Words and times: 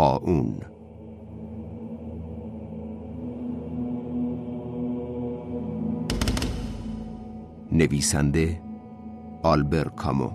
تاون 0.00 0.60
نویسنده 7.72 8.60
آلبر 9.42 9.88
کامو. 9.88 10.30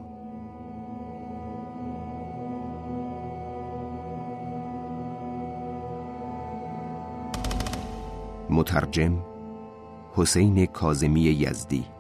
مترجم 8.49 9.17
حسین 10.15 10.65
کازمی 10.65 11.19
یزدی. 11.19 11.94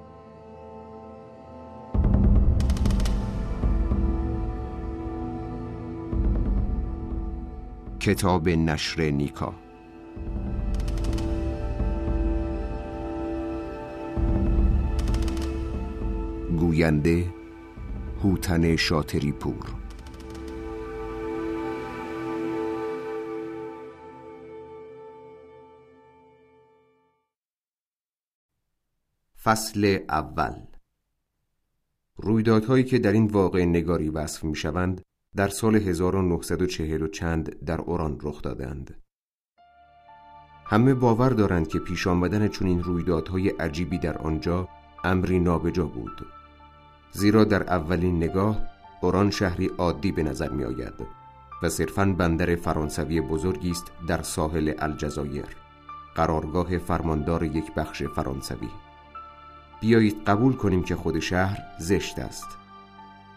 کتاب 8.05 8.49
نشر 8.49 9.01
نیکا. 9.01 9.55
گوینده 16.59 17.33
هوتن 18.23 18.75
شاتری 18.75 19.31
پور 19.31 19.75
فصل 29.43 29.99
اول. 30.09 30.55
رویدادهایی 32.17 32.83
که 32.83 32.99
در 32.99 33.11
این 33.11 33.27
واقع 33.27 33.65
نگاری 33.65 34.09
وصف 34.09 34.43
می 34.43 34.55
شوند 34.55 35.01
در 35.35 35.47
سال 35.47 35.75
1940 35.75 37.01
و 37.01 37.07
چند 37.07 37.65
در 37.65 37.81
اوران 37.81 38.17
رخ 38.21 38.41
دادند. 38.41 39.03
همه 40.65 40.93
باور 40.93 41.29
دارند 41.29 41.67
که 41.67 41.79
پیش 41.79 42.07
آمدن 42.07 42.47
چنین 42.47 42.83
رویدادهای 42.83 43.49
عجیبی 43.49 43.97
در 43.97 44.17
آنجا 44.17 44.69
امری 45.03 45.39
نابجا 45.39 45.85
بود. 45.85 46.25
زیرا 47.11 47.43
در 47.43 47.63
اولین 47.63 48.17
نگاه 48.17 48.61
اوران 49.01 49.31
شهری 49.31 49.71
عادی 49.77 50.11
به 50.11 50.23
نظر 50.23 50.49
می 50.49 50.63
آید 50.63 50.93
و 51.63 51.69
صرفاً 51.69 52.05
بندر 52.05 52.55
فرانسوی 52.55 53.21
بزرگی 53.21 53.71
است 53.71 53.91
در 54.07 54.21
ساحل 54.21 54.73
الجزایر 54.79 55.45
قرارگاه 56.15 56.77
فرماندار 56.77 57.43
یک 57.43 57.73
بخش 57.73 58.03
فرانسوی 58.03 58.69
بیایید 59.81 60.23
قبول 60.27 60.53
کنیم 60.53 60.83
که 60.83 60.95
خود 60.95 61.19
شهر 61.19 61.57
زشت 61.79 62.19
است 62.19 62.64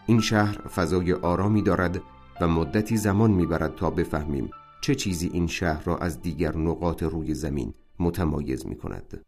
این 0.09 0.21
شهر 0.21 0.67
فضای 0.67 1.13
آرامی 1.13 1.61
دارد 1.61 2.01
و 2.41 2.47
مدتی 2.47 2.97
زمان 2.97 3.31
می‌برد 3.31 3.75
تا 3.75 3.89
بفهمیم 3.89 4.49
چه 4.81 4.95
چیزی 4.95 5.29
این 5.33 5.47
شهر 5.47 5.83
را 5.83 5.97
از 5.97 6.21
دیگر 6.21 6.57
نقاط 6.57 7.03
روی 7.03 7.33
زمین 7.33 7.73
متمایز 7.99 8.65
می 8.65 8.75
کند. 8.75 9.25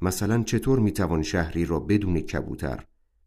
مثلا 0.00 0.42
چطور 0.42 0.78
می 0.78 0.92
توان 0.92 1.22
شهری 1.22 1.66
را 1.66 1.80
بدون 1.80 2.20
کبوتر، 2.20 2.84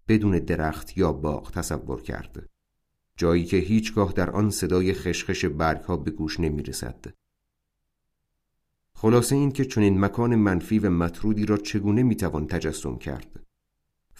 بدون 0.07 0.39
درخت 0.39 0.97
یا 0.97 1.11
باغ 1.13 1.51
تصور 1.51 2.01
کرد؟ 2.01 2.49
جایی 3.17 3.45
که 3.45 3.57
هیچگاه 3.57 4.13
در 4.13 4.29
آن 4.29 4.49
صدای 4.49 4.93
خشخش 4.93 5.45
برگ 5.45 5.81
ها 5.81 5.97
به 5.97 6.11
گوش 6.11 6.39
نمی 6.39 6.63
رسد. 6.63 7.05
خلاصه 8.93 9.35
این 9.35 9.51
که 9.51 9.65
چنین 9.65 9.99
مکان 9.99 10.35
منفی 10.35 10.79
و 10.79 10.89
مطرودی 10.89 11.45
را 11.45 11.57
چگونه 11.57 12.03
می 12.03 12.15
توان 12.15 12.47
تجسم 12.47 12.97
کرد؟ 12.97 13.46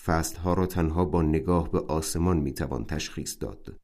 فصلها 0.08 0.54
را 0.54 0.66
تنها 0.66 1.06
با 1.06 1.22
نگاه 1.22 1.72
به 1.72 1.80
آسمان 1.80 2.38
می‌توان 2.38 2.86
تشخیص 2.86 3.38
داد. 3.40 3.80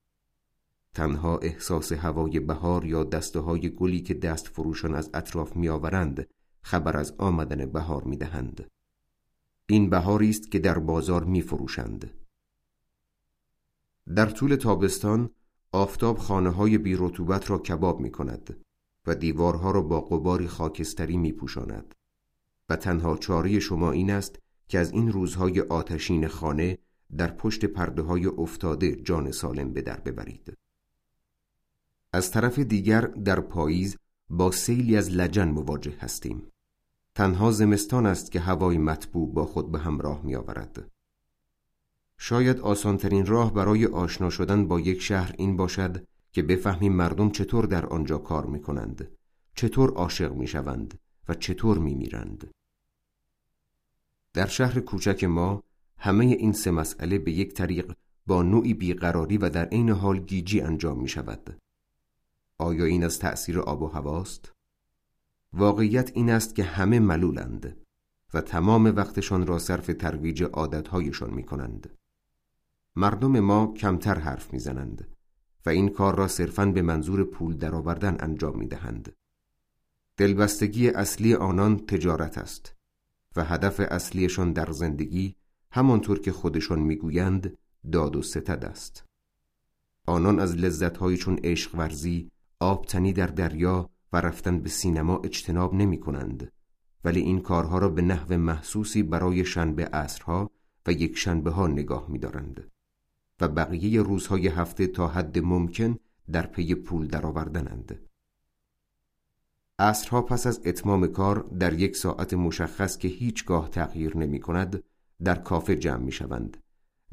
تنها 0.93 1.37
احساس 1.37 1.91
هوای 1.91 2.39
بهار 2.39 2.85
یا 2.85 3.03
دسته 3.03 3.39
های 3.39 3.69
گلی 3.69 4.01
که 4.01 4.13
دست 4.13 4.47
فروشان 4.47 4.95
از 4.95 5.09
اطراف 5.13 5.55
میآورند 5.55 6.27
خبر 6.61 6.97
از 6.97 7.13
آمدن 7.17 7.65
بهار 7.65 8.03
می‌دهند. 8.03 8.71
این 9.69 9.89
بهاری 9.89 10.29
است 10.29 10.51
که 10.51 10.59
در 10.59 10.79
بازار 10.79 11.23
میفروشند. 11.23 12.11
در 14.15 14.25
طول 14.25 14.55
تابستان 14.55 15.29
آفتاب 15.71 16.17
خانه 16.17 16.49
های 16.49 16.77
بی 16.77 16.95
را 16.95 17.59
کباب 17.59 17.99
می 17.99 18.11
کند 18.11 18.65
و 19.07 19.15
دیوارها 19.15 19.71
را 19.71 19.81
با 19.81 20.01
قباری 20.01 20.47
خاکستری 20.47 21.17
می 21.17 21.31
پوشاند 21.31 21.95
و 22.69 22.75
تنها 22.75 23.17
چاره 23.17 23.59
شما 23.59 23.91
این 23.91 24.11
است 24.11 24.42
که 24.67 24.79
از 24.79 24.91
این 24.91 25.11
روزهای 25.11 25.61
آتشین 25.61 26.27
خانه 26.27 26.77
در 27.17 27.31
پشت 27.31 27.65
پرده 27.65 28.01
های 28.01 28.25
افتاده 28.25 28.95
جان 28.95 29.31
سالم 29.31 29.73
به 29.73 29.81
در 29.81 29.99
ببرید. 29.99 30.53
از 32.13 32.31
طرف 32.31 32.59
دیگر 32.59 33.01
در 33.01 33.39
پاییز 33.39 33.97
با 34.29 34.51
سیلی 34.51 34.97
از 34.97 35.11
لجن 35.11 35.49
مواجه 35.49 35.93
هستیم. 35.99 36.47
تنها 37.15 37.51
زمستان 37.51 38.05
است 38.05 38.31
که 38.31 38.39
هوای 38.39 38.77
مطبوع 38.77 39.33
با 39.33 39.45
خود 39.45 39.71
به 39.71 39.79
همراه 39.79 40.25
می 40.25 40.35
آورد. 40.35 40.91
شاید 42.17 42.59
آسانترین 42.59 43.25
راه 43.25 43.53
برای 43.53 43.85
آشنا 43.85 44.29
شدن 44.29 44.67
با 44.67 44.79
یک 44.79 45.01
شهر 45.01 45.35
این 45.37 45.57
باشد 45.57 46.07
که 46.31 46.41
بفهمیم 46.41 46.93
مردم 46.93 47.29
چطور 47.29 47.65
در 47.65 47.85
آنجا 47.85 48.17
کار 48.17 48.45
می 48.45 48.61
کنند 48.61 49.11
چطور 49.55 49.89
عاشق 49.89 50.33
می 50.33 50.47
شوند 50.47 50.99
و 51.29 51.33
چطور 51.33 51.77
می 51.77 51.95
میرند 51.95 52.51
در 54.33 54.47
شهر 54.47 54.79
کوچک 54.79 55.23
ما 55.23 55.63
همه 55.97 56.25
این 56.25 56.53
سه 56.53 56.71
مسئله 56.71 57.17
به 57.17 57.31
یک 57.31 57.53
طریق 57.53 57.93
با 58.27 58.43
نوعی 58.43 58.73
بیقراری 58.73 59.37
و 59.37 59.49
در 59.49 59.65
عین 59.65 59.89
حال 59.89 60.19
گیجی 60.19 60.61
انجام 60.61 60.99
می 61.01 61.07
شود. 61.07 61.57
آیا 62.57 62.85
این 62.85 63.03
از 63.03 63.19
تأثیر 63.19 63.59
آب 63.59 63.81
و 63.81 63.87
هواست؟ 63.87 64.51
واقعیت 65.53 66.11
این 66.13 66.29
است 66.29 66.55
که 66.55 66.63
همه 66.63 66.99
ملولند 66.99 67.77
و 68.33 68.41
تمام 68.41 68.85
وقتشان 68.85 69.47
را 69.47 69.59
صرف 69.59 69.85
ترویج 69.85 70.43
عادتهایشان 70.43 71.33
می 71.33 71.43
کنند. 71.43 71.97
مردم 72.95 73.39
ما 73.39 73.73
کمتر 73.77 74.19
حرف 74.19 74.53
می‌زنند 74.53 75.07
و 75.65 75.69
این 75.69 75.89
کار 75.89 76.15
را 76.15 76.27
صرفاً 76.27 76.65
به 76.65 76.81
منظور 76.81 77.23
پول 77.23 77.57
درآوردن 77.57 78.17
انجام 78.19 78.59
می 78.59 78.67
دهند. 78.67 79.15
دلبستگی 80.17 80.89
اصلی 80.89 81.35
آنان 81.35 81.77
تجارت 81.77 82.37
است 82.37 82.72
و 83.35 83.43
هدف 83.43 83.79
اصلیشان 83.79 84.53
در 84.53 84.71
زندگی 84.71 85.35
همانطور 85.71 86.19
که 86.19 86.31
خودشان 86.31 86.79
می‌گویند 86.79 87.57
داد 87.91 88.15
و 88.15 88.21
ستد 88.21 88.65
است 88.65 89.05
آنان 90.07 90.39
از 90.39 90.55
لذتهایی 90.55 91.17
چون 91.17 91.39
عشق 91.43 91.75
ورزی 91.75 92.31
آب 92.59 92.85
تنی 92.85 93.13
در 93.13 93.27
دریا 93.27 93.89
و 94.13 94.21
رفتن 94.21 94.59
به 94.59 94.69
سینما 94.69 95.17
اجتناب 95.17 95.73
نمی 95.73 95.99
کنند 95.99 96.51
ولی 97.03 97.19
این 97.19 97.41
کارها 97.41 97.77
را 97.77 97.89
به 97.89 98.01
نحو 98.01 98.37
محسوسی 98.37 99.03
برای 99.03 99.45
شنبه 99.45 99.85
عصرها 99.85 100.51
و 100.87 100.91
یک 100.91 101.17
شنبه 101.17 101.51
ها 101.51 101.67
نگاه 101.67 102.09
می 102.09 102.19
دارند 102.19 102.71
و 103.41 103.47
بقیه 103.47 104.01
روزهای 104.01 104.47
هفته 104.47 104.87
تا 104.87 105.07
حد 105.07 105.39
ممکن 105.39 105.97
در 106.31 106.45
پی 106.45 106.75
پول 106.75 107.07
درآوردنند. 107.07 107.99
عصرها 109.83 110.21
پس 110.21 110.47
از 110.47 110.61
اتمام 110.65 111.07
کار 111.07 111.39
در 111.59 111.73
یک 111.73 111.95
ساعت 111.95 112.33
مشخص 112.33 112.97
که 112.97 113.07
هیچگاه 113.07 113.69
تغییر 113.69 114.17
نمی 114.17 114.39
کند 114.39 114.83
در 115.23 115.35
کافه 115.35 115.75
جمع 115.75 116.03
می 116.03 116.11
شوند 116.11 116.57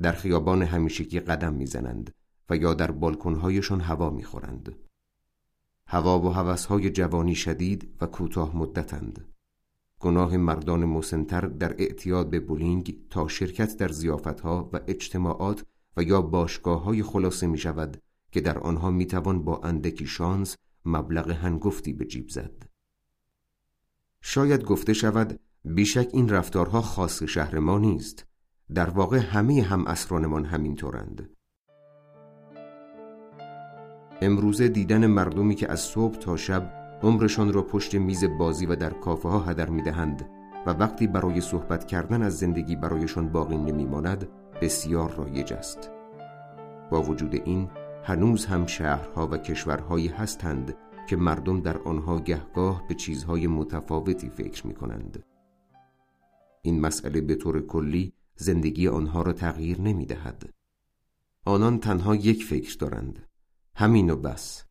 در 0.00 0.12
خیابان 0.12 0.62
همیشگی 0.62 1.20
قدم 1.20 1.54
می 1.54 1.66
زنند 1.66 2.14
و 2.50 2.56
یا 2.56 2.75
در 2.75 2.91
بالکنهایشان 2.91 3.80
هوا 3.80 4.10
می 4.10 4.25
خورند. 4.25 4.76
هوا 5.86 6.20
و 6.20 6.28
هوسهای 6.28 6.91
جوانی 6.91 7.34
شدید 7.34 7.97
و 8.00 8.06
کوتاه 8.06 8.56
مدتند 8.56 9.34
گناه 10.00 10.36
مردان 10.36 10.84
مسنتر 10.84 11.41
در 11.41 11.75
اعتیاد 11.78 12.30
به 12.30 12.41
بولینگ 12.41 12.98
تا 13.10 13.28
شرکت 13.28 13.76
در 13.76 13.88
زیافتها 13.88 14.70
و 14.72 14.80
اجتماعات 14.86 15.64
و 15.97 16.03
یا 16.03 16.22
باشگاه 16.22 16.82
های 16.82 17.03
خلاصه 17.03 17.47
می 17.47 17.59
شود 17.59 18.03
که 18.33 18.41
در 18.41 18.59
آنها 18.59 18.91
می 18.91 19.06
توان 19.06 19.45
با 19.45 19.60
اندکی 19.65 20.06
شانس 20.06 20.56
مبلغ 20.84 21.30
هنگفتی 21.30 21.92
به 21.92 22.04
جیب 22.04 22.28
زد. 22.28 22.62
شاید 24.22 24.65
گفته 24.65 24.92
شود 24.92 25.41
بیشک 25.65 26.09
این 26.12 26.28
رفتارها 26.28 26.80
خاص 26.80 27.22
شهر 27.22 27.59
ما 27.59 27.78
نیست. 27.78 28.27
در 28.74 28.91
واقع 28.91 29.18
همه 29.18 29.62
هم 29.62 29.84
همین 30.44 30.77
طورند 30.77 31.30
امروزه 34.22 34.68
دیدن 34.68 35.06
مردمی 35.06 35.54
که 35.54 35.72
از 35.72 35.80
صبح 35.80 36.18
تا 36.18 36.36
شب 36.36 36.72
عمرشان 37.03 37.53
را 37.53 37.62
پشت 37.62 37.94
میز 37.94 38.24
بازی 38.24 38.66
و 38.66 38.76
در 38.76 38.91
کافه 38.91 39.28
ها 39.28 39.41
هدر 39.41 39.68
می 39.68 39.83
دهند 39.83 40.28
و 40.66 40.71
وقتی 40.71 41.06
برای 41.06 41.41
صحبت 41.41 41.86
کردن 41.86 42.22
از 42.22 42.38
زندگی 42.38 42.76
برایشان 42.76 43.28
باقی 43.28 43.56
نمی 43.56 43.84
ماند 43.84 44.28
بسیار 44.62 45.15
رایج 45.15 45.53
است. 45.53 45.91
با 46.91 47.03
وجود 47.03 47.34
این 47.34 47.71
هنوز 48.04 48.47
هم 48.47 48.66
شهرها 48.66 49.26
و 49.26 49.36
کشورهایی 49.36 50.08
هستند 50.08 50.76
که 51.08 51.16
مردم 51.16 51.60
در 51.60 51.78
آنها 51.78 52.20
گهگاه 52.20 52.88
به 52.88 52.94
چیزهای 52.94 53.47
متفاوتی 53.47 54.30
فکر 54.30 54.66
می 54.66 54.74
کنند. 54.74 55.24
این 56.62 56.80
مسئله 56.80 57.20
به 57.20 57.34
طور 57.34 57.66
کلی 57.66 58.12
زندگی 58.36 58.88
آنها 58.88 59.22
را 59.22 59.32
تغییر 59.32 59.80
نمی 59.80 60.06
دهد. 60.06 60.50
آنان 61.44 61.78
تنها 61.78 62.14
یک 62.14 62.44
فکر 62.44 62.76
دارند 62.78 63.28
همین 63.74 64.10
و 64.10 64.16
بس 64.16 64.64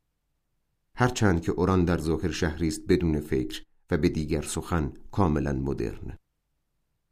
هرچند 0.96 1.42
که 1.42 1.52
اوران 1.52 1.86
در 1.86 1.98
ظاهر 1.98 2.32
شهری 2.32 2.68
است 2.68 2.82
بدون 2.88 3.20
فکر 3.20 3.64
و 3.92 3.98
به 3.98 4.10
دیگر 4.10 4.42
سخن 4.42 4.94
کاملا 5.12 5.54
مدرن 5.54 6.18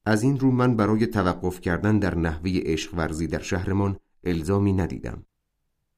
از 0.05 0.23
این 0.23 0.39
رو 0.39 0.51
من 0.51 0.75
برای 0.75 1.07
توقف 1.07 1.61
کردن 1.61 1.99
در 1.99 2.15
نحوه 2.15 2.51
عشق 2.55 2.93
ورزی 2.93 3.27
در 3.27 3.41
شهرمان 3.41 3.97
الزامی 4.23 4.73
ندیدم 4.73 5.25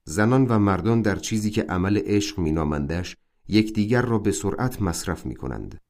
زنان 0.09 0.45
و 0.45 0.59
مردان 0.59 1.01
در 1.01 1.15
چیزی 1.15 1.51
که 1.51 1.63
عمل 1.63 1.97
عشق 2.05 2.39
مینامندش 2.39 3.17
یکدیگر 3.47 4.01
را 4.01 4.19
به 4.19 4.31
سرعت 4.31 4.81
مصرف 4.81 5.25
می 5.25 5.35
کنند 5.35 5.81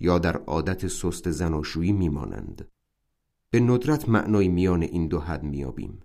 یا 0.00 0.18
در 0.18 0.36
عادت 0.36 0.86
سست 0.86 1.30
زناشویی 1.30 1.92
میمانند. 1.92 2.68
به 3.50 3.60
ندرت 3.60 4.08
معنای 4.08 4.48
میان 4.48 4.82
این 4.82 5.08
دو 5.08 5.20
حد 5.20 5.42
میابیم 5.42 6.02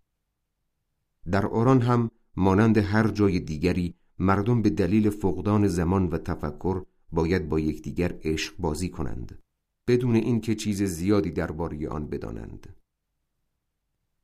در 1.31 1.45
آران 1.45 1.81
هم 1.81 2.11
مانند 2.35 2.77
هر 2.77 3.07
جای 3.07 3.39
دیگری 3.39 3.95
مردم 4.19 4.61
به 4.61 4.69
دلیل 4.69 5.09
فقدان 5.09 5.67
زمان 5.67 6.07
و 6.07 6.17
تفکر 6.17 6.83
باید 7.11 7.49
با 7.49 7.59
یکدیگر 7.59 8.19
عشق 8.23 8.53
بازی 8.59 8.89
کنند 8.89 9.39
بدون 9.87 10.15
اینکه 10.15 10.55
چیز 10.55 10.83
زیادی 10.83 11.31
درباره 11.31 11.89
آن 11.89 12.07
بدانند. 12.07 12.75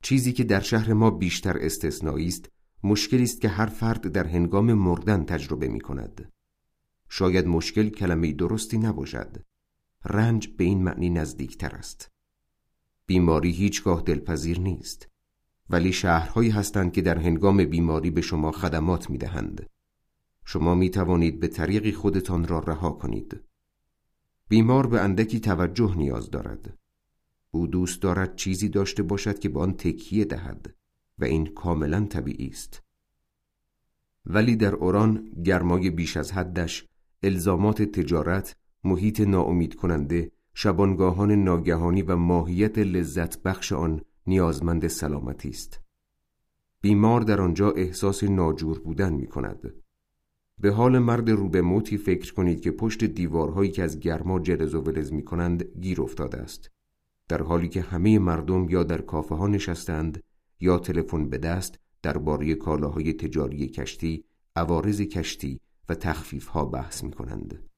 چیزی 0.01 0.33
که 0.33 0.43
در 0.43 0.59
شهر 0.59 0.93
ما 0.93 1.09
بیشتر 1.11 1.57
استثنایی 1.57 2.27
است 2.27 2.49
مشکلی 2.83 3.23
است 3.23 3.41
که 3.41 3.49
هر 3.49 3.65
فرد 3.65 4.11
در 4.11 4.27
هنگام 4.27 4.73
مردن 4.73 5.23
تجربه 5.23 5.67
می 5.67 5.81
کند 5.81 6.31
شاید 7.09 7.47
مشکل 7.47 7.89
کلمه 7.89 8.31
درستی 8.33 8.77
نباشد. 8.77 9.37
رنج 10.05 10.47
به 10.47 10.63
این 10.63 10.83
معنی 10.83 11.09
نزدیکتر 11.09 11.75
است. 11.75 12.11
بیماری 13.05 13.51
هیچگاه 13.51 14.01
دلپذیر 14.01 14.59
نیست. 14.59 15.07
ولی 15.69 15.93
شهرهایی 15.93 16.49
هستند 16.49 16.93
که 16.93 17.01
در 17.01 17.17
هنگام 17.17 17.65
بیماری 17.65 18.09
به 18.09 18.21
شما 18.21 18.51
خدمات 18.51 19.09
می 19.09 19.17
دهند. 19.17 19.65
شما 20.45 20.75
می 20.75 20.89
توانید 20.89 21.39
به 21.39 21.47
طریقی 21.47 21.91
خودتان 21.91 22.47
را 22.47 22.59
رها 22.59 22.91
کنید. 22.91 23.43
بیمار 24.49 24.87
به 24.87 25.01
اندکی 25.01 25.39
توجه 25.39 25.95
نیاز 25.97 26.31
دارد. 26.31 26.77
او 27.51 27.67
دوست 27.67 28.01
دارد 28.01 28.35
چیزی 28.35 28.69
داشته 28.69 29.03
باشد 29.03 29.39
که 29.39 29.49
به 29.49 29.59
آن 29.59 29.73
تکیه 29.73 30.25
دهد. 30.25 30.75
و 31.19 31.23
این 31.25 31.45
کاملا 31.45 32.05
طبیعی 32.05 32.47
است. 32.47 32.83
ولی 34.25 34.55
در 34.55 34.75
اوران 34.75 35.31
گرمای 35.45 35.89
بیش 35.89 36.17
از 36.17 36.31
حدش 36.31 36.85
الزامات 37.23 37.81
تجارت 37.81 38.55
محیط 38.83 39.21
ناامید 39.21 39.75
کننده 39.75 40.31
شبانگاهان 40.53 41.31
ناگهانی 41.31 42.01
و 42.01 42.15
ماهیت 42.15 42.77
لذت 42.77 43.43
بخش 43.43 43.71
آن 43.71 44.01
نیازمند 44.27 44.87
سلامتی 44.87 45.49
است. 45.49 45.81
بیمار 46.81 47.21
در 47.21 47.41
آنجا 47.41 47.71
احساس 47.71 48.23
ناجور 48.23 48.79
بودن 48.79 49.13
می 49.13 49.27
کند. 49.27 49.73
به 50.59 50.71
حال 50.71 50.99
مرد 50.99 51.29
رو 51.29 51.49
به 51.49 51.61
موتی 51.61 51.97
فکر 51.97 52.33
کنید 52.33 52.61
که 52.61 52.71
پشت 52.71 53.03
دیوارهایی 53.03 53.71
که 53.71 53.83
از 53.83 53.99
گرما 53.99 54.39
جرز 54.39 54.75
و 54.75 54.81
ولز 54.81 55.13
می 55.13 55.23
کنند 55.23 55.63
گیر 55.63 56.01
افتاده 56.01 56.37
است. 56.37 56.71
در 57.27 57.41
حالی 57.41 57.69
که 57.69 57.81
همه 57.81 58.19
مردم 58.19 58.69
یا 58.69 58.83
در 58.83 59.01
کافه 59.01 59.35
ها 59.35 59.47
نشستند 59.47 60.23
یا 60.59 60.79
تلفن 60.79 61.29
به 61.29 61.37
دست 61.37 61.79
درباره 62.01 62.55
کالاهای 62.55 63.13
تجاری 63.13 63.67
کشتی، 63.67 64.23
عوارض 64.55 65.01
کشتی 65.01 65.59
و 65.89 65.95
تخفیف 65.95 66.47
ها 66.47 66.65
بحث 66.65 67.03
می 67.03 67.11
کنند. 67.11 67.69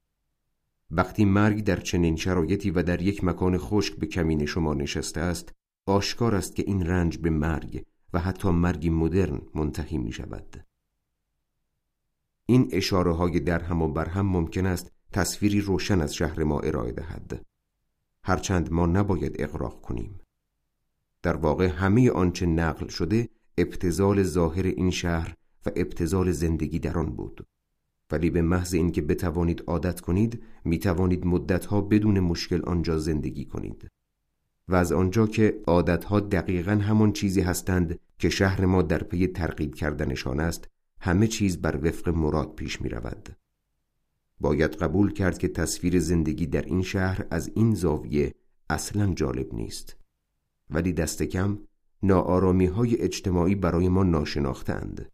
وقتی 0.92 1.26
مرگ 1.26 1.64
در 1.64 1.80
چنین 1.80 2.16
شرایطی 2.16 2.72
و 2.72 2.84
در 2.84 3.02
یک 3.02 3.24
مکان 3.24 3.58
خشک 3.58 3.96
به 3.96 4.08
کمین 4.08 4.46
شما 4.46 4.74
نشسته 4.74 5.22
است 5.22 5.54
آشکار 5.86 6.36
است 6.36 6.56
که 6.56 6.64
این 6.68 6.86
رنج 6.86 7.18
به 7.18 7.30
مرگ 7.30 7.86
و 8.14 8.20
حتی 8.20 8.50
مرگی 8.50 8.90
مدرن 8.90 9.42
منتهی 9.56 9.98
می 9.98 10.12
شود 10.12 10.66
این 12.46 12.70
اشاره 12.72 13.14
های 13.14 13.40
در 13.40 13.60
هم 13.64 13.82
و 13.82 13.88
بر 13.88 14.10
هم 14.10 14.26
ممکن 14.26 14.66
است 14.66 14.92
تصویری 15.12 15.62
روشن 15.62 16.02
از 16.02 16.16
شهر 16.16 16.44
ما 16.44 16.60
ارائه 16.60 16.92
دهد. 16.92 17.46
هرچند 18.24 18.72
ما 18.72 18.86
نباید 18.86 19.36
اقراق 19.40 19.82
کنیم. 19.82 20.20
در 21.24 21.36
واقع 21.36 21.68
همه 21.68 22.12
آنچه 22.12 22.46
نقل 22.46 22.88
شده 22.88 23.30
ابتزال 23.58 24.24
ظاهر 24.24 24.66
این 24.66 24.92
شهر 24.92 25.36
و 25.66 25.70
ابتزال 25.76 26.32
زندگی 26.32 26.80
در 26.80 26.98
آن 26.98 27.16
بود. 27.16 27.48
ولی 28.12 28.30
به 28.30 28.42
محض 28.42 28.74
اینکه 28.74 29.02
بتوانید 29.02 29.64
عادت 29.68 30.02
کنید 30.02 30.44
می 30.66 30.80
توانید 30.80 31.26
مدتها 31.26 31.82
بدون 31.82 32.20
مشکل 32.20 32.62
آنجا 32.66 32.98
زندگی 32.98 33.46
کنید. 33.46 33.88
و 34.68 34.76
از 34.76 34.92
آنجا 34.92 35.28
که 35.28 35.62
عادتها 35.68 36.20
دقیقا 36.20 36.72
همان 36.72 37.12
چیزی 37.12 37.42
هستند 37.42 38.00
که 38.20 38.30
شهر 38.30 38.66
ما 38.66 38.82
در 38.82 39.04
پی 39.04 39.28
ترغیب 39.28 39.76
کردنشان 39.76 40.40
است 40.40 40.68
همه 41.00 41.28
چیز 41.28 41.62
بر 41.62 41.80
وفق 41.84 42.10
مراد 42.10 42.56
پیش 42.56 42.82
می 42.82 42.90
رود. 42.90 43.30
باید 44.40 44.76
قبول 44.76 45.14
کرد 45.14 45.38
که 45.38 45.48
تصویر 45.48 46.00
زندگی 46.00 46.48
در 46.48 46.62
این 46.62 46.82
شهر 46.82 47.26
از 47.32 47.52
این 47.56 47.76
زاویه 47.76 48.34
اصلا 48.70 49.14
جالب 49.14 49.54
نیست. 49.54 50.01
ولی 50.72 50.94
دست 50.94 51.24
کم 51.24 51.60
ناآرامی 52.04 52.66
های 52.66 52.98
اجتماعی 53.02 53.56
برای 53.56 53.90
ما 53.90 54.04
ناشناختند 54.04 55.12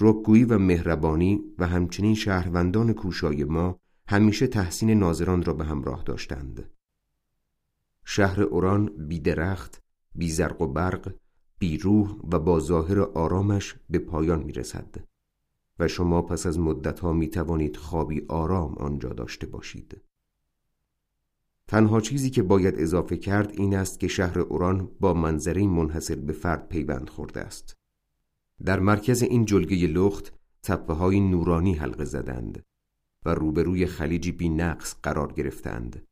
رکگویی 0.00 0.44
و 0.44 0.58
مهربانی 0.58 1.44
و 1.58 1.66
همچنین 1.66 2.14
شهروندان 2.14 2.92
کوشای 2.92 3.44
ما 3.44 3.80
همیشه 4.08 4.46
تحسین 4.46 4.90
ناظران 4.90 5.42
را 5.42 5.52
به 5.52 5.64
همراه 5.64 6.02
داشتند 6.02 6.70
شهر 8.04 8.42
اوران 8.42 9.06
بی 9.08 9.20
درخت، 9.20 9.82
بی 10.14 10.30
زرق 10.30 10.62
و 10.62 10.66
برق، 10.66 11.14
بی 11.58 11.78
روح 11.78 12.18
و 12.32 12.38
با 12.38 12.60
ظاهر 12.60 13.00
آرامش 13.00 13.74
به 13.90 13.98
پایان 13.98 14.42
می 14.42 14.52
رسد 14.52 14.94
و 15.78 15.88
شما 15.88 16.22
پس 16.22 16.46
از 16.46 16.58
مدتها 16.58 17.12
می 17.12 17.28
توانید 17.28 17.76
خوابی 17.76 18.26
آرام 18.28 18.74
آنجا 18.74 19.08
داشته 19.08 19.46
باشید. 19.46 20.02
تنها 21.68 22.00
چیزی 22.00 22.30
که 22.30 22.42
باید 22.42 22.74
اضافه 22.78 23.16
کرد 23.16 23.52
این 23.52 23.76
است 23.76 24.00
که 24.00 24.08
شهر 24.08 24.38
اوران 24.38 24.90
با 25.00 25.14
منظری 25.14 25.66
منحصر 25.66 26.14
به 26.14 26.32
فرد 26.32 26.68
پیوند 26.68 27.08
خورده 27.08 27.40
است. 27.40 27.76
در 28.64 28.80
مرکز 28.80 29.22
این 29.22 29.44
جلگه 29.44 29.86
لخت 29.86 30.32
تپه 30.62 30.92
های 30.92 31.20
نورانی 31.20 31.74
حلقه 31.74 32.04
زدند 32.04 32.62
و 33.24 33.34
روبروی 33.34 33.86
خلیجی 33.86 34.32
بی 34.32 34.48
نقص 34.48 34.94
قرار 35.02 35.32
گرفتند. 35.32 36.06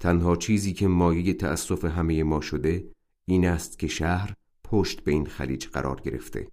تنها 0.00 0.36
چیزی 0.36 0.72
که 0.72 0.88
مایه 0.88 1.34
تأسف 1.34 1.84
همه 1.84 2.22
ما 2.22 2.40
شده 2.40 2.90
این 3.24 3.46
است 3.46 3.78
که 3.78 3.86
شهر 3.86 4.34
پشت 4.64 5.04
به 5.04 5.10
این 5.10 5.26
خلیج 5.26 5.66
قرار 5.66 6.00
گرفته 6.00 6.48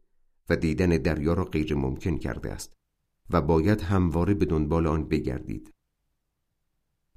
و 0.49 0.55
دیدن 0.55 0.89
دریا 0.89 1.33
را 1.33 1.43
غیر 1.43 1.75
ممکن 1.75 2.17
کرده 2.17 2.51
است 2.51 2.73
و 3.29 3.41
باید 3.41 3.81
همواره 3.81 4.33
به 4.33 4.45
دنبال 4.45 4.87
آن 4.87 5.07
بگردید. 5.07 5.74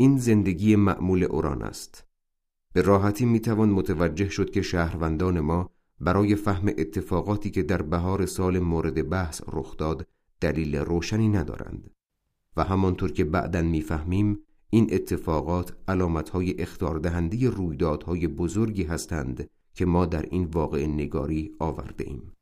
این 0.00 0.18
زندگی 0.18 0.76
معمول 0.76 1.24
اوران 1.24 1.62
است. 1.62 2.04
به 2.72 2.82
راحتی 2.82 3.24
می‌توان 3.26 3.70
متوجه 3.70 4.28
شد 4.28 4.50
که 4.50 4.62
شهروندان 4.62 5.40
ما 5.40 5.70
برای 6.00 6.34
فهم 6.34 6.68
اتفاقاتی 6.68 7.50
که 7.50 7.62
در 7.62 7.82
بهار 7.82 8.26
سال 8.26 8.58
مورد 8.58 9.08
بحث 9.08 9.42
رخ 9.52 9.76
داد 9.76 10.06
دلیل 10.40 10.76
روشنی 10.76 11.28
ندارند 11.28 11.90
و 12.56 12.64
همانطور 12.64 13.12
که 13.12 13.24
بعدا 13.24 13.62
می‌فهمیم 13.62 14.38
این 14.70 14.88
اتفاقات 14.92 15.76
علامتهای 15.88 16.62
اختاردهنده 16.62 17.50
رویدادهای 17.50 18.28
بزرگی 18.28 18.84
هستند 18.84 19.50
که 19.74 19.86
ما 19.86 20.06
در 20.06 20.22
این 20.22 20.44
واقع 20.44 20.86
نگاری 20.86 21.52
آورده 21.58 22.04
ایم. 22.04 22.32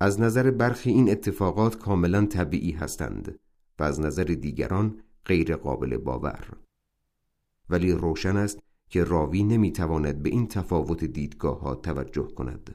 از 0.00 0.20
نظر 0.20 0.50
برخی 0.50 0.90
این 0.90 1.10
اتفاقات 1.10 1.78
کاملا 1.78 2.26
طبیعی 2.26 2.72
هستند 2.72 3.38
و 3.78 3.82
از 3.82 4.00
نظر 4.00 4.24
دیگران 4.24 4.98
غیر 5.26 5.56
قابل 5.56 5.96
باور. 5.96 6.48
ولی 7.70 7.92
روشن 7.92 8.36
است 8.36 8.58
که 8.88 9.04
راوی 9.04 9.42
نمی‌تواند 9.42 10.22
به 10.22 10.30
این 10.30 10.46
تفاوت 10.46 11.04
دیدگاه 11.04 11.60
ها 11.60 11.74
توجه 11.74 12.28
کند. 12.28 12.74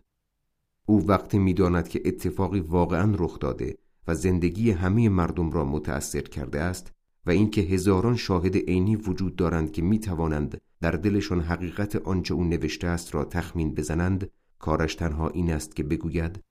او 0.85 1.07
وقتی 1.07 1.39
می‌داند 1.39 1.87
که 1.87 2.01
اتفاقی 2.05 2.59
واقعا 2.59 3.15
رخ 3.19 3.39
داده 3.39 3.77
و 4.07 4.15
زندگی 4.15 4.71
همه 4.71 5.09
مردم 5.09 5.51
را 5.51 5.65
متأثر 5.65 6.21
کرده 6.21 6.61
است 6.61 6.91
و 7.25 7.31
اینکه 7.31 7.61
هزاران 7.61 8.15
شاهد 8.15 8.55
عینی 8.55 8.95
وجود 8.95 9.35
دارند 9.35 9.71
که 9.71 9.81
می 9.81 9.99
توانند 9.99 10.61
در 10.81 10.91
دلشان 10.91 11.41
حقیقت 11.41 11.95
آنچه 11.95 12.33
او 12.33 12.43
نوشته 12.43 12.87
است 12.87 13.15
را 13.15 13.25
تخمین 13.25 13.75
بزنند 13.75 14.31
کارش 14.59 14.95
تنها 14.95 15.29
این 15.29 15.51
است 15.51 15.75
که 15.75 15.83
بگوید 15.83 16.43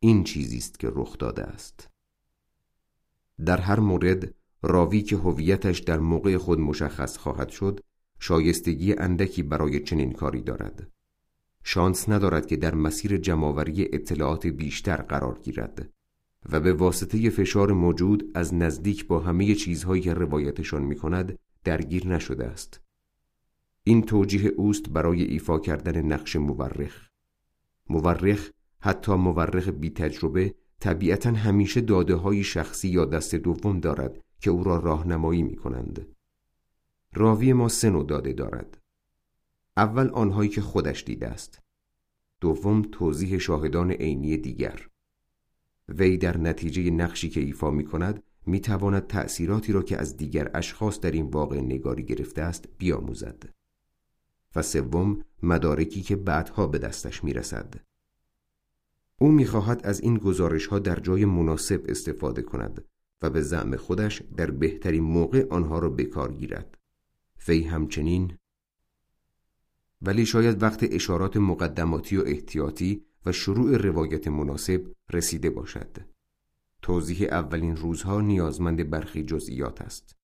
این 0.00 0.24
چیزی 0.24 0.56
است 0.56 0.78
که 0.78 0.90
رخ 0.94 1.18
داده 1.18 1.42
است 1.42 1.88
در 3.44 3.60
هر 3.60 3.80
مورد 3.80 4.34
راوی 4.62 5.02
که 5.02 5.16
هویتش 5.16 5.78
در 5.78 5.98
موقع 5.98 6.36
خود 6.36 6.60
مشخص 6.60 7.16
خواهد 7.16 7.48
شد 7.48 7.80
شایستگی 8.20 8.94
اندکی 8.94 9.42
برای 9.42 9.80
چنین 9.80 10.12
کاری 10.12 10.42
دارد. 10.42 10.88
شانس 11.64 12.08
ندارد 12.08 12.46
که 12.46 12.56
در 12.56 12.74
مسیر 12.74 13.16
جمعآوری 13.16 13.88
اطلاعات 13.92 14.46
بیشتر 14.46 14.96
قرار 14.96 15.38
گیرد 15.42 15.90
و 16.52 16.60
به 16.60 16.72
واسطه 16.72 17.30
فشار 17.30 17.72
موجود 17.72 18.30
از 18.34 18.54
نزدیک 18.54 19.06
با 19.06 19.18
همه 19.18 19.54
چیزهایی 19.54 20.02
که 20.02 20.14
روایتشان 20.14 20.82
می 20.82 20.96
کند 20.96 21.38
درگیر 21.64 22.06
نشده 22.06 22.46
است. 22.46 22.80
این 23.84 24.02
توجیه 24.02 24.48
اوست 24.48 24.88
برای 24.88 25.22
ایفا 25.22 25.58
کردن 25.58 26.02
نقش 26.02 26.36
مورخ. 26.36 27.08
مورخ 27.90 28.50
حتی 28.80 29.12
مورخ 29.12 29.68
بی 29.68 29.90
تجربه 29.90 30.54
طبیعتا 30.80 31.30
همیشه 31.30 31.80
داده 31.80 32.14
های 32.14 32.44
شخصی 32.44 32.88
یا 32.88 33.04
دست 33.04 33.34
دوم 33.34 33.80
دارد 33.80 34.24
که 34.40 34.50
او 34.50 34.64
را 34.64 34.78
راهنمایی 34.78 35.42
می 35.42 35.56
کنند. 35.56 36.06
راوی 37.14 37.52
ما 37.52 37.68
سه 37.68 37.90
نوع 37.90 38.06
داده 38.06 38.32
دارد. 38.32 38.78
اول 39.76 40.08
آنهایی 40.08 40.50
که 40.50 40.60
خودش 40.60 41.04
دیده 41.04 41.28
است. 41.28 41.62
دوم 42.40 42.82
توضیح 42.82 43.38
شاهدان 43.38 43.90
عینی 43.90 44.36
دیگر. 44.36 44.88
وی 45.88 46.16
در 46.16 46.36
نتیجه 46.36 46.90
نقشی 46.90 47.28
که 47.28 47.40
ایفا 47.40 47.70
می 47.70 47.84
کند 47.84 48.22
می 48.46 48.60
تواند 48.60 49.06
تأثیراتی 49.06 49.72
را 49.72 49.82
که 49.82 50.00
از 50.00 50.16
دیگر 50.16 50.50
اشخاص 50.54 51.00
در 51.00 51.10
این 51.10 51.26
واقع 51.26 51.60
نگاری 51.60 52.04
گرفته 52.04 52.42
است 52.42 52.68
بیاموزد. 52.78 53.44
و 54.56 54.62
سوم 54.62 55.24
مدارکی 55.42 56.02
که 56.02 56.16
بعدها 56.16 56.66
به 56.66 56.78
دستش 56.78 57.24
می 57.24 57.32
رسد. 57.32 57.74
او 59.18 59.32
می‌خواهد 59.32 59.86
از 59.86 60.00
این 60.00 60.18
گزارش 60.18 60.66
ها 60.66 60.78
در 60.78 60.96
جای 61.00 61.24
مناسب 61.24 61.84
استفاده 61.88 62.42
کند 62.42 62.84
و 63.22 63.30
به 63.30 63.40
زعم 63.42 63.76
خودش 63.76 64.22
در 64.36 64.50
بهترین 64.50 65.02
موقع 65.02 65.46
آنها 65.50 65.78
را 65.78 65.88
به 65.88 66.04
کار 66.04 66.32
گیرد. 66.32 66.78
وی 67.48 67.62
همچنین 67.62 68.38
ولی 70.02 70.26
شاید 70.26 70.62
وقت 70.62 70.86
اشارات 70.90 71.36
مقدماتی 71.36 72.16
و 72.16 72.22
احتیاطی 72.26 73.04
و 73.26 73.32
شروع 73.32 73.76
روایت 73.76 74.28
مناسب 74.28 74.92
رسیده 75.10 75.50
باشد. 75.50 75.96
توضیح 76.82 77.28
اولین 77.30 77.76
روزها 77.76 78.20
نیازمند 78.20 78.90
برخی 78.90 79.22
جزئیات 79.22 79.82
است. 79.82 80.17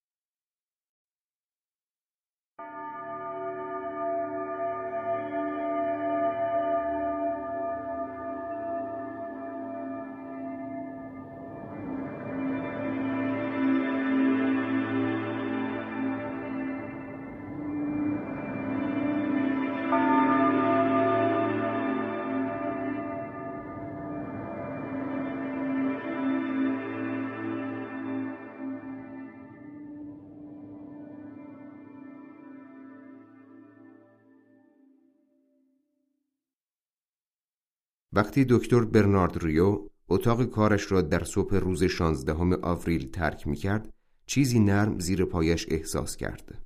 وقتی 38.17 38.47
دکتر 38.49 38.85
برنارد 38.85 39.45
ریو 39.45 39.89
اتاق 40.09 40.45
کارش 40.45 40.93
را 40.93 41.03
در 41.03 41.25
صبح 41.25 41.57
روز 41.57 41.85
شانزدهم 41.85 42.53
آوریل 42.63 43.11
ترک 43.11 43.47
می 43.47 43.57
کرد 43.57 43.93
چیزی 44.27 44.61
نرم 44.61 44.99
زیر 44.99 45.25
پایش 45.25 45.67
احساس 45.71 46.17
کرد. 46.17 46.63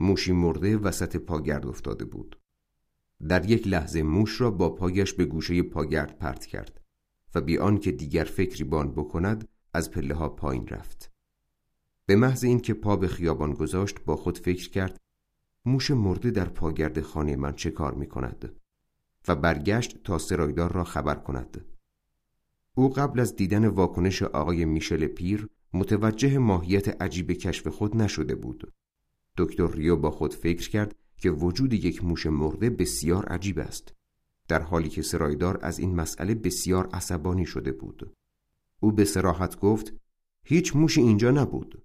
موشی 0.00 0.32
مرده 0.32 0.76
وسط 0.76 1.16
پاگرد 1.16 1.66
افتاده 1.66 2.04
بود. 2.04 2.38
در 3.28 3.50
یک 3.50 3.68
لحظه 3.68 4.02
موش 4.02 4.40
را 4.40 4.50
با 4.50 4.70
پایش 4.70 5.12
به 5.12 5.24
گوشه 5.24 5.62
پاگرد 5.62 6.18
پرت 6.18 6.46
کرد 6.46 6.80
و 7.34 7.40
بی 7.40 7.58
که 7.80 7.92
دیگر 7.92 8.24
فکری 8.24 8.64
بان 8.64 8.92
بکند 8.92 9.48
از 9.74 9.90
پله 9.90 10.14
ها 10.14 10.28
پایین 10.28 10.66
رفت. 10.66 11.12
به 12.06 12.16
محض 12.16 12.44
اینکه 12.44 12.74
پا 12.74 12.96
به 12.96 13.08
خیابان 13.08 13.52
گذاشت 13.52 14.04
با 14.04 14.16
خود 14.16 14.38
فکر 14.38 14.70
کرد 14.70 15.00
موش 15.64 15.90
مرده 15.90 16.30
در 16.30 16.48
پاگرد 16.48 17.00
خانه 17.00 17.36
من 17.36 17.52
چه 17.52 17.70
کار 17.70 17.94
می 17.94 18.06
کند؟ 18.06 18.59
و 19.30 19.34
برگشت 19.34 20.02
تا 20.04 20.18
سرایدار 20.18 20.72
را 20.72 20.84
خبر 20.84 21.14
کند. 21.14 21.64
او 22.74 22.88
قبل 22.88 23.20
از 23.20 23.36
دیدن 23.36 23.66
واکنش 23.66 24.22
آقای 24.22 24.64
میشل 24.64 25.06
پیر 25.06 25.48
متوجه 25.72 26.38
ماهیت 26.38 27.02
عجیب 27.02 27.32
کشف 27.32 27.66
خود 27.66 27.96
نشده 27.96 28.34
بود. 28.34 28.72
دکتر 29.36 29.70
ریو 29.70 29.96
با 29.96 30.10
خود 30.10 30.34
فکر 30.34 30.70
کرد 30.70 30.94
که 31.16 31.30
وجود 31.30 31.72
یک 31.72 32.04
موش 32.04 32.26
مرده 32.26 32.70
بسیار 32.70 33.26
عجیب 33.26 33.58
است 33.58 33.94
در 34.48 34.62
حالی 34.62 34.88
که 34.88 35.02
سرایدار 35.02 35.58
از 35.62 35.78
این 35.78 35.94
مسئله 35.94 36.34
بسیار 36.34 36.86
عصبانی 36.86 37.46
شده 37.46 37.72
بود. 37.72 38.12
او 38.80 38.92
به 38.92 39.04
سراحت 39.04 39.60
گفت 39.60 39.92
هیچ 40.44 40.76
موشی 40.76 41.00
اینجا 41.00 41.30
نبود. 41.30 41.82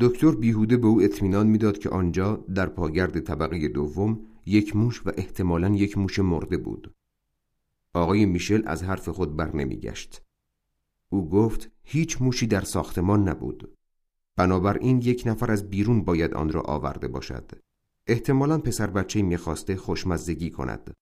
دکتر 0.00 0.30
بیهوده 0.30 0.76
به 0.76 0.86
او 0.86 1.02
اطمینان 1.02 1.46
می‌داد 1.46 1.78
که 1.78 1.88
آنجا 1.88 2.36
در 2.54 2.66
پاگرد 2.66 3.20
طبقه 3.20 3.68
دوم 3.68 4.31
یک 4.46 4.76
موش 4.76 5.06
و 5.06 5.10
احتمالا 5.16 5.68
یک 5.68 5.98
موش 5.98 6.18
مرده 6.18 6.56
بود. 6.56 6.94
آقای 7.94 8.26
میشل 8.26 8.62
از 8.66 8.82
حرف 8.82 9.08
خود 9.08 9.36
بر 9.36 9.56
نمیگشت. 9.56 10.22
او 11.08 11.28
گفت 11.28 11.70
هیچ 11.82 12.22
موشی 12.22 12.46
در 12.46 12.60
ساختمان 12.60 13.28
نبود. 13.28 13.76
بنابراین 14.36 14.98
یک 14.98 15.22
نفر 15.26 15.50
از 15.50 15.70
بیرون 15.70 16.04
باید 16.04 16.34
آن 16.34 16.52
را 16.52 16.60
آورده 16.60 17.08
باشد. 17.08 17.50
احتمالا 18.06 18.58
پسر 18.58 18.86
بچه 18.86 19.22
می‌خواسته 19.22 19.76
خوشمزدگی 19.76 20.50
کند. 20.50 20.94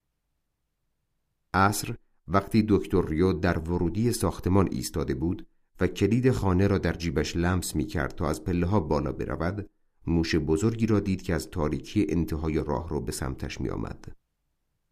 عصر 1.55 1.95
وقتی 2.29 2.65
دکتر 2.69 3.07
ریو 3.07 3.33
در 3.33 3.59
ورودی 3.59 4.13
ساختمان 4.13 4.69
ایستاده 4.73 5.15
بود 5.15 5.47
و 5.81 5.87
کلید 5.87 6.31
خانه 6.31 6.67
را 6.67 6.79
در 6.79 6.93
جیبش 6.93 7.37
لمس 7.37 7.77
می 7.77 7.87
کرد 7.87 8.15
تا 8.15 8.29
از 8.29 8.45
پله 8.45 8.67
ها 8.67 8.81
بالا 8.81 9.13
برود 9.13 9.71
موش 10.07 10.35
بزرگی 10.35 10.87
را 10.87 11.01
دید 11.01 11.23
که 11.23 11.35
از 11.35 11.51
تاریکی 11.51 12.07
انتهای 12.09 12.65
راه 12.65 12.89
رو 12.89 13.01
به 13.01 13.13
سمتش 13.13 13.61
می 13.61 13.69
آمد. 13.69 14.17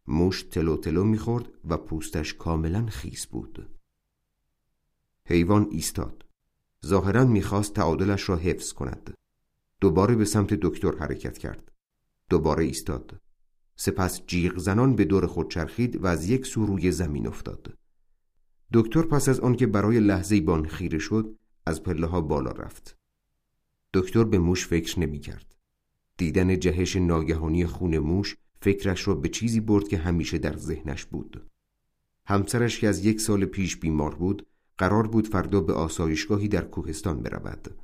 موش 0.07 0.43
تلو 0.43 0.77
تلو 0.77 1.03
می 1.03 1.17
خورد 1.17 1.49
و 1.69 1.77
پوستش 1.77 2.33
کاملا 2.33 2.85
خیس 2.85 3.27
بود. 3.27 3.69
حیوان 5.25 5.67
ایستاد. 5.71 6.25
ظاهرا 6.85 7.25
می‌خواست 7.25 7.73
تعادلش 7.73 8.29
را 8.29 8.35
حفظ 8.35 8.73
کند. 8.73 9.13
دوباره 9.81 10.15
به 10.15 10.25
سمت 10.25 10.53
دکتر 10.53 10.97
حرکت 10.97 11.37
کرد. 11.37 11.71
دوباره 12.29 12.63
ایستاد. 12.63 13.19
سپس 13.75 14.25
جیغ 14.25 14.57
زنان 14.57 14.95
به 14.95 15.05
دور 15.05 15.27
خود 15.27 15.49
چرخید 15.49 16.03
و 16.03 16.07
از 16.07 16.29
یک 16.29 16.45
سو 16.45 16.65
روی 16.65 16.91
زمین 16.91 17.27
افتاد. 17.27 17.73
دکتر 18.73 19.01
پس 19.01 19.29
از 19.29 19.39
آنکه 19.39 19.67
برای 19.67 19.99
لحظه 19.99 20.41
بان 20.41 20.67
خیره 20.67 20.99
شد 20.99 21.35
از 21.65 21.83
پله 21.83 22.07
ها 22.07 22.21
بالا 22.21 22.51
رفت. 22.51 22.98
دکتر 23.93 24.23
به 24.23 24.39
موش 24.39 24.67
فکر 24.67 24.99
نمی 24.99 25.19
کرد. 25.19 25.55
دیدن 26.17 26.59
جهش 26.59 26.95
ناگهانی 26.95 27.65
خون 27.65 27.97
موش 27.97 28.37
فکرش 28.61 29.07
را 29.07 29.15
به 29.15 29.29
چیزی 29.29 29.59
برد 29.59 29.87
که 29.87 29.97
همیشه 29.97 30.37
در 30.37 30.57
ذهنش 30.57 31.05
بود. 31.05 31.49
همسرش 32.25 32.79
که 32.79 32.87
از 32.87 33.05
یک 33.05 33.21
سال 33.21 33.45
پیش 33.45 33.77
بیمار 33.77 34.15
بود 34.15 34.47
قرار 34.77 35.07
بود 35.07 35.27
فردا 35.27 35.61
به 35.61 35.73
آسایشگاهی 35.73 36.47
در 36.47 36.65
کوهستان 36.65 37.21
برود. 37.21 37.75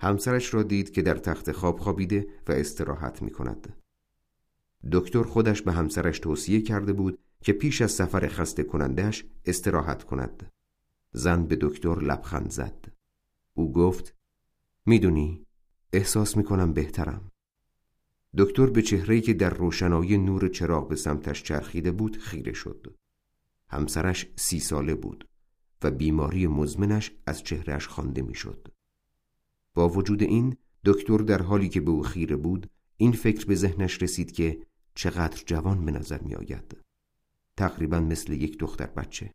همسرش 0.00 0.54
را 0.54 0.62
دید 0.62 0.92
که 0.92 1.02
در 1.02 1.14
تخت 1.14 1.52
خواب 1.52 1.78
خوابیده 1.78 2.26
و 2.48 2.52
استراحت 2.52 3.22
می 3.22 3.30
کند. 3.30 3.76
دکتر 4.92 5.22
خودش 5.22 5.62
به 5.62 5.72
همسرش 5.72 6.18
توصیه 6.18 6.60
کرده 6.60 6.92
بود 6.92 7.18
که 7.42 7.52
پیش 7.52 7.82
از 7.82 7.92
سفر 7.92 8.28
خسته 8.28 8.62
کنندش 8.62 9.24
استراحت 9.44 10.04
کند. 10.04 10.50
زن 11.12 11.46
به 11.46 11.56
دکتر 11.60 12.00
لبخند 12.00 12.50
زد. 12.50 12.92
او 13.54 13.72
گفت 13.72 14.14
می‌دونی 14.86 15.46
احساس 15.92 16.36
می‌کنم 16.36 16.72
بهترم 16.72 17.30
دکتر 18.36 18.66
به 18.66 18.82
چهرهی 18.82 19.20
که 19.20 19.34
در 19.34 19.50
روشنایی 19.50 20.18
نور 20.18 20.48
چراغ 20.48 20.88
به 20.88 20.96
سمتش 20.96 21.42
چرخیده 21.42 21.90
بود 21.92 22.16
خیره 22.16 22.52
شد 22.52 22.94
همسرش 23.68 24.26
سی 24.36 24.60
ساله 24.60 24.94
بود 24.94 25.28
و 25.82 25.90
بیماری 25.90 26.46
مزمنش 26.46 27.12
از 27.26 27.42
چهرهش 27.42 27.86
خوانده 27.86 28.22
می‌شد 28.22 28.68
با 29.74 29.88
وجود 29.88 30.22
این 30.22 30.56
دکتر 30.84 31.18
در 31.18 31.42
حالی 31.42 31.68
که 31.68 31.80
به 31.80 31.90
او 31.90 32.02
خیره 32.02 32.36
بود 32.36 32.70
این 32.96 33.12
فکر 33.12 33.46
به 33.46 33.54
ذهنش 33.54 34.02
رسید 34.02 34.32
که 34.32 34.66
چقدر 34.94 35.42
جوان 35.46 35.84
به 35.84 35.92
نظر 35.92 36.20
می 36.20 36.34
آید. 36.34 36.76
تقریبا 37.56 38.00
مثل 38.00 38.32
یک 38.32 38.58
دختر 38.58 38.86
بچه 38.86 39.32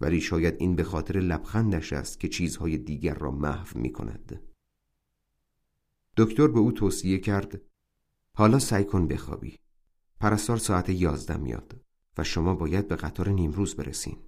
ولی 0.00 0.20
شاید 0.20 0.54
این 0.58 0.76
به 0.76 0.84
خاطر 0.84 1.18
لبخندش 1.18 1.92
است 1.92 2.20
که 2.20 2.28
چیزهای 2.28 2.78
دیگر 2.78 3.14
را 3.14 3.30
محو 3.30 3.78
می 3.78 3.92
کند. 3.92 4.49
دکتر 6.20 6.48
به 6.48 6.58
او 6.58 6.72
توصیه 6.72 7.18
کرد 7.18 7.60
حالا 8.34 8.58
سعی 8.58 8.84
کن 8.84 9.08
بخوابی. 9.08 9.58
پرستار 10.20 10.56
ساعت 10.56 10.88
یازده 10.88 11.36
میاد 11.36 11.80
و 12.18 12.24
شما 12.24 12.54
باید 12.54 12.88
به 12.88 12.96
قطار 12.96 13.28
نیمروز 13.28 13.74
برسین. 13.74 14.18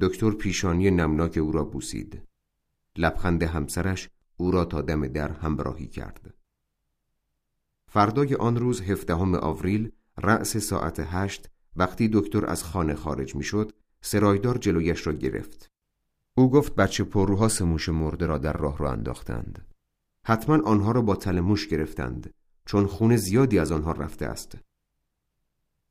دکتر 0.00 0.30
پیشانی 0.30 0.90
نمناک 0.90 1.38
او 1.38 1.52
را 1.52 1.64
بوسید. 1.64 2.22
لبخند 2.96 3.42
همسرش 3.42 4.08
او 4.36 4.50
را 4.50 4.64
تا 4.64 4.82
دم 4.82 5.06
در 5.06 5.32
همراهی 5.32 5.86
کرد. 5.86 6.34
فردای 7.88 8.34
آن 8.34 8.56
روز 8.56 8.80
هفدهم 8.80 9.34
آوریل 9.34 9.92
رأس 10.18 10.56
ساعت 10.56 11.00
هشت 11.00 11.50
وقتی 11.76 12.10
دکتر 12.12 12.46
از 12.46 12.64
خانه 12.64 12.94
خارج 12.94 13.34
می‌شد 13.34 13.72
سرایدار 14.00 14.58
جلویش 14.58 15.06
را 15.06 15.12
گرفت. 15.12 15.70
او 16.34 16.50
گفت 16.50 16.74
بچه 16.74 17.04
پروها 17.04 17.48
سموش 17.48 17.88
مرده 17.88 18.26
را 18.26 18.38
در 18.38 18.52
راه 18.52 18.78
را 18.78 18.92
انداختند. 18.92 19.73
حتما 20.26 20.62
آنها 20.62 20.92
را 20.92 21.02
با 21.02 21.16
تلموش 21.16 21.68
گرفتند 21.68 22.34
چون 22.66 22.86
خون 22.86 23.16
زیادی 23.16 23.58
از 23.58 23.72
آنها 23.72 23.92
رفته 23.92 24.26
است. 24.26 24.58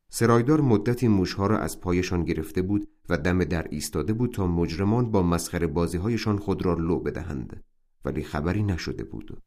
سرایدار 0.10 0.62
مدتی 0.62 1.08
موشها 1.08 1.48
را 1.48 1.60
از 1.60 1.80
پایشان 1.80 2.24
گرفته 2.24 2.62
بود 2.62 2.88
و 3.10 3.18
دم 3.18 3.44
در 3.44 3.68
ایستاده 3.72 4.14
بود 4.14 4.34
تا 4.34 4.48
مجرمان 4.48 5.12
با 5.12 5.24
مسخره 5.24 5.68
بازی 5.68 5.98
هایشان 5.98 6.38
خود 6.38 6.66
را 6.66 6.74
لو 6.74 7.00
بدهند 7.00 7.64
ولی 8.06 8.24
خبری 8.24 8.64
نشده 8.64 9.04
بود. 9.04 9.42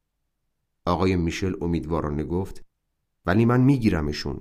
آقای 0.84 1.16
میشل 1.16 1.54
امیدوارانه 1.60 2.24
گفت 2.24 2.64
ولی 3.26 3.44
من 3.44 3.60
میگیرمشون. 3.60 4.40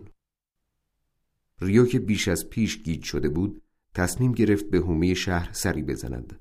ریو 1.61 1.85
که 1.85 1.99
بیش 1.99 2.27
از 2.27 2.49
پیش 2.49 2.83
گیج 2.83 3.03
شده 3.03 3.29
بود 3.29 3.61
تصمیم 3.93 4.31
گرفت 4.31 4.69
به 4.69 4.77
هومه 4.77 5.13
شهر 5.13 5.53
سری 5.53 5.83
بزند 5.83 6.39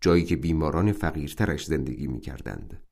جایی 0.00 0.24
که 0.24 0.36
بیماران 0.36 0.92
فقیرترش 0.92 1.66
زندگی 1.66 2.06
می‌کردند. 2.06 2.89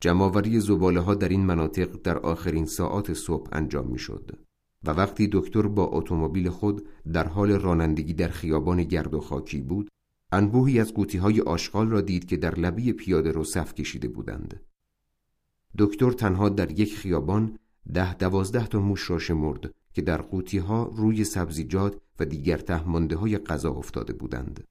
جمعآوری 0.00 0.60
زباله 0.60 1.00
ها 1.00 1.14
در 1.14 1.28
این 1.28 1.46
مناطق 1.46 2.02
در 2.02 2.18
آخرین 2.18 2.66
ساعات 2.66 3.12
صبح 3.12 3.48
انجام 3.52 3.86
می‌شد 3.86 4.38
و 4.84 4.90
وقتی 4.90 5.28
دکتر 5.32 5.62
با 5.62 5.84
اتومبیل 5.84 6.48
خود 6.48 6.88
در 7.12 7.28
حال 7.28 7.50
رانندگی 7.50 8.14
در 8.14 8.28
خیابان 8.28 8.84
گرد 8.84 9.14
و 9.14 9.20
خاکی 9.20 9.60
بود 9.60 9.88
انبوهی 10.32 10.80
از 10.80 10.94
قوطی 10.94 11.18
های 11.18 11.40
آشغال 11.40 11.88
را 11.88 12.00
دید 12.00 12.24
که 12.24 12.36
در 12.36 12.54
لبی 12.54 12.92
پیاده 12.92 13.32
رو 13.32 13.44
صف 13.44 13.74
کشیده 13.74 14.08
بودند. 14.08 14.60
دکتر 15.78 16.10
تنها 16.10 16.48
در 16.48 16.70
یک 16.70 16.96
خیابان 16.96 17.58
ده 17.94 18.14
دوازده 18.14 18.66
تا 18.66 18.80
موش 18.80 19.10
را 19.10 19.18
شمرد 19.18 19.74
که 19.92 20.02
در 20.02 20.22
قوطی 20.22 20.58
ها 20.58 20.92
روی 20.96 21.24
سبزیجات 21.24 22.00
و 22.20 22.24
دیگر 22.24 22.58
تهمانده 22.58 23.16
های 23.16 23.38
غذا 23.38 23.70
افتاده 23.70 24.12
بودند. 24.12 24.64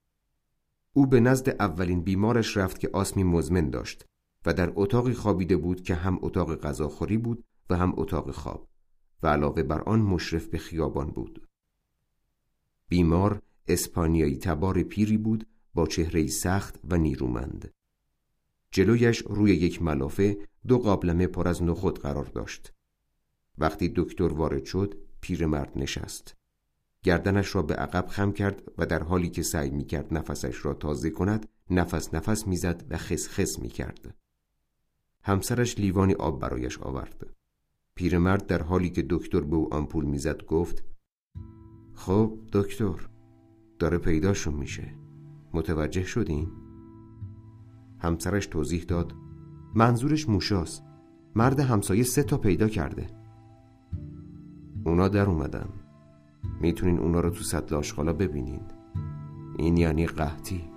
او 0.93 1.07
به 1.07 1.19
نزد 1.19 1.49
اولین 1.49 2.01
بیمارش 2.01 2.57
رفت 2.57 2.79
که 2.79 2.89
آسمی 2.93 3.23
مزمن 3.23 3.69
داشت. 3.69 4.05
و 4.45 4.53
در 4.53 4.71
اتاقی 4.75 5.13
خوابیده 5.13 5.57
بود 5.57 5.83
که 5.83 5.95
هم 5.95 6.19
اتاق 6.21 6.55
غذاخوری 6.55 7.17
بود 7.17 7.43
و 7.69 7.77
هم 7.77 7.93
اتاق 7.97 8.31
خواب 8.31 8.67
و 9.23 9.27
علاوه 9.27 9.63
بر 9.63 9.81
آن 9.81 9.99
مشرف 9.99 10.47
به 10.47 10.57
خیابان 10.57 11.07
بود. 11.07 11.47
بیمار 12.89 13.41
اسپانیایی 13.67 14.37
تبار 14.37 14.83
پیری 14.83 15.17
بود 15.17 15.47
با 15.73 15.87
چهره 15.87 16.27
سخت 16.27 16.79
و 16.83 16.97
نیرومند. 16.97 17.73
جلویش 18.71 19.17
روی 19.17 19.51
یک 19.51 19.81
ملافه 19.81 20.37
دو 20.67 20.77
قابلمه 20.77 21.27
پر 21.27 21.47
از 21.47 21.63
نخود 21.63 21.99
قرار 21.99 22.25
داشت. 22.25 22.73
وقتی 23.57 23.93
دکتر 23.95 24.33
وارد 24.33 24.65
شد 24.65 24.97
پیرمرد 25.21 25.71
نشست. 25.75 26.35
گردنش 27.03 27.55
را 27.55 27.61
به 27.61 27.75
عقب 27.75 28.07
خم 28.07 28.31
کرد 28.31 28.71
و 28.77 28.85
در 28.85 29.03
حالی 29.03 29.29
که 29.29 29.43
سعی 29.43 29.69
می 29.69 29.85
کرد 29.85 30.13
نفسش 30.13 30.65
را 30.65 30.73
تازه 30.73 31.09
کند 31.09 31.49
نفس 31.69 32.13
نفس 32.13 32.47
می‌زد 32.47 32.85
و 32.89 32.97
خس 32.97 33.27
خس 33.27 33.59
می 33.59 33.69
کرد. 33.69 34.15
همسرش 35.27 35.79
لیوانی 35.79 36.13
آب 36.13 36.39
برایش 36.39 36.79
آورد. 36.79 37.27
پیرمرد 37.95 38.47
در 38.47 38.61
حالی 38.61 38.89
که 38.89 39.05
دکتر 39.09 39.41
به 39.41 39.55
او 39.55 39.73
آمپول 39.73 40.05
می‌زد 40.05 40.45
گفت 40.45 40.83
خب 41.93 42.39
دکتر 42.53 43.09
داره 43.79 43.97
پیداشون 43.97 44.53
میشه. 44.53 44.93
متوجه 45.53 46.03
شدین؟ 46.03 46.47
همسرش 47.99 48.47
توضیح 48.47 48.83
داد 48.83 49.13
منظورش 49.75 50.29
موشاست. 50.29 50.83
مرد 51.35 51.59
همسایه 51.59 52.03
سه 52.03 52.23
تا 52.23 52.37
پیدا 52.37 52.67
کرده. 52.67 53.07
اونا 54.85 55.07
در 55.07 55.25
اومدن. 55.25 55.69
می‌تونین 56.61 56.99
اونا 56.99 57.19
رو 57.19 57.29
تو 57.29 57.43
سطل 57.43 57.75
آشغالا 57.75 58.13
ببینین. 58.13 58.61
این 59.57 59.77
یعنی 59.77 60.07
قحطی. 60.07 60.74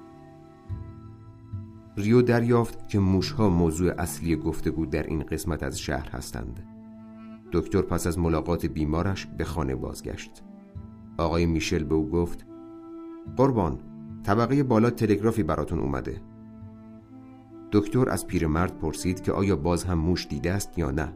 ریو 1.99 2.23
دریافت 2.23 2.89
که 2.89 2.99
موشها 2.99 3.49
موضوع 3.49 3.93
اصلی 3.99 4.37
گفتگو 4.37 4.87
در 4.87 5.03
این 5.03 5.23
قسمت 5.23 5.63
از 5.63 5.81
شهر 5.81 6.09
هستند. 6.09 6.63
دکتر 7.53 7.83
پس 7.83 8.07
از 8.07 8.19
ملاقات 8.19 8.67
بیمارش 8.67 9.27
به 9.27 9.45
خانه 9.45 9.75
بازگشت. 9.75 10.43
آقای 11.19 11.47
میشل 11.47 11.85
به 11.85 11.95
او 11.95 12.09
گفت 12.09 12.47
قربان 13.37 13.79
طبقه 14.23 14.63
بالا 14.63 14.91
تلگرافی 14.91 15.43
براتون 15.43 15.79
اومده. 15.79 16.21
دکتر 17.73 18.11
از 18.11 18.27
پیرمرد 18.27 18.79
پرسید 18.79 19.23
که 19.23 19.33
آیا 19.33 19.57
باز 19.57 19.85
هم 19.85 19.99
موش 19.99 20.27
دیده 20.27 20.53
است 20.53 20.79
یا 20.79 20.91
نه. 20.91 21.13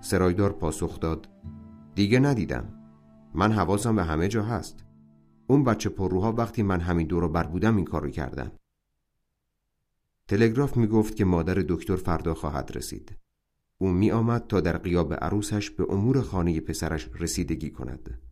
سرایدار 0.00 0.52
پاسخ 0.52 1.00
داد 1.00 1.28
دیگه 1.94 2.20
ندیدم. 2.20 2.64
من 3.34 3.52
حواسم 3.52 3.96
به 3.96 4.04
همه 4.04 4.28
جا 4.28 4.42
هست. 4.42 4.84
اون 5.46 5.64
بچه 5.64 5.88
پرروها 5.88 6.32
وقتی 6.32 6.62
من 6.62 6.80
همین 6.80 7.06
دور 7.06 7.28
بر 7.28 7.46
بودم 7.46 7.76
این 7.76 7.84
کارو 7.84 8.10
کردن. 8.10 8.52
تلگراف 10.30 10.76
می 10.76 10.86
گفت 10.86 11.16
که 11.16 11.24
مادر 11.24 11.54
دکتر 11.54 11.96
فردا 11.96 12.34
خواهد 12.34 12.70
رسید. 12.74 13.16
او 13.78 13.88
می 13.88 14.10
آمد 14.10 14.46
تا 14.46 14.60
در 14.60 14.78
قیاب 14.78 15.14
عروسش 15.14 15.70
به 15.70 15.86
امور 15.92 16.20
خانه 16.20 16.60
پسرش 16.60 17.08
رسیدگی 17.14 17.70
کند. 17.70 18.22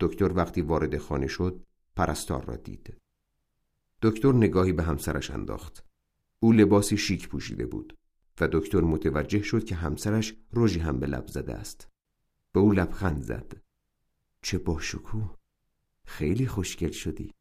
دکتر 0.00 0.32
وقتی 0.32 0.60
وارد 0.60 0.98
خانه 0.98 1.26
شد 1.26 1.64
پرستار 1.96 2.44
را 2.44 2.56
دید. 2.56 2.96
دکتر 4.02 4.32
نگاهی 4.32 4.72
به 4.72 4.82
همسرش 4.82 5.30
انداخت. 5.30 5.84
او 6.40 6.52
لباسی 6.52 6.96
شیک 6.96 7.28
پوشیده 7.28 7.66
بود 7.66 7.98
و 8.40 8.48
دکتر 8.52 8.80
متوجه 8.80 9.42
شد 9.42 9.64
که 9.64 9.74
همسرش 9.74 10.34
روژی 10.50 10.80
هم 10.80 11.00
به 11.00 11.06
لب 11.06 11.26
زده 11.26 11.54
است. 11.54 11.88
به 12.52 12.60
او 12.60 12.72
لبخند 12.72 13.22
زد. 13.22 13.52
چه 14.42 14.58
باشکوه 14.58 15.36
خیلی 16.04 16.46
خوشگل 16.46 16.90
شدی. 16.90 17.34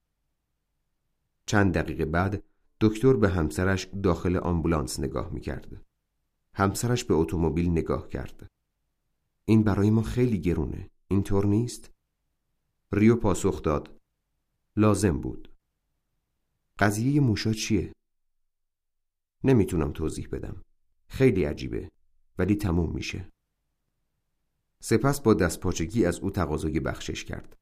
چند 1.46 1.74
دقیقه 1.74 2.06
بعد 2.06 2.44
دکتر 2.82 3.14
به 3.14 3.30
همسرش 3.30 3.88
داخل 4.04 4.38
آمبولانس 4.38 5.00
نگاه 5.00 5.34
می‌کرد. 5.34 5.82
همسرش 6.54 7.04
به 7.04 7.14
اتومبیل 7.14 7.70
نگاه 7.70 8.10
کرد. 8.10 8.48
این 9.46 9.64
برای 9.64 9.90
ما 9.90 10.02
خیلی 10.02 10.42
گرونه. 10.42 10.90
اینطور 11.08 11.46
نیست؟ 11.46 11.92
ریو 12.92 13.16
پاسخ 13.16 13.62
داد. 13.62 13.98
لازم 14.76 15.22
بود. 15.22 15.50
قضیه 16.80 17.22
موشا 17.22 17.54
چیه؟ 17.54 17.94
نمی‌تونم 19.44 19.92
توضیح 19.92 20.28
بدم. 20.32 20.64
خیلی 21.08 21.44
عجیبه 21.44 21.92
ولی 22.38 22.56
تموم 22.56 22.92
میشه. 22.94 23.30
سپس 24.80 25.22
با 25.22 25.34
دستپاچگی 25.34 26.06
از 26.06 26.20
او 26.20 26.32
تقاضای 26.32 26.80
بخشش 26.80 27.24
کرد. 27.24 27.58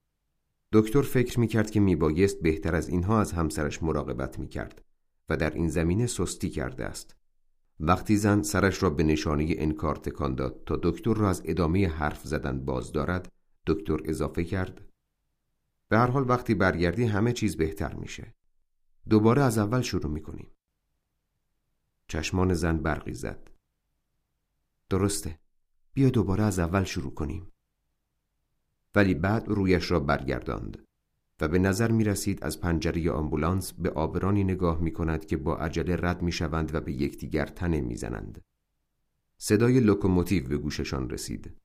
دکتر 0.74 1.02
فکر 1.02 1.40
می‌کرد 1.40 1.72
که 1.72 1.80
میبایست 1.80 2.42
بهتر 2.42 2.76
از 2.76 2.90
اینها 2.90 3.22
از 3.22 3.32
همسرش 3.32 3.84
مراقبت 3.84 4.40
می‌کرد. 4.40 4.82
و 5.32 5.38
در 5.38 5.54
این 5.54 5.68
زمینه 5.68 6.08
سستی 6.08 6.50
کرده 6.50 6.86
است. 6.86 7.16
وقتی 7.80 8.18
زن 8.18 8.42
سرش 8.42 8.84
را 8.84 8.90
به 8.90 9.04
نشانه 9.04 9.56
انکار 9.58 9.96
تکان 9.96 10.36
داد 10.36 10.64
تا 10.66 10.80
دکتر 10.84 11.14
را 11.14 11.30
از 11.30 11.42
ادامه 11.46 11.88
حرف 11.88 12.28
زدن 12.28 12.66
باز 12.66 12.92
دارد 12.92 13.32
دکتر 13.68 14.00
اضافه 14.06 14.44
کرد 14.44 14.82
به 15.90 15.98
هر 15.98 16.08
حال 16.08 16.30
وقتی 16.30 16.56
برگردی 16.56 17.04
همه 17.04 17.34
چیز 17.34 17.58
بهتر 17.58 17.94
میشه. 17.94 18.34
دوباره 19.10 19.42
از 19.42 19.58
اول 19.58 19.82
شروع 19.82 20.12
می‌کنیم. 20.12 20.52
چشمان 22.08 22.54
زن 22.54 22.78
برقی 22.78 23.14
زد. 23.14 23.52
درسته. 24.90 25.40
بیا 25.94 26.10
دوباره 26.10 26.44
از 26.44 26.60
اول 26.60 26.84
شروع 26.84 27.14
کنیم. 27.14 27.52
ولی 28.96 29.14
بعد 29.14 29.48
رویش 29.48 29.92
را 29.92 30.00
برگرداند. 30.00 30.91
و 31.42 31.48
به 31.48 31.60
نظر 31.60 31.92
می 31.92 32.04
رسید 32.04 32.44
از 32.44 32.60
پنجره 32.60 33.12
آمبولانس 33.12 33.74
به 33.74 33.90
آبرانی 33.90 34.44
نگاه 34.44 34.82
می 34.82 34.94
کند 34.94 35.26
که 35.26 35.38
با 35.38 35.58
عجله 35.58 35.96
رد 35.96 36.22
می 36.22 36.32
شوند 36.32 36.76
و 36.76 36.82
به 36.82 36.92
یکدیگر 36.92 37.46
تنه 37.46 37.82
می 37.82 37.96
زنند. 37.96 38.42
صدای 39.38 39.80
لوکوموتیو 39.80 40.48
به 40.48 40.58
گوششان 40.58 41.10
رسید. 41.10 41.58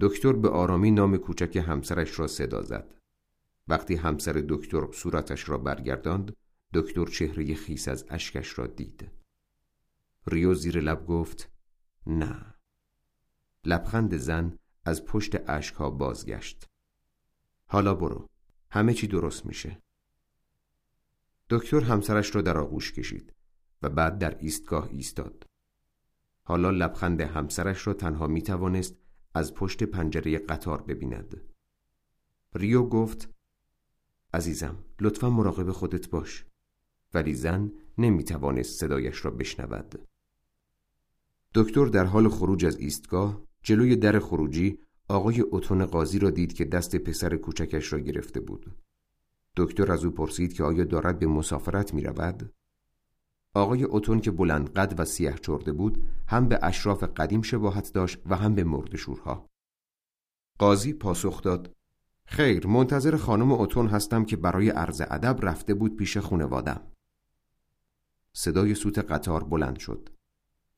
دکتر 0.00 0.32
به 0.32 0.48
آرامی 0.48 0.90
نام 0.90 1.16
کوچک 1.16 1.56
همسرش 1.56 2.18
را 2.18 2.26
صدا 2.26 2.62
زد. 2.62 2.94
وقتی 3.68 3.94
همسر 3.94 4.44
دکتر 4.48 4.92
صورتش 4.92 5.48
را 5.48 5.58
برگرداند، 5.58 6.36
دکتر 6.74 7.04
چهره 7.04 7.54
خیس 7.54 7.88
از 7.88 8.04
اشکش 8.08 8.58
را 8.58 8.66
دید. 8.66 9.10
ریو 10.26 10.54
زیر 10.54 10.80
لب 10.80 11.06
گفت 11.06 11.50
نه. 12.06 12.54
لبخند 13.64 14.16
زن 14.16 14.58
از 14.84 15.04
پشت 15.04 15.50
اشکها 15.50 15.90
بازگشت. 15.90 16.68
حالا 17.66 17.94
برو. 17.94 18.28
همه 18.76 18.94
چی 18.94 19.06
درست 19.06 19.46
میشه. 19.46 19.82
دکتر 21.50 21.80
همسرش 21.80 22.34
را 22.34 22.42
در 22.42 22.58
آغوش 22.58 22.92
کشید 22.92 23.34
و 23.82 23.88
بعد 23.88 24.18
در 24.18 24.38
ایستگاه 24.38 24.88
ایستاد. 24.90 25.44
حالا 26.42 26.70
لبخند 26.70 27.20
همسرش 27.20 27.86
را 27.86 27.94
تنها 27.94 28.26
می 28.26 28.42
توانست 28.42 28.96
از 29.34 29.54
پشت 29.54 29.82
پنجره 29.82 30.38
قطار 30.38 30.82
ببیند. 30.82 31.40
ریو 32.54 32.82
گفت 32.82 33.30
عزیزم 34.34 34.84
لطفا 35.00 35.30
مراقب 35.30 35.70
خودت 35.70 36.10
باش 36.10 36.44
ولی 37.14 37.34
زن 37.34 37.72
نمی 37.98 38.24
توانست 38.24 38.80
صدایش 38.80 39.24
را 39.24 39.30
بشنود. 39.30 40.08
دکتر 41.54 41.86
در 41.86 42.04
حال 42.04 42.28
خروج 42.28 42.64
از 42.66 42.76
ایستگاه 42.76 43.42
جلوی 43.62 43.96
در 43.96 44.18
خروجی 44.18 44.78
آقای 45.08 45.44
اتون 45.50 45.86
قاضی 45.86 46.18
را 46.18 46.30
دید 46.30 46.52
که 46.52 46.64
دست 46.64 46.96
پسر 46.96 47.36
کوچکش 47.36 47.92
را 47.92 47.98
گرفته 47.98 48.40
بود. 48.40 48.76
دکتر 49.56 49.92
از 49.92 50.04
او 50.04 50.10
پرسید 50.10 50.52
که 50.52 50.64
آیا 50.64 50.84
دارد 50.84 51.18
به 51.18 51.26
مسافرت 51.26 51.94
می 51.94 52.02
رود؟ 52.02 52.52
آقای 53.54 53.84
اتون 53.84 54.20
که 54.20 54.30
بلند 54.30 54.72
قد 54.72 55.00
و 55.00 55.04
سیه 55.04 55.34
چرده 55.42 55.72
بود 55.72 56.08
هم 56.28 56.48
به 56.48 56.58
اشراف 56.62 57.04
قدیم 57.04 57.42
شباهت 57.42 57.92
داشت 57.92 58.18
و 58.26 58.36
هم 58.36 58.54
به 58.54 58.64
مردشورها. 58.64 59.46
قاضی 60.58 60.92
پاسخ 60.92 61.42
داد 61.42 61.76
خیر 62.26 62.66
منتظر 62.66 63.16
خانم 63.16 63.52
اوتون 63.52 63.88
هستم 63.88 64.24
که 64.24 64.36
برای 64.36 64.70
عرض 64.70 65.00
ادب 65.00 65.38
رفته 65.46 65.74
بود 65.74 65.96
پیش 65.96 66.16
خونوادم 66.16 66.80
صدای 68.32 68.74
سوت 68.74 68.98
قطار 68.98 69.44
بلند 69.44 69.78
شد 69.78 70.08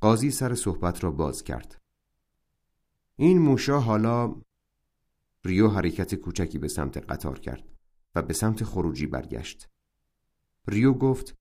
قاضی 0.01 0.31
سر 0.31 0.55
صحبت 0.55 1.05
را 1.05 1.11
باز 1.11 1.43
کرد 1.43 1.79
این 3.20 3.38
موشا 3.38 3.81
حالا 3.81 4.35
ریو 5.44 5.68
حرکت 5.68 6.14
کوچکی 6.14 6.59
به 6.59 6.68
سمت 6.68 6.96
قطار 6.96 7.38
کرد 7.38 7.64
و 8.14 8.22
به 8.22 8.35
سمت 8.35 8.64
خروجی 8.64 9.07
برگشت 9.07 9.68
ریو 10.68 10.92
گفت 10.92 11.37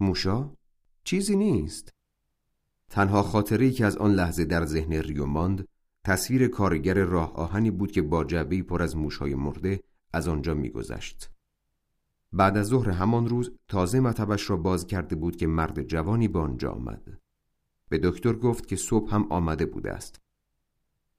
موشا 0.00 0.50
چیزی 1.04 1.36
نیست 1.36 1.92
تنها 2.90 3.22
خاطری 3.22 3.70
که 3.70 3.86
از 3.86 3.96
آن 3.96 4.12
لحظه 4.12 4.44
در 4.44 4.64
ذهن 4.64 4.92
ریو 4.92 5.26
ماند 5.26 5.68
تصویر 6.04 6.48
کارگر 6.48 6.94
راه 6.94 7.34
آهنی 7.34 7.70
بود 7.70 7.92
که 7.92 8.02
با 8.02 8.24
جعبه 8.24 8.62
پر 8.62 8.82
از 8.82 8.96
موشهای 8.96 9.34
مرده 9.34 9.80
از 10.12 10.28
آنجا 10.28 10.54
میگذشت. 10.54 11.30
بعد 12.32 12.56
از 12.56 12.66
ظهر 12.66 12.90
همان 12.90 13.28
روز 13.28 13.50
تازه 13.68 14.00
مطبش 14.00 14.50
را 14.50 14.56
باز 14.56 14.86
کرده 14.86 15.16
بود 15.16 15.36
که 15.36 15.46
مرد 15.46 15.82
جوانی 15.82 16.28
به 16.28 16.38
آنجا 16.38 16.70
آمد. 16.72 17.20
به 17.88 17.98
دکتر 17.98 18.32
گفت 18.32 18.68
که 18.68 18.76
صبح 18.76 19.14
هم 19.14 19.26
آمده 19.32 19.66
بوده 19.66 19.92
است. 19.92 20.20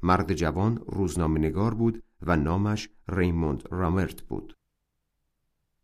مرد 0.04 0.34
جوان 0.34 0.84
روزنامه 0.88 1.40
نگار 1.40 1.74
بود 1.74 2.04
و 2.22 2.38
نامش 2.38 2.90
ریموند 3.08 3.64
رامرت 3.72 4.22
بود. 4.22 4.54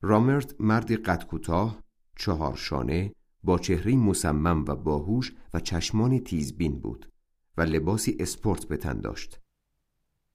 رامرت 0.01 0.55
مردی 0.59 0.95
قد 0.95 1.25
کوتاه، 1.25 1.83
چهار 2.15 2.55
شانه، 2.55 3.13
با 3.43 3.59
چهره 3.59 3.95
مصمم 3.95 4.65
و 4.67 4.75
باهوش 4.75 5.33
و 5.53 5.59
چشمانی 5.59 6.19
تیزبین 6.19 6.79
بود. 6.79 7.11
و 7.57 7.61
لباسی 7.61 8.17
اسپورت 8.19 8.65
به 8.65 8.77
تن 8.77 9.01
داشت. 9.01 9.39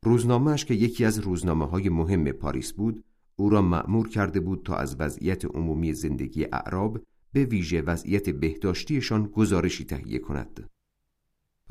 روزنامهش 0.03 0.65
که 0.65 0.75
یکی 0.75 1.05
از 1.05 1.19
روزنامه 1.19 1.67
های 1.67 1.89
مهم 1.89 2.33
پاریس 2.33 2.73
بود، 2.73 3.05
او 3.37 3.51
را 3.51 3.63
مأمور 3.63 4.09
کرده 4.09 4.41
بود 4.41 4.63
تا 4.63 4.77
از 4.77 4.97
وضعیت 5.01 5.45
عمومی 5.45 5.93
زندگی 5.93 6.45
اعراب 6.45 7.01
به 7.33 7.45
ویژه 7.45 7.83
وضعیت 7.83 8.31
بهداشتیشان 8.31 9.27
گزارشی 9.27 9.85
تهیه 9.85 10.19
کند. 10.19 10.71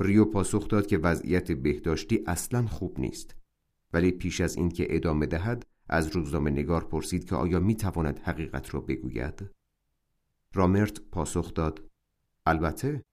ریو 0.00 0.24
پاسخ 0.24 0.68
داد 0.68 0.86
که 0.86 0.98
وضعیت 0.98 1.52
بهداشتی 1.52 2.24
اصلا 2.26 2.66
خوب 2.66 3.00
نیست. 3.00 3.36
ولی 3.92 4.10
پیش 4.10 4.40
از 4.40 4.56
اینکه 4.56 4.86
ادامه 4.96 5.26
دهد 5.26 5.66
از 5.88 6.16
روزنامه 6.16 6.50
نگار 6.50 6.84
پرسید 6.84 7.24
که 7.24 7.34
آیا 7.34 7.60
می 7.60 7.74
تواند 7.74 8.18
حقیقت 8.18 8.74
را 8.74 8.80
بگوید؟ 8.80 9.50
رامرت 10.54 11.00
پاسخ 11.00 11.54
داد 11.54 11.88
البته. 12.46 13.04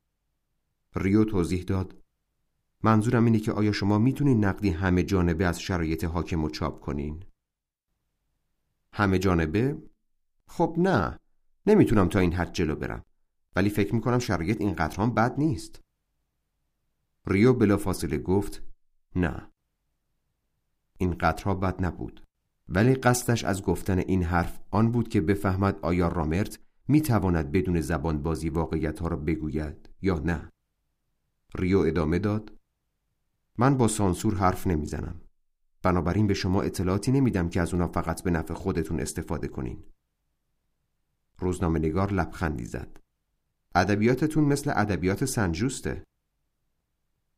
ریو 0.95 1.23
توضیح 1.23 1.63
داد 1.63 1.95
منظورم 2.83 3.25
اینه 3.25 3.39
که 3.39 3.51
آیا 3.51 3.71
شما 3.71 3.97
می‌تونین 3.97 4.45
نقدی 4.45 4.69
همه 4.69 5.03
جانبه 5.03 5.45
از 5.45 5.61
شرایط 5.61 6.03
حاکم 6.03 6.43
و 6.43 6.49
چاپ 6.49 6.79
کنین؟ 6.79 7.23
همه 8.93 9.19
جانبه؟ 9.19 9.77
خب 10.47 10.75
نه 10.77 11.19
نمی‌تونم 11.67 12.09
تا 12.09 12.19
این 12.19 12.33
حد 12.33 12.53
جلو 12.53 12.75
برم. 12.75 13.05
ولی 13.55 13.69
فکر 13.69 13.95
می‌کنم 13.95 14.19
شرایط 14.19 14.61
این 14.61 14.75
هم 14.77 15.13
بد 15.13 15.39
نیست. 15.39 15.86
ریو 17.27 17.53
بلا 17.53 17.77
فاصله 17.77 18.17
گفت 18.17 18.63
نه 19.15 19.51
این 20.97 21.13
قطرها 21.13 21.55
بد 21.55 21.85
نبود. 21.85 22.23
ولی 22.69 22.95
قصدش 22.95 23.43
از 23.43 23.61
گفتن 23.61 23.99
این 23.99 24.23
حرف 24.23 24.59
آن 24.71 24.91
بود 24.91 25.09
که 25.09 25.21
بفهمد 25.21 25.79
آیا 25.81 26.07
رامرت 26.07 26.59
می‌تواند 26.87 27.51
بدون 27.51 27.81
زبان 27.81 28.23
بازی 28.23 28.49
واقعیت 28.49 28.99
ها 28.99 29.07
را 29.07 29.17
بگوید 29.17 29.89
یا 30.01 30.19
نه. 30.19 30.51
ریو 31.55 31.79
ادامه 31.79 32.19
داد 32.19 32.53
من 33.57 33.77
با 33.77 33.87
سانسور 33.87 34.35
حرف 34.35 34.67
نمی‌زنم. 34.67 35.21
بنابراین 35.83 36.27
به 36.27 36.33
شما 36.33 36.61
اطلاعاتی 36.61 37.11
نمیدم 37.11 37.49
که 37.49 37.61
از 37.61 37.73
اونا 37.73 37.87
فقط 37.87 38.23
به 38.23 38.31
نفع 38.31 38.53
خودتون 38.53 38.99
استفاده 38.99 39.47
کنین. 39.47 39.83
روزنامه 41.39 41.79
نگار 41.79 42.13
لبخندی 42.13 42.65
زد. 42.65 42.97
ادبیاتتون 43.75 44.43
مثل 44.43 44.73
ادبیات 44.75 45.25
سنجوسته. 45.25 46.06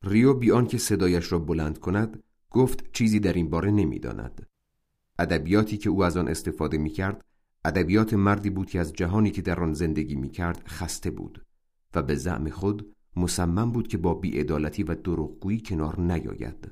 ریو 0.03 0.33
بیان 0.33 0.67
که 0.67 0.77
صدایش 0.77 1.31
را 1.31 1.39
بلند 1.39 1.79
کند 1.79 2.23
گفت 2.49 2.91
چیزی 2.93 3.19
در 3.19 3.33
این 3.33 3.49
باره 3.49 3.71
نمی‌داند. 3.71 4.47
ادبیاتی 5.19 5.77
که 5.77 5.89
او 5.89 6.03
از 6.03 6.17
آن 6.17 6.27
استفاده 6.27 6.77
می 6.77 6.89
کرد 6.89 7.25
ادبیات 7.65 8.13
مردی 8.13 8.49
بود 8.49 8.69
که 8.69 8.79
از 8.79 8.93
جهانی 8.93 9.31
که 9.31 9.41
در 9.41 9.59
آن 9.59 9.73
زندگی 9.73 10.15
می 10.15 10.29
کرد 10.29 10.67
خسته 10.67 11.11
بود 11.11 11.45
و 11.95 12.01
به 12.01 12.15
زعم 12.15 12.49
خود 12.49 12.95
مصمم 13.15 13.71
بود 13.71 13.87
که 13.87 13.97
با 13.97 14.13
بیعدالتی 14.13 14.83
و 14.83 14.95
دروغگویی 14.95 15.61
کنار 15.61 15.99
نیاید. 15.99 16.71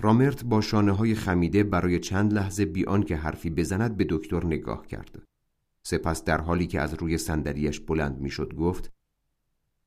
رامرت 0.00 0.44
با 0.44 0.60
شانه 0.60 0.92
های 0.92 1.14
خمیده 1.14 1.64
برای 1.64 1.98
چند 1.98 2.32
لحظه 2.32 2.64
بیان 2.64 3.02
که 3.02 3.16
حرفی 3.16 3.50
بزند 3.50 3.96
به 3.96 4.06
دکتر 4.08 4.46
نگاه 4.46 4.86
کرد. 4.86 5.22
سپس 5.82 6.24
در 6.24 6.40
حالی 6.40 6.66
که 6.66 6.80
از 6.80 6.94
روی 6.94 7.18
صندلیاش 7.18 7.80
بلند 7.80 8.20
می‌شد 8.20 8.54
گفت 8.54 8.92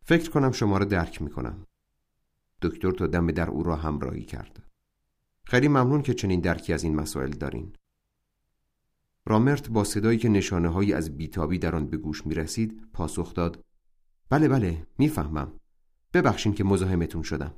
فکر 0.04 0.30
کنم 0.30 0.52
شما 0.52 0.78
را 0.78 0.86
درک 0.86 1.22
می‌کنم. 1.22 1.66
دکتر 2.62 2.92
تا 2.92 3.08
دم 3.08 3.32
در 3.32 3.50
او 3.50 3.64
را 3.64 3.76
همراهی 3.76 4.24
کرد. 4.24 4.64
خیلی 5.44 5.68
ممنون 5.68 6.02
که 6.02 6.14
چنین 6.14 6.40
درکی 6.40 6.74
از 6.74 6.84
این 6.84 6.96
مسائل 6.96 7.30
دارین. 7.30 7.74
رامرت 9.26 9.70
با 9.70 9.84
صدایی 9.84 10.18
که 10.18 10.30
نشانه 10.30 10.68
هایی 10.68 10.94
از 10.94 11.18
بیتابی 11.18 11.60
در 11.60 11.76
آن 11.76 11.88
به 11.88 11.98
گوش 11.98 12.26
می 12.26 12.34
رسید 12.34 12.82
پاسخ 12.94 13.34
داد 13.34 13.64
بله 14.30 14.48
بله 14.48 14.88
می‌فهمم. 14.98 15.52
ببخشین 16.14 16.54
که 16.54 16.64
مزاحمتون 16.64 17.24
شدم. 17.24 17.56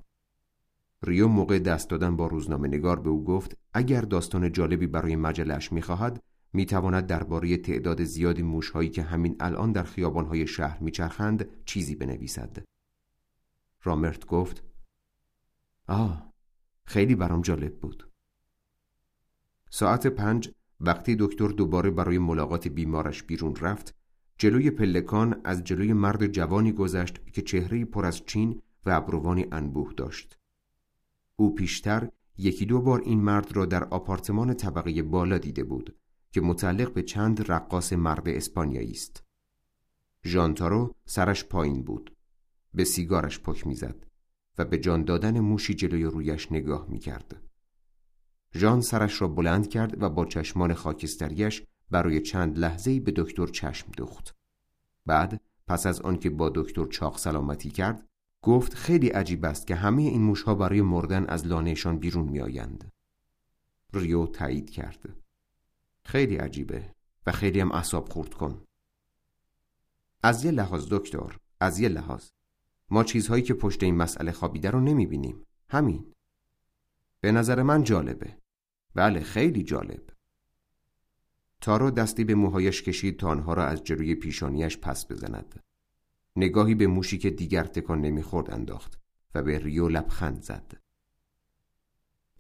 ریو 1.04 1.28
موقع 1.28 1.60
دست 1.60 1.90
دادن 1.90 2.16
با 2.16 2.28
روزنامه 2.28 2.68
نگار 2.68 3.00
به 3.00 3.10
او 3.10 3.24
گفت 3.24 3.58
اگر 3.74 4.02
داستان 4.02 4.52
جالبی 4.52 4.88
برای 4.88 5.16
مجلش 5.16 5.72
می‌خواهد 5.72 6.24
می‌تواند 6.54 7.08
درباره 7.08 7.58
تعداد 7.58 8.04
زیادی 8.04 8.42
موشهایی 8.42 8.90
که 8.90 9.04
همین 9.04 9.36
الان 9.40 9.72
در 9.72 9.84
خیابانهای 9.84 10.48
شهر 10.48 10.84
میچرخند 10.84 11.64
چیزی 11.66 11.96
بنویسد. 11.96 12.64
رامرت 13.84 14.26
گفت 14.26 14.64
آه 15.88 16.34
خیلی 16.86 17.16
برام 17.16 17.42
جالب 17.42 17.80
بود 17.80 18.10
ساعت 19.70 20.08
پنج 20.08 20.52
وقتی 20.80 21.16
دکتر 21.20 21.48
دوباره 21.48 21.92
برای 21.92 22.18
ملاقات 22.18 22.68
بیمارش 22.68 23.24
بیرون 23.24 23.56
رفت 23.56 23.96
جلوی 24.38 24.72
پلکان 24.72 25.42
از 25.44 25.64
جلوی 25.64 25.94
مرد 25.94 26.28
جوانی 26.28 26.72
گذشت 26.72 27.34
که 27.34 27.42
چهره 27.42 27.86
پر 27.86 28.06
از 28.06 28.26
چین 28.26 28.62
و 28.86 28.90
ابروانی 28.90 29.46
انبوه 29.52 29.94
داشت. 29.94 30.38
او 31.36 31.56
پیشتر 31.56 32.10
یکی 32.38 32.66
دو 32.66 32.82
بار 32.82 33.02
این 33.02 33.22
مرد 33.22 33.56
را 33.56 33.66
در 33.66 33.84
آپارتمان 33.84 34.54
طبقه 34.54 35.04
بالا 35.04 35.38
دیده 35.38 35.64
بود 35.64 35.96
که 36.32 36.42
متعلق 36.42 36.94
به 36.94 37.04
چند 37.04 37.52
رقاص 37.52 37.94
مرد 37.94 38.30
اسپانیایی 38.30 38.92
است. 38.92 39.24
ژانتارو 40.26 40.96
سرش 41.06 41.46
پایین 41.46 41.84
بود. 41.84 42.16
به 42.74 42.84
سیگارش 42.84 43.40
پک 43.40 43.68
می‌زد 43.68 44.06
و 44.58 44.66
به 44.66 44.78
جان 44.78 45.04
دادن 45.04 45.40
موشی 45.40 45.74
جلوی 45.74 46.04
رویش 46.04 46.52
نگاه 46.52 46.86
می‌کرد. 46.90 47.42
ژان 48.56 48.82
سرش 48.82 49.22
را 49.22 49.28
بلند 49.28 49.70
کرد 49.70 50.04
و 50.04 50.10
با 50.10 50.26
چشمان 50.26 50.74
خاکستریش 50.74 51.64
برای 51.92 52.22
چند 52.22 52.58
لحظه‌ای 52.58 53.00
به 53.00 53.14
دکتر 53.16 53.48
چشم 53.48 53.92
دوخت. 53.98 54.36
بعد 55.06 55.42
پس 55.68 55.86
از 55.86 56.02
آنکه 56.02 56.30
با 56.30 56.52
دکتر 56.56 56.86
چاق 56.86 57.18
سلامتی 57.18 57.70
کرد 57.70 58.08
گفت 58.42 58.74
خیلی 58.74 59.08
عجیب 59.08 59.46
است 59.46 59.68
که 59.68 59.76
همه 59.76 60.02
این 60.02 60.22
موشها 60.22 60.56
برای 60.56 60.82
مردن 60.82 61.26
از 61.26 61.48
لانهشان 61.48 61.98
بیرون 62.00 62.30
میآیند. 62.30 62.92
ریو 63.94 64.26
تایید 64.26 64.70
کرد. 64.70 65.16
خیلی 66.06 66.36
عجیبه 66.36 66.96
و 67.26 67.32
خیلی 67.32 67.60
هم 67.60 67.72
اعصاب 67.72 68.10
خورد 68.10 68.34
کن. 68.34 68.64
از 70.24 70.46
یه 70.46 70.52
لحاظ 70.52 70.88
دکتر، 70.90 71.38
از 71.60 71.80
یه 71.80 71.90
لحاظ 71.90 72.30
ما 72.90 73.04
چیزهایی 73.04 73.44
که 73.44 73.54
پشت 73.54 73.84
این 73.84 73.96
مسئله 73.96 74.32
خوابیده 74.32 74.72
رو 74.72 74.80
نمی 74.80 75.06
بینیم. 75.06 75.46
همین. 75.70 76.14
به 77.22 77.32
نظر 77.32 77.64
من 77.64 77.84
جالبه. 77.84 78.38
بله 78.96 79.20
خیلی 79.20 79.64
جالب. 79.64 80.10
تارو 81.62 81.92
دستی 81.92 82.24
به 82.24 82.36
موهایش 82.36 82.84
کشید 82.84 83.20
تا 83.20 83.28
آنها 83.28 83.54
را 83.54 83.66
از 83.66 83.84
جلوی 83.84 84.16
پیشانیش 84.16 84.78
پس 84.78 85.12
بزند. 85.12 85.64
نگاهی 86.36 86.76
به 86.76 86.88
موشی 86.88 87.18
که 87.18 87.30
دیگر 87.30 87.64
تکان 87.64 88.02
نمی‌خورد 88.02 88.52
انداخت 88.52 89.00
و 89.36 89.44
به 89.44 89.60
ریو 89.60 89.88
لبخند 89.88 90.42
زد. 90.42 90.74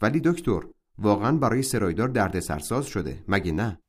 ولی 0.01 0.21
دکتر 0.25 0.62
واقعا 0.97 1.38
برای 1.38 1.63
سرایدار 1.63 2.08
درد 2.08 2.39
سرساز 2.39 2.86
شده 2.86 3.23
مگه 3.27 3.51
نه؟ 3.51 3.79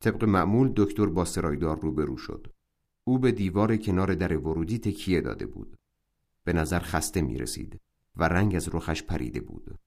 طبق 0.00 0.24
معمول 0.24 0.72
دکتر 0.76 1.06
با 1.06 1.24
سرایدار 1.24 1.80
روبرو 1.80 2.16
شد. 2.16 2.55
او 3.08 3.18
به 3.18 3.32
دیوار 3.32 3.76
کنار 3.76 4.14
در 4.14 4.36
ورودی 4.36 4.78
تکیه 4.78 5.20
داده 5.20 5.46
بود. 5.46 5.76
به 6.44 6.52
نظر 6.52 6.78
خسته 6.78 7.22
می 7.22 7.38
رسید 7.38 7.80
و 8.16 8.24
رنگ 8.24 8.54
از 8.54 8.74
رخش 8.74 9.02
پریده 9.02 9.40
بود. 9.40 9.78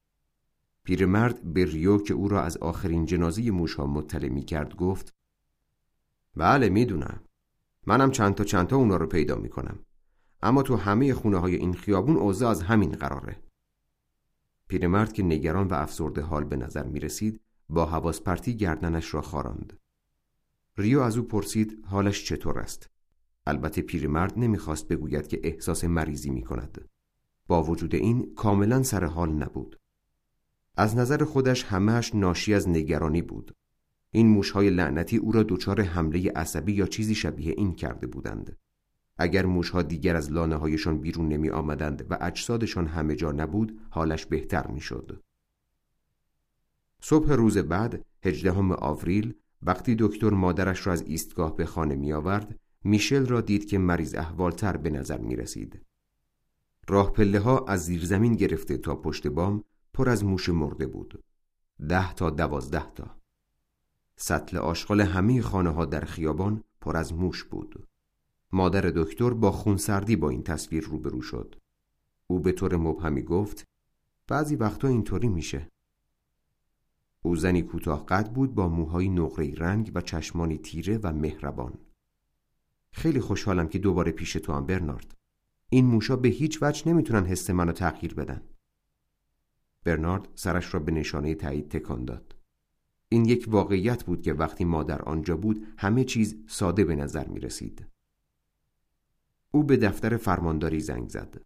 پیرمرد 0.84 1.54
به 1.54 1.66
ریو 1.66 1.98
که 1.98 2.14
او 2.14 2.28
را 2.28 2.42
از 2.42 2.58
آخرین 2.58 3.06
جنازه 3.06 3.52
موشها 3.52 3.88
مطلع 3.88 4.30
می 4.30 4.44
کرد 4.44 4.76
گفت 4.76 5.14
بله 6.36 6.70
می‌دونم 6.70 7.24
منم 7.88 8.12
چند 8.12 8.36
تا 8.36 8.44
چند 8.44 8.68
تا 8.68 8.76
اونا 8.76 8.98
رو 8.98 9.08
پیدا 9.08 9.36
می 9.36 9.50
کنم 9.50 9.80
اما 10.42 10.64
تو 10.64 10.76
همه 10.76 11.14
خونه 11.14 11.38
های 11.38 11.56
این 11.56 11.74
خیابون 11.74 12.18
اوضاع 12.18 12.52
از 12.52 12.62
همین 12.62 12.92
قراره 12.92 13.44
پیرمرد 14.68 15.14
که 15.14 15.24
نگران 15.24 15.68
و 15.68 15.74
افسرده 15.74 16.22
حال 16.22 16.44
به 16.44 16.56
نظر 16.56 16.84
می 16.84 17.00
رسید 17.00 17.42
با 17.70 17.86
حواس 17.86 18.22
پرتی 18.22 18.58
گردنش 18.58 19.14
را 19.14 19.22
خاراند. 19.22 19.80
ریو 20.78 21.00
از 21.00 21.18
او 21.18 21.24
پرسید 21.24 21.86
حالش 21.86 22.26
چطور 22.26 22.60
است؟ 22.60 22.90
البته 23.50 23.82
پیرمرد 23.82 24.34
نمی‌خواست 24.40 24.88
بگوید 24.88 25.28
که 25.28 25.40
احساس 25.44 25.84
مریضی 25.84 26.30
می 26.30 26.42
کند. 26.42 26.90
با 27.48 27.64
وجود 27.64 27.96
این 27.96 28.36
کاملا 28.36 28.84
سر 28.84 29.06
حال 29.06 29.32
نبود. 29.32 29.80
از 30.76 30.98
نظر 30.98 31.24
خودش 31.24 31.64
همهش 31.64 32.16
ناشی 32.16 32.54
از 32.54 32.70
نگرانی 32.70 33.22
بود. 33.22 33.56
این 34.12 34.28
موشهای 34.28 34.70
لعنتی 34.70 35.18
او 35.18 35.32
را 35.32 35.44
دچار 35.44 35.82
حمله 35.82 36.32
عصبی 36.36 36.74
یا 36.74 36.86
چیزی 36.86 37.16
شبیه 37.16 37.54
این 37.58 37.76
کرده 37.76 38.08
بودند. 38.08 38.58
اگر 39.18 39.46
موشها 39.46 39.82
دیگر 39.82 40.16
از 40.16 40.32
لانه 40.32 40.56
هایشان 40.56 40.98
بیرون 40.98 41.28
نمی 41.28 41.50
آمدند 41.50 42.06
و 42.10 42.18
اجسادشان 42.22 42.88
همه 42.88 43.16
جا 43.16 43.32
نبود 43.32 43.80
حالش 43.90 44.26
بهتر 44.26 44.68
می 44.68 44.82
شد. 44.82 45.24
صبح 47.02 47.32
روز 47.32 47.58
بعد 47.58 48.06
هجدهم 48.24 48.72
آوریل 48.72 49.34
وقتی 49.62 49.96
دکتر 50.00 50.30
مادرش 50.30 50.88
را 50.88 50.94
از 50.94 51.02
ایستگاه 51.02 51.56
به 51.56 51.66
خانه 51.66 51.96
می 51.96 52.14
آورد 52.14 52.60
میشل 52.84 53.26
را 53.26 53.42
دید 53.42 53.66
که 53.66 53.78
مریض 53.78 54.16
احوالتر 54.16 54.78
به 54.78 54.90
نظر 54.90 55.18
می 55.18 55.36
رسید. 55.36 55.82
راه 56.88 57.14
پله 57.14 57.40
ها 57.40 57.66
از 57.66 57.86
زیر 57.86 58.06
زمین 58.06 58.34
گرفته 58.34 58.78
تا 58.78 58.96
پشت 58.96 59.28
بام 59.28 59.64
پر 59.94 60.10
از 60.10 60.24
موش 60.26 60.50
مرده 60.50 60.88
بود. 60.88 61.24
ده 61.90 62.14
تا 62.14 62.30
دوازده 62.30 62.92
تا. 62.92 63.16
سطل 64.16 64.58
آشغال 64.58 65.02
همه 65.02 65.42
خانه 65.42 65.70
ها 65.70 65.86
در 65.86 66.06
خیابان 66.06 66.64
پر 66.82 66.98
از 66.98 67.14
موش 67.14 67.44
بود. 67.44 67.88
مادر 68.52 68.82
دکتر 68.82 69.30
با 69.30 69.52
خونسردی 69.52 70.16
با 70.16 70.30
این 70.30 70.44
تصویر 70.44 70.84
روبرو 70.84 71.22
شد. 71.22 71.56
او 72.28 72.40
به 72.40 72.52
طور 72.52 72.76
مبهمی 72.76 73.22
گفت 73.22 73.68
بعضی 74.28 74.56
وقتا 74.56 74.88
اینطوری 74.88 75.28
میشه. 75.28 75.70
او 77.22 77.36
زنی 77.36 77.62
کوتاه 77.62 78.06
قد 78.06 78.34
بود 78.34 78.56
با 78.56 78.68
موهای 78.68 79.10
نقره 79.10 79.54
رنگ 79.54 79.92
و 79.96 80.02
چشمانی 80.02 80.58
تیره 80.58 81.00
و 81.04 81.14
مهربان. 81.14 81.74
خیلی 82.92 83.20
خوشحالم 83.20 83.68
که 83.68 83.80
دوباره 83.80 84.12
پیش 84.12 84.34
تو 84.34 84.54
هم 84.54 84.66
برنارد. 84.66 85.16
این 85.70 85.86
موشا 85.86 86.16
به 86.16 86.30
هیچ 86.30 86.60
وجه 86.62 86.88
نمی‌تونن 86.88 87.26
حس 87.26 87.50
منو 87.50 87.72
تغییر 87.72 88.14
بدن. 88.14 88.42
برنارد 89.84 90.28
سرش 90.36 90.74
را 90.74 90.80
به 90.80 90.92
نشانه 90.92 91.36
تایید 91.36 91.70
تکان 91.70 92.06
داد. 92.06 92.36
این 93.10 93.26
یک 93.26 93.46
واقعیت 93.48 94.04
بود 94.04 94.22
که 94.22 94.34
وقتی 94.34 94.66
مادر 94.66 95.02
آنجا 95.02 95.38
بود 95.38 95.68
همه 95.78 96.04
چیز 96.04 96.36
ساده 96.48 96.84
به 96.84 96.96
نظر 96.96 97.28
می 97.28 97.40
رسید. 97.40 97.88
او 99.52 99.64
به 99.64 99.78
دفتر 99.78 100.18
فرمانداری 100.18 100.80
زنگ 100.80 101.10
زد. 101.10 101.42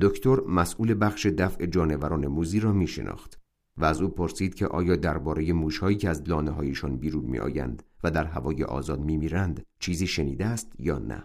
دکتر 0.00 0.40
مسئول 0.40 0.96
بخش 1.00 1.26
دفع 1.26 1.66
جانوران 1.66 2.26
موزی 2.26 2.60
را 2.60 2.72
می 2.72 2.86
شناخت 2.86 3.40
و 3.78 3.84
از 3.84 4.02
او 4.02 4.08
پرسید 4.08 4.54
که 4.54 4.66
آیا 4.66 4.96
درباره 4.96 5.52
موشهایی 5.52 5.96
که 5.96 6.08
از 6.08 6.28
لانه 6.28 6.50
هایشان 6.50 6.96
بیرون 6.96 7.24
می 7.24 7.38
آیند 7.38 7.82
و 8.04 8.10
در 8.10 8.24
هوای 8.24 8.64
آزاد 8.64 9.00
می 9.00 9.16
میرند 9.16 9.66
چیزی 9.78 10.06
شنیده 10.06 10.46
است 10.46 10.72
یا 10.78 10.98
نه؟ 10.98 11.24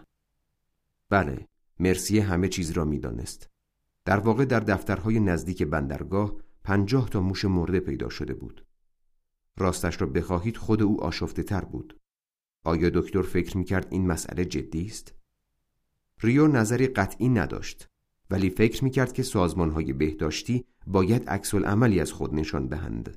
بله، 1.10 1.48
مرسی 1.78 2.18
همه 2.18 2.48
چیز 2.48 2.70
را 2.70 2.84
می 2.84 2.98
دانست. 2.98 3.50
در 4.04 4.18
واقع 4.18 4.44
در 4.44 4.60
دفترهای 4.60 5.20
نزدیک 5.20 5.62
بندرگاه 5.62 6.36
پنجاه 6.64 7.08
تا 7.08 7.20
موش 7.20 7.44
مرده 7.44 7.80
پیدا 7.80 8.08
شده 8.08 8.34
بود. 8.34 8.66
راستش 9.56 10.00
را 10.00 10.06
بخواهید 10.06 10.56
خود 10.56 10.82
او 10.82 11.04
آشفته 11.04 11.42
تر 11.42 11.64
بود. 11.64 12.00
آیا 12.64 12.90
دکتر 12.90 13.22
فکر 13.22 13.58
می 13.58 13.64
کرد 13.64 13.86
این 13.90 14.06
مسئله 14.06 14.44
جدی 14.44 14.86
است؟ 14.86 15.14
ریو 16.22 16.46
نظری 16.46 16.86
قطعی 16.86 17.28
نداشت 17.28 17.88
ولی 18.30 18.50
فکر 18.50 18.84
می 18.84 18.90
کرد 18.90 19.12
که 19.12 19.22
های 19.56 19.92
بهداشتی 19.92 20.64
باید 20.86 21.28
عکس 21.28 21.54
عملی 21.54 22.00
از 22.00 22.12
خود 22.12 22.34
نشان 22.34 22.66
دهند. 22.66 23.16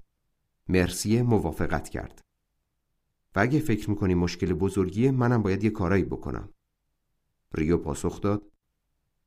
مرسیه 0.70 1.24
موافقت 1.24 1.90
کرد. 1.90 2.22
و 3.36 3.40
اگه 3.40 3.60
فکر 3.60 3.90
می‌کنی 3.90 4.16
مشکل 4.16 4.54
بزرگیه 4.54 5.12
منم 5.12 5.42
باید 5.42 5.64
یه 5.64 5.70
کارایی 5.70 6.04
بکنم. 6.04 6.50
ریو 7.54 7.78
پاسخ 7.78 8.22
داد 8.22 8.52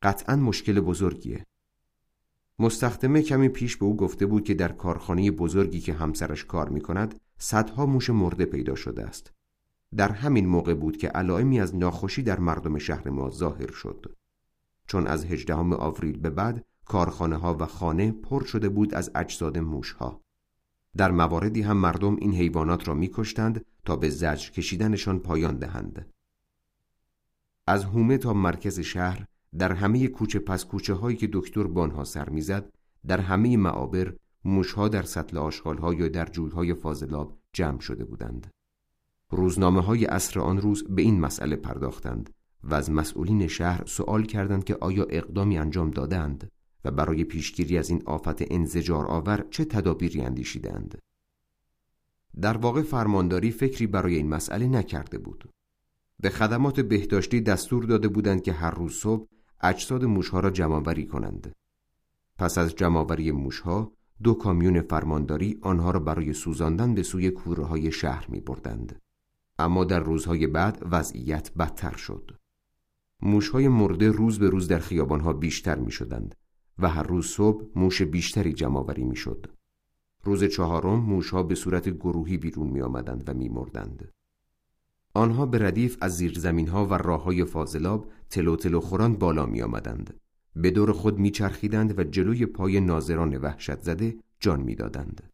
قطعا 0.02 0.36
مشکل 0.36 0.80
بزرگیه. 0.80 1.46
مستخدمه 2.58 3.22
کمی 3.22 3.48
پیش 3.48 3.76
به 3.76 3.84
او 3.84 3.96
گفته 3.96 4.26
بود 4.26 4.44
که 4.44 4.54
در 4.54 4.72
کارخانه 4.72 5.30
بزرگی 5.30 5.80
که 5.80 5.92
همسرش 5.92 6.44
کار 6.44 6.68
می 6.68 6.80
کند 6.80 7.20
صدها 7.38 7.86
موش 7.86 8.10
مرده 8.10 8.44
پیدا 8.44 8.74
شده 8.74 9.04
است. 9.04 9.32
در 9.96 10.12
همین 10.12 10.46
موقع 10.46 10.74
بود 10.74 10.96
که 10.96 11.08
علائمی 11.08 11.60
از 11.60 11.76
ناخوشی 11.76 12.22
در 12.22 12.38
مردم 12.38 12.78
شهر 12.78 13.08
ما 13.08 13.30
ظاهر 13.30 13.70
شد. 13.70 14.16
چون 14.86 15.06
از 15.06 15.24
هجدهم 15.24 15.72
آوریل 15.72 16.18
به 16.18 16.30
بعد 16.30 16.64
کارخانه 16.88 17.36
ها 17.36 17.56
و 17.60 17.66
خانه 17.66 18.12
پر 18.12 18.44
شده 18.44 18.68
بود 18.68 18.94
از 18.94 19.10
اجساد 19.14 19.58
موش 19.58 19.92
ها. 19.92 20.20
در 20.96 21.10
مواردی 21.10 21.62
هم 21.62 21.76
مردم 21.76 22.16
این 22.16 22.34
حیوانات 22.34 22.88
را 22.88 22.94
میکشتند 22.94 23.64
تا 23.84 23.96
به 23.96 24.10
زجر 24.10 24.50
کشیدنشان 24.50 25.18
پایان 25.18 25.58
دهند. 25.58 26.06
از 27.66 27.84
هومه 27.84 28.18
تا 28.18 28.32
مرکز 28.32 28.80
شهر 28.80 29.24
در 29.58 29.72
همه 29.72 30.08
کوچه 30.08 30.38
پس 30.38 30.64
کوچه 30.64 30.94
هایی 30.94 31.16
که 31.16 31.28
دکتر 31.32 31.62
بانها 31.62 32.04
سر 32.04 32.28
می‌زد 32.28 32.72
در 33.06 33.20
همه 33.20 33.56
معابر 33.56 34.14
موشها 34.44 34.88
در 34.88 35.02
سطل 35.02 35.38
آشغال 35.38 35.98
یا 35.98 36.08
در 36.08 36.26
جویهای 36.26 36.74
فاضلاب 36.74 37.38
جمع 37.52 37.80
شده 37.80 38.04
بودند. 38.04 38.50
روزنامه 39.30 39.80
های 39.80 40.04
عصر 40.04 40.40
آن 40.40 40.58
روز 40.58 40.84
به 40.84 41.02
این 41.02 41.20
مسئله 41.20 41.56
پرداختند 41.56 42.30
و 42.64 42.74
از 42.74 42.90
مسئولین 42.90 43.46
شهر 43.46 43.86
سوال 43.86 44.22
کردند 44.22 44.64
که 44.64 44.76
آیا 44.80 45.06
اقدامی 45.10 45.58
انجام 45.58 45.90
دادند 45.90 46.50
و 46.84 46.90
برای 46.90 47.24
پیشگیری 47.24 47.78
از 47.78 47.90
این 47.90 48.02
آفت 48.06 48.52
انزجار 48.52 49.06
آور 49.06 49.44
چه 49.50 49.64
تدابیری 49.64 50.20
اندیشیدند. 50.20 50.98
در 52.40 52.56
واقع 52.56 52.82
فرمانداری 52.82 53.50
فکری 53.50 53.86
برای 53.86 54.16
این 54.16 54.28
مسئله 54.28 54.66
نکرده 54.66 55.18
بود. 55.18 55.50
به 56.20 56.30
خدمات 56.30 56.80
بهداشتی 56.80 57.40
دستور 57.40 57.84
داده 57.84 58.08
بودند 58.08 58.42
که 58.42 58.52
هر 58.52 58.70
روز 58.70 58.94
صبح 58.94 59.28
اجساد 59.60 60.04
موشها 60.04 60.40
را 60.40 60.50
جمعآوری 60.50 61.06
کنند. 61.06 61.52
پس 62.38 62.58
از 62.58 62.74
جمعآوری 62.74 63.32
موشها 63.32 63.92
دو 64.22 64.34
کامیون 64.34 64.80
فرمانداری 64.80 65.58
آنها 65.62 65.90
را 65.90 66.00
برای 66.00 66.32
سوزاندن 66.32 66.94
به 66.94 67.02
سوی 67.02 67.30
کوره 67.30 67.64
های 67.64 67.92
شهر 67.92 68.26
می 68.28 68.40
بردند. 68.40 69.00
اما 69.58 69.84
در 69.84 70.00
روزهای 70.00 70.46
بعد 70.46 70.82
وضعیت 70.90 71.52
بدتر 71.54 71.96
شد. 71.96 72.30
موشهای 73.22 73.68
مرده 73.68 74.10
روز 74.10 74.38
به 74.38 74.50
روز 74.50 74.68
در 74.68 74.78
خیابانها 74.78 75.32
بیشتر 75.32 75.78
می 75.78 75.90
شدند 75.90 76.34
و 76.78 76.88
هر 76.88 77.02
روز 77.02 77.26
صبح 77.26 77.64
موش 77.74 78.02
بیشتری 78.02 78.52
جمعآوری 78.52 79.04
می 79.04 79.16
شد. 79.16 79.46
روز 80.24 80.44
چهارم 80.44 81.00
موشها 81.00 81.42
به 81.42 81.54
صورت 81.54 81.88
گروهی 81.88 82.36
بیرون 82.36 82.66
می 82.66 82.80
آمدند 82.80 83.28
و 83.28 83.34
می. 83.34 83.50
آنها 85.14 85.46
به 85.46 85.58
ردیف 85.58 85.96
از 86.00 86.16
زیر 86.16 86.68
ها 86.68 86.86
و 86.86 86.94
راه 86.94 87.22
های 87.22 87.44
فاضلاب 87.44 88.12
تلو 88.30 88.56
تلو 88.56 88.80
خوران 88.80 89.16
بالا 89.16 89.46
می 89.46 89.62
آمدند. 89.62 90.20
به 90.56 90.70
دور 90.70 90.92
خود 90.92 91.18
می 91.18 91.30
چرخیدند 91.30 91.98
و 91.98 92.04
جلوی 92.04 92.46
پای 92.46 92.80
ناظران 92.80 93.36
وحشت 93.36 93.80
زده 93.80 94.16
جان 94.40 94.60
می 94.60 94.74
دادند. 94.74 95.30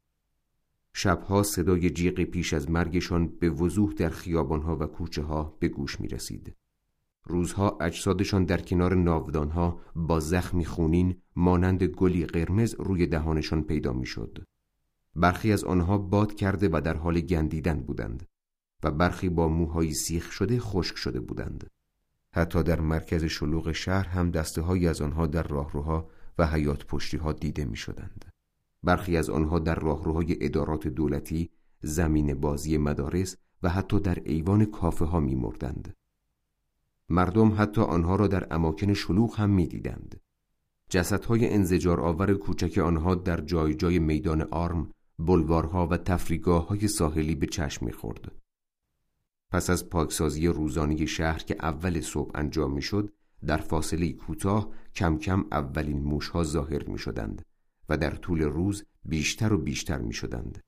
شبها 0.93 1.43
صدای 1.43 1.91
جیغ 1.91 2.23
پیش 2.23 2.55
از 2.55 2.71
مرگشان 2.71 3.27
به 3.27 3.51
وضوح 3.51 3.93
در 3.93 4.09
خیابانها 4.09 4.77
و 4.77 4.87
کوچه 4.87 5.23
ها 5.23 5.57
به 5.59 5.69
گوش 5.69 6.01
می 6.01 6.09
رسید. 6.09 6.55
روزها 7.27 7.79
اجسادشان 7.81 8.45
در 8.45 8.61
کنار 8.61 8.95
ناودانها 8.95 9.81
با 9.97 10.21
زخمی 10.21 10.65
خونین 10.65 11.17
مانند 11.37 11.85
گلی 11.85 12.27
قرمز 12.27 12.75
روی 12.79 13.07
دهانشان 13.07 13.63
پیدا 13.63 13.93
می 13.93 14.07
شد. 14.07 14.45
برخی 15.17 15.53
از 15.53 15.65
آنها 15.65 15.99
باد 15.99 16.35
کرده 16.35 16.69
و 16.73 16.81
در 16.81 16.97
حال 16.97 17.21
گندیدن 17.21 17.81
بودند 17.81 18.27
و 18.83 18.91
برخی 18.91 19.29
با 19.29 19.49
موهای 19.49 19.95
سیخ 19.95 20.33
شده 20.33 20.61
خشک 20.61 20.97
شده 20.97 21.21
بودند. 21.21 21.71
حتی 22.33 22.63
در 22.63 22.81
مرکز 22.81 23.25
شلوغ 23.25 23.73
شهر 23.73 24.09
هم 24.09 24.31
دسته 24.31 24.89
از 24.89 25.01
آنها 25.01 25.27
در 25.27 25.43
راهروها 25.43 26.09
و 26.39 26.47
حیات 26.47 26.87
پشتی 26.87 27.17
ها 27.17 27.33
دیده 27.33 27.65
می 27.65 27.77
شدند. 27.77 28.25
برخی 28.83 29.17
از 29.17 29.31
آنها 29.31 29.59
در 29.59 29.75
راهروهای 29.75 30.37
ادارات 30.41 30.89
دولتی، 30.89 31.51
زمین 31.83 32.35
بازی 32.35 32.79
مدارس 32.79 33.37
و 33.63 33.69
حتی 33.69 34.01
در 34.01 34.19
ایوان 34.25 34.65
کافه 34.65 35.05
ها 35.05 35.21
می 35.21 35.35
مردند. 35.35 35.95
مردم 37.09 37.55
حتی 37.59 37.81
آنها 37.81 38.17
را 38.17 38.27
در 38.27 38.47
اماکن 38.51 38.95
شلوغ 38.95 39.41
هم 39.41 39.51
می 39.51 39.67
دیدند. 39.67 40.21
جسدهای 40.91 41.51
انزجار 41.51 42.01
آور 42.01 42.35
کوچک 42.35 42.79
آنها 42.79 43.15
در 43.15 43.41
جای 43.41 43.75
جای 43.75 43.99
میدان 43.99 44.43
آرم، 44.43 44.91
بلوارها 45.19 45.87
و 45.87 45.97
تفریگاه 45.97 46.69
های 46.69 46.89
ساحلی 46.89 47.35
به 47.35 47.47
چشم 47.47 47.87
می 47.87 47.93
خورد. 47.93 48.33
پس 49.51 49.71
از 49.71 49.91
پاکسازی 49.91 50.49
روزانه 50.49 51.07
شهر 51.07 51.39
که 51.39 51.57
اول 51.61 52.01
صبح 52.01 52.31
انجام 52.35 52.73
می 52.73 52.83
شد، 52.83 53.13
در 53.47 53.57
فاصله 53.57 54.13
کوتاه 54.13 54.71
کم 54.95 55.19
کم 55.19 55.45
اولین 55.53 56.03
موشها 56.03 56.45
ظاهر 56.45 56.85
می 56.85 56.99
شدند 56.99 57.43
و 57.89 57.97
در 57.97 58.11
طول 58.11 58.43
روز 58.43 58.85
بیشتر 59.05 59.53
و 59.53 59.59
بیشتر 59.59 59.99
می 59.99 60.13
شدند. 60.13 60.63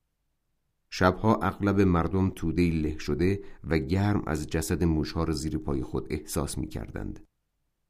شبها 0.90 1.34
اغلب 1.42 1.80
مردم 1.80 2.30
توده 2.30 2.70
له 2.70 2.98
شده 2.98 3.40
و 3.64 3.78
گرم 3.78 4.22
از 4.26 4.46
جسد 4.46 4.84
موشها 4.84 5.24
را 5.24 5.34
زیر 5.34 5.58
پای 5.58 5.82
خود 5.82 6.06
احساس 6.10 6.58
می 6.58 6.66
کردند. 6.66 7.20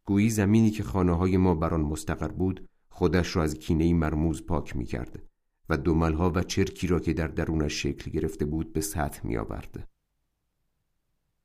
گویی 0.05 0.31
زمینی 0.31 0.71
که 0.71 0.83
خانه 0.83 1.13
های 1.17 1.37
ما 1.37 1.55
بر 1.55 1.75
آن 1.75 1.81
مستقر 1.81 2.29
بود 2.29 2.69
خودش 2.89 3.37
را 3.37 3.43
از 3.43 3.55
کینه 3.55 3.95
مرموز 3.95 4.47
پاک 4.47 4.77
می 4.77 4.85
کرد 4.85 5.23
و 5.69 5.77
دوملها 5.77 6.33
و 6.35 6.43
چرکی 6.43 6.87
را 6.87 7.01
که 7.01 7.13
در 7.13 7.29
درونش 7.29 7.83
شکل 7.83 8.11
گرفته 8.11 8.45
بود 8.45 8.73
به 8.73 8.81
سطح 8.81 9.27
می 9.27 9.37
آورد. 9.37 9.89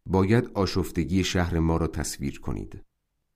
باید 0.05 0.51
آشفتگی 0.53 1.23
شهر 1.23 1.59
ما 1.59 1.77
را 1.77 1.87
تصویر 1.87 2.39
کنید. 2.39 2.83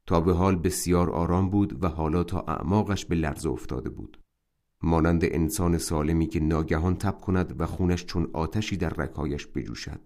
تا 0.06 0.22
به 0.22 0.34
حال 0.34 0.56
بسیار 0.56 1.12
آرام 1.12 1.50
بود 1.50 1.84
و 1.84 1.88
حالا 1.88 2.24
تا 2.24 2.40
اعماقش 2.40 3.06
به 3.06 3.16
لرزه 3.16 3.50
افتاده 3.50 3.90
بود. 3.90 4.25
مانند 4.86 5.22
انسان 5.24 5.78
سالمی 5.78 6.28
که 6.28 6.40
ناگهان 6.40 6.96
تب 6.96 7.22
کند 7.22 7.62
و 7.62 7.66
خونش 7.66 8.06
چون 8.06 8.30
آتشی 8.34 8.78
در 8.78 8.90
رکایش 8.90 9.48
بجوشد. 9.48 10.02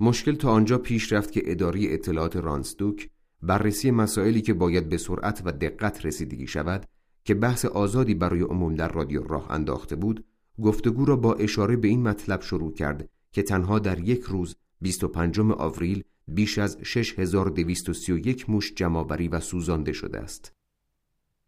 مشکل 0.00 0.34
تا 0.34 0.50
آنجا 0.50 0.78
پیش 0.78 1.12
رفت 1.12 1.32
که 1.32 1.42
اداری 1.44 1.94
اطلاعات 1.94 2.36
رانسدوک 2.36 3.10
بررسی 3.42 3.90
مسائلی 3.90 4.42
که 4.42 4.54
باید 4.54 4.88
به 4.88 4.96
سرعت 4.96 5.42
و 5.44 5.52
دقت 5.52 6.06
رسیدگی 6.06 6.46
شود 6.46 6.86
که 7.24 7.34
بحث 7.34 7.64
آزادی 7.64 8.14
برای 8.14 8.40
عموم 8.40 8.74
در 8.74 8.88
رادیو 8.88 9.22
راه 9.22 9.50
انداخته 9.50 9.96
بود 9.96 10.24
گفتگو 10.62 11.04
را 11.04 11.16
با 11.16 11.34
اشاره 11.34 11.76
به 11.76 11.88
این 11.88 12.02
مطلب 12.02 12.42
شروع 12.42 12.72
کرد 12.72 13.08
که 13.32 13.42
تنها 13.42 13.78
در 13.78 14.00
یک 14.00 14.22
روز 14.22 14.56
25 14.80 15.40
آوریل 15.40 16.04
بیش 16.28 16.58
از 16.58 16.78
6231 16.82 18.50
موش 18.50 18.74
جمعآوری 18.74 19.28
و 19.28 19.40
سوزانده 19.40 19.92
شده 19.92 20.18
است. 20.18 20.59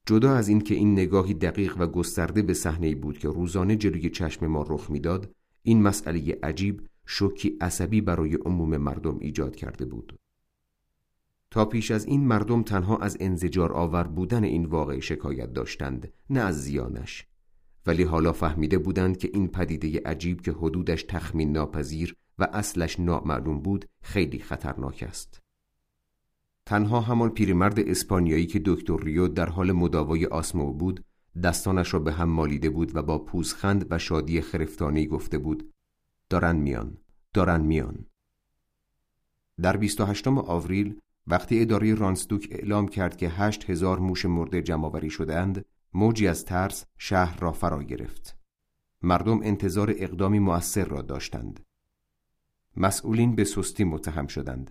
جدا 0.06 0.34
از 0.34 0.48
اینکه 0.48 0.74
این 0.74 0.92
نگاهی 0.92 1.34
دقیق 1.34 1.76
و 1.78 1.86
گسترده 1.86 2.42
به 2.42 2.54
صحنه 2.54 2.94
بود 2.94 3.18
که 3.18 3.28
روزانه 3.28 3.76
جلوی 3.76 4.10
چشم 4.10 4.46
ما 4.46 4.62
رخ 4.68 4.90
می‌داد، 4.90 5.34
این 5.62 5.82
مسئله 5.82 6.38
عجیب 6.42 6.86
شوکی 7.06 7.56
عصبی 7.60 8.00
برای 8.00 8.34
عموم 8.34 8.76
مردم 8.76 9.18
ایجاد 9.18 9.56
کرده 9.56 9.84
بود. 9.84 10.18
تا 11.50 11.64
پیش 11.64 11.90
از 11.90 12.06
این 12.06 12.26
مردم 12.26 12.62
تنها 12.62 12.96
از 12.96 13.16
انزجار 13.20 13.72
آور 13.72 14.04
بودن 14.04 14.44
این 14.44 14.64
واقع 14.64 15.00
شکایت 15.00 15.52
داشتند 15.52 16.12
نه 16.30 16.40
از 16.40 16.62
زیانش 16.62 17.26
ولی 17.86 18.02
حالا 18.02 18.32
فهمیده 18.32 18.78
بودند 18.78 19.16
که 19.16 19.30
این 19.34 19.48
پدیده 19.48 20.02
عجیب 20.06 20.40
که 20.40 20.52
حدودش 20.52 21.02
تخمین 21.02 21.52
ناپذیر 21.52 22.16
و 22.38 22.48
اصلش 22.52 23.00
نامعلوم 23.00 23.60
بود 23.60 23.84
خیلی 24.02 24.38
خطرناک 24.38 25.04
است 25.08 25.41
تنها 26.66 27.00
همان 27.00 27.30
پیرمرد 27.30 27.80
اسپانیایی 27.80 28.46
که 28.46 28.62
دکتر 28.64 28.96
ریو 28.96 29.28
در 29.28 29.48
حال 29.48 29.72
مداوای 29.72 30.26
آسمو 30.26 30.72
بود 30.72 31.04
دستانش 31.44 31.94
را 31.94 32.00
به 32.00 32.12
هم 32.12 32.28
مالیده 32.28 32.70
بود 32.70 32.96
و 32.96 33.02
با 33.02 33.18
پوزخند 33.18 33.86
و 33.90 33.98
شادی 33.98 34.40
خرفتانی 34.40 35.06
گفته 35.06 35.38
بود 35.38 35.72
دارن 36.30 36.56
میان 36.56 36.98
دارن 37.34 37.60
میان. 37.60 38.06
در 39.60 39.76
28 39.76 40.28
آوریل 40.28 41.00
وقتی 41.26 41.60
اداره 41.60 41.94
رانسدوک 41.94 42.48
اعلام 42.50 42.88
کرد 42.88 43.16
که 43.16 43.28
هشت 43.28 43.70
هزار 43.70 43.98
موش 43.98 44.26
مرده 44.26 44.62
جمعآوری 44.62 45.10
شدهاند 45.10 45.64
موجی 45.94 46.28
از 46.28 46.44
ترس 46.44 46.84
شهر 46.98 47.40
را 47.40 47.52
فرا 47.52 47.82
گرفت. 47.82 48.38
مردم 49.02 49.40
انتظار 49.42 49.94
اقدامی 49.96 50.38
مؤثر 50.38 50.84
را 50.84 51.02
داشتند. 51.02 51.60
مسئولین 52.76 53.34
به 53.34 53.44
سستی 53.44 53.84
متهم 53.84 54.26
شدند. 54.26 54.70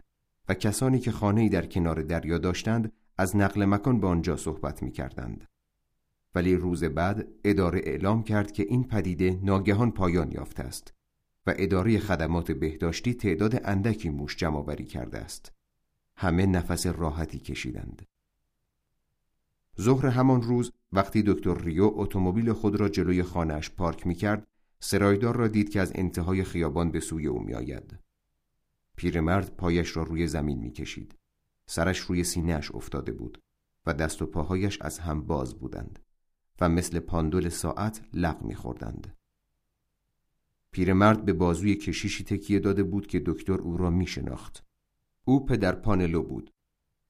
کسانی 0.54 1.00
که 1.00 1.12
خانه‌ای 1.12 1.50
در 1.50 1.66
کنار 1.66 2.02
دریا 2.02 2.38
داشتند 2.38 2.92
از 3.18 3.36
نقل 3.36 3.66
مکان 3.66 4.00
به 4.00 4.08
آنجا 4.08 4.38
صحبت 4.38 4.84
می 4.84 4.92
کردند. 4.92 5.48
ولی 6.36 6.56
روز 6.56 6.84
بعد 6.84 7.28
اداره 7.44 7.82
اعلام 7.84 8.24
کرد 8.24 8.52
که 8.52 8.64
این 8.64 8.84
پدیده 8.84 9.40
ناگهان 9.44 9.92
پایان 9.92 10.32
یافته 10.32 10.64
است 10.64 10.94
و 11.48 11.54
اداره 11.58 12.00
خدمات 12.00 12.52
بهداشتی 12.52 13.14
تعداد 13.14 13.62
اندکی 13.64 14.10
موش 14.10 14.36
جمع 14.36 14.76
کرده 14.76 15.18
است. 15.18 15.52
همه 16.16 16.46
نفس 16.46 16.86
راحتی 16.86 17.40
کشیدند. 17.40 18.08
ظهر 19.82 20.06
همان 20.06 20.42
روز 20.42 20.72
وقتی 20.92 21.24
دکتر 21.24 21.62
ریو 21.62 21.92
اتومبیل 21.96 22.54
خود 22.54 22.76
را 22.76 22.90
جلوی 22.90 23.24
خانهاش 23.24 23.70
پارک 23.70 24.08
می 24.08 24.16
کرد 24.16 24.48
سرایدار 24.80 25.36
را 25.36 25.48
دید 25.48 25.70
که 25.70 25.82
از 25.82 25.92
انتهای 25.96 26.44
خیابان 26.44 26.92
به 26.92 27.00
سوی 27.00 27.28
او 27.28 27.40
می 27.40 27.54
آید. 27.54 28.00
پیرمرد 29.02 29.56
پایش 29.56 29.98
را 29.98 30.04
روی 30.04 30.28
زمین 30.28 30.60
می 30.60 30.72
کشید. 30.72 31.16
سرش 31.66 32.00
روی 32.00 32.24
سینهش 32.24 32.72
افتاده 32.72 33.12
بود 33.12 33.42
و 33.86 33.94
دست 33.94 34.22
و 34.22 34.26
پاهایش 34.26 34.82
از 34.82 35.00
هم 35.00 35.22
باز 35.22 35.60
بودند 35.60 36.00
و 36.62 36.70
مثل 36.70 37.00
پاندول 37.00 37.50
ساعت 37.50 38.02
لق 38.14 38.42
می 38.42 38.56
خوردند. 38.56 39.18
پیرمرد 40.72 41.26
به 41.26 41.34
بازوی 41.34 41.76
کشیشی 41.76 42.24
تکیه 42.24 42.60
داده 42.60 42.84
بود 42.84 43.08
که 43.08 43.24
دکتر 43.26 43.54
او 43.54 43.78
را 43.78 43.90
می 43.90 44.08
شناخت. 44.08 44.64
او 45.26 45.46
پدر 45.46 45.76
پانلو 45.76 46.24
بود 46.24 46.54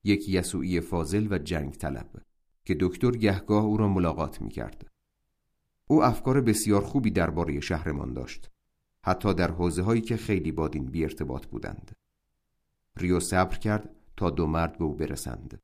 یک 0.04 0.30
یسوعی 0.30 0.82
فاضل 0.82 1.28
و 1.32 1.38
جنگ 1.38 1.74
طلب 1.74 2.22
که 2.66 2.78
دکتر 2.80 3.12
گهگاه 3.12 3.64
او 3.64 3.78
را 3.78 3.88
ملاقات 3.88 4.42
می 4.42 4.50
کرد. 4.50 4.88
او 5.88 6.04
افکار 6.04 6.42
بسیار 6.42 6.82
خوبی 6.82 7.12
درباره 7.12 7.60
شهرمان 7.60 8.14
داشت 8.14 8.52
حتی 9.06 9.34
در 9.34 9.52
حوزه 9.52 9.82
هایی 9.82 10.02
که 10.02 10.18
خیلی 10.18 10.52
بادین 10.52 10.86
بی 10.86 11.04
ارتباط 11.04 11.46
بودند. 11.46 11.92
ریو 12.98 13.20
صبر 13.20 13.58
کرد 13.58 13.90
تا 14.18 14.30
دو 14.30 14.48
مرد 14.48 14.78
به 14.78 14.84
او 14.84 14.94
برسند. 14.94 15.62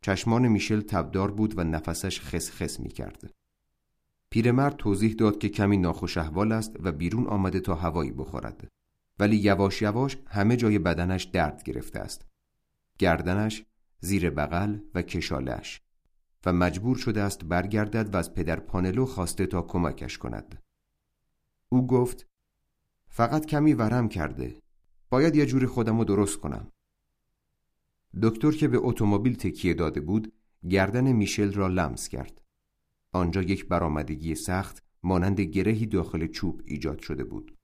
چشمان 0.00 0.48
میشل 0.48 0.80
تبدار 0.80 1.30
بود 1.30 1.58
و 1.58 1.64
نفسش 1.64 2.20
خس 2.20 2.80
می 2.80 2.88
کرد 2.88 3.34
پیرمرد 4.30 4.76
توضیح 4.76 5.14
داد 5.14 5.38
که 5.38 5.48
کمی 5.48 5.76
ناخوش 5.76 6.16
احوال 6.16 6.52
است 6.52 6.76
و 6.80 6.92
بیرون 6.92 7.26
آمده 7.26 7.60
تا 7.60 7.74
هوایی 7.74 8.10
بخورد. 8.10 8.68
ولی 9.18 9.36
یواش 9.36 9.82
یواش 9.82 10.16
همه 10.26 10.56
جای 10.56 10.78
بدنش 10.78 11.24
درد 11.24 11.62
گرفته 11.62 11.98
است. 11.98 12.26
گردنش 12.98 13.64
زیر 14.00 14.30
بغل 14.30 14.78
و 14.94 15.02
کشالش. 15.02 15.80
و 16.46 16.52
مجبور 16.52 16.96
شده 16.96 17.22
است 17.22 17.44
برگردد 17.44 18.14
و 18.14 18.18
از 18.18 18.34
پدر 18.34 18.60
پانلو 18.60 19.06
خواسته 19.06 19.46
تا 19.46 19.62
کمکش 19.62 20.18
کند. 20.18 20.62
او 21.68 21.86
گفت 21.86 22.26
فقط 23.14 23.46
کمی 23.46 23.74
ورم 23.74 24.08
کرده. 24.08 24.62
باید 25.10 25.36
یه 25.36 25.46
جوری 25.46 25.66
خودم 25.66 25.98
رو 25.98 26.04
درست 26.04 26.38
کنم. 26.38 26.72
دکتر 28.22 28.52
که 28.52 28.68
به 28.68 28.78
اتومبیل 28.80 29.36
تکیه 29.36 29.74
داده 29.74 30.00
بود 30.00 30.32
گردن 30.70 31.12
میشل 31.12 31.52
را 31.52 31.68
لمس 31.68 32.08
کرد. 32.08 32.40
آنجا 33.12 33.42
یک 33.42 33.68
برآمدگی 33.68 34.34
سخت 34.34 34.82
مانند 35.02 35.40
گرهی 35.40 35.86
داخل 35.86 36.26
چوب 36.26 36.62
ایجاد 36.64 36.98
شده 36.98 37.24
بود. 37.24 37.56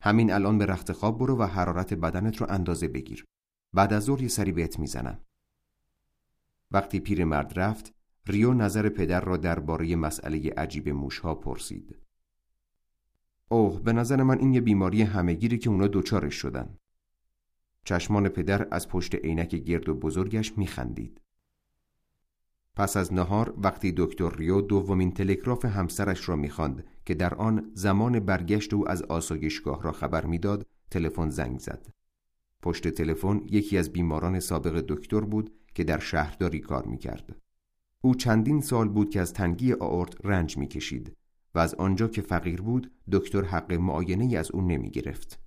همین 0.00 0.32
الان 0.32 0.58
به 0.58 0.66
رخت 0.66 0.92
خواب 0.92 1.18
برو 1.18 1.38
و 1.38 1.42
حرارت 1.42 1.94
بدنت 1.94 2.36
رو 2.36 2.46
اندازه 2.50 2.88
بگیر. 2.88 3.24
بعد 3.72 3.92
از 3.92 4.04
ظهر 4.04 4.22
یه 4.22 4.28
سری 4.28 4.52
بهت 4.52 4.78
می‌زنم. 4.78 5.20
وقتی 6.70 7.00
پیرمرد 7.00 7.58
رفت 7.58 7.94
ریو 8.26 8.54
نظر 8.54 8.88
پدر 8.88 9.20
را 9.20 9.36
درباره 9.36 9.96
مسئله 9.96 10.50
عجیب 10.56 10.88
موشها 10.88 11.34
پرسید. 11.34 12.05
اوه 13.48 13.82
به 13.82 13.92
نظر 13.92 14.22
من 14.22 14.38
این 14.38 14.54
یه 14.54 14.60
بیماری 14.60 15.02
همهگیری 15.02 15.58
که 15.58 15.70
اونا 15.70 15.86
دوچارش 15.86 16.34
شدن. 16.34 16.76
چشمان 17.84 18.28
پدر 18.28 18.68
از 18.70 18.88
پشت 18.88 19.14
عینک 19.14 19.48
گرد 19.48 19.88
و 19.88 19.94
بزرگش 19.94 20.58
میخندید. 20.58 21.20
پس 22.76 22.96
از 22.96 23.12
نهار 23.12 23.54
وقتی 23.58 23.94
دکتر 23.96 24.36
ریو 24.36 24.60
دومین 24.60 25.12
تلگراف 25.12 25.64
همسرش 25.64 26.28
را 26.28 26.36
می‌خواند 26.36 26.84
که 27.04 27.14
در 27.14 27.34
آن 27.34 27.70
زمان 27.74 28.20
برگشت 28.20 28.74
او 28.74 28.88
از 28.88 29.02
آسایشگاه 29.02 29.82
را 29.82 29.92
خبر 29.92 30.26
می‌داد 30.26 30.66
تلفن 30.90 31.30
زنگ 31.30 31.58
زد. 31.58 31.88
پشت 32.62 32.88
تلفن 32.88 33.40
یکی 33.50 33.78
از 33.78 33.92
بیماران 33.92 34.40
سابق 34.40 34.84
دکتر 34.88 35.20
بود 35.20 35.52
که 35.74 35.84
در 35.84 35.98
شهرداری 35.98 36.60
کار 36.60 36.86
می‌کرد. 36.86 37.36
او 38.00 38.14
چندین 38.14 38.60
سال 38.60 38.88
بود 38.88 39.10
که 39.10 39.20
از 39.20 39.32
تنگی 39.32 39.72
آورت 39.72 40.14
رنج 40.24 40.58
می‌کشید. 40.58 41.16
و 41.56 41.58
از 41.58 41.74
آنجا 41.74 42.08
که 42.08 42.22
فقیر 42.22 42.62
بود 42.62 42.92
دکتر 43.12 43.44
حق 43.44 43.72
معاینه 43.72 44.38
از 44.38 44.50
او 44.50 44.62
نمی 44.62 44.90
گرفت. 44.90 45.40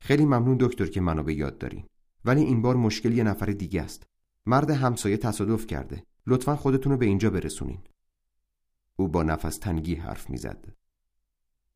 خیلی 0.00 0.24
ممنون 0.24 0.56
دکتر 0.60 0.86
که 0.86 1.00
منو 1.00 1.22
به 1.22 1.34
یاد 1.34 1.58
دارین. 1.58 1.86
ولی 2.24 2.42
این 2.42 2.62
بار 2.62 2.76
مشکل 2.76 3.12
یه 3.12 3.24
نفر 3.24 3.46
دیگه 3.46 3.82
است. 3.82 4.06
مرد 4.46 4.70
همسایه 4.70 5.16
تصادف 5.16 5.66
کرده. 5.66 6.02
لطفا 6.26 6.56
خودتون 6.56 6.92
رو 6.92 6.98
به 6.98 7.06
اینجا 7.06 7.30
برسونین. 7.30 7.80
او 8.96 9.08
با 9.08 9.22
نفس 9.22 9.58
تنگی 9.58 9.94
حرف 9.94 10.30
می‌زد. 10.30 10.68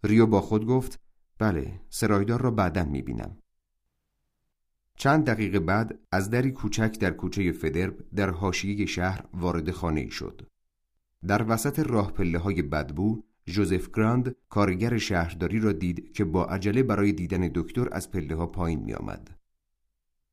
ریو 0.05 0.27
با 0.27 0.41
خود 0.41 0.67
گفت 0.67 1.01
بله 1.39 1.81
سرایدار 1.91 2.43
را 2.43 2.51
بعدا 2.51 2.85
می‌بینم. 2.85 3.39
چند 4.97 5.27
دقیقه 5.27 5.61
بعد 5.61 5.99
از 6.13 6.31
دری 6.31 6.53
کوچک 6.53 6.99
در 7.01 7.11
کوچه 7.11 7.53
فدرب 7.53 8.15
در 8.15 8.31
حاشیه 8.31 8.87
شهر 8.87 9.25
وارد 9.35 9.71
خانه 9.71 10.01
ای 10.01 10.11
شد. 10.11 10.54
در 11.27 11.45
وسط 11.49 11.79
راه 11.79 12.13
پله 12.13 12.39
های 12.39 12.63
بدبو 12.63 13.23
جوزف 13.47 13.89
گراند 13.89 14.37
کارگر 14.49 14.99
شهرداری 14.99 15.61
را 15.61 15.73
دید 15.73 16.13
که 16.13 16.25
با 16.25 16.45
عجله 16.45 16.83
برای 16.83 17.13
دیدن 17.13 17.51
دکتر 17.55 17.89
از 17.93 18.11
پله 18.11 18.35
ها 18.35 18.47
پایین 18.47 18.81
می 18.81 18.95
آمد. 18.95 19.39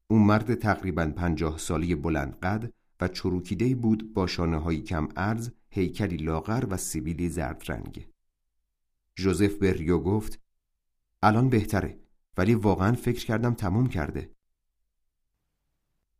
او 0.08 0.20
مرد 0.20 0.56
تقریبا 0.56 1.06
پنجاه 1.06 1.58
سالی 1.58 1.96
بلند 1.96 2.40
قد 2.40 2.74
و 3.02 3.08
چروکیده 3.08 3.76
بود 3.76 4.14
با 4.14 4.28
شانه 4.28 4.58
های 4.58 4.82
کم 4.82 5.08
ارز، 5.16 5.52
هیکلی 5.70 6.18
لاغر 6.18 6.66
و 6.70 6.78
سیبیلی 6.78 7.30
زرد 7.30 7.64
رنگ. 7.68 8.08
جوزف 9.16 9.56
به 9.56 9.74
ریو 9.74 10.00
گفت 10.00 10.40
الان 11.24 11.50
بهتره 11.50 12.00
ولی 12.38 12.56
واقعا 12.56 12.94
فکر 12.94 13.26
کردم 13.26 13.54
تموم 13.54 13.88
کرده. 13.88 14.32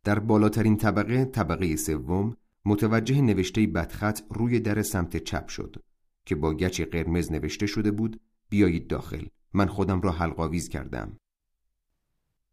در 0.04 0.18
بالاترین 0.18 0.76
طبقه 0.76 1.24
طبقه 1.24 1.76
سوم 1.76 2.36
متوجه 2.64 3.20
نوشته 3.20 3.66
بدخط 3.66 4.20
روی 4.30 4.60
در 4.60 4.82
سمت 4.82 5.16
چپ 5.16 5.48
شد 5.48 5.76
که 6.24 6.34
با 6.34 6.54
گچ 6.54 6.80
قرمز 6.80 7.32
نوشته 7.32 7.66
شده 7.66 7.90
بود 7.90 8.20
بیایید 8.48 8.88
داخل 8.88 9.26
من 9.52 9.66
خودم 9.66 10.00
را 10.00 10.12
حلقاویز 10.12 10.68
کردم. 10.68 11.16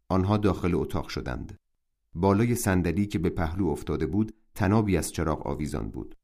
آنها 0.08 0.36
داخل 0.36 0.74
اتاق 0.74 1.08
شدند. 1.08 1.58
بالای 2.14 2.54
صندلی 2.54 3.06
که 3.06 3.18
به 3.18 3.30
پهلو 3.30 3.66
افتاده 3.68 4.06
بود 4.06 4.34
تنابی 4.54 4.96
از 4.96 5.12
چراغ 5.12 5.46
آویزان 5.46 5.90
بود. 5.90 6.16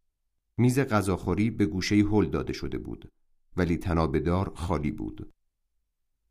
میز 0.59 0.79
غذاخوری 0.79 1.51
به 1.51 1.67
گوشه 1.67 1.97
هل 1.97 2.27
داده 2.27 2.53
شده 2.53 2.79
بود 2.79 3.13
ولی 3.57 3.77
تناب 3.77 4.19
دار 4.19 4.53
خالی 4.55 4.91
بود. 4.91 5.33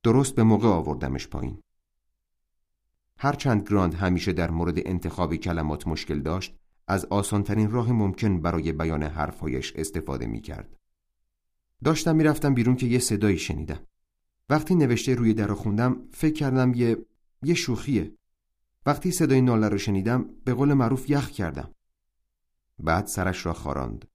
درست 0.04 0.36
به 0.36 0.44
موقع 0.44 0.68
آوردمش 0.68 1.28
پایین. 1.28 1.62
هرچند 3.18 3.70
گراند 3.70 3.94
همیشه 3.94 4.34
در 4.34 4.52
مورد 4.52 4.88
انتخاب 4.88 5.36
کلمات 5.36 5.88
مشکل 5.88 6.20
داشت 6.20 6.56
از 6.88 7.06
آسانترین 7.06 7.72
راه 7.72 7.92
ممکن 7.92 8.42
برای 8.42 8.72
بیان 8.72 9.04
حرفهایش 9.04 9.74
استفاده 9.76 10.26
می 10.26 10.42
کرد. 10.42 10.78
داشتم 11.84 12.16
می‌رفتم 12.16 12.54
بیرون 12.54 12.76
که 12.76 12.86
یه 12.86 13.00
صدایی 13.00 13.38
شنیدم. 13.38 13.80
وقتی 14.50 14.76
نوشته 14.76 15.16
روی 15.16 15.34
در 15.34 15.54
خوندم 15.54 15.98
فکر 16.12 16.34
کردم 16.34 16.74
یه 16.74 16.98
یه 17.44 17.54
شوخیه. 17.54 18.16
وقتی 18.86 19.12
صدای 19.12 19.42
ناله 19.42 19.70
رو 19.70 19.78
شنیدم 19.78 20.30
به 20.46 20.54
قول 20.54 20.74
معروف 20.74 21.10
یخ 21.10 21.30
کردم. 21.30 21.72
بعد 22.80 23.08
سرش 23.08 23.46
را 23.46 23.54
خاراند. 23.54 24.06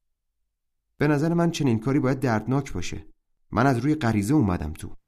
به 0.99 1.09
نظر 1.09 1.35
من 1.35 1.51
چنین 1.51 1.79
کاری 1.79 1.99
باید 1.99 2.21
دردناک 2.21 2.73
باشه. 2.73 3.07
من 3.51 3.67
از 3.67 3.79
روی 3.79 3.95
غریزه 3.95 4.35
اومدم 4.35 4.73
تو. 4.73 5.00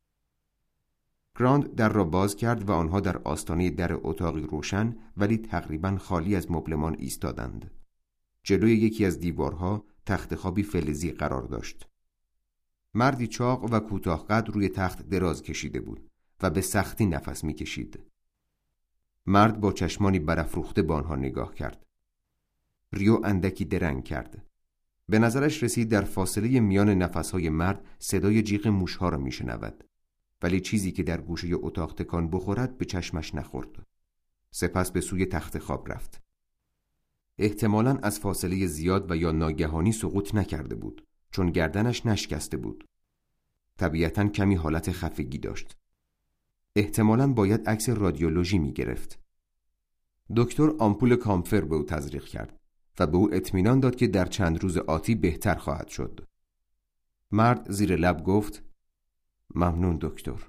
گراند 1.38 1.74
در 1.74 1.88
را 1.88 2.04
باز 2.04 2.36
کرد 2.36 2.68
و 2.68 2.72
آنها 2.72 3.00
در 3.00 3.18
آستانه 3.18 3.70
در 3.70 3.92
اتاقی 4.02 4.42
روشن 4.42 4.96
ولی 5.16 5.38
تقریبا 5.38 5.96
خالی 5.96 6.36
از 6.36 6.50
مبلمان 6.50 6.96
ایستادند. 6.98 7.70
جلوی 8.42 8.72
یکی 8.72 9.04
از 9.04 9.20
دیوارها 9.20 9.84
تخت 10.06 10.34
خوابی 10.34 10.62
فلزی 10.62 11.10
قرار 11.10 11.42
داشت. 11.42 11.88
مردی 12.94 13.26
چاق 13.26 13.72
و 13.72 13.80
کوتاه 13.80 14.26
قد 14.26 14.48
روی 14.48 14.68
تخت 14.68 15.08
دراز 15.08 15.42
کشیده 15.42 15.80
بود 15.80 16.10
و 16.42 16.50
به 16.50 16.60
سختی 16.60 17.06
نفس 17.06 17.44
می‌کشید. 17.44 18.00
مرد 19.26 19.60
با 19.60 19.72
چشمانی 19.72 20.18
برافروخته 20.18 20.82
به 20.82 20.94
آنها 20.94 21.16
نگاه 21.16 21.54
کرد. 21.54 21.86
ریو 22.92 23.20
اندکی 23.24 23.64
درنگ 23.64 24.04
کرد. 24.04 24.46
به 25.08 25.18
نظرش 25.18 25.62
رسید 25.62 25.88
در 25.88 26.04
فاصله 26.04 26.60
میان 26.60 26.88
نفسهای 26.88 27.48
مرد 27.48 27.84
صدای 27.98 28.42
جیغ 28.42 28.68
موشها 28.68 29.08
را 29.08 29.18
میشنود. 29.18 29.84
ولی 30.42 30.60
چیزی 30.60 30.92
که 30.92 31.02
در 31.02 31.20
گوشه 31.20 31.48
اتاق 31.52 31.94
تکان 31.94 32.30
بخورد 32.30 32.78
به 32.78 32.84
چشمش 32.84 33.34
نخورد. 33.34 33.86
سپس 34.50 34.90
به 34.90 35.00
سوی 35.00 35.26
تخت 35.26 35.58
خواب 35.58 35.92
رفت. 35.92 36.22
احتمالا 37.38 37.98
از 38.02 38.20
فاصله 38.20 38.66
زیاد 38.66 39.10
و 39.10 39.16
یا 39.16 39.32
ناگهانی 39.32 39.92
سقوط 39.92 40.34
نکرده 40.34 40.74
بود 40.74 41.06
چون 41.30 41.50
گردنش 41.50 42.06
نشکسته 42.06 42.56
بود. 42.56 42.88
طبیعتا 43.78 44.28
کمی 44.28 44.54
حالت 44.54 44.92
خفگی 44.92 45.38
داشت. 45.38 45.76
احتمالا 46.76 47.32
باید 47.32 47.68
عکس 47.68 47.88
رادیولوژی 47.88 48.58
می 48.58 48.72
گرفت. 48.72 49.18
دکتر 50.36 50.72
آمپول 50.78 51.16
کامفر 51.16 51.60
به 51.60 51.76
او 51.76 51.84
تزریق 51.84 52.24
کرد 52.24 52.60
و 52.98 53.06
به 53.06 53.16
او 53.16 53.34
اطمینان 53.34 53.80
داد 53.80 53.96
که 53.96 54.06
در 54.06 54.24
چند 54.24 54.62
روز 54.62 54.78
آتی 54.78 55.14
بهتر 55.14 55.54
خواهد 55.54 55.88
شد. 55.88 56.20
مرد 57.30 57.70
زیر 57.70 57.96
لب 57.96 58.24
گفت 58.24 58.71
ممنون 59.54 59.98
دکتر. 60.00 60.48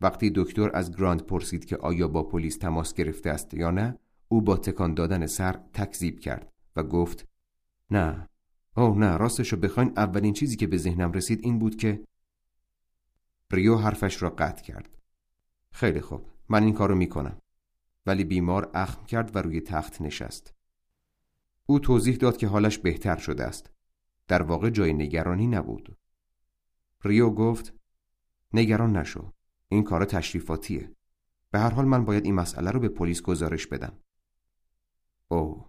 وقتی 0.00 0.32
دکتر 0.34 0.70
از 0.74 0.96
گراند 0.96 1.22
پرسید 1.22 1.64
که 1.64 1.76
آیا 1.76 2.08
با 2.08 2.22
پلیس 2.22 2.56
تماس 2.58 2.94
گرفته 2.94 3.30
است 3.30 3.54
یا 3.54 3.70
نه 3.70 3.98
او 4.28 4.42
با 4.42 4.56
تکان 4.56 4.94
دادن 4.94 5.26
سر 5.26 5.52
تکذیب 5.72 6.20
کرد 6.20 6.52
و 6.76 6.82
گفت 6.82 7.28
نه. 7.90 8.28
اوه 8.76 8.98
نه 8.98 9.16
راستشو 9.16 9.56
بخواین 9.56 9.92
اولین 9.96 10.32
چیزی 10.32 10.56
که 10.56 10.66
به 10.66 10.76
ذهنم 10.76 11.12
رسید 11.12 11.40
این 11.42 11.58
بود 11.58 11.76
که 11.76 12.04
ریو 13.52 13.76
حرفش 13.76 14.22
را 14.22 14.30
قطع 14.30 14.62
کرد. 14.62 14.98
خیلی 15.70 16.00
خوب 16.00 16.30
من 16.48 16.62
این 16.62 16.74
کارو 16.74 16.94
می‌کنم. 16.94 17.38
ولی 18.06 18.24
بیمار 18.24 18.70
اخم 18.74 19.04
کرد 19.04 19.36
و 19.36 19.38
روی 19.38 19.60
تخت 19.60 20.02
نشست. 20.02 20.54
او 21.66 21.78
توضیح 21.78 22.16
داد 22.16 22.36
که 22.36 22.46
حالش 22.46 22.78
بهتر 22.78 23.16
شده 23.16 23.44
است. 23.44 23.70
در 24.28 24.42
واقع 24.42 24.70
جای 24.70 24.92
نگرانی 24.92 25.46
نبود. 25.46 25.96
ریو 27.04 27.30
گفت 27.30 27.74
نگران 28.52 28.96
نشو 28.96 29.32
این 29.68 29.84
کار 29.84 30.04
تشریفاتیه. 30.04 30.94
به 31.50 31.58
هر 31.58 31.70
حال 31.70 31.84
من 31.84 32.04
باید 32.04 32.24
این 32.24 32.34
مسئله 32.34 32.70
رو 32.70 32.80
به 32.80 32.88
پلیس 32.88 33.22
گزارش 33.22 33.66
بدم. 33.66 33.98
او 35.28 35.66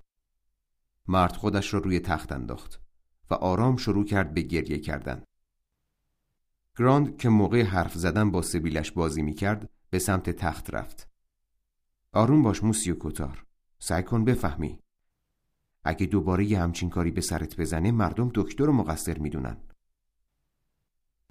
مرد 1.07 1.35
خودش 1.35 1.73
را 1.73 1.79
روی 1.79 1.99
تخت 1.99 2.31
انداخت 2.31 2.81
و 3.29 3.33
آرام 3.33 3.77
شروع 3.77 4.05
کرد 4.05 4.33
به 4.33 4.41
گریه 4.41 4.79
کردن. 4.79 5.23
گراند 6.77 7.17
که 7.17 7.29
موقع 7.29 7.63
حرف 7.63 7.93
زدن 7.93 8.31
با 8.31 8.41
سبیلش 8.41 8.91
بازی 8.91 9.21
می 9.21 9.33
کرد 9.33 9.69
به 9.89 9.99
سمت 9.99 10.29
تخت 10.29 10.73
رفت. 10.73 11.09
آروم 12.11 12.43
باش 12.43 12.63
موسیو 12.63 12.95
کوتار. 12.95 13.45
سعی 13.79 14.03
کن 14.03 14.25
بفهمی. 14.25 14.79
اگه 15.83 16.05
دوباره 16.05 16.45
یه 16.45 16.59
همچین 16.59 16.89
کاری 16.89 17.11
به 17.11 17.21
سرت 17.21 17.57
بزنه 17.57 17.91
مردم 17.91 18.31
دکتر 18.35 18.65
رو 18.65 18.71
مقصر 18.73 19.17
می‌دونن. 19.17 19.57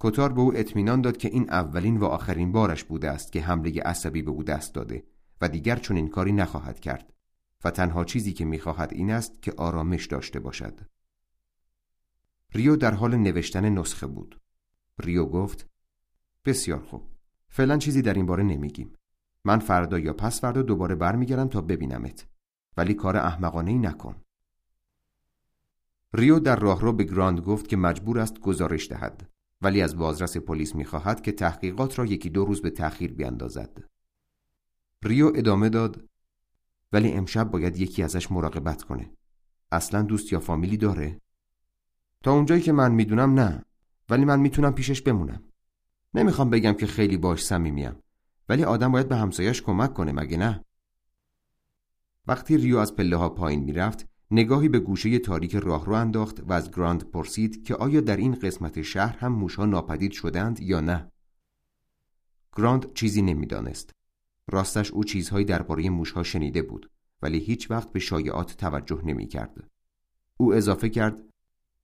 کتار 0.00 0.32
به 0.32 0.40
او 0.40 0.56
اطمینان 0.56 1.00
داد 1.00 1.16
که 1.16 1.28
این 1.28 1.50
اولین 1.50 1.96
و 1.96 2.04
آخرین 2.04 2.52
بارش 2.52 2.84
بوده 2.84 3.10
است 3.10 3.32
که 3.32 3.42
حمله 3.42 3.82
عصبی 3.82 4.22
به 4.22 4.30
او 4.30 4.42
دست 4.42 4.74
داده 4.74 5.04
و 5.40 5.48
دیگر 5.48 5.76
چون 5.76 5.96
این 5.96 6.08
کاری 6.08 6.32
نخواهد 6.32 6.80
کرد 6.80 7.12
و 7.64 7.70
تنها 7.70 8.04
چیزی 8.04 8.32
که 8.32 8.44
می‌خواهد 8.44 8.92
این 8.92 9.10
است 9.10 9.42
که 9.42 9.52
آرامش 9.56 10.06
داشته 10.06 10.40
باشد. 10.40 10.80
ریو 12.54 12.76
در 12.76 12.94
حال 12.94 13.16
نوشتن 13.16 13.68
نسخه 13.68 14.06
بود. 14.06 14.40
ریو 14.98 15.26
گفت 15.26 15.68
بسیار 16.44 16.82
خوب. 16.82 17.02
فعلا 17.48 17.78
چیزی 17.78 18.02
در 18.02 18.14
این 18.14 18.26
باره 18.26 18.42
نمیگیم. 18.42 18.92
من 19.44 19.58
فردا 19.58 19.98
یا 19.98 20.12
پس 20.12 20.40
فردا 20.40 20.62
دوباره 20.62 20.94
برمیگردم 20.94 21.48
تا 21.48 21.60
ببینمت. 21.60 22.26
ولی 22.76 22.94
کار 22.94 23.16
احمقانه 23.16 23.70
ای 23.70 23.78
نکن. 23.78 24.22
ریو 26.14 26.38
در 26.38 26.56
راهرو 26.56 26.92
به 26.92 27.04
گراند 27.04 27.40
گفت 27.40 27.68
که 27.68 27.76
مجبور 27.76 28.18
است 28.18 28.40
گزارش 28.40 28.88
دهد. 28.88 29.30
ولی 29.64 29.82
از 29.82 29.96
بازرس 29.96 30.36
پلیس 30.36 30.74
می‌خواهد 30.74 31.22
که 31.22 31.32
تحقیقات 31.32 31.98
را 31.98 32.06
یکی 32.06 32.30
دو 32.30 32.44
روز 32.44 32.62
به 32.62 32.70
تأخیر 32.70 33.12
بیاندازد. 33.12 33.84
ریو 35.04 35.32
ادامه 35.34 35.68
داد 35.68 36.08
ولی 36.92 37.12
امشب 37.12 37.50
باید 37.50 37.76
یکی 37.76 38.02
ازش 38.02 38.32
مراقبت 38.32 38.82
کنه. 38.82 39.10
اصلا 39.72 40.02
دوست 40.02 40.32
یا 40.32 40.40
فامیلی 40.40 40.76
داره؟ 40.76 41.20
تا 42.22 42.32
اونجایی 42.32 42.62
که 42.62 42.72
من 42.72 42.92
می‌دونم 42.92 43.40
نه 43.40 43.64
ولی 44.08 44.24
من 44.24 44.40
می‌تونم 44.40 44.74
پیشش 44.74 45.02
بمونم. 45.02 45.42
نمی‌خوام 46.14 46.50
بگم 46.50 46.72
که 46.72 46.86
خیلی 46.86 47.16
باش 47.16 47.44
صمیمیم 47.44 47.96
ولی 48.48 48.64
آدم 48.64 48.92
باید 48.92 49.08
به 49.08 49.16
همسایش 49.16 49.62
کمک 49.62 49.94
کنه 49.94 50.12
مگه 50.12 50.36
نه؟ 50.36 50.64
وقتی 52.26 52.56
ریو 52.56 52.78
از 52.78 52.96
پله 52.96 53.16
ها 53.16 53.28
پایین 53.28 53.64
می‌رفت 53.64 54.08
نگاهی 54.34 54.68
به 54.68 54.78
گوشه 54.78 55.18
تاریک 55.18 55.54
راه 55.54 55.86
رو 55.86 55.92
انداخت 55.92 56.40
و 56.40 56.52
از 56.52 56.70
گراند 56.70 57.10
پرسید 57.10 57.64
که 57.64 57.74
آیا 57.74 58.00
در 58.00 58.16
این 58.16 58.34
قسمت 58.34 58.82
شهر 58.82 59.16
هم 59.18 59.32
موشها 59.32 59.66
ناپدید 59.66 60.12
شدند 60.12 60.60
یا 60.60 60.80
نه. 60.80 61.12
گراند 62.56 62.92
چیزی 62.92 63.22
نمی‌دانست. 63.22 63.90
راستش 64.48 64.90
او 64.90 65.04
چیزهایی 65.04 65.44
درباره 65.44 65.90
موشها 65.90 66.22
شنیده 66.22 66.62
بود 66.62 66.90
ولی 67.22 67.38
هیچ 67.38 67.70
وقت 67.70 67.92
به 67.92 67.98
شایعات 67.98 68.56
توجه 68.56 69.02
نمی 69.04 69.26
کرد. 69.26 69.70
او 70.36 70.54
اضافه 70.54 70.88
کرد 70.88 71.16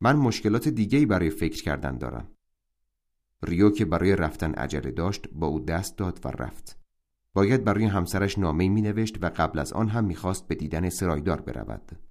من 0.01 0.17
مشکلات 0.17 0.69
دیگهی 0.69 1.07
برای 1.07 1.31
فکر 1.31 1.63
کردن 1.63 1.99
دارم. 1.99 2.29
ریو 3.43 3.71
که 3.71 3.85
برای 3.85 4.17
رفتن 4.17 4.55
عجله 4.55 4.91
داشت 4.91 5.29
با 5.33 5.47
او 5.47 5.61
دست 5.61 5.99
داد 5.99 6.21
و 6.25 6.29
رفت. 6.29 6.79
باید 7.35 7.65
برای 7.65 7.85
همسرش 7.85 8.39
نامه 8.39 8.69
می 8.69 8.83
نوشت 8.83 9.25
و 9.25 9.31
قبل 9.37 9.59
از 9.59 9.73
آن 9.73 9.89
هم 9.89 10.05
می‌خواست 10.05 10.49
به 10.49 10.55
دیدن 10.55 10.89
سرایدار 10.89 11.41
برود. 11.41 12.10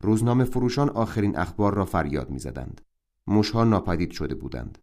روزنامه 0.00 0.44
فروشان 0.44 0.88
آخرین 0.90 1.36
اخبار 1.36 1.74
را 1.74 1.84
فریاد 1.84 2.30
می‌زدند. 2.30 2.80
موشها 3.26 3.64
ناپدید 3.64 4.10
شده 4.10 4.34
بودند. 4.34 4.78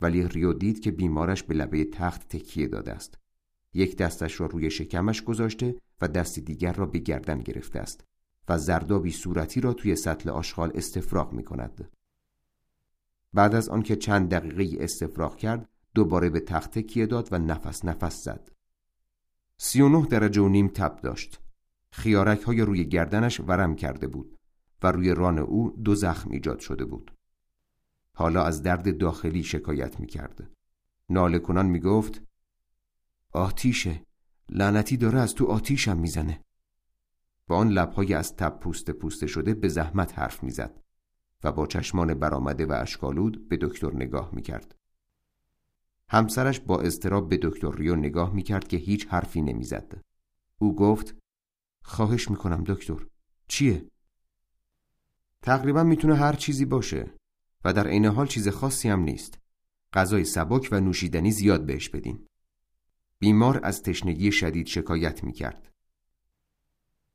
ولی 0.00 0.28
ریو 0.28 0.52
دید 0.52 0.80
که 0.80 0.90
بیمارش 0.90 1.42
به 1.42 1.54
لبه 1.54 1.84
تخت 1.84 2.28
تکیه 2.28 2.68
داده 2.68 2.92
است. 2.92 3.18
یک 3.74 3.96
دستش 3.96 4.40
را 4.40 4.46
روی 4.46 4.70
شکمش 4.70 5.22
گذاشته 5.22 5.76
و 6.00 6.08
دست 6.08 6.38
دیگر 6.38 6.72
را 6.72 6.86
به 6.86 6.98
گردن 6.98 7.38
گرفته 7.38 7.78
است 7.78 8.04
و 8.48 8.58
زردابی 8.58 9.10
صورتی 9.10 9.60
را 9.60 9.72
توی 9.72 9.96
سطل 9.96 10.30
آشغال 10.30 10.72
استفراغ 10.74 11.32
می 11.32 11.44
کند. 11.44 11.90
بعد 13.34 13.54
از 13.54 13.68
آنکه 13.68 13.96
چند 13.96 14.30
دقیقه 14.30 14.84
استفراغ 14.84 15.36
کرد 15.36 15.68
دوباره 15.94 16.30
به 16.30 16.40
تخت 16.40 16.78
تکیه 16.78 17.06
داد 17.06 17.28
و 17.32 17.38
نفس 17.38 17.84
نفس 17.84 18.24
زد. 18.24 18.50
سی 19.56 19.80
و 19.80 19.88
نه 19.88 20.06
درجه 20.06 20.42
و 20.42 20.48
نیم 20.48 20.68
تب 20.68 21.00
داشت. 21.02 21.40
خیارک 21.90 22.42
های 22.42 22.60
روی 22.60 22.84
گردنش 22.84 23.40
ورم 23.40 23.74
کرده 23.74 24.06
بود 24.06 24.38
و 24.82 24.92
روی 24.92 25.14
ران 25.14 25.38
او 25.38 25.70
دو 25.70 25.94
زخم 25.94 26.30
ایجاد 26.30 26.58
شده 26.58 26.84
بود. 26.84 27.14
حالا 28.14 28.44
از 28.44 28.62
درد 28.62 28.98
داخلی 28.98 29.42
شکایت 29.42 30.00
می 30.00 30.06
کرد. 30.06 30.50
ناله 31.08 31.38
کنان 31.38 31.66
می 31.66 31.80
گفت 31.80 32.22
آتیشه 33.32 34.06
لعنتی 34.48 34.96
داره 34.96 35.18
از 35.18 35.34
تو 35.34 35.46
آتیشم 35.46 35.96
می‌زنه. 35.96 36.44
با 37.46 37.56
آن 37.56 37.68
لبهای 37.68 38.14
از 38.14 38.36
تب 38.36 38.60
پوست 38.60 38.90
پوسته 38.90 39.26
شده 39.26 39.54
به 39.54 39.68
زحمت 39.68 40.18
حرف 40.18 40.42
می‌زد 40.42 40.82
و 41.44 41.52
با 41.52 41.66
چشمان 41.66 42.14
برآمده 42.14 42.66
و 42.66 42.72
اشکالود 42.72 43.48
به 43.48 43.58
دکتر 43.60 43.94
نگاه 43.94 44.34
می‌کرد. 44.34 44.74
همسرش 46.08 46.60
با 46.60 46.80
اضطراب 46.80 47.28
به 47.28 47.38
دکتر 47.42 47.72
ریو 47.72 47.96
نگاه 47.96 48.34
می‌کرد 48.34 48.68
که 48.68 48.76
هیچ 48.76 49.06
حرفی 49.06 49.42
نمی‌زد. 49.42 50.00
او 50.58 50.74
گفت 50.74 51.14
خواهش 51.82 52.30
می‌کنم 52.30 52.64
دکتر 52.66 53.06
چیه؟ 53.48 53.90
تقریبا 55.42 55.82
می‌تونه 55.82 56.14
هر 56.14 56.32
چیزی 56.32 56.64
باشه 56.64 57.14
و 57.64 57.72
در 57.72 57.88
عین 57.88 58.06
حال 58.06 58.26
چیز 58.26 58.48
خاصی 58.48 58.88
هم 58.88 59.00
نیست. 59.00 59.38
غذای 59.92 60.24
سبک 60.24 60.68
و 60.72 60.80
نوشیدنی 60.80 61.30
زیاد 61.30 61.66
بهش 61.66 61.88
بدین. 61.88 62.26
بیمار 63.18 63.60
از 63.62 63.82
تشنگی 63.82 64.32
شدید 64.32 64.66
شکایت 64.66 65.24
می‌کرد. 65.24 65.72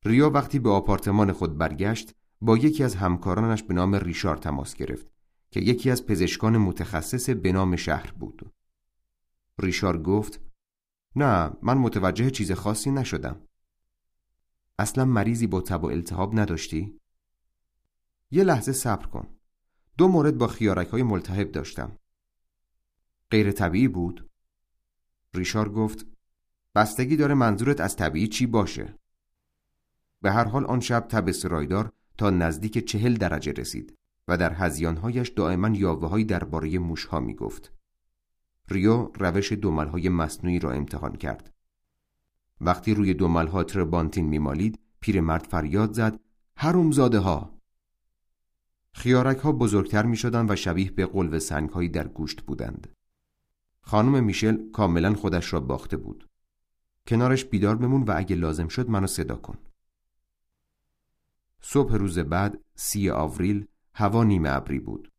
ریا 0.06 0.30
وقتی 0.30 0.60
به 0.60 0.70
آپارتمان 0.70 1.32
خود 1.32 1.58
برگشت 1.58 2.16
با 2.42 2.58
یکی 2.58 2.84
از 2.84 2.96
همکارانش 2.96 3.64
به 3.64 3.74
نام 3.74 3.96
ریشار 3.96 4.38
تماس 4.38 4.76
گرفت 4.76 5.12
که 5.52 5.60
یکی 5.60 5.92
از 5.92 6.06
پزشکان 6.06 6.58
متخصص 6.58 7.30
به 7.30 7.52
نام 7.52 7.76
شهر 7.76 8.12
بود. 8.12 8.52
ریشار 9.60 10.02
گفت 10.02 10.42
نه 11.16 11.52
من 11.62 11.78
متوجه 11.78 12.32
چیز 12.32 12.52
خاصی 12.52 12.92
نشدم. 12.92 13.42
اصلا 14.80 15.06
مریضی 15.06 15.48
با 15.48 15.62
تب 15.62 15.84
و 15.84 15.88
التهاب 15.88 16.40
نداشتی؟ 16.40 17.00
یه 18.36 18.44
لحظه 18.44 18.72
صبر 18.72 19.06
کن. 19.06 19.28
دو 19.98 20.08
مورد 20.08 20.38
با 20.38 20.48
خیارک 20.48 20.88
های 20.88 21.04
ملتهب 21.04 21.52
داشتم. 21.52 21.98
غیر 23.32 23.52
طبیعی 23.52 23.88
بود؟ 23.88 24.30
ریشار 25.34 25.70
گفت 25.70 26.08
بستگی 26.76 27.16
داره 27.16 27.34
منظورت 27.34 27.82
از 27.82 27.96
طبیعی 27.96 28.28
چی 28.28 28.46
باشه؟ 28.46 29.00
به 30.22 30.32
هر 30.32 30.44
حال 30.44 30.66
آن 30.66 30.80
شب 30.80 31.08
تب 31.10 31.32
سرایدار 31.32 31.92
تا 32.18 32.30
نزدیک 32.30 32.86
چهل 32.86 33.14
درجه 33.14 33.52
رسید 33.52 33.98
و 34.28 34.38
در 34.38 34.54
هزیانهایش 34.54 35.30
دائما 35.30 35.70
یاوه 35.70 36.24
درباره 36.24 36.80
موشها 36.80 37.20
می 37.20 37.36
گفت. 37.36 37.74
ریو 38.70 39.12
روش 39.20 39.52
دوملهای 39.52 40.10
مصنوعی 40.10 40.60
را 40.60 40.72
امتحان 40.72 41.16
کرد. 41.16 41.54
وقتی 42.62 42.94
روی 42.94 43.14
دوملها 43.14 43.64
تربانتین 43.64 44.26
میمالید 44.26 44.80
پیرمرد 45.00 45.44
فریاد 45.44 45.94
زد 45.94 46.20
هرومزاده 46.58 47.20
ها 47.20 47.55
خیارک 48.98 49.38
ها 49.38 49.52
بزرگتر 49.52 50.06
می 50.06 50.18
شدن 50.18 50.46
و 50.50 50.56
شبیه 50.56 50.92
به 50.92 51.06
قلب 51.06 51.38
سنگ 51.38 51.70
هایی 51.70 51.90
در 51.90 52.08
گوشت 52.08 52.42
بودند. 52.42 52.88
خانم 53.82 54.24
میشل 54.24 54.72
کاملا 54.72 55.14
خودش 55.14 55.54
را 55.54 55.60
باخته 55.60 55.98
بود. 55.98 56.30
کنارش 57.08 57.46
بیدار 57.46 57.76
بمون 57.76 58.04
و 58.04 58.14
اگه 58.16 58.36
لازم 58.36 58.68
شد 58.68 58.90
منو 58.90 59.08
صدا 59.08 59.36
کن. 59.36 59.58
صبح 61.62 61.96
روز 61.96 62.20
بعد 62.20 62.60
سی 62.76 63.10
آوریل 63.10 63.66
هوا 63.94 64.24
نیمه 64.24 64.50
ابری 64.56 64.80
بود. 64.80 65.12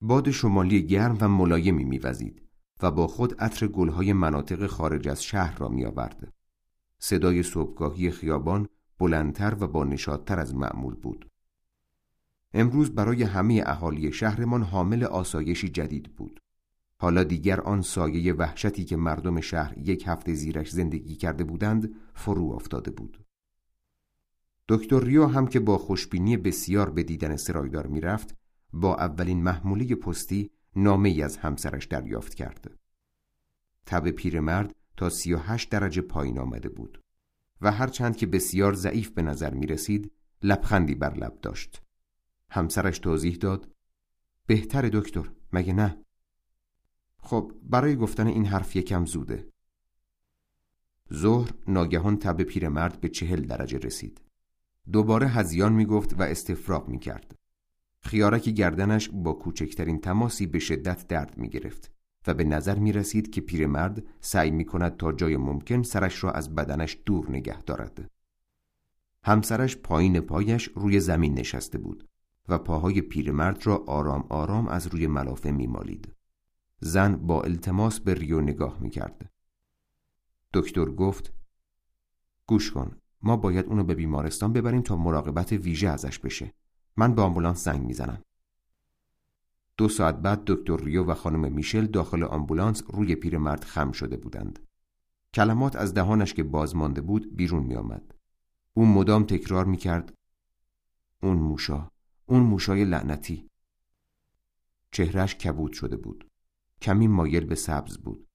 باد 0.00 0.30
شمالی 0.30 0.86
گرم 0.86 1.18
و 1.20 1.28
ملایمی 1.28 1.84
میوزید 1.84 2.42
و 2.82 2.90
با 2.90 3.06
خود 3.06 3.40
عطر 3.40 3.66
گلهای 3.66 4.12
مناطق 4.12 4.66
خارج 4.66 5.08
از 5.08 5.24
شهر 5.24 5.58
را 5.58 5.68
میآورد. 5.68 6.32
صدای 6.98 7.42
صبحگاهی 7.42 8.10
خیابان 8.10 8.68
بلندتر 8.98 9.56
و 9.60 9.66
با 9.66 9.84
نشادتر 9.84 10.38
از 10.38 10.54
معمول 10.54 10.94
بود. 10.94 11.31
امروز 12.54 12.94
برای 12.94 13.22
همه 13.22 13.62
اهالی 13.66 14.12
شهرمان 14.12 14.62
حامل 14.62 15.04
آسایشی 15.04 15.68
جدید 15.68 16.16
بود. 16.16 16.40
حالا 16.98 17.24
دیگر 17.24 17.60
آن 17.60 17.82
سایه 17.82 18.32
وحشتی 18.32 18.84
که 18.84 18.96
مردم 18.96 19.40
شهر 19.40 19.78
یک 19.78 20.04
هفته 20.06 20.34
زیرش 20.34 20.70
زندگی 20.70 21.16
کرده 21.16 21.44
بودند 21.44 21.94
فرو 22.14 22.52
افتاده 22.52 22.90
بود. 22.90 23.24
دکتر 24.68 25.00
ریو 25.00 25.26
هم 25.26 25.46
که 25.46 25.60
با 25.60 25.78
خوشبینی 25.78 26.36
بسیار 26.36 26.90
به 26.90 27.02
دیدن 27.02 27.36
سرایدار 27.36 27.86
می‌رفت 27.86 28.36
با 28.72 28.96
اولین 28.96 29.42
محموله 29.42 29.94
پستی 29.94 30.50
نامه 30.76 31.08
ای 31.08 31.22
از 31.22 31.36
همسرش 31.36 31.86
دریافت 31.86 32.34
کرد. 32.34 32.78
تب 33.86 34.10
پیرمرد 34.10 34.74
تا 34.96 35.10
سی 35.10 35.32
و 35.32 35.38
هشت 35.38 35.70
درجه 35.70 36.02
پایین 36.02 36.38
آمده 36.38 36.68
بود 36.68 37.00
و 37.60 37.70
هرچند 37.70 38.16
که 38.16 38.26
بسیار 38.26 38.74
ضعیف 38.74 39.10
به 39.10 39.22
نظر 39.22 39.54
می 39.54 39.66
رسید 39.66 40.12
لبخندی 40.42 40.94
بر 40.94 41.14
لب 41.14 41.40
داشت. 41.40 41.82
همسرش 42.54 42.98
توضیح 42.98 43.36
داد 43.36 43.68
بهتر 44.46 44.88
دکتر 44.92 45.30
مگه 45.52 45.72
نه؟ 45.72 45.96
خب 47.18 47.52
برای 47.62 47.96
گفتن 47.96 48.26
این 48.26 48.46
حرف 48.46 48.76
یکم 48.76 49.04
زوده. 49.04 49.48
ظهر 51.14 51.50
ناگهان 51.68 52.16
تب 52.16 52.42
پیرمرد 52.42 53.00
به 53.00 53.08
چهل 53.08 53.40
درجه 53.40 53.78
رسید. 53.78 54.20
دوباره 54.92 55.28
هزیان 55.28 55.72
می 55.72 55.86
گفت 55.86 56.20
و 56.20 56.22
استفراغ 56.22 56.88
می 56.88 56.98
کرد. 56.98 57.34
خیارک 58.00 58.48
گردنش 58.48 59.08
با 59.12 59.32
کوچکترین 59.32 60.00
تماسی 60.00 60.46
به 60.46 60.58
شدت 60.58 61.06
درد 61.08 61.38
می 61.38 61.48
گرفت 61.48 61.92
و 62.26 62.34
به 62.34 62.44
نظر 62.44 62.78
می 62.78 62.92
رسید 62.92 63.30
که 63.30 63.40
پیرمرد 63.40 64.02
سعی 64.20 64.50
می 64.50 64.64
کند 64.64 64.96
تا 64.96 65.12
جای 65.12 65.36
ممکن 65.36 65.82
سرش 65.82 66.24
را 66.24 66.30
از 66.30 66.54
بدنش 66.54 66.98
دور 67.06 67.30
نگه 67.30 67.62
دارد. 67.62 68.10
همسرش 69.24 69.76
پایین 69.76 70.20
پایش 70.20 70.68
روی 70.74 71.00
زمین 71.00 71.34
نشسته 71.34 71.78
بود 71.78 72.08
و 72.48 72.58
پاهای 72.58 73.00
پیرمرد 73.00 73.66
را 73.66 73.76
آرام 73.86 74.26
آرام 74.28 74.68
از 74.68 74.86
روی 74.86 75.06
ملافه 75.06 75.50
می 75.50 75.66
مالید. 75.66 76.12
زن 76.80 77.16
با 77.16 77.42
التماس 77.42 78.00
به 78.00 78.14
ریو 78.14 78.40
نگاه 78.40 78.78
می 78.80 78.90
کرد. 78.90 79.30
دکتر 80.54 80.84
گفت 80.84 81.32
گوش 82.46 82.70
کن 82.70 82.96
ما 83.22 83.36
باید 83.36 83.66
اونو 83.66 83.84
به 83.84 83.94
بیمارستان 83.94 84.52
ببریم 84.52 84.82
تا 84.82 84.96
مراقبت 84.96 85.52
ویژه 85.52 85.88
ازش 85.88 86.18
بشه 86.18 86.54
من 86.96 87.14
به 87.14 87.22
آمبولانس 87.22 87.64
زنگ 87.64 87.86
می‌زنم 87.86 88.22
دو 89.76 89.88
ساعت 89.88 90.16
بعد 90.16 90.42
دکتر 90.46 90.76
ریو 90.76 91.04
و 91.04 91.14
خانم 91.14 91.52
میشل 91.52 91.86
داخل 91.86 92.22
آمبولانس 92.22 92.82
روی 92.88 93.14
پیرمرد 93.14 93.64
خم 93.64 93.92
شده 93.92 94.16
بودند 94.16 94.58
کلمات 95.34 95.76
از 95.76 95.94
دهانش 95.94 96.34
که 96.34 96.42
باز 96.42 96.76
مانده 96.76 97.00
بود 97.00 97.36
بیرون 97.36 97.62
می 97.62 97.74
آمد. 97.74 98.14
او 98.74 98.86
مدام 98.86 99.24
تکرار 99.24 99.64
می 99.64 99.76
کرد 99.76 100.14
اون 101.22 101.36
موشا 101.36 101.90
اون 102.32 102.42
موشای 102.42 102.84
لعنتی. 102.84 103.50
چهرش 104.90 105.34
کبود 105.34 105.72
شده 105.72 105.96
بود. 105.96 106.30
کمی 106.82 107.08
مایل 107.08 107.44
به 107.44 107.54
سبز 107.54 107.98
بود. 107.98 108.26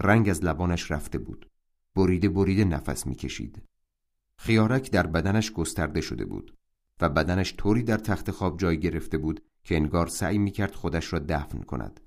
رنگ 0.00 0.28
از 0.28 0.44
لبانش 0.44 0.90
رفته 0.90 1.18
بود. 1.18 1.50
بریده 1.94 2.28
بریده 2.28 2.64
نفس 2.64 3.06
می‌کشید. 3.06 3.62
خیارک 4.38 4.90
در 4.90 5.06
بدنش 5.06 5.52
گسترده 5.52 6.00
شده 6.00 6.24
بود 6.24 6.56
و 7.00 7.08
بدنش 7.08 7.54
طوری 7.56 7.82
در 7.82 7.96
تخت 7.96 8.30
خواب 8.30 8.58
جای 8.58 8.80
گرفته 8.80 9.18
بود 9.18 9.42
که 9.64 9.76
انگار 9.76 10.06
سعی 10.06 10.38
می‌کرد 10.38 10.74
خودش 10.74 11.12
را 11.12 11.18
دفن 11.18 11.58
کند 11.58 12.00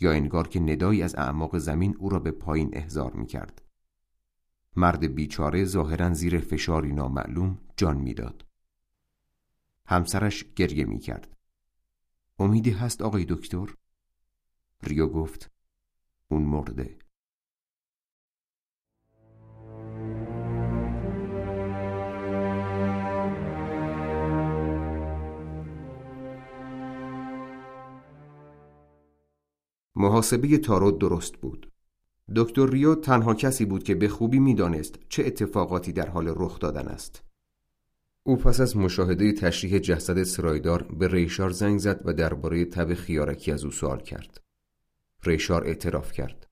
یا 0.00 0.12
انگار 0.12 0.48
که 0.48 0.60
ندایی 0.60 1.02
از 1.02 1.14
اعماق 1.14 1.58
زمین 1.58 1.96
او 1.98 2.08
را 2.08 2.18
به 2.18 2.30
پایین 2.30 2.70
احضار 2.72 3.12
می‌کرد. 3.12 3.62
مرد 4.76 5.14
بیچاره 5.14 5.64
ظاهرا 5.64 6.12
زیر 6.12 6.38
فشاری 6.38 6.92
نامعلوم 6.92 7.58
جان 7.76 7.96
می‌داد. 7.96 8.45
همسرش 9.88 10.44
گریه 10.56 10.84
می‌کرد 10.84 11.36
امیدی 12.38 12.70
هست 12.70 13.02
آقای 13.02 13.24
دکتر 13.28 13.74
ریو 14.82 15.06
گفت 15.06 15.50
اون 16.28 16.42
مرده 16.42 16.98
محاسبه 29.96 30.58
تارو 30.58 30.90
درست 30.90 31.36
بود. 31.36 31.72
دکتر 32.36 32.66
ریو 32.66 32.94
تنها 32.94 33.34
کسی 33.34 33.64
بود 33.64 33.82
که 33.82 33.94
به 33.94 34.08
خوبی 34.08 34.38
می‌دانست 34.38 34.98
چه 35.08 35.26
اتفاقاتی 35.26 35.92
در 35.92 36.08
حال 36.08 36.32
رخ 36.36 36.58
دادن 36.58 36.88
است. 36.88 37.25
او 38.26 38.36
پس 38.36 38.60
از 38.60 38.76
مشاهده 38.76 39.32
تشریح 39.32 39.78
جسد 39.78 40.22
سرایدار 40.22 40.82
به 40.82 41.08
ریشار 41.08 41.50
زنگ 41.50 41.78
زد 41.78 42.00
و 42.04 42.12
درباره 42.12 42.64
تب 42.64 42.94
خیارکی 42.94 43.52
از 43.52 43.64
او 43.64 43.70
سوال 43.70 44.00
کرد. 44.00 44.40
ریشار 45.24 45.64
اعتراف 45.64 46.12
کرد. 46.12 46.46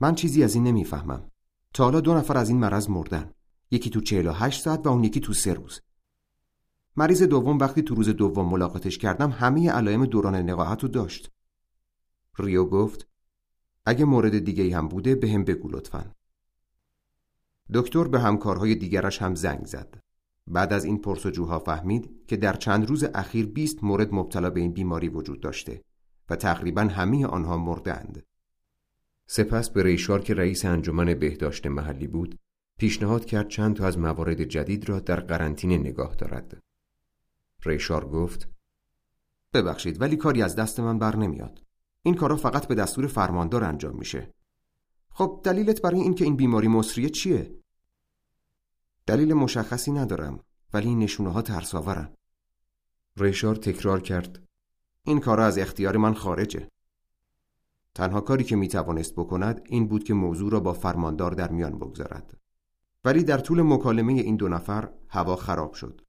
من 0.00 0.14
چیزی 0.14 0.44
از 0.44 0.54
این 0.54 0.64
نمی‌فهمم. 0.64 1.30
تا 1.74 1.84
حالا 1.84 2.00
دو 2.00 2.14
نفر 2.14 2.38
از 2.38 2.48
این 2.48 2.58
مرض 2.58 2.90
مردن. 2.90 3.30
یکی 3.70 3.90
تو 3.90 4.00
48 4.00 4.62
ساعت 4.62 4.86
و 4.86 4.88
اون 4.88 5.04
یکی 5.04 5.20
تو 5.20 5.32
سه 5.32 5.54
روز. 5.54 5.80
مریض 6.96 7.22
دوم 7.22 7.58
وقتی 7.58 7.82
تو 7.82 7.94
روز 7.94 8.08
دوم 8.08 8.48
ملاقاتش 8.48 8.98
کردم 8.98 9.30
همه 9.30 9.70
علائم 9.70 10.06
دوران 10.06 10.34
نقاهت 10.34 10.82
رو 10.82 10.88
داشت. 10.88 11.30
ریو 12.38 12.64
گفت 12.64 13.08
اگه 13.84 14.04
مورد 14.04 14.38
دیگه 14.38 14.76
هم 14.76 14.88
بوده 14.88 15.14
به 15.14 15.30
هم 15.30 15.44
بگو 15.44 15.68
لطفا. 15.68 16.14
دکتر 17.74 18.04
به 18.04 18.20
همکارهای 18.20 18.74
دیگرش 18.74 19.22
هم 19.22 19.34
زنگ 19.34 19.66
زد. 19.66 20.09
بعد 20.50 20.72
از 20.72 20.84
این 20.84 20.98
پرسجوها 20.98 21.58
فهمید 21.58 22.24
که 22.26 22.36
در 22.36 22.52
چند 22.52 22.88
روز 22.88 23.04
اخیر 23.04 23.46
20 23.46 23.84
مورد 23.84 24.14
مبتلا 24.14 24.50
به 24.50 24.60
این 24.60 24.72
بیماری 24.72 25.08
وجود 25.08 25.40
داشته 25.40 25.82
و 26.30 26.36
تقریبا 26.36 26.82
همه 26.82 27.26
آنها 27.26 27.56
مردند. 27.56 28.22
سپس 29.26 29.70
به 29.70 29.82
ریشار 29.82 30.20
که 30.20 30.34
رئیس 30.34 30.64
انجمن 30.64 31.14
بهداشت 31.14 31.66
محلی 31.66 32.06
بود 32.06 32.38
پیشنهاد 32.78 33.24
کرد 33.24 33.48
چند 33.48 33.76
تا 33.76 33.86
از 33.86 33.98
موارد 33.98 34.44
جدید 34.44 34.88
را 34.88 35.00
در 35.00 35.20
قرنطینه 35.20 35.78
نگاه 35.78 36.14
دارد. 36.14 36.62
ریشار 37.64 38.08
گفت 38.08 38.48
ببخشید 39.54 40.00
ولی 40.00 40.16
کاری 40.16 40.42
از 40.42 40.56
دست 40.56 40.80
من 40.80 40.98
بر 40.98 41.16
نمیاد. 41.16 41.62
این 42.02 42.14
کارا 42.14 42.36
فقط 42.36 42.66
به 42.66 42.74
دستور 42.74 43.06
فرماندار 43.06 43.64
انجام 43.64 43.96
میشه. 43.96 44.34
خب 45.10 45.40
دلیلت 45.44 45.82
برای 45.82 46.00
اینکه 46.00 46.24
این 46.24 46.36
بیماری 46.36 46.68
مصریه 46.68 47.08
چیه؟ 47.08 47.59
دلیل 49.10 49.34
مشخصی 49.34 49.92
ندارم 49.92 50.40
ولی 50.72 50.88
این 50.88 50.98
نشونه 50.98 51.30
ها 51.30 51.42
ترساورن. 51.42 52.14
ریشار 53.16 53.56
تکرار 53.56 54.00
کرد 54.00 54.44
این 55.02 55.20
کارا 55.20 55.44
از 55.44 55.58
اختیار 55.58 55.96
من 55.96 56.14
خارجه. 56.14 56.68
تنها 57.94 58.20
کاری 58.20 58.44
که 58.44 58.56
می‌توانست 58.56 59.12
بکند 59.14 59.60
این 59.64 59.88
بود 59.88 60.04
که 60.04 60.14
موضوع 60.14 60.50
را 60.52 60.60
با 60.60 60.72
فرماندار 60.72 61.32
در 61.32 61.50
میان 61.50 61.78
بگذارد. 61.78 62.36
ولی 63.04 63.24
در 63.24 63.38
طول 63.38 63.62
مکالمه 63.62 64.12
این 64.12 64.36
دو 64.36 64.48
نفر 64.48 64.92
هوا 65.08 65.36
خراب 65.36 65.72
شد. 65.72 66.00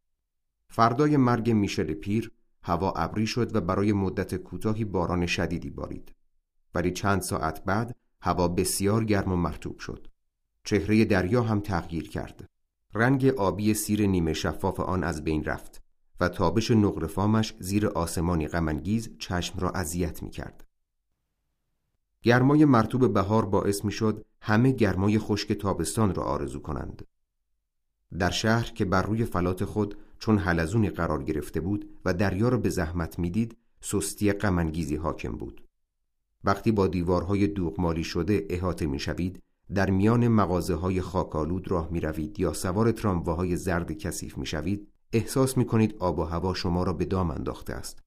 فردای 0.68 1.18
مرگ 1.18 1.52
میشل 1.52 1.94
پیر 1.94 2.32
هوا 2.64 2.92
ابری 2.92 3.28
شد 3.28 3.56
و 3.56 3.62
برای 3.62 3.94
مدت 3.94 4.36
کوتاهی 4.36 4.86
باران 4.86 5.26
شدیدی 5.26 5.70
بارید. 5.70 6.16
ولی 6.76 6.92
چند 6.92 7.22
ساعت 7.22 7.64
بعد 7.64 7.96
هوا 8.22 8.48
بسیار 8.48 9.06
گرم 9.06 9.32
و 9.32 9.36
مرتوب 9.36 9.80
شد. 9.80 10.08
چهره 10.64 11.06
دریا 11.06 11.44
هم 11.44 11.60
تغییر 11.60 12.10
کرد. 12.10 12.51
رنگ 12.94 13.26
آبی 13.26 13.74
سیر 13.74 14.08
نیمه 14.08 14.34
شفاف 14.34 14.80
آن 14.80 15.04
از 15.04 15.24
بین 15.24 15.44
رفت 15.44 15.82
و 16.20 16.30
تابش 16.30 16.72
نقرفامش 16.72 17.56
زیر 17.60 17.88
آسمانی 17.88 18.48
غمانگیز 18.48 19.18
چشم 19.20 19.60
را 19.60 19.72
اذیت 19.72 20.24
می 20.24 20.30
کرد. 20.30 20.68
گرمای 22.22 22.66
مرتوب 22.66 23.14
بهار 23.14 23.46
باعث 23.46 23.86
می 23.86 23.92
شد 23.92 24.26
همه 24.42 24.72
گرمای 24.72 25.20
خشک 25.20 25.54
تابستان 25.54 26.16
را 26.16 26.24
آرزو 26.24 26.60
کنند. 26.60 27.08
در 28.20 28.30
شهر 28.30 28.72
که 28.72 28.86
بر 28.86 29.02
روی 29.02 29.26
فلات 29.26 29.66
خود 29.66 29.98
چون 30.20 30.38
حلزونی 30.38 30.90
قرار 30.90 31.24
گرفته 31.24 31.60
بود 31.60 31.90
و 32.06 32.14
دریا 32.14 32.50
را 32.50 32.58
به 32.58 32.70
زحمت 32.70 33.20
می‌دید 33.20 33.58
سستی 33.82 34.34
غمانگیزی 34.34 34.96
حاکم 34.96 35.32
بود. 35.32 35.68
وقتی 36.44 36.72
با 36.72 36.88
دیوارهای 36.88 37.48
دوغمالی 37.48 38.04
شده 38.04 38.48
احاطه 38.50 38.86
می‌شوید 38.86 39.44
در 39.74 39.90
میان 39.90 40.28
مغازه 40.28 40.76
های 40.76 41.02
خاکالود 41.02 41.72
راه 41.72 41.88
می 41.92 42.00
روید 42.00 42.40
یا 42.40 42.54
سوار 42.54 42.92
ترامواهای 42.92 43.56
زرد 43.56 43.92
کثیف 43.92 44.38
می 44.38 44.46
شوید 44.46 44.88
احساس 45.14 45.58
می 45.58 45.66
کنید 45.66 45.96
آب 46.00 46.20
و 46.20 46.24
هوا 46.24 46.54
شما 46.54 46.84
را 46.84 46.94
به 46.94 47.06
دام 47.06 47.32
انداخته 47.32 47.74
است. 47.74 48.04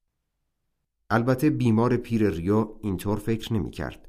البته 1.11 1.51
بیمار 1.51 1.97
پیر 1.97 2.31
ریو 2.31 2.75
اینطور 2.83 3.19
فکر 3.19 3.53
نمی 3.53 3.71
کرد. 3.71 4.09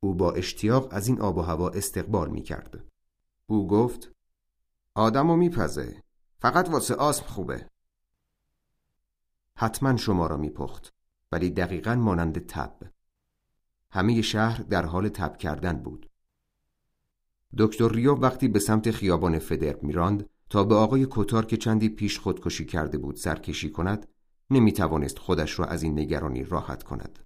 او 0.00 0.14
با 0.14 0.32
اشتیاق 0.32 0.88
از 0.90 1.08
این 1.08 1.20
آب 1.20 1.36
و 1.36 1.40
هوا 1.40 1.68
استقبال 1.68 2.30
می 2.30 2.42
کرد. 2.42 2.84
او 3.46 3.66
گفت 3.66 4.12
آدمو 4.94 5.36
میپزه 5.36 6.02
فقط 6.38 6.68
واسه 6.68 6.94
آسم 6.94 7.26
خوبه 7.26 7.70
حتما 9.56 9.96
شما 9.96 10.26
را 10.26 10.36
میپخت 10.36 10.94
ولی 11.32 11.50
دقیقا 11.50 11.94
مانند 11.94 12.46
تب 12.46 12.76
همه 13.90 14.22
شهر 14.22 14.62
در 14.62 14.86
حال 14.86 15.08
تب 15.08 15.36
کردن 15.36 15.72
بود 15.72 16.09
دکتر 17.58 17.88
ریو 17.88 18.14
وقتی 18.14 18.48
به 18.48 18.58
سمت 18.58 18.90
خیابان 18.90 19.38
فدر 19.38 19.76
میراند 19.82 20.28
تا 20.50 20.64
به 20.64 20.74
آقای 20.74 21.06
کوتار 21.06 21.46
که 21.46 21.56
چندی 21.56 21.88
پیش 21.88 22.18
خودکشی 22.18 22.64
کرده 22.64 22.98
بود 22.98 23.16
سرکشی 23.16 23.70
کند 23.70 24.08
نمی 24.50 24.72
توانست 24.72 25.18
خودش 25.18 25.58
را 25.58 25.64
از 25.64 25.82
این 25.82 25.98
نگرانی 25.98 26.44
راحت 26.44 26.82
کند. 26.82 27.18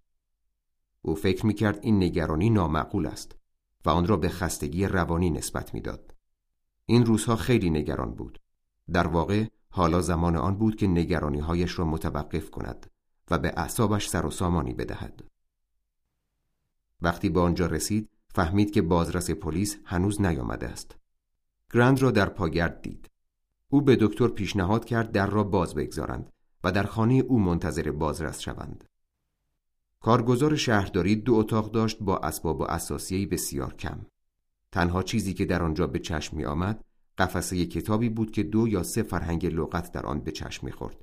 او 1.02 1.14
فکر 1.14 1.46
می 1.46 1.54
کرد 1.54 1.78
این 1.82 2.02
نگرانی 2.02 2.50
نامعقول 2.50 3.06
است 3.06 3.36
و 3.84 3.90
آن 3.90 4.06
را 4.06 4.16
به 4.16 4.28
خستگی 4.28 4.86
روانی 4.86 5.30
نسبت 5.30 5.74
می‌داد. 5.74 6.14
این 6.86 7.06
روزها 7.06 7.36
خیلی 7.36 7.70
نگران 7.70 8.14
بود. 8.14 8.40
در 8.92 9.06
واقع 9.06 9.46
حالا 9.68 10.00
زمان 10.00 10.36
آن 10.36 10.58
بود 10.58 10.76
که 10.76 10.86
نگرانی 10.86 11.40
هایش 11.40 11.78
را 11.78 11.84
متوقف 11.84 12.50
کند 12.50 12.90
و 13.30 13.38
به 13.38 13.52
اعصابش 13.56 14.08
سر 14.08 14.26
و 14.26 14.30
سامانی 14.30 14.74
بدهد. 14.74 15.24
وقتی 17.00 17.28
به 17.28 17.40
آنجا 17.40 17.66
رسید 17.66 18.10
فهمید 18.34 18.70
که 18.70 18.82
بازرس 18.82 19.30
پلیس 19.30 19.76
هنوز 19.84 20.20
نیامده 20.20 20.68
است. 20.68 20.96
گرند 21.72 22.02
را 22.02 22.10
در 22.10 22.28
پاگرد 22.28 22.82
دید. 22.82 23.10
او 23.68 23.80
به 23.80 23.96
دکتر 24.00 24.28
پیشنهاد 24.28 24.84
کرد 24.84 25.12
در 25.12 25.26
را 25.26 25.44
باز 25.44 25.74
بگذارند 25.74 26.30
و 26.64 26.72
در 26.72 26.82
خانه 26.82 27.14
او 27.14 27.40
منتظر 27.40 27.90
بازرس 27.90 28.40
شوند. 28.40 28.84
کارگزار 30.00 30.56
شهرداری 30.56 31.16
دو 31.16 31.34
اتاق 31.34 31.70
داشت 31.70 31.98
با 32.00 32.18
اسباب 32.18 32.60
و 32.60 32.62
اساسیه‌ای 32.62 33.26
بسیار 33.26 33.74
کم. 33.74 34.06
تنها 34.72 35.02
چیزی 35.02 35.34
که 35.34 35.44
در 35.44 35.62
آنجا 35.62 35.86
به 35.86 35.98
چشم 35.98 36.36
می 36.36 36.44
آمد 36.44 36.84
قفسه 37.18 37.66
کتابی 37.66 38.08
بود 38.08 38.30
که 38.30 38.42
دو 38.42 38.68
یا 38.68 38.82
سه 38.82 39.02
فرهنگ 39.02 39.46
لغت 39.46 39.92
در 39.92 40.06
آن 40.06 40.20
به 40.20 40.32
چشم 40.32 40.66
می‌خورد 40.66 40.96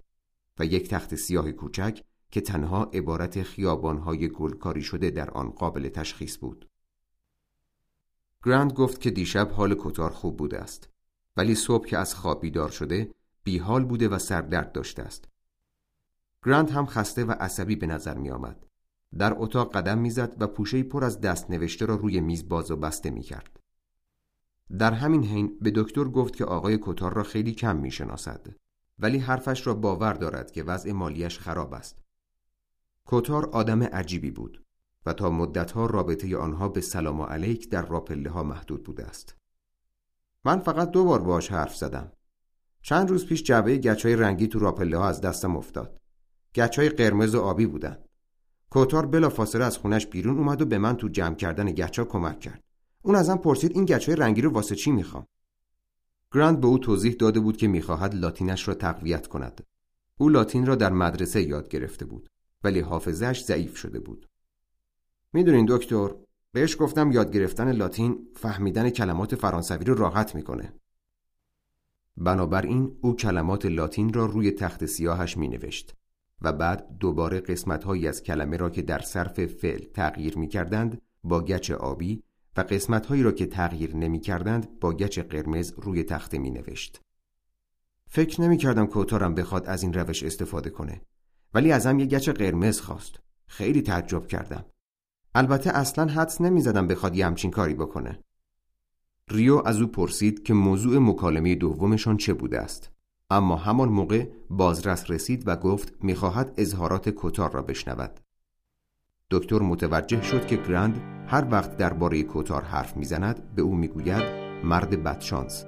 و 0.60 0.66
یک 0.66 0.90
تخت 0.90 1.16
سیاه 1.16 1.52
کوچک 1.52 2.04
که 2.32 2.42
تنها 2.42 2.84
عبارت 2.84 3.44
خیابانهای 3.44 4.30
گلکاری 4.30 4.82
شده 4.82 5.10
در 5.10 5.30
آن 5.30 5.50
قابل 5.50 5.90
تشخیص 5.90 6.38
بود. 6.38 6.71
گراند 8.44 8.74
گفت 8.74 9.02
که 9.02 9.12
دیشب 9.12 9.52
حال 9.52 9.76
کتار 9.80 10.10
خوب 10.10 10.38
بوده 10.38 10.60
است 10.60 10.90
ولی 11.38 11.56
صبح 11.56 11.88
که 11.88 11.98
از 11.98 12.16
خواب 12.16 12.42
بیدار 12.42 12.70
شده 12.70 13.12
بیحال 13.44 13.86
بوده 13.86 14.08
و 14.08 14.20
سردرد 14.20 14.72
داشته 14.72 15.04
است. 15.04 15.30
گراند 16.46 16.70
هم 16.70 16.86
خسته 16.86 17.26
و 17.26 17.32
عصبی 17.32 17.76
به 17.76 17.88
نظر 17.88 18.18
می 18.18 18.30
آمد. 18.30 18.66
در 19.18 19.34
اتاق 19.38 19.76
قدم 19.76 19.98
می‌زد 19.98 20.42
و 20.42 20.48
پوشه 20.48 20.84
پر 20.84 21.04
از 21.04 21.22
دست 21.22 21.52
نوشته 21.52 21.86
را 21.86 21.96
روی 21.96 22.22
میز 22.22 22.50
باز 22.50 22.72
و 22.72 22.76
بسته 22.76 23.10
می 23.10 23.22
کرد. 23.22 23.60
در 24.78 24.94
همین 24.94 25.24
حین 25.24 25.58
به 25.62 25.72
دکتر 25.76 26.04
گفت 26.04 26.36
که 26.36 26.46
آقای 26.46 26.80
کتار 26.82 27.14
را 27.14 27.24
خیلی 27.24 27.52
کم 27.52 27.78
می‌شناسد 27.78 28.48
ولی 29.00 29.18
حرفش 29.18 29.68
را 29.68 29.74
باور 29.74 30.14
دارد 30.14 30.52
که 30.52 30.64
وضع 30.64 30.92
مالیش 30.92 31.40
خراب 31.40 31.74
است 31.74 31.98
کتار 33.06 33.46
آدم 33.46 33.84
عجیبی 33.84 34.32
بود 34.32 34.64
و 35.06 35.14
تا 35.14 35.30
مدتها 35.30 35.86
رابطه 35.86 36.38
آنها 36.38 36.70
به 36.70 36.82
سلام 36.82 37.20
و 37.20 37.24
علیک 37.24 37.70
در 37.70 37.86
راپله 37.86 38.30
ها 38.30 38.44
محدود 38.44 38.84
بوده 38.84 39.06
است. 39.06 39.36
من 40.46 40.60
فقط 40.60 40.92
دو 40.92 41.04
بار 41.04 41.22
باش 41.22 41.52
حرف 41.52 41.76
زدم. 41.76 42.12
چند 42.82 43.10
روز 43.10 43.26
پیش 43.26 43.44
جعبه 43.44 43.78
گچای 43.78 44.16
رنگی 44.16 44.48
تو 44.48 44.60
راپله 44.60 44.98
ها 44.98 45.08
از 45.08 45.22
دستم 45.22 45.58
افتاد. 45.58 46.00
گچای 46.56 46.90
قرمز 46.90 47.36
و 47.36 47.42
آبی 47.42 47.66
بودن. 47.66 47.98
کوتار 48.70 49.06
بلا 49.06 49.30
فاصله 49.30 49.66
از 49.66 49.78
خونش 49.78 50.08
بیرون 50.08 50.38
اومد 50.38 50.62
و 50.62 50.66
به 50.66 50.78
من 50.78 50.98
تو 50.98 51.08
جمع 51.08 51.36
کردن 51.36 51.66
گچا 51.66 52.06
کمک 52.06 52.40
کرد. 52.40 52.64
اون 53.02 53.16
ازم 53.16 53.38
پرسید 53.38 53.72
این 53.72 53.86
گچهای 53.86 54.16
رنگی 54.16 54.42
رو 54.42 54.50
واسه 54.52 54.76
چی 54.76 54.92
می‌خوام؟ 54.92 55.26
گراند 56.32 56.62
به 56.62 56.68
او 56.68 56.78
توضیح 56.78 57.14
داده 57.14 57.40
بود 57.40 57.58
که 57.58 57.68
می‌خواهد 57.68 58.16
لاتینش 58.16 58.68
را 58.68 58.74
تقویت 58.74 59.28
کند. 59.28 59.64
او 60.18 60.30
لاتین 60.30 60.66
را 60.66 60.76
در 60.76 60.92
مدرسه 60.92 61.42
یاد 61.42 61.70
گرفته 61.70 62.06
بود 62.06 62.30
ولی 62.64 62.80
حافظش 62.80 63.44
ضعیف 63.44 63.78
شده 63.78 64.00
بود. 64.00 64.28
می‌دونین 65.34 65.66
دکتر 65.70 66.10
بهش 66.52 66.78
گفتم 66.80 67.12
یاد 67.12 67.32
گرفتن 67.32 67.72
لاتین 67.72 68.28
فهمیدن 68.36 68.90
کلمات 68.90 69.36
فرانسوی 69.36 69.86
رو 69.86 69.96
راحت 69.96 70.36
می‌کنه 70.36 70.74
بنابراین 72.18 72.98
او 73.02 73.16
کلمات 73.16 73.66
لاتین 73.66 74.14
را 74.14 74.26
روی 74.26 74.52
تخت 74.52 74.86
سیاهش 74.86 75.38
می 75.38 75.48
نوشت 75.48 75.96
و 76.42 76.54
بعد 76.54 76.98
دوباره 77.00 77.40
قسمت 77.40 77.84
هایی 77.84 78.08
از 78.08 78.24
کلمه 78.24 78.58
را 78.58 78.70
که 78.70 78.82
در 78.82 79.00
صرف 79.00 79.46
فعل 79.46 79.86
تغییر 79.94 80.38
می 80.38 80.48
کردند 80.48 81.02
با 81.24 81.42
گچ 81.42 81.72
آبی 81.72 82.24
و 82.58 82.62
قسمت 82.62 83.06
هایی 83.06 83.24
را 83.24 83.32
که 83.32 83.46
تغییر 83.46 83.96
نمی 83.96 84.20
کردند 84.20 84.80
با 84.80 84.94
گچ 84.94 85.20
قرمز 85.20 85.74
روی 85.78 86.04
تخته 86.04 86.38
می 86.38 86.52
نوشت. 86.52 87.02
فکر 88.08 88.42
نمی 88.42 88.58
کردم 88.58 88.86
کوتارم 88.86 89.36
بخواد 89.36 89.66
از 89.66 89.84
این 89.84 89.94
روش 89.94 90.24
استفاده 90.24 90.70
کنه 90.70 91.02
ولی 91.54 91.72
ازم 91.72 92.00
یه 92.00 92.06
گچ 92.06 92.30
قرمز 92.30 92.80
خواست. 92.80 93.20
خیلی 93.48 93.82
تعجب 93.82 94.28
کردم. 94.28 94.66
البته 95.36 95.70
اصلا 95.70 96.12
حدس 96.12 96.42
نمی 96.42 96.62
زدم 96.62 96.88
بخواد 96.88 97.16
یه 97.16 97.26
همچین 97.26 97.52
کاری 97.52 97.74
بکنه. 97.74 98.20
ریو 99.30 99.62
از 99.66 99.82
او 99.82 99.88
پرسید 99.88 100.44
که 100.44 100.54
موضوع 100.54 100.98
مکالمه 100.98 101.56
دومشان 101.56 102.18
چه 102.18 102.34
بوده 102.34 102.60
است. 102.60 102.92
اما 103.30 103.56
همان 103.56 103.90
موقع 103.90 104.28
بازرس 104.50 105.12
رسید 105.12 105.48
و 105.48 105.56
گفت 105.56 105.94
می‌خواهد 106.04 106.54
اظهارات 106.58 107.10
کوتار 107.10 107.52
را 107.52 107.62
بشنود. 107.62 108.20
دکتر 109.32 109.60
متوجه 109.60 110.22
شد 110.22 110.48
که 110.48 110.56
گرند 110.56 111.02
هر 111.28 111.48
وقت 111.52 111.78
درباره 111.78 112.24
کوتار 112.24 112.64
حرف 112.64 112.98
می‌زند 112.98 113.56
به 113.56 113.62
او 113.62 113.76
می‌گوید 113.76 114.24
مرد 114.64 115.04
بدشانس 115.04 115.66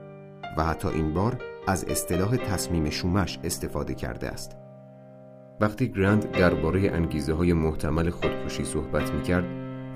و 0.57 0.63
حتی 0.63 0.87
این 0.87 1.13
بار 1.13 1.41
از 1.67 1.85
اصطلاح 1.85 2.37
تصمیم 2.37 2.89
شومش 2.89 3.39
استفاده 3.43 3.93
کرده 3.93 4.29
است 4.29 4.62
وقتی 5.59 5.89
گرند 5.89 6.31
درباره 6.31 6.91
انگیزه 6.91 7.33
های 7.33 7.53
محتمل 7.53 8.09
خودکشی 8.09 8.63
صحبت 8.63 9.11
می‌کرد 9.11 9.45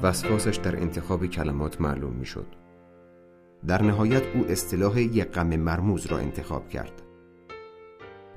وسواسش 0.02 0.56
در 0.56 0.76
انتخاب 0.76 1.26
کلمات 1.26 1.82
معلوم 1.82 2.14
می‌شد. 2.14 2.56
در 3.68 3.82
نهایت 3.82 4.24
او 4.36 4.46
اصطلاح 4.46 5.02
یک 5.02 5.24
غم 5.24 5.48
مرموز 5.56 6.06
را 6.06 6.18
انتخاب 6.18 6.70
کرد. 6.70 7.02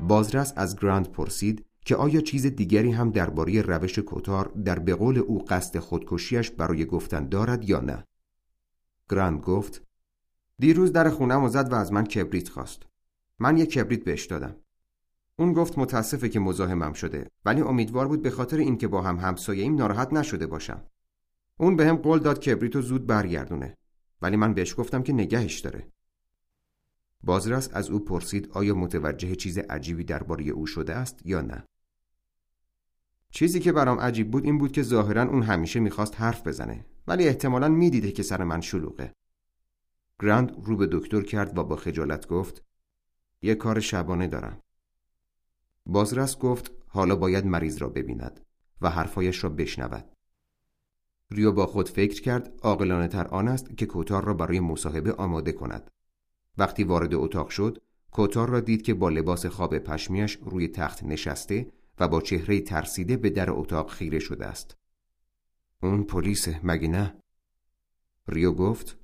بازرس 0.00 0.52
از 0.56 0.76
گراند 0.76 1.10
پرسید 1.10 1.66
که 1.84 1.96
آیا 1.96 2.20
چیز 2.20 2.46
دیگری 2.46 2.90
هم 2.90 3.10
درباره 3.10 3.62
روش 3.62 3.98
کوتار 3.98 4.52
در 4.64 4.78
به 4.78 4.94
قول 4.94 5.18
او 5.18 5.44
قصد 5.44 5.78
خودکشیش 5.78 6.50
برای 6.50 6.86
گفتن 6.86 7.28
دارد 7.28 7.68
یا 7.68 7.80
نه؟ 7.80 8.04
گراند 9.10 9.40
گفت 9.40 9.82
دیروز 10.58 10.92
در 10.92 11.10
خونمو 11.10 11.48
زد 11.48 11.72
و 11.72 11.74
از 11.74 11.92
من 11.92 12.04
کبریت 12.04 12.48
خواست. 12.48 12.82
من 13.38 13.56
یک 13.56 13.70
کبریت 13.70 14.04
بهش 14.04 14.26
دادم. 14.26 14.56
اون 15.40 15.52
گفت 15.52 15.78
متاسفه 15.78 16.28
که 16.28 16.40
مزاحمم 16.40 16.92
شده 16.92 17.30
ولی 17.44 17.60
امیدوار 17.60 18.08
بود 18.08 18.22
به 18.22 18.30
خاطر 18.30 18.56
اینکه 18.56 18.88
با 18.88 19.02
هم 19.02 19.16
همسایه‌ایم 19.16 19.74
ناراحت 19.74 20.12
نشده 20.12 20.46
باشم. 20.46 20.82
اون 21.56 21.76
به 21.76 21.92
قول 21.92 22.18
داد 22.18 22.40
کبریتو 22.40 22.82
زود 22.82 23.06
برگردونه 23.06 23.76
ولی 24.22 24.36
من 24.36 24.54
بهش 24.54 24.74
گفتم 24.78 25.02
که 25.02 25.12
نگهش 25.12 25.60
داره. 25.60 25.92
بازرس 27.22 27.68
از 27.72 27.90
او 27.90 28.04
پرسید 28.04 28.48
آیا 28.52 28.74
متوجه 28.74 29.34
چیز 29.34 29.58
عجیبی 29.58 30.04
درباره 30.04 30.44
او 30.44 30.66
شده 30.66 30.94
است 30.94 31.26
یا 31.26 31.40
نه. 31.40 31.64
چیزی 33.30 33.60
که 33.60 33.72
برام 33.72 34.00
عجیب 34.00 34.30
بود 34.30 34.44
این 34.44 34.58
بود 34.58 34.72
که 34.72 34.82
ظاهرا 34.82 35.22
اون 35.22 35.42
همیشه 35.42 35.80
می‌خواست 35.80 36.20
حرف 36.20 36.46
بزنه 36.46 36.86
ولی 37.06 37.28
احتمالا 37.28 37.68
می‌دیده 37.68 38.12
که 38.12 38.22
سر 38.22 38.44
من 38.44 38.60
شلوغه. 38.60 39.12
گراند 40.20 40.52
رو 40.64 40.76
به 40.76 40.88
دکتر 40.92 41.22
کرد 41.22 41.58
و 41.58 41.64
با 41.64 41.76
خجالت 41.76 42.26
گفت 42.26 42.64
یه 43.42 43.54
کار 43.54 43.80
شبانه 43.80 44.26
دارم. 44.26 44.62
بازرس 45.90 46.38
گفت 46.38 46.72
حالا 46.86 47.16
باید 47.16 47.46
مریض 47.46 47.78
را 47.78 47.88
ببیند 47.88 48.40
و 48.80 48.90
حرفایش 48.90 49.44
را 49.44 49.50
بشنود. 49.50 50.04
ریو 51.30 51.52
با 51.52 51.66
خود 51.66 51.88
فکر 51.88 52.22
کرد 52.22 52.52
عاقلانه 52.62 53.08
تر 53.08 53.26
آن 53.26 53.48
است 53.48 53.76
که 53.76 53.86
کوتار 53.86 54.24
را 54.24 54.34
برای 54.34 54.60
مصاحبه 54.60 55.12
آماده 55.12 55.52
کند. 55.52 55.90
وقتی 56.58 56.84
وارد 56.84 57.14
اتاق 57.14 57.48
شد 57.48 57.82
کوتار 58.10 58.48
را 58.48 58.60
دید 58.60 58.82
که 58.82 58.94
با 58.94 59.08
لباس 59.08 59.46
خواب 59.46 59.78
پشمیش 59.78 60.38
روی 60.42 60.68
تخت 60.68 61.02
نشسته 61.04 61.72
و 61.98 62.08
با 62.08 62.20
چهره 62.20 62.60
ترسیده 62.60 63.16
به 63.16 63.30
در 63.30 63.50
اتاق 63.50 63.90
خیره 63.90 64.18
شده 64.18 64.46
است. 64.46 64.76
اون 65.82 66.04
پلیسه 66.04 66.60
مگه 66.62 66.88
نه؟ 66.88 67.14
ریو 68.28 68.52
گفت 68.52 68.98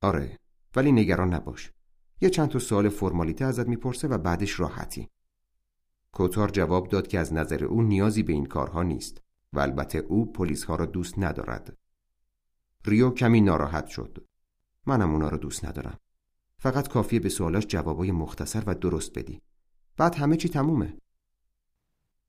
آره 0.00 0.38
ولی 0.76 0.92
نگران 0.92 1.34
نباش. 1.34 1.72
یه 2.20 2.30
چند 2.30 2.48
تا 2.48 2.58
سوال 2.58 2.88
فرمالیته 2.88 3.44
ازت 3.44 3.68
می‌پرسه 3.68 4.08
و 4.08 4.18
بعدش 4.18 4.60
راحتی. 4.60 5.08
کوتار 6.14 6.48
جواب 6.48 6.88
داد 6.88 7.06
که 7.06 7.18
از 7.18 7.32
نظر 7.32 7.64
او 7.64 7.82
نیازی 7.82 8.22
به 8.22 8.32
این 8.32 8.46
کارها 8.46 8.82
نیست 8.82 9.22
و 9.52 9.60
البته 9.60 9.98
او 9.98 10.32
پلیس 10.32 10.64
ها 10.64 10.76
را 10.76 10.86
دوست 10.86 11.18
ندارد. 11.18 11.76
ریو 12.84 13.10
کمی 13.10 13.40
ناراحت 13.40 13.86
شد. 13.86 14.26
منم 14.86 15.12
اونا 15.12 15.28
را 15.28 15.36
دوست 15.36 15.64
ندارم. 15.64 15.98
فقط 16.58 16.88
کافیه 16.88 17.20
به 17.20 17.28
سوالاش 17.28 17.66
جوابای 17.66 18.12
مختصر 18.12 18.62
و 18.66 18.74
درست 18.74 19.18
بدی. 19.18 19.40
بعد 19.96 20.14
همه 20.14 20.36
چی 20.36 20.48
تمومه. 20.48 20.98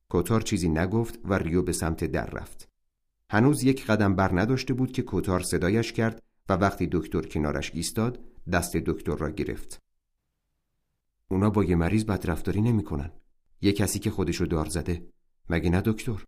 کوتار 0.09 0.41
چیزی 0.41 0.69
نگفت 0.69 1.19
و 1.23 1.33
ریو 1.33 1.61
به 1.61 1.73
سمت 1.73 2.03
در 2.03 2.25
رفت. 2.25 2.69
هنوز 3.29 3.63
یک 3.63 3.85
قدم 3.85 4.15
بر 4.15 4.39
نداشته 4.39 4.73
بود 4.73 4.91
که 4.91 5.01
کوتار 5.01 5.39
صدایش 5.39 5.93
کرد 5.93 6.23
و 6.49 6.53
وقتی 6.53 6.87
دکتر 6.91 7.21
کنارش 7.21 7.71
ایستاد 7.73 8.19
دست 8.51 8.77
دکتر 8.77 9.15
را 9.15 9.29
گرفت. 9.29 9.81
اونا 11.27 11.49
با 11.49 11.63
یه 11.63 11.75
مریض 11.75 12.03
بدرفتاری 12.03 12.61
نمی‌کنن. 12.61 13.11
یه 13.65 13.73
کسی 13.73 13.99
که 13.99 14.11
خودشو 14.11 14.45
دار 14.45 14.65
زده؟ 14.65 15.07
مگه 15.49 15.69
نه 15.69 15.81
دکتر؟ 15.85 16.25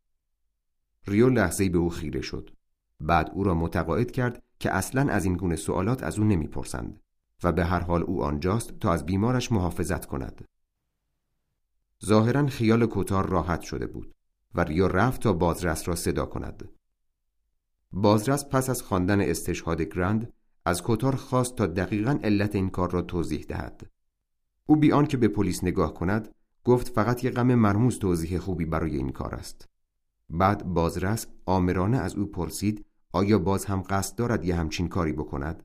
ریو 1.07 1.29
لحظه 1.29 1.69
به 1.69 1.77
او 1.77 1.89
خیره 1.89 2.21
شد. 2.21 2.49
بعد 2.99 3.29
او 3.33 3.43
را 3.43 3.53
متقاعد 3.53 4.11
کرد 4.11 4.43
که 4.59 4.71
اصلا 4.71 5.11
از 5.13 5.25
این 5.25 5.37
گونه 5.37 5.55
سوالات 5.55 6.03
از 6.03 6.19
او 6.19 6.25
نمی‌پرسند 6.25 6.99
و 7.43 7.51
به 7.51 7.65
هر 7.65 7.79
حال 7.79 8.03
او 8.03 8.23
آنجاست 8.23 8.79
تا 8.79 8.93
از 8.93 9.05
بیمارش 9.05 9.51
محافظت 9.51 10.05
کند. 10.05 10.45
ظاهرا 12.05 12.47
خیال 12.47 12.85
کوتار 12.85 13.29
راحت 13.29 13.61
شده 13.61 13.87
بود 13.87 14.15
و 14.55 14.63
ریو 14.63 14.87
رفت 14.87 15.21
تا 15.21 15.33
بازرس 15.33 15.87
را 15.87 15.95
صدا 15.95 16.25
کند. 16.25 16.69
بازرس 17.91 18.45
پس 18.45 18.69
از 18.69 18.81
خواندن 18.81 19.21
استشهاد 19.21 19.81
گرند 19.81 20.33
از 20.65 20.83
کوتار 20.83 21.15
خواست 21.15 21.55
تا 21.55 21.67
دقیقا 21.67 22.19
علت 22.23 22.55
این 22.55 22.69
کار 22.69 22.91
را 22.91 23.01
توضیح 23.01 23.45
دهد. 23.49 23.89
او 24.65 24.75
بیان 24.75 25.05
که 25.05 25.17
به 25.17 25.27
پلیس 25.27 25.63
نگاه 25.63 25.93
کند 25.93 26.33
گفت 26.67 26.89
فقط 26.89 27.23
یه 27.23 27.31
غم 27.31 27.55
مرموز 27.55 27.99
توضیح 27.99 28.39
خوبی 28.39 28.65
برای 28.65 28.97
این 28.97 29.09
کار 29.09 29.35
است. 29.35 29.69
بعد 30.29 30.65
بازرس 30.65 31.27
آمرانه 31.45 31.97
از 31.97 32.15
او 32.15 32.25
پرسید 32.25 32.85
آیا 33.11 33.39
باز 33.39 33.65
هم 33.65 33.83
قصد 33.89 34.15
دارد 34.15 34.45
یه 34.45 34.55
همچین 34.55 34.87
کاری 34.87 35.11
بکند؟ 35.11 35.63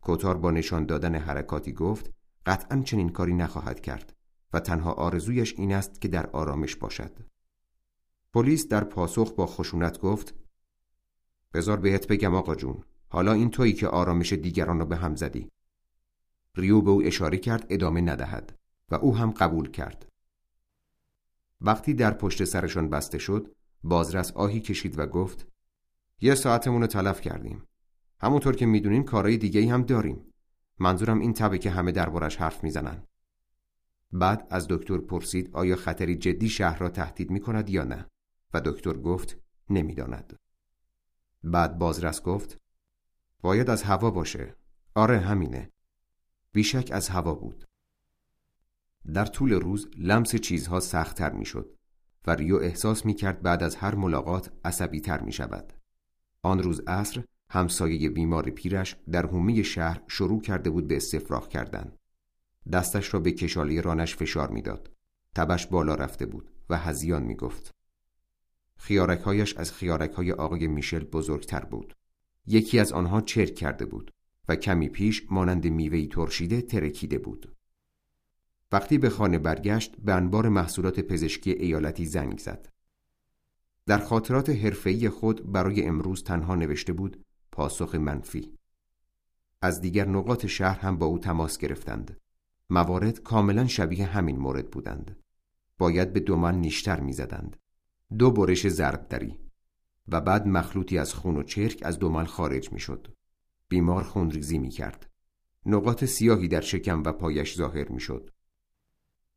کوتار 0.00 0.36
با 0.36 0.50
نشان 0.50 0.86
دادن 0.86 1.14
حرکاتی 1.14 1.72
گفت 1.72 2.12
قطعا 2.46 2.82
چنین 2.82 3.08
کاری 3.08 3.34
نخواهد 3.34 3.80
کرد 3.80 4.16
و 4.52 4.60
تنها 4.60 4.92
آرزویش 4.92 5.54
این 5.58 5.72
است 5.72 6.00
که 6.00 6.08
در 6.08 6.26
آرامش 6.26 6.76
باشد. 6.76 7.18
پلیس 8.32 8.68
در 8.68 8.84
پاسخ 8.84 9.32
با 9.32 9.46
خشونت 9.46 9.98
گفت 9.98 10.34
بزار 11.54 11.76
بهت 11.76 12.06
بگم 12.06 12.34
آقا 12.34 12.54
جون 12.54 12.84
حالا 13.08 13.32
این 13.32 13.50
تویی 13.50 13.72
که 13.72 13.88
آرامش 13.88 14.32
دیگران 14.32 14.78
را 14.78 14.84
به 14.84 14.96
هم 14.96 15.16
زدی. 15.16 15.50
ریو 16.56 16.80
به 16.80 16.90
او 16.90 17.02
اشاره 17.02 17.38
کرد 17.38 17.66
ادامه 17.70 18.00
ندهد. 18.00 18.61
و 18.92 18.94
او 18.94 19.16
هم 19.16 19.30
قبول 19.30 19.70
کرد. 19.70 20.08
وقتی 21.60 21.94
در 21.94 22.14
پشت 22.14 22.44
سرشان 22.44 22.88
بسته 22.88 23.18
شد 23.18 23.54
بازرس 23.84 24.32
آهی 24.32 24.60
کشید 24.60 24.98
و 24.98 25.06
گفت 25.06 25.46
یه 26.20 26.34
ساعتمون 26.34 26.80
رو 26.80 26.86
تلف 26.86 27.20
کردیم. 27.20 27.62
همونطور 28.20 28.56
که 28.56 28.66
می‌دونین 28.66 29.04
کارهای 29.04 29.36
دیگه 29.36 29.72
هم 29.72 29.82
داریم. 29.82 30.32
منظورم 30.78 31.20
این 31.20 31.32
تبه 31.32 31.58
که 31.58 31.70
همه 31.70 31.92
دربارش 31.92 32.36
حرف 32.36 32.64
می‌زنن. 32.64 33.06
بعد 34.12 34.46
از 34.50 34.66
دکتر 34.68 34.98
پرسید 34.98 35.50
آیا 35.52 35.76
خطری 35.76 36.16
جدی 36.16 36.48
شهر 36.48 36.78
را 36.78 36.88
تهدید 36.88 37.30
می 37.30 37.40
کند 37.40 37.70
یا 37.70 37.84
نه؟ 37.84 38.06
و 38.54 38.60
دکتر 38.60 38.92
گفت 38.92 39.38
نمی‌داند. 39.70 40.36
بعد 41.44 41.78
بازرس 41.78 42.22
گفت 42.22 42.58
باید 43.40 43.70
از 43.70 43.82
هوا 43.82 44.10
باشه. 44.10 44.56
آره 44.94 45.18
همینه. 45.18 45.70
بیشک 46.52 46.90
از 46.92 47.08
هوا 47.08 47.34
بود. 47.34 47.64
در 49.14 49.24
طول 49.24 49.52
روز 49.52 49.88
لمس 49.98 50.36
چیزها 50.36 50.80
سختتر 50.80 51.32
می 51.32 51.44
شد 51.44 51.74
و 52.26 52.34
ریو 52.34 52.56
احساس 52.56 53.06
می 53.06 53.14
کرد 53.14 53.42
بعد 53.42 53.62
از 53.62 53.76
هر 53.76 53.94
ملاقات 53.94 54.52
عصبی 54.64 55.00
تر 55.00 55.20
می 55.20 55.32
شود. 55.32 55.72
آن 56.42 56.62
روز 56.62 56.80
عصر 56.86 57.24
همسایه 57.50 58.10
بیمار 58.10 58.50
پیرش 58.50 58.96
در 59.10 59.26
حومه 59.26 59.62
شهر 59.62 60.02
شروع 60.08 60.40
کرده 60.40 60.70
بود 60.70 60.88
به 60.88 60.96
استفراغ 60.96 61.48
کردن. 61.48 61.92
دستش 62.72 63.14
را 63.14 63.20
به 63.20 63.32
کشالی 63.32 63.82
رانش 63.82 64.16
فشار 64.16 64.50
می‌داد. 64.50 64.90
تبش 65.34 65.66
بالا 65.66 65.94
رفته 65.94 66.26
بود 66.26 66.50
و 66.70 66.76
هزیان 66.76 67.22
می 67.22 67.36
گفت. 67.36 67.74
خیارکهایش 68.76 69.56
از 69.56 69.72
خیارکهای 69.72 70.32
آقای 70.32 70.66
میشل 70.66 71.04
بزرگتر 71.04 71.64
بود. 71.64 71.94
یکی 72.46 72.78
از 72.78 72.92
آنها 72.92 73.20
چرک 73.20 73.54
کرده 73.54 73.86
بود 73.86 74.10
و 74.48 74.56
کمی 74.56 74.88
پیش 74.88 75.26
مانند 75.30 75.66
میوهی 75.66 76.06
ترشیده 76.06 76.62
ترکیده 76.62 77.18
بود. 77.18 77.51
وقتی 78.72 78.98
به 78.98 79.10
خانه 79.10 79.38
برگشت 79.38 79.96
به 79.96 80.14
انبار 80.14 80.48
محصولات 80.48 81.00
پزشکی 81.00 81.50
ایالتی 81.50 82.06
زنگ 82.06 82.38
زد. 82.38 82.68
در 83.86 83.98
خاطرات 83.98 84.50
حرفه‌ای 84.50 85.08
خود 85.08 85.52
برای 85.52 85.82
امروز 85.82 86.24
تنها 86.24 86.54
نوشته 86.54 86.92
بود 86.92 87.24
پاسخ 87.52 87.94
منفی. 87.94 88.52
از 89.62 89.80
دیگر 89.80 90.08
نقاط 90.08 90.46
شهر 90.46 90.78
هم 90.80 90.98
با 90.98 91.06
او 91.06 91.18
تماس 91.18 91.58
گرفتند. 91.58 92.16
موارد 92.70 93.20
کاملا 93.20 93.66
شبیه 93.66 94.06
همین 94.06 94.38
مورد 94.38 94.70
بودند. 94.70 95.16
باید 95.78 96.12
به 96.12 96.20
دومن 96.20 96.54
نیشتر 96.54 97.00
می‌زدند. 97.00 97.56
دو 98.18 98.30
برش 98.30 98.68
ضرب 98.68 99.08
دری 99.08 99.38
و 100.08 100.20
بعد 100.20 100.46
مخلوطی 100.46 100.98
از 100.98 101.14
خون 101.14 101.36
و 101.36 101.42
چرک 101.42 101.78
از 101.82 101.98
دومل 101.98 102.24
خارج 102.24 102.72
می‌شد. 102.72 103.08
بیمار 103.68 104.02
خونریزی 104.02 104.58
می 104.58 104.68
کرد. 104.68 105.10
نقاط 105.66 106.04
سیاهی 106.04 106.48
در 106.48 106.60
شکم 106.60 107.02
و 107.02 107.12
پایش 107.12 107.56
ظاهر 107.56 107.88
می 107.88 108.00
شد. 108.00 108.30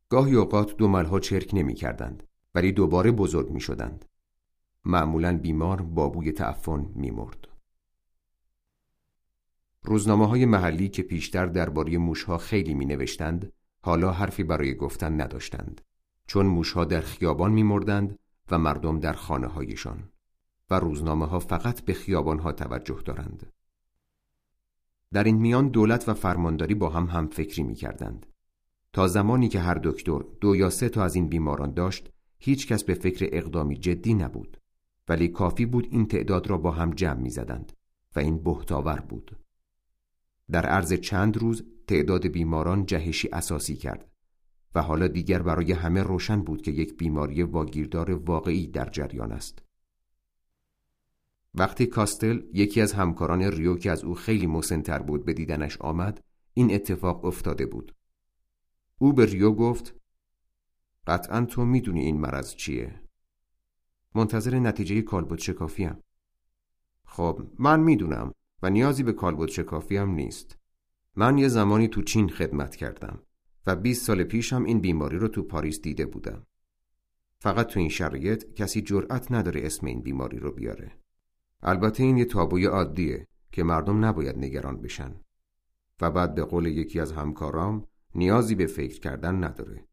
گاهی 0.08 0.34
اوقات 0.34 0.76
دوملها 0.76 1.20
چرک 1.20 1.50
نمی 1.52 1.74
کردند 1.74 2.22
ولی 2.54 2.72
دوباره 2.72 3.10
بزرگ 3.10 3.50
می 3.50 3.60
شدند. 3.60 4.04
معمولا 4.84 5.38
بیمار 5.38 5.82
با 5.82 6.08
بوی 6.08 6.32
تعفن 6.32 6.86
می 6.94 7.10
مرد. 7.10 7.48
روزنامه 9.82 10.26
های 10.28 10.44
محلی 10.44 10.88
که 10.88 11.02
پیشتر 11.02 11.46
درباره 11.46 11.98
موشها 11.98 12.38
خیلی 12.38 12.74
می 12.74 12.86
نوشتند 12.86 13.52
حالا 13.82 14.12
حرفی 14.12 14.42
برای 14.42 14.74
گفتن 14.74 15.20
نداشتند 15.20 15.80
چون 16.26 16.46
موشها 16.46 16.84
در 16.84 17.00
خیابان 17.00 17.52
می 17.52 17.62
مردند 17.62 18.18
و 18.50 18.58
مردم 18.58 19.00
در 19.00 19.12
خانه 19.12 19.46
هایشان 19.46 20.08
و 20.70 20.74
روزنامه 20.74 21.26
ها 21.26 21.38
فقط 21.38 21.80
به 21.80 21.92
خیابان 21.92 22.38
ها 22.38 22.52
توجه 22.52 23.02
دارند. 23.04 23.52
در 25.12 25.24
این 25.24 25.36
میان 25.36 25.68
دولت 25.68 26.08
و 26.08 26.14
فرمانداری 26.14 26.74
با 26.74 26.88
هم 26.88 27.04
هم 27.06 27.28
فکری 27.28 27.62
می 27.62 27.74
کردند. 27.74 28.26
تا 28.96 29.08
زمانی 29.08 29.48
که 29.48 29.60
هر 29.60 29.80
دکتر 29.84 30.18
دو 30.40 30.56
یا 30.56 30.70
سه 30.70 30.88
تا 30.88 31.04
از 31.04 31.14
این 31.14 31.28
بیماران 31.28 31.74
داشت 31.74 32.10
هیچ 32.38 32.66
کس 32.66 32.84
به 32.84 32.94
فکر 32.94 33.28
اقدامی 33.32 33.76
جدی 33.76 34.14
نبود. 34.14 34.56
ولی 35.08 35.28
کافی 35.28 35.66
بود 35.66 35.88
این 35.90 36.06
تعداد 36.06 36.46
را 36.46 36.58
با 36.58 36.70
هم 36.70 36.90
جمع 36.90 37.20
می 37.20 37.30
زدند 37.30 37.72
و 38.16 38.20
این 38.20 38.38
بهتاور 38.38 39.00
بود. 39.00 39.36
در 40.50 40.66
عرض 40.66 40.92
چند 40.92 41.36
روز 41.36 41.64
تعداد 41.86 42.26
بیماران 42.26 42.86
جهشی 42.86 43.28
اساسی 43.32 43.76
کرد 43.76 44.10
و 44.74 44.82
حالا 44.82 45.08
دیگر 45.08 45.42
برای 45.42 45.72
همه 45.72 46.02
روشن 46.02 46.42
بود 46.42 46.62
که 46.62 46.70
یک 46.70 46.96
بیماری 46.96 47.42
واگیردار 47.42 48.10
واقعی 48.10 48.66
در 48.66 48.88
جریان 48.90 49.32
است. 49.32 49.62
وقتی 51.54 51.86
کاستل 51.86 52.42
یکی 52.52 52.80
از 52.80 52.92
همکاران 52.92 53.42
ریو 53.42 53.76
که 53.76 53.90
از 53.90 54.04
او 54.04 54.14
خیلی 54.14 54.46
مسنتر 54.46 54.98
بود 54.98 55.24
به 55.24 55.32
دیدنش 55.32 55.76
آمد 55.80 56.20
این 56.54 56.74
اتفاق 56.74 57.24
افتاده 57.24 57.66
بود. 57.66 57.95
او 58.98 59.12
به 59.12 59.26
ریو 59.26 59.52
گفت 59.52 59.94
قطعا 61.06 61.44
تو 61.44 61.64
می‌دونی 61.64 62.00
این 62.00 62.20
مرض 62.20 62.54
چیه. 62.54 63.00
منتظر 64.14 64.58
نتیجه 64.58 65.02
کالبد 65.02 65.38
شکافیم 65.38 65.98
خب 67.04 67.42
من 67.58 67.80
می‌دونم 67.80 68.32
و 68.62 68.70
نیازی 68.70 69.02
به 69.02 69.12
کالبد 69.12 69.48
شکافی 69.48 70.04
نیست. 70.04 70.58
من 71.16 71.38
یه 71.38 71.48
زمانی 71.48 71.88
تو 71.88 72.02
چین 72.02 72.28
خدمت 72.28 72.76
کردم 72.76 73.22
و 73.66 73.76
20 73.76 74.06
سال 74.06 74.24
پیش 74.24 74.52
هم 74.52 74.64
این 74.64 74.80
بیماری 74.80 75.18
رو 75.18 75.28
تو 75.28 75.42
پاریس 75.42 75.80
دیده 75.80 76.06
بودم. 76.06 76.46
فقط 77.40 77.66
تو 77.66 77.80
این 77.80 77.88
شرایط 77.88 78.54
کسی 78.54 78.82
جرأت 78.82 79.32
نداره 79.32 79.60
اسم 79.64 79.86
این 79.86 80.00
بیماری 80.00 80.38
رو 80.38 80.52
بیاره. 80.52 80.98
البته 81.62 82.02
این 82.02 82.16
یه 82.16 82.24
تابوی 82.24 82.66
عادیه 82.66 83.26
که 83.52 83.62
مردم 83.62 84.04
نباید 84.04 84.38
نگران 84.38 84.80
بشن. 84.80 85.20
و 86.00 86.10
بعد 86.10 86.34
به 86.34 86.44
قول 86.44 86.66
یکی 86.66 87.00
از 87.00 87.12
همکارام 87.12 87.86
نیازی 88.16 88.54
به 88.54 88.66
فکر 88.66 89.00
کردن 89.00 89.44
نداره. 89.44 89.84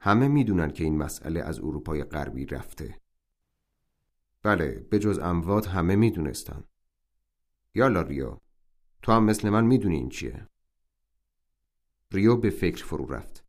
همه 0.00 0.28
می‌دونن 0.28 0.70
که 0.70 0.84
این 0.84 0.98
مسئله 0.98 1.40
از 1.40 1.58
اروپای 1.58 2.04
غربی 2.04 2.46
رفته. 2.46 2.98
بله 4.42 4.86
به 4.90 4.98
جز 4.98 5.18
اموات 5.18 5.68
همه 5.68 5.96
می‌دونستن. 5.96 6.64
یالا 7.74 8.02
ریو 8.02 8.36
تو 9.02 9.12
هم 9.12 9.24
مثل 9.24 9.50
من 9.50 9.64
می‌دونی 9.64 9.96
این 9.96 10.08
چیه؟ 10.08 10.46
ریو 12.12 12.36
به 12.36 12.50
فکر 12.50 12.84
فرو 12.84 13.06
رفت. 13.06 13.44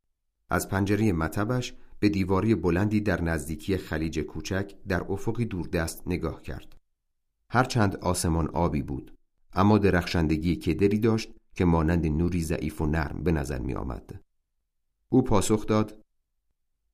از 0.50 0.70
پنجره 0.70 1.12
مطبش 1.12 1.74
به 2.00 2.10
دیواری 2.10 2.56
بلندی 2.56 3.02
در 3.02 3.22
نزدیکی 3.22 3.78
خلیج 3.78 4.20
کوچک 4.20 4.76
در 4.88 5.04
افقی 5.04 5.46
دوردست 5.46 6.08
نگاه 6.08 6.42
کرد. 6.42 6.76
هرچند 7.50 7.96
آسمان 7.96 8.48
آبی 8.48 8.82
بود 8.82 9.18
اما 9.54 9.78
درخشندگی 9.78 10.56
کدری 10.56 11.00
داشت 11.00 11.39
که 11.56 11.66
مانند 11.66 12.08
نوری 12.08 12.42
ضعیف 12.42 12.82
و 12.82 12.86
نرم 12.86 13.24
به 13.24 13.32
نظر 13.32 13.60
می 13.60 13.74
آمد. 13.74 14.24
او 15.10 15.22
پاسخ 15.22 15.66
داد 15.66 16.06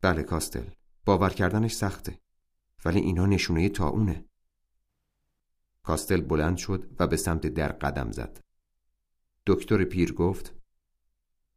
بله 0.02 0.24
کاستل 0.24 0.66
باور 1.06 1.30
کردنش 1.30 1.74
سخته 1.74 2.20
ولی 2.86 3.00
اینا 3.00 3.26
نشونه 3.26 3.70
تاونه 3.70 4.26
کاستل 5.84 6.22
بلند 6.22 6.58
شد 6.58 6.96
و 7.00 7.08
به 7.08 7.18
سمت 7.18 7.48
در 7.48 7.72
قدم 7.72 8.12
زد 8.12 8.40
دکتر 9.46 9.84
پیر 9.84 10.14
گفت 10.14 10.56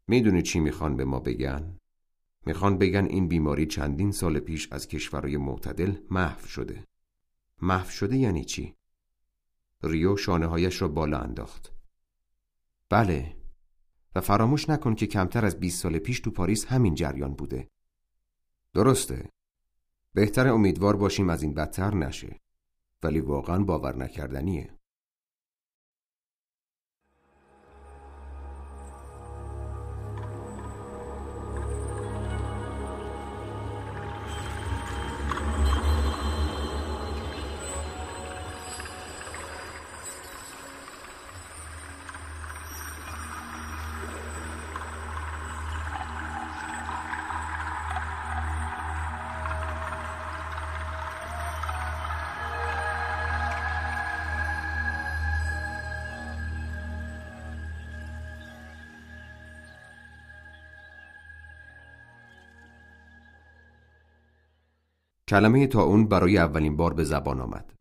می‌دونی 0.06 0.42
چی 0.42 0.60
می‌خوان 0.60 0.96
به 0.96 1.04
ما 1.04 1.20
بگن؟ 1.20 1.78
می‌خوان 2.46 2.78
بگن 2.78 3.04
این 3.04 3.28
بیماری 3.28 3.66
چندین 3.66 4.12
سال 4.12 4.40
پیش 4.40 4.72
از 4.72 4.88
کشورهای 4.88 5.36
معتدل 5.36 5.96
محو 6.10 6.46
شده 6.46 6.84
محو 7.62 7.90
شده 7.90 8.16
یعنی 8.16 8.44
چی؟ 8.44 8.74
ریو 9.82 10.16
شانه 10.16 10.46
هایش 10.46 10.82
را 10.82 10.88
بالا 10.88 11.18
انداخت 11.18 11.77
بله. 12.90 13.36
و 14.14 14.20
فراموش 14.20 14.68
نکن 14.68 14.94
که 14.94 15.06
کمتر 15.06 15.44
از 15.44 15.60
20 15.60 15.82
سال 15.82 15.98
پیش 15.98 16.20
تو 16.20 16.30
پاریس 16.30 16.64
همین 16.64 16.94
جریان 16.94 17.34
بوده. 17.34 17.68
درسته. 18.74 19.28
بهتر 20.14 20.48
امیدوار 20.48 20.96
باشیم 20.96 21.30
از 21.30 21.42
این 21.42 21.54
بدتر 21.54 21.94
نشه. 21.94 22.40
ولی 23.02 23.20
واقعا 23.20 23.64
باور 23.64 23.96
نکردنیه 23.96 24.77
کلمه 65.28 65.66
تا 65.66 65.82
اون 65.82 66.08
برای 66.08 66.38
اولین 66.38 66.76
بار 66.76 66.94
به 66.94 67.04
زبان 67.04 67.40
آمد. 67.40 67.74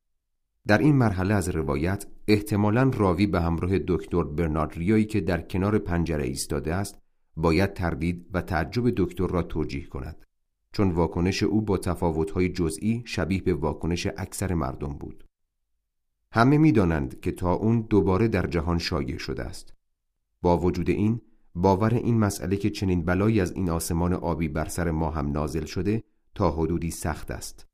در 0.67 0.77
این 0.77 0.95
مرحله 0.95 1.33
از 1.33 1.49
روایت 1.49 2.05
احتمالا 2.27 2.91
راوی 2.93 3.27
به 3.27 3.41
همراه 3.41 3.79
دکتر 3.87 4.23
برنارد 4.23 4.73
ریایی 4.77 5.05
که 5.05 5.21
در 5.21 5.41
کنار 5.41 5.77
پنجره 5.77 6.23
ایستاده 6.23 6.75
است 6.75 6.99
باید 7.37 7.73
تردید 7.73 8.27
و 8.33 8.41
تعجب 8.41 8.83
دکتر 8.97 9.27
را 9.27 9.43
توجیه 9.43 9.85
کند. 9.85 10.25
چون 10.73 10.91
واکنش 10.91 11.43
او 11.43 11.61
با 11.61 11.77
تفاوت‌های 11.77 12.49
جزئی 12.49 13.03
شبیه 13.05 13.41
به 13.41 13.53
واکنش 13.53 14.07
اکثر 14.17 14.53
مردم 14.53 14.93
بود. 14.93 15.23
همه 16.31 16.57
می‌دانند 16.57 17.19
که 17.19 17.31
تا 17.31 17.53
اون 17.53 17.81
دوباره 17.81 18.27
در 18.27 18.47
جهان 18.47 18.77
شایع 18.77 19.17
شده 19.17 19.43
است. 19.43 19.73
با 20.41 20.57
وجود 20.57 20.89
این 20.89 21.21
باور 21.55 21.93
این 21.93 22.19
مسئله 22.19 22.57
که 22.57 22.69
چنین 22.69 23.05
بلایی 23.05 23.41
از 23.41 23.51
این 23.51 23.69
آسمان 23.69 24.13
آبی 24.13 24.47
بر 24.47 24.65
سر 24.65 24.91
ما 24.91 25.11
هم 25.11 25.31
نازل 25.31 25.65
شده 25.65 26.03
تا 26.37 26.51
حدودی 26.51 26.91
سخت 26.91 27.31
است. 27.31 27.67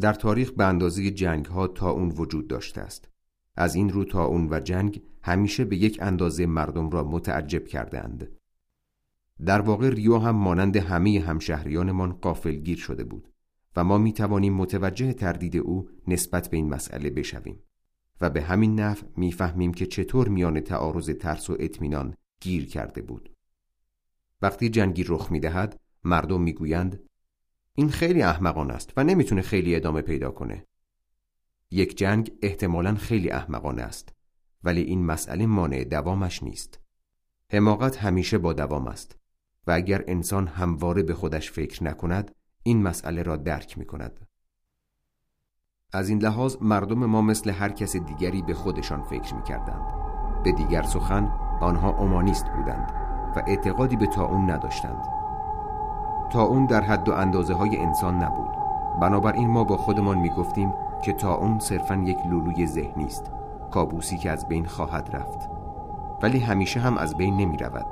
در 0.00 0.12
تاریخ 0.12 0.50
به 0.50 0.64
اندازه 0.64 1.10
جنگ 1.10 1.46
ها 1.46 1.66
تا 1.66 1.90
اون 1.90 2.08
وجود 2.08 2.48
داشته 2.48 2.80
است. 2.80 3.08
از 3.56 3.74
این 3.74 3.90
رو 3.90 4.04
تا 4.04 4.24
اون 4.24 4.48
و 4.50 4.60
جنگ 4.60 5.02
همیشه 5.22 5.64
به 5.64 5.76
یک 5.76 5.98
اندازه 6.02 6.46
مردم 6.46 6.90
را 6.90 7.04
متعجب 7.04 7.66
کرده 7.66 8.04
اند. 8.04 8.28
در 9.46 9.60
واقع 9.60 9.88
ریو 9.88 10.18
هم 10.18 10.36
مانند 10.36 10.76
همه 10.76 11.20
همشهریانمان 11.20 12.18
گیر 12.64 12.78
شده 12.78 13.04
بود 13.04 13.32
و 13.76 13.84
ما 13.84 13.98
می 13.98 14.12
توانیم 14.12 14.54
متوجه 14.54 15.12
تردید 15.12 15.56
او 15.56 15.88
نسبت 16.06 16.50
به 16.50 16.56
این 16.56 16.68
مسئله 16.68 17.10
بشویم 17.10 17.62
و 18.20 18.30
به 18.30 18.42
همین 18.42 18.80
نحو 18.80 19.06
می‌فهمیم 19.16 19.74
که 19.74 19.86
چطور 19.86 20.28
میان 20.28 20.60
تعارض 20.60 21.10
ترس 21.10 21.50
و 21.50 21.56
اطمینان 21.60 22.14
گیر 22.40 22.66
کرده 22.66 23.02
بود. 23.02 23.36
وقتی 24.42 24.68
جنگی 24.68 25.04
رخ 25.04 25.32
می‌دهد 25.32 25.80
مردم 26.04 26.40
می‌گویند 26.40 27.09
این 27.80 27.90
خیلی 27.90 28.22
احمقانه 28.22 28.74
است 28.74 28.92
و 28.96 29.04
نمی‌تونه 29.04 29.42
خیلی 29.42 29.76
ادامه 29.76 30.02
پیدا 30.02 30.30
کنه. 30.30 30.66
یک 31.70 31.98
جنگ 31.98 32.32
احتمالا 32.42 32.94
خیلی 32.94 33.30
احمقانه 33.30 33.82
است 33.82 34.12
ولی 34.64 34.80
این 34.80 35.06
مسئله 35.06 35.46
مانع 35.46 35.84
دوامش 35.84 36.42
نیست. 36.42 36.80
حماقت 37.52 37.96
همیشه 37.96 38.38
با 38.38 38.52
دوام 38.52 38.88
است 38.88 39.18
و 39.66 39.70
اگر 39.70 40.04
انسان 40.06 40.46
همواره 40.46 41.02
به 41.02 41.14
خودش 41.14 41.50
فکر 41.50 41.84
نکند 41.84 42.34
این 42.62 42.82
مسئله 42.82 43.22
را 43.22 43.36
درک 43.36 43.78
می 43.78 43.84
کند. 43.84 44.26
از 45.92 46.08
این 46.08 46.22
لحاظ 46.22 46.56
مردم 46.60 47.06
ما 47.06 47.22
مثل 47.22 47.50
هر 47.50 47.68
کس 47.68 47.96
دیگری 47.96 48.42
به 48.42 48.54
خودشان 48.54 49.02
فکر 49.02 49.34
می 49.34 49.42
کردند. 49.42 49.94
به 50.44 50.52
دیگر 50.52 50.82
سخن 50.82 51.24
آنها 51.60 51.98
اومانیست 51.98 52.46
بودند 52.56 52.90
و 53.36 53.42
اعتقادی 53.46 53.96
به 53.96 54.06
تا 54.06 54.24
اون 54.24 54.50
نداشتند. 54.50 55.19
تا 56.30 56.42
اون 56.42 56.66
در 56.66 56.80
حد 56.80 57.08
و 57.08 57.12
اندازه 57.12 57.54
های 57.54 57.76
انسان 57.76 58.22
نبود. 58.22 58.50
بنابراین 59.00 59.50
ما 59.50 59.64
با 59.64 59.76
خودمان 59.76 60.18
می 60.18 60.30
گفتیم 60.30 60.72
که 61.02 61.12
تا 61.12 61.34
اون 61.34 61.58
صرفا 61.58 61.94
یک 61.94 62.26
لولوی 62.26 62.66
ذهنی 62.66 63.04
است 63.04 63.30
کابوسی 63.70 64.18
که 64.18 64.30
از 64.30 64.48
بین 64.48 64.66
خواهد 64.66 65.10
رفت. 65.12 65.50
ولی 66.22 66.38
همیشه 66.38 66.80
هم 66.80 66.96
از 66.98 67.16
بین 67.16 67.36
نمی 67.36 67.56
رود 67.56 67.86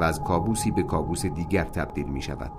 و 0.00 0.04
از 0.04 0.24
کابوسی 0.24 0.70
به 0.70 0.82
کابوس 0.82 1.26
دیگر 1.26 1.64
تبدیل 1.64 2.06
می 2.06 2.22
شود 2.22 2.52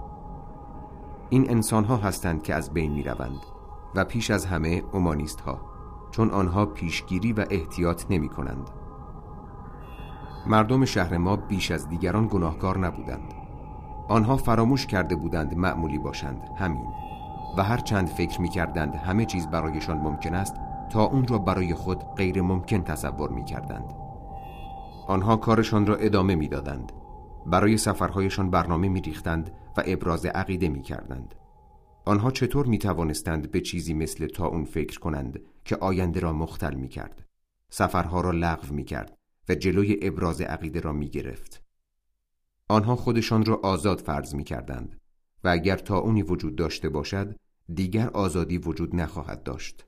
این 1.30 1.50
انسان 1.50 1.86
ها 1.86 1.98
هستند 1.98 2.44
که 2.44 2.56
از 2.56 2.74
بین 2.74 2.92
می 2.92 3.04
روند 3.04 3.40
و 3.96 4.04
پیش 4.04 4.32
از 4.32 4.46
همه 4.46 4.84
اومانیست 4.92 5.42
ها 5.42 5.62
چون 6.12 6.30
آنها 6.30 6.66
پیشگیری 6.66 7.34
و 7.34 7.46
احتیاط 7.50 8.06
نمی 8.10 8.30
کنند 8.30 8.70
مردم 10.48 10.86
شهر 10.86 11.18
ما 11.18 11.36
بیش 11.36 11.72
از 11.72 11.90
دیگران 11.90 12.28
گناهکار 12.28 12.78
نبودند. 12.78 13.34
آنها 14.10 14.38
فراموش 14.38 14.86
کرده 14.86 15.16
بودند 15.16 15.58
معمولی 15.58 15.97
باشند 15.97 16.49
همین. 16.55 16.88
و 17.58 17.64
هر 17.64 17.78
چند 17.78 18.08
فکر 18.08 18.41
می 18.41 18.49
کردند 18.49 18.95
همه 18.95 19.26
چیز 19.26 19.47
برایشان 19.47 19.97
ممکن 19.97 20.36
است 20.36 20.55
تا 20.89 21.03
اون 21.03 21.28
را 21.28 21.38
برای 21.38 21.74
خود 21.74 22.03
غیر 22.16 22.41
ممکن 22.41 22.84
تصور 22.84 23.30
می 23.30 23.45
کردند 23.45 23.93
آنها 25.08 25.38
کارشان 25.38 25.86
را 25.86 25.95
ادامه 25.95 26.36
می 26.36 26.47
دادند 26.47 26.91
برای 27.45 27.78
سفرهایشان 27.78 28.49
برنامه 28.49 28.89
می 28.89 29.01
ریختند 29.01 29.51
و 29.78 29.84
ابراز 29.86 30.26
عقیده 30.26 30.70
می 30.70 30.82
کردند 30.82 31.36
آنها 32.05 32.32
چطور 32.32 32.66
می 32.66 32.78
توانستند 32.78 33.51
به 33.51 33.62
چیزی 33.62 33.93
مثل 33.93 34.28
تا 34.28 34.47
اون 34.47 34.66
فکر 34.66 34.99
کنند 34.99 35.39
که 35.66 35.76
آینده 35.76 36.20
را 36.20 36.34
مختل 36.34 36.74
می 36.74 36.88
کرد 36.88 37.26
سفرها 37.70 38.22
را 38.22 38.32
لغو 38.32 38.74
می 38.74 38.84
کرد 38.84 39.18
و 39.49 39.55
جلوی 39.55 39.99
ابراز 40.01 40.41
عقیده 40.41 40.80
را 40.80 40.91
می 40.91 41.10
گرفت 41.10 41.66
آنها 42.68 42.95
خودشان 42.95 43.45
را 43.45 43.55
آزاد 43.63 43.99
فرض 43.99 44.36
می 44.36 44.43
کردند 44.43 44.99
و 45.43 45.47
اگر 45.47 45.78
تا 45.78 45.97
اونی 45.97 46.22
وجود 46.22 46.55
داشته 46.55 46.89
باشد 46.89 47.36
دیگر 47.74 48.09
آزادی 48.09 48.57
وجود 48.57 48.95
نخواهد 48.95 49.43
داشت 49.43 49.88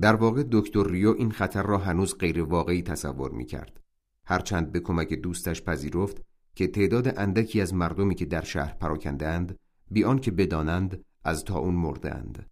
در 0.00 0.16
واقع 0.16 0.44
دکتر 0.52 0.90
ریو 0.90 1.14
این 1.18 1.30
خطر 1.30 1.62
را 1.62 1.78
هنوز 1.78 2.18
غیر 2.18 2.42
واقعی 2.42 2.82
تصور 2.82 3.30
می 3.30 3.44
کرد. 3.44 3.80
هرچند 4.24 4.72
به 4.72 4.80
کمک 4.80 5.14
دوستش 5.14 5.62
پذیرفت 5.62 6.22
که 6.54 6.66
تعداد 6.66 7.18
اندکی 7.18 7.60
از 7.60 7.74
مردمی 7.74 8.14
که 8.14 8.24
در 8.24 8.44
شهر 8.44 8.74
پراکندهاند 8.74 9.58
بیان 9.90 10.18
که 10.18 10.30
بدانند 10.30 11.04
از 11.24 11.44
تا 11.44 11.58
اون 11.58 11.74
مردند. 11.74 12.50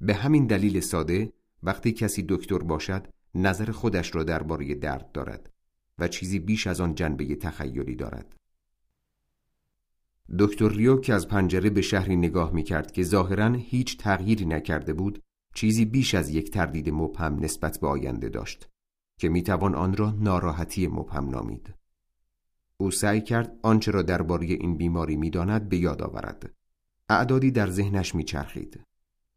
به 0.00 0.14
همین 0.14 0.46
دلیل 0.46 0.80
ساده 0.80 1.32
وقتی 1.62 1.92
کسی 1.92 2.24
دکتر 2.28 2.58
باشد 2.58 3.06
نظر 3.34 3.70
خودش 3.70 4.14
را 4.14 4.24
درباره 4.24 4.74
درد 4.74 5.12
دارد 5.12 5.52
و 5.98 6.08
چیزی 6.08 6.38
بیش 6.38 6.66
از 6.66 6.80
آن 6.80 6.94
جنبه 6.94 7.36
تخیلی 7.36 7.96
دارد. 7.96 8.36
دکتر 10.38 10.68
ریو 10.68 11.00
که 11.00 11.14
از 11.14 11.28
پنجره 11.28 11.70
به 11.70 11.82
شهری 11.82 12.16
نگاه 12.16 12.52
می 12.52 12.62
کرد 12.62 12.92
که 12.92 13.02
ظاهرا 13.02 13.52
هیچ 13.52 13.98
تغییری 13.98 14.46
نکرده 14.46 14.92
بود 14.92 15.22
چیزی 15.54 15.84
بیش 15.84 16.14
از 16.14 16.30
یک 16.30 16.50
تردید 16.50 16.90
مبهم 16.90 17.44
نسبت 17.44 17.80
به 17.80 17.86
آینده 17.86 18.28
داشت 18.28 18.68
که 19.18 19.28
می 19.28 19.42
توان 19.42 19.74
آن 19.74 19.96
را 19.96 20.10
ناراحتی 20.10 20.86
مبهم 20.86 21.28
نامید. 21.28 21.74
او 22.76 22.90
سعی 22.90 23.20
کرد 23.20 23.58
آنچه 23.62 23.90
را 23.90 24.02
درباره 24.02 24.46
این 24.46 24.76
بیماری 24.76 25.16
می‌داند 25.16 25.68
به 25.68 25.76
یاد 25.76 26.02
آورد. 26.02 26.54
اعدادی 27.08 27.50
در 27.50 27.70
ذهنش 27.70 28.14
میچرخید. 28.14 28.80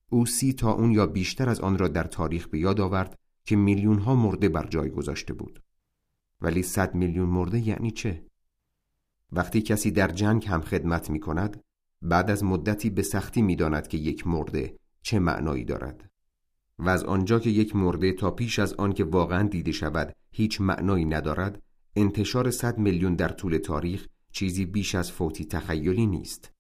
او 0.10 0.26
سی 0.26 0.54
تا 0.54 0.72
اون 0.72 0.92
یا 0.92 1.08
بیشتر 1.08 1.50
از 1.50 1.60
آن 1.60 1.78
را 1.78 1.88
در 1.88 2.04
تاریخ 2.04 2.48
به 2.48 2.60
یاد 2.60 2.82
آورد 2.82 3.20
که 3.46 3.56
میلیون 3.56 4.00
ها 4.00 4.16
مرده 4.16 4.50
بر 4.50 4.68
جای 4.68 4.90
گذاشته 4.90 5.34
بود. 5.34 5.64
ولی 6.42 6.64
صد 6.64 6.96
میلیون 6.96 7.30
مرده 7.30 7.68
یعنی 7.68 7.92
چه؟ 7.92 8.26
وقتی 9.32 9.62
کسی 9.62 9.92
در 9.92 10.08
جنگ 10.08 10.46
هم 10.48 10.62
خدمت 10.62 11.10
می 11.10 11.20
کند 11.20 11.62
بعد 12.02 12.32
از 12.32 12.44
مدتی 12.44 12.90
به 12.90 13.02
سختی 13.02 13.42
می 13.42 13.56
داند 13.56 13.88
که 13.88 13.98
یک 13.98 14.28
مرده 14.28 14.80
چه 15.02 15.20
معنایی 15.20 15.66
دارد. 15.66 16.10
و 16.80 16.90
از 16.90 17.04
آنجا 17.04 17.40
که 17.40 17.50
یک 17.50 17.76
مرده 17.76 18.14
تا 18.14 18.32
پیش 18.32 18.60
از 18.60 18.74
آن 18.74 18.94
که 18.94 19.04
واقعا 19.04 19.48
دیده 19.48 19.72
شود 19.72 20.16
هیچ 20.32 20.62
معنایی 20.62 21.06
ندارد 21.06 21.62
انتشار 21.96 22.52
صد 22.52 22.78
میلیون 22.78 23.16
در 23.16 23.30
طول 23.30 23.58
تاریخ 23.58 24.08
چیزی 24.32 24.66
بیش 24.66 24.96
از 24.96 25.12
فوتی 25.12 25.46
تخیلی 25.46 26.06
نیست. 26.06 26.52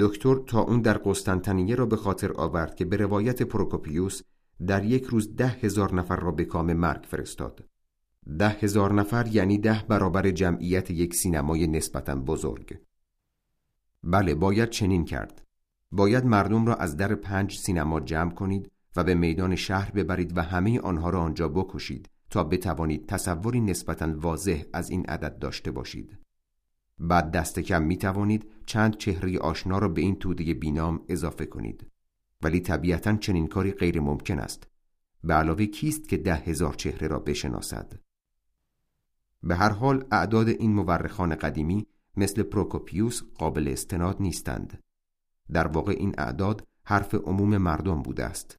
دکتر 0.00 0.34
تا 0.34 0.60
اون 0.60 0.80
در 0.80 0.98
قسطنطنیه 0.98 1.74
را 1.74 1.86
به 1.86 1.96
خاطر 1.96 2.32
آورد 2.32 2.74
که 2.74 2.84
به 2.84 2.96
روایت 2.96 3.42
پروکوپیوس 3.42 4.22
در 4.66 4.84
یک 4.84 5.04
روز 5.04 5.36
ده 5.36 5.48
هزار 5.48 5.94
نفر 5.94 6.16
را 6.16 6.30
به 6.30 6.44
کام 6.44 6.72
مرگ 6.72 7.04
فرستاد. 7.04 7.64
ده 8.38 8.48
هزار 8.48 8.92
نفر 8.92 9.26
یعنی 9.26 9.58
ده 9.58 9.84
برابر 9.88 10.30
جمعیت 10.30 10.90
یک 10.90 11.14
سینمای 11.14 11.66
نسبتا 11.66 12.14
بزرگ. 12.14 12.78
بله 14.02 14.34
باید 14.34 14.70
چنین 14.70 15.04
کرد. 15.04 15.42
باید 15.92 16.24
مردم 16.24 16.66
را 16.66 16.74
از 16.74 16.96
در 16.96 17.14
پنج 17.14 17.58
سینما 17.58 18.00
جمع 18.00 18.30
کنید 18.30 18.72
و 18.96 19.04
به 19.04 19.14
میدان 19.14 19.56
شهر 19.56 19.90
ببرید 19.90 20.36
و 20.36 20.42
همه 20.42 20.80
آنها 20.80 21.10
را 21.10 21.20
آنجا 21.20 21.48
بکشید 21.48 22.10
تا 22.30 22.44
بتوانید 22.44 23.06
تصوری 23.06 23.60
نسبتا 23.60 24.14
واضح 24.16 24.62
از 24.72 24.90
این 24.90 25.06
عدد 25.06 25.38
داشته 25.38 25.70
باشید. 25.70 26.18
بعد 26.98 27.30
دست 27.30 27.58
کم 27.58 27.82
می 27.82 27.96
توانید 27.96 28.50
چند 28.66 28.96
چهره 28.96 29.38
آشنا 29.38 29.78
را 29.78 29.88
به 29.88 30.00
این 30.00 30.16
توده 30.16 30.54
بینام 30.54 31.04
اضافه 31.08 31.46
کنید. 31.46 31.86
ولی 32.42 32.60
طبیعتا 32.60 33.16
چنین 33.16 33.46
کاری 33.46 33.72
غیر 33.72 34.00
ممکن 34.00 34.38
است. 34.38 34.68
به 35.24 35.34
علاوه 35.34 35.66
کیست 35.66 36.08
که 36.08 36.16
ده 36.16 36.34
هزار 36.34 36.74
چهره 36.74 37.08
را 37.08 37.18
بشناسد؟ 37.18 37.92
به 39.42 39.56
هر 39.56 39.70
حال 39.70 40.04
اعداد 40.10 40.48
این 40.48 40.74
مورخان 40.74 41.34
قدیمی 41.34 41.86
مثل 42.16 42.42
پروکوپیوس 42.42 43.22
قابل 43.38 43.68
استناد 43.68 44.16
نیستند. 44.20 44.82
در 45.52 45.66
واقع 45.66 45.92
این 45.92 46.14
اعداد 46.18 46.66
حرف 46.84 47.14
عموم 47.14 47.56
مردم 47.56 48.02
بوده 48.02 48.24
است. 48.24 48.56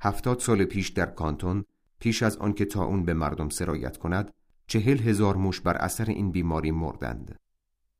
هفتاد 0.00 0.40
سال 0.40 0.64
پیش 0.64 0.88
در 0.88 1.06
کانتون 1.06 1.64
پیش 1.98 2.22
از 2.22 2.36
آنکه 2.36 2.64
تا 2.64 2.84
اون 2.84 3.04
به 3.04 3.14
مردم 3.14 3.48
سرایت 3.48 3.96
کند 3.96 4.34
چهل 4.66 4.98
هزار 4.98 5.36
موش 5.36 5.60
بر 5.60 5.76
اثر 5.76 6.04
این 6.04 6.30
بیماری 6.30 6.70
مردند. 6.70 7.38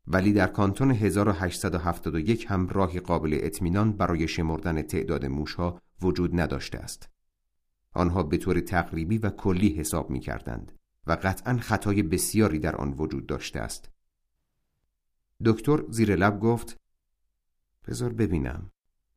ولی 0.07 0.33
در 0.33 0.47
کانتون 0.47 0.91
1871 0.91 2.47
هم 2.49 2.69
راهی 2.69 3.01
قابل 3.01 3.39
اطمینان 3.43 3.93
برای 3.93 4.29
شمردن 4.29 4.83
تعداد 4.83 5.27
موشها 5.27 5.81
وجود 6.03 6.41
نداشته 6.41 6.79
است. 6.79 7.09
آنها 7.93 8.23
به 8.23 8.37
طور 8.37 8.61
تقریبی 8.61 9.19
و 9.19 9.31
کلی 9.31 9.69
حساب 9.69 10.11
می 10.11 10.21
کردند 10.21 10.73
و 11.07 11.13
قطعا 11.23 11.57
خطای 11.57 12.03
بسیاری 12.03 12.59
در 12.59 12.77
آن 12.77 12.93
وجود 12.93 13.27
داشته 13.27 13.61
است. 13.61 13.91
دکتر 15.45 15.85
زیر 15.89 16.17
لب 16.17 16.41
گفت 16.41 16.77
بذار 17.87 18.13
ببینم. 18.13 18.71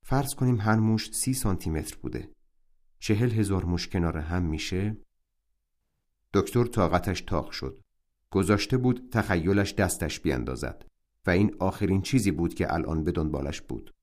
فرض 0.04 0.36
کنیم 0.36 0.62
هر 0.62 0.76
موش 0.76 1.12
سی 1.12 1.34
سانتی 1.34 1.70
متر 1.70 1.98
بوده. 2.02 2.32
چهل 3.00 3.32
هزار 3.32 3.66
موش 3.66 3.88
کنار 3.88 4.18
هم 4.18 4.44
میشه؟ 4.44 4.98
دکتر 6.34 6.66
طاقتش 6.66 7.22
تاق 7.22 7.52
شد. 7.52 7.82
گذاشته 8.32 8.78
بود 8.78 9.10
تخیلش 9.12 9.74
دستش 9.74 10.20
بیاندازد 10.20 10.86
و 11.26 11.30
این 11.30 11.56
آخرین 11.60 12.02
چیزی 12.02 12.32
بود 12.32 12.54
که 12.54 12.74
الان 12.74 13.04
به 13.04 13.12
دنبالش 13.12 13.62
بود. 13.62 13.94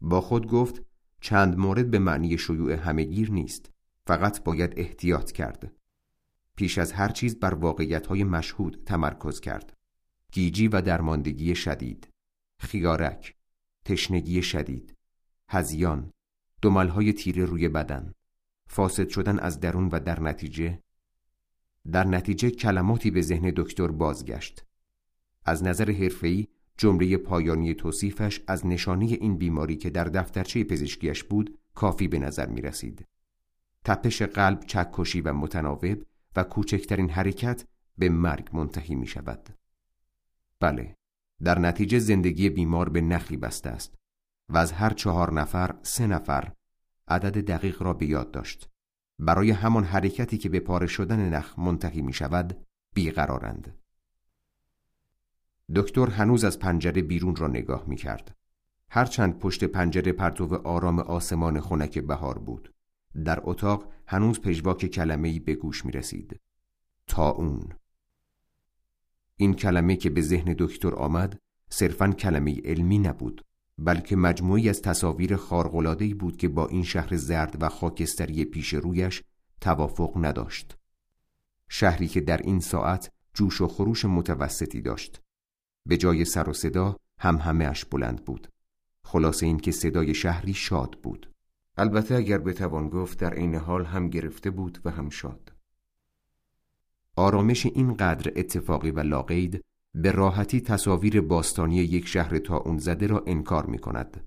با 0.00 0.20
خود 0.20 0.46
گفت 0.46 0.82
چند 1.20 1.58
مورد 1.58 1.90
به 1.90 1.98
معنی 1.98 2.38
شیوع 2.38 2.72
همهگیر 2.72 3.30
نیست. 3.30 3.70
فقط 4.06 4.44
باید 4.44 4.72
احتیاط 4.76 5.32
کرد. 5.32 5.75
پیش 6.56 6.78
از 6.78 6.92
هر 6.92 7.08
چیز 7.08 7.40
بر 7.40 7.54
واقعیت 7.54 8.06
های 8.06 8.24
مشهود 8.24 8.82
تمرکز 8.86 9.40
کرد 9.40 9.72
گیجی 10.32 10.68
و 10.68 10.82
درماندگی 10.82 11.54
شدید 11.54 12.08
خیارک 12.60 13.34
تشنگی 13.84 14.42
شدید 14.42 14.94
هزیان 15.48 16.10
دملهای 16.62 17.12
تیره 17.12 17.44
روی 17.44 17.68
بدن 17.68 18.12
فاسد 18.68 19.08
شدن 19.08 19.38
از 19.38 19.60
درون 19.60 19.88
و 19.88 20.00
در 20.00 20.20
نتیجه 20.20 20.78
در 21.92 22.04
نتیجه 22.04 22.50
کلماتی 22.50 23.10
به 23.10 23.22
ذهن 23.22 23.52
دکتر 23.56 23.88
بازگشت 23.88 24.64
از 25.44 25.64
نظر 25.64 25.90
حرفه‌ای 25.90 26.48
جمله 26.78 27.16
پایانی 27.16 27.74
توصیفش 27.74 28.40
از 28.46 28.66
نشانه 28.66 29.04
این 29.04 29.36
بیماری 29.36 29.76
که 29.76 29.90
در 29.90 30.04
دفترچه 30.04 30.64
پزشکیش 30.64 31.24
بود 31.24 31.58
کافی 31.74 32.08
به 32.08 32.18
نظر 32.18 32.46
می 32.46 32.60
رسید. 32.60 33.04
تپش 33.84 34.22
قلب 34.22 34.60
چکشی 34.66 35.20
و 35.20 35.32
متناوب 35.32 36.02
و 36.36 36.42
کوچکترین 36.42 37.10
حرکت 37.10 37.64
به 37.98 38.08
مرگ 38.08 38.48
منتهی 38.52 38.94
می 38.94 39.06
شود. 39.06 39.48
بله، 40.60 40.94
در 41.42 41.58
نتیجه 41.58 41.98
زندگی 41.98 42.50
بیمار 42.50 42.88
به 42.88 43.00
نخی 43.00 43.36
بسته 43.36 43.70
است 43.70 43.94
و 44.48 44.58
از 44.58 44.72
هر 44.72 44.90
چهار 44.90 45.32
نفر 45.32 45.74
سه 45.82 46.06
نفر 46.06 46.52
عدد 47.08 47.44
دقیق 47.44 47.82
را 47.82 47.92
به 47.92 48.06
یاد 48.06 48.30
داشت. 48.30 48.68
برای 49.18 49.50
همان 49.50 49.84
حرکتی 49.84 50.38
که 50.38 50.48
به 50.48 50.60
پاره 50.60 50.86
شدن 50.86 51.28
نخ 51.28 51.58
منتهی 51.58 52.02
می 52.02 52.12
شود 52.12 52.66
بیقرارند. 52.94 53.78
دکتر 55.76 56.06
هنوز 56.06 56.44
از 56.44 56.58
پنجره 56.58 57.02
بیرون 57.02 57.36
را 57.36 57.48
نگاه 57.48 57.84
می 57.86 57.96
کرد 57.96 58.36
هرچند 58.90 59.38
پشت 59.38 59.64
پنجره 59.64 60.12
پرتو 60.12 60.54
آرام 60.54 60.98
آسمان 60.98 61.60
خنک 61.60 61.98
بهار 61.98 62.38
بود. 62.38 62.74
در 63.24 63.40
اتاق 63.42 63.92
هنوز 64.06 64.40
پژواک 64.40 64.86
کلمه‌ای 64.86 65.38
به 65.38 65.54
گوش 65.54 65.84
می 65.84 65.92
رسید 65.92 66.40
تا 67.06 67.30
اون. 67.30 67.72
این 69.36 69.54
کلمه 69.54 69.96
که 69.96 70.10
به 70.10 70.22
ذهن 70.22 70.54
دکتر 70.58 70.94
آمد 70.94 71.38
صرفا 71.70 72.08
کلمه 72.08 72.60
علمی 72.64 72.98
نبود 72.98 73.44
بلکه 73.78 74.16
مجموعی 74.16 74.68
از 74.68 74.82
تصاویر 74.82 75.36
خارق‌العاده‌ای 75.36 76.14
بود 76.14 76.36
که 76.36 76.48
با 76.48 76.66
این 76.66 76.84
شهر 76.84 77.16
زرد 77.16 77.62
و 77.62 77.68
خاکستری 77.68 78.44
پیش 78.44 78.74
رویش 78.74 79.22
توافق 79.60 80.12
نداشت. 80.16 80.76
شهری 81.68 82.08
که 82.08 82.20
در 82.20 82.36
این 82.36 82.60
ساعت 82.60 83.12
جوش 83.34 83.60
و 83.60 83.68
خروش 83.68 84.04
متوسطی 84.04 84.80
داشت. 84.80 85.22
به 85.86 85.96
جای 85.96 86.24
سر 86.24 86.48
و 86.48 86.52
صدا 86.52 86.96
هم 87.18 87.36
همه 87.36 87.64
اش 87.64 87.84
بلند 87.84 88.24
بود. 88.24 88.48
خلاصه 89.04 89.46
این 89.46 89.58
که 89.58 89.70
صدای 89.70 90.14
شهری 90.14 90.54
شاد 90.54 90.98
بود. 91.02 91.35
البته 91.78 92.14
اگر 92.14 92.38
بتوان 92.38 92.88
گفت 92.88 93.18
در 93.18 93.34
عین 93.34 93.54
حال 93.54 93.84
هم 93.84 94.08
گرفته 94.08 94.50
بود 94.50 94.78
و 94.84 94.90
هم 94.90 95.08
شاد. 95.08 95.52
آرامش 97.16 97.66
اینقدر 97.66 98.32
اتفاقی 98.36 98.90
و 98.90 99.00
لاقید 99.00 99.64
به 99.94 100.10
راحتی 100.10 100.60
تصاویر 100.60 101.20
باستانی 101.20 101.76
یک 101.76 102.06
شهر 102.06 102.38
تا 102.38 102.56
اون 102.56 102.78
زده 102.78 103.06
را 103.06 103.22
انکار 103.26 103.66
می 103.66 103.78
کند 103.78 104.26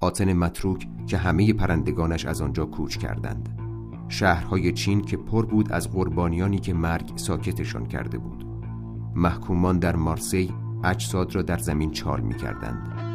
آتن 0.00 0.32
متروک 0.32 0.86
که 1.06 1.16
همه 1.16 1.52
پرندگانش 1.52 2.26
از 2.26 2.42
آنجا 2.42 2.66
کوچ 2.66 2.96
کردند. 2.96 3.58
شهرهای 4.08 4.72
چین 4.72 5.02
که 5.02 5.16
پر 5.16 5.46
بود 5.46 5.72
از 5.72 5.92
قربانیانی 5.92 6.58
که 6.58 6.74
مرگ 6.74 7.16
ساکتشان 7.16 7.86
کرده 7.86 8.18
بود. 8.18 8.44
محکومان 9.14 9.78
در 9.78 9.96
مارسی 9.96 10.54
اجساد 10.84 11.34
را 11.34 11.42
در 11.42 11.58
زمین 11.58 11.90
چال 11.90 12.20
می 12.20 12.34
کردند 12.34 13.07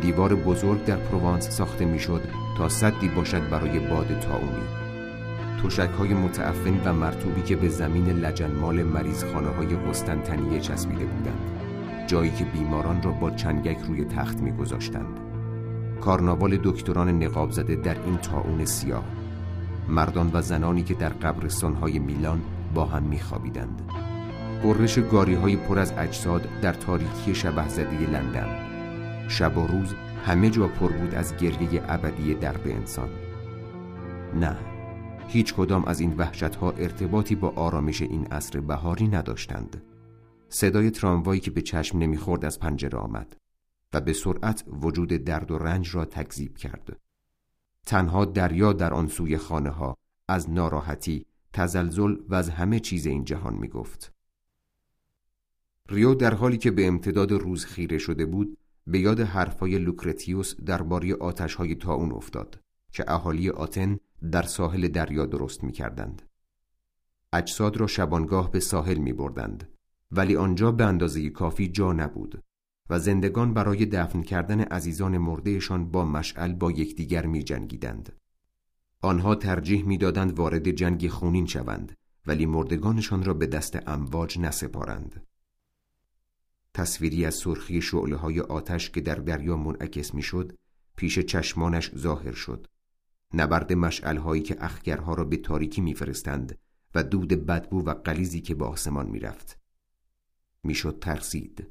دیوار 0.00 0.34
بزرگ 0.34 0.84
در 0.84 0.96
پروانس 0.96 1.48
ساخته 1.48 1.84
می 1.84 1.98
شد 1.98 2.20
تا 2.58 2.68
صدی 2.68 3.08
باشد 3.08 3.48
برای 3.48 3.78
باد 3.78 4.20
تاونی 4.20 4.68
توشک 5.62 5.90
های 5.98 6.14
متعفن 6.14 6.80
و 6.84 6.92
مرتوبی 6.92 7.42
که 7.42 7.56
به 7.56 7.68
زمین 7.68 8.08
لجنمال 8.08 8.82
مریض 8.82 9.24
خانه 9.24 9.48
های 9.48 9.66
قسطنطنیه 9.66 10.60
چسبیده 10.60 11.04
بودند 11.04 11.40
جایی 12.06 12.30
که 12.30 12.44
بیماران 12.44 13.02
را 13.02 13.10
با 13.12 13.30
چنگک 13.30 13.78
روی 13.88 14.04
تخت 14.04 14.40
می 14.40 14.52
گذاشتند. 14.52 15.20
کارناوال 16.00 16.58
دکتران 16.64 17.22
نقاب 17.22 17.50
زده 17.50 17.76
در 17.76 17.96
این 18.04 18.16
تاون 18.16 18.64
سیاه 18.64 19.04
مردان 19.88 20.30
و 20.32 20.42
زنانی 20.42 20.82
که 20.82 20.94
در 20.94 21.08
قبرستانهای 21.08 21.98
میلان 21.98 22.40
با 22.74 22.84
هم 22.84 23.02
میخوابیدند. 23.02 23.82
قررش 24.62 24.98
گاری 24.98 25.34
های 25.34 25.56
پر 25.56 25.78
از 25.78 25.92
اجساد 25.98 26.48
در 26.62 26.72
تاریکی 26.72 27.34
شبه 27.34 27.68
زده 27.68 28.10
لندن. 28.10 28.67
شب 29.28 29.58
و 29.58 29.66
روز 29.66 29.94
همه 30.24 30.50
جا 30.50 30.68
پر 30.68 30.92
بود 30.92 31.14
از 31.14 31.36
گریه 31.36 31.82
ابدی 31.88 32.34
درد 32.34 32.68
انسان. 32.68 33.08
نه 34.34 34.56
هیچ 35.28 35.54
کدام 35.54 35.84
از 35.84 36.00
این 36.00 36.16
وحشت 36.16 36.54
ها 36.54 36.70
ارتباطی 36.70 37.34
با 37.34 37.48
آرامش 37.48 38.02
این 38.02 38.26
عصر 38.26 38.60
بهاری 38.60 39.08
نداشتند. 39.08 39.82
صدای 40.48 40.90
تراموایی 40.90 41.40
که 41.40 41.50
به 41.50 41.62
چشم 41.62 41.98
نمی‌خورد 41.98 42.44
از 42.44 42.60
پنجره 42.60 42.98
آمد 42.98 43.36
و 43.92 44.00
به 44.00 44.12
سرعت 44.12 44.64
وجود 44.82 45.08
درد 45.08 45.50
و 45.50 45.58
رنج 45.58 45.94
را 45.94 46.04
تکذیب 46.04 46.56
کرد. 46.56 46.96
تنها 47.86 48.24
دریا 48.24 48.72
در 48.72 48.94
آن 48.94 49.08
سوی 49.08 49.38
خانه 49.38 49.70
ها 49.70 49.96
از 50.28 50.50
ناراحتی 50.50 51.26
تزلزل 51.52 52.16
و 52.28 52.34
از 52.34 52.50
همه 52.50 52.80
چیز 52.80 53.06
این 53.06 53.24
جهان 53.24 53.54
می 53.54 53.68
گفت. 53.68 54.12
ریو 55.88 56.14
در 56.14 56.34
حالی 56.34 56.58
که 56.58 56.70
به 56.70 56.86
امتداد 56.86 57.32
روز 57.32 57.64
خیره 57.64 57.98
شده 57.98 58.26
بود 58.26 58.58
به 58.88 58.98
یاد 58.98 59.20
حرفای 59.20 59.78
لوکرتیوس 59.78 60.54
درباره 60.60 61.14
آتشهای 61.14 61.74
تاون 61.74 62.12
افتاد 62.12 62.60
که 62.92 63.04
اهالی 63.12 63.50
آتن 63.50 63.98
در 64.32 64.42
ساحل 64.42 64.88
دریا 64.88 65.26
درست 65.26 65.64
می 65.64 65.72
کردند. 65.72 66.22
اجساد 67.32 67.76
را 67.76 67.86
شبانگاه 67.86 68.50
به 68.50 68.60
ساحل 68.60 68.98
می 68.98 69.12
بردند 69.12 69.68
ولی 70.12 70.36
آنجا 70.36 70.72
به 70.72 70.84
اندازه 70.84 71.30
کافی 71.30 71.68
جا 71.68 71.92
نبود 71.92 72.42
و 72.90 72.98
زندگان 72.98 73.54
برای 73.54 73.86
دفن 73.86 74.22
کردن 74.22 74.60
عزیزان 74.60 75.18
مردهشان 75.18 75.90
با 75.90 76.04
مشعل 76.04 76.52
با 76.52 76.70
یکدیگر 76.70 77.26
می 77.26 77.42
جنگیدند. 77.42 78.12
آنها 79.02 79.34
ترجیح 79.34 79.84
می‌دادند 79.84 80.38
وارد 80.38 80.70
جنگ 80.70 81.08
خونین 81.08 81.46
شوند 81.46 81.96
ولی 82.26 82.46
مردگانشان 82.46 83.24
را 83.24 83.34
به 83.34 83.46
دست 83.46 83.88
امواج 83.88 84.38
نسپارند. 84.38 85.27
تصویری 86.74 87.24
از 87.24 87.34
سرخی 87.34 87.82
شعله 87.82 88.16
های 88.16 88.40
آتش 88.40 88.90
که 88.90 89.00
در 89.00 89.14
دریا 89.14 89.56
منعکس 89.56 90.14
می‌شد 90.14 90.56
پیش 90.96 91.18
چشمانش 91.18 91.94
ظاهر 91.96 92.32
شد. 92.32 92.66
نبرد 93.34 93.72
مشعل 93.72 94.16
هایی 94.16 94.42
که 94.42 94.64
اخگرها 94.64 95.14
را 95.14 95.24
به 95.24 95.36
تاریکی 95.36 95.80
میفرستند 95.80 96.58
و 96.94 97.02
دود 97.02 97.28
بدبو 97.28 97.84
و 97.84 97.94
قلیزی 97.94 98.40
که 98.40 98.54
به 98.54 98.64
آسمان 98.64 99.06
می‌رفت. 99.06 99.58
می‌شد 100.62 100.98
ترسید. 101.00 101.66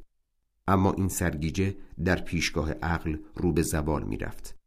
اما 0.67 0.93
این 0.93 1.07
سرگیجه 1.07 1.77
در 2.03 2.21
پیشگاه 2.21 2.71
عقل 2.71 3.17
رو 3.35 3.53
به 3.53 3.61
زوال 3.61 4.03
می‌رفت. 4.03 4.57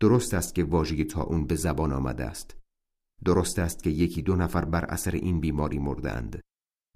درست 0.00 0.34
است 0.34 0.54
که 0.54 0.64
واژه 0.64 1.06
اون 1.16 1.46
به 1.46 1.54
زبان 1.54 1.92
آمده 1.92 2.24
است. 2.24 2.56
درست 3.24 3.58
است 3.58 3.82
که 3.82 3.90
یکی 3.90 4.22
دو 4.22 4.36
نفر 4.36 4.64
بر 4.64 4.84
اثر 4.84 5.10
این 5.10 5.40
بیماری 5.40 5.78
مردند. 5.78 6.40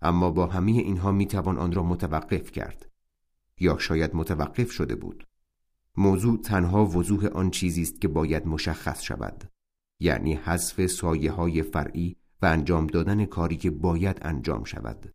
اما 0.02 0.30
با 0.30 0.46
همه 0.46 0.72
اینها 0.72 1.12
می‌توان 1.12 1.58
آن 1.58 1.72
را 1.72 1.82
متوقف 1.82 2.50
کرد. 2.52 2.88
یا 3.60 3.78
شاید 3.78 4.16
متوقف 4.16 4.70
شده 4.70 4.94
بود. 4.94 5.26
موضوع 5.96 6.40
تنها 6.40 6.86
وضوح 6.86 7.26
آن 7.26 7.50
چیزی 7.50 7.82
است 7.82 8.00
که 8.00 8.08
باید 8.08 8.46
مشخص 8.46 9.02
شود. 9.02 9.44
یعنی 10.00 10.34
حذف 10.34 10.86
سایه 10.86 11.32
های 11.32 11.62
فرعی 11.62 12.16
و 12.42 12.46
انجام 12.46 12.86
دادن 12.86 13.24
کاری 13.24 13.56
که 13.56 13.70
باید 13.70 14.18
انجام 14.22 14.64
شود. 14.64 15.14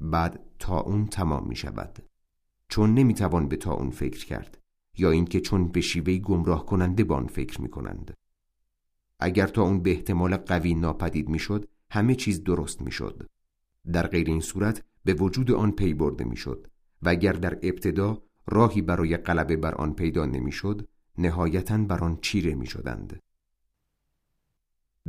بعد 0.00 0.40
تا 0.58 0.80
اون 0.80 1.06
تمام 1.06 1.48
می 1.48 1.56
شود. 1.56 1.98
چون 2.68 2.94
نمی‌توان 2.94 3.48
به 3.48 3.56
تا 3.56 3.72
اون 3.72 3.90
فکر 3.90 4.26
کرد. 4.26 4.58
یا 4.98 5.10
اینکه 5.10 5.40
چون 5.40 5.68
به 5.68 5.80
شیوه 5.80 6.18
گمراه 6.18 6.66
کننده 6.66 7.04
به 7.04 7.14
آن 7.14 7.26
فکر 7.26 7.60
می 7.60 7.68
کنند. 7.68 8.14
اگر 9.20 9.46
تا 9.46 9.62
اون 9.62 9.80
به 9.80 9.90
احتمال 9.90 10.36
قوی 10.36 10.74
ناپدید 10.74 11.28
می‌شد 11.28 11.68
همه 11.90 12.14
چیز 12.14 12.44
درست 12.44 12.82
می‌شد. 12.82 13.26
در 13.92 14.06
غیر 14.06 14.26
این 14.26 14.40
صورت 14.40 14.84
به 15.04 15.14
وجود 15.14 15.50
آن 15.50 15.72
پی 15.72 15.94
برده 15.94 16.24
می‌شد 16.24 16.66
و 17.02 17.08
اگر 17.08 17.32
در 17.32 17.58
ابتدا 17.62 18.22
راهی 18.46 18.82
برای 18.82 19.16
غلبه 19.16 19.56
بر 19.56 19.74
آن 19.74 19.94
پیدا 19.94 20.26
نمی‌شد 20.26 20.88
نهایتا 21.18 21.78
بر 21.78 21.98
آن 21.98 22.18
چیره 22.22 22.54
می‌شدند. 22.54 23.20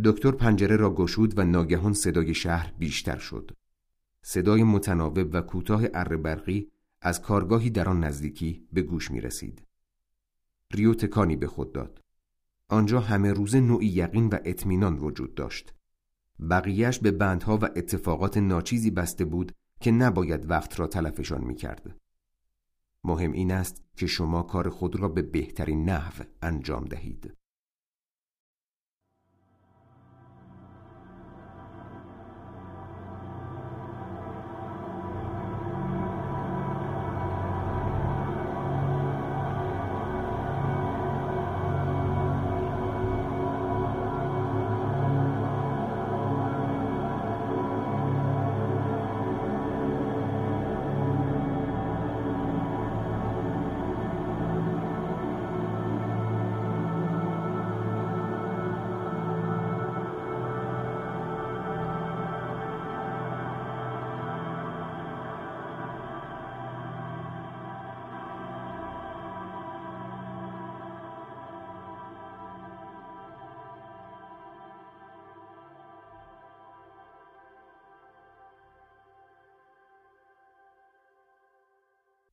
دکتر 0.04 0.32
پنجره 0.32 0.76
را 0.76 0.94
گشود 0.94 1.40
و 1.40 1.44
ناگهان 1.44 1.94
صدای 1.94 2.34
شهر 2.34 2.74
بیشتر 2.80 3.18
شد. 3.18 3.52
صدای 4.22 4.64
متناوب 4.64 5.30
و 5.34 5.42
کوتاه 5.42 5.84
اره 5.94 6.18
برقی 6.18 6.72
از 7.02 7.22
کارگاهی 7.22 7.70
در 7.70 7.90
آن 7.90 8.04
نزدیکی 8.04 8.68
به 8.74 8.82
گوش 8.82 9.12
می 9.12 9.22
رسید. 9.22 9.62
ریو 10.72 10.94
تکانی 10.94 11.36
به 11.36 11.48
خود 11.48 11.74
داد. 11.74 12.02
آنجا 12.70 13.00
همه 13.00 13.34
روزه 13.34 13.60
نوعی 13.60 13.88
یقین 13.88 14.28
و 14.28 14.38
اطمینان 14.46 14.98
وجود 14.98 15.36
داشت. 15.36 15.74
بقیهش 16.50 17.00
به 17.00 17.12
بندها 17.12 17.58
و 17.58 17.66
اتفاقات 17.66 18.38
ناچیزی 18.38 18.92
بسته 18.92 19.26
بود 19.26 19.52
که 19.80 19.92
نباید 19.92 20.50
وقت 20.50 20.80
را 20.80 20.88
تلفشان 20.88 21.44
می 21.44 21.56
کرد. 21.56 21.96
مهم 23.04 23.32
این 23.32 23.52
است 23.52 23.84
که 23.98 24.08
شما 24.08 24.44
کار 24.44 24.70
خود 24.70 24.96
را 24.96 25.08
به 25.08 25.22
بهترین 25.22 25.90
نحو 25.90 26.24
انجام 26.42 26.86
دهید. 26.86 27.34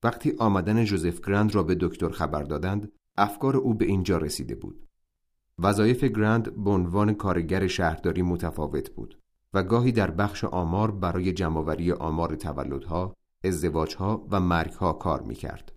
وقتی 0.04 0.34
آمدن 0.38 0.84
جوزف 0.84 1.20
گرند 1.20 1.54
را 1.54 1.62
به 1.62 1.76
دکتر 1.80 2.08
خبر 2.08 2.42
دادند 2.42 2.92
افکار 3.16 3.56
او 3.56 3.74
به 3.74 3.84
اینجا 3.84 4.18
رسیده 4.18 4.54
بود 4.54 4.88
وظایف 5.58 6.04
گرند 6.04 6.64
به 6.64 6.70
عنوان 6.70 7.14
کارگر 7.14 7.66
شهرداری 7.66 8.22
متفاوت 8.22 8.90
بود 8.90 9.18
و 9.54 9.62
گاهی 9.62 9.92
در 9.92 10.10
بخش 10.10 10.44
آمار 10.44 10.90
برای 10.90 11.32
جمعآوری 11.32 11.92
آمار 11.92 12.36
تولدها، 12.36 13.14
ازدواجها 13.44 14.26
و 14.30 14.40
مرگها 14.40 14.92
کار 14.92 15.22
می‌کرد. 15.22 15.72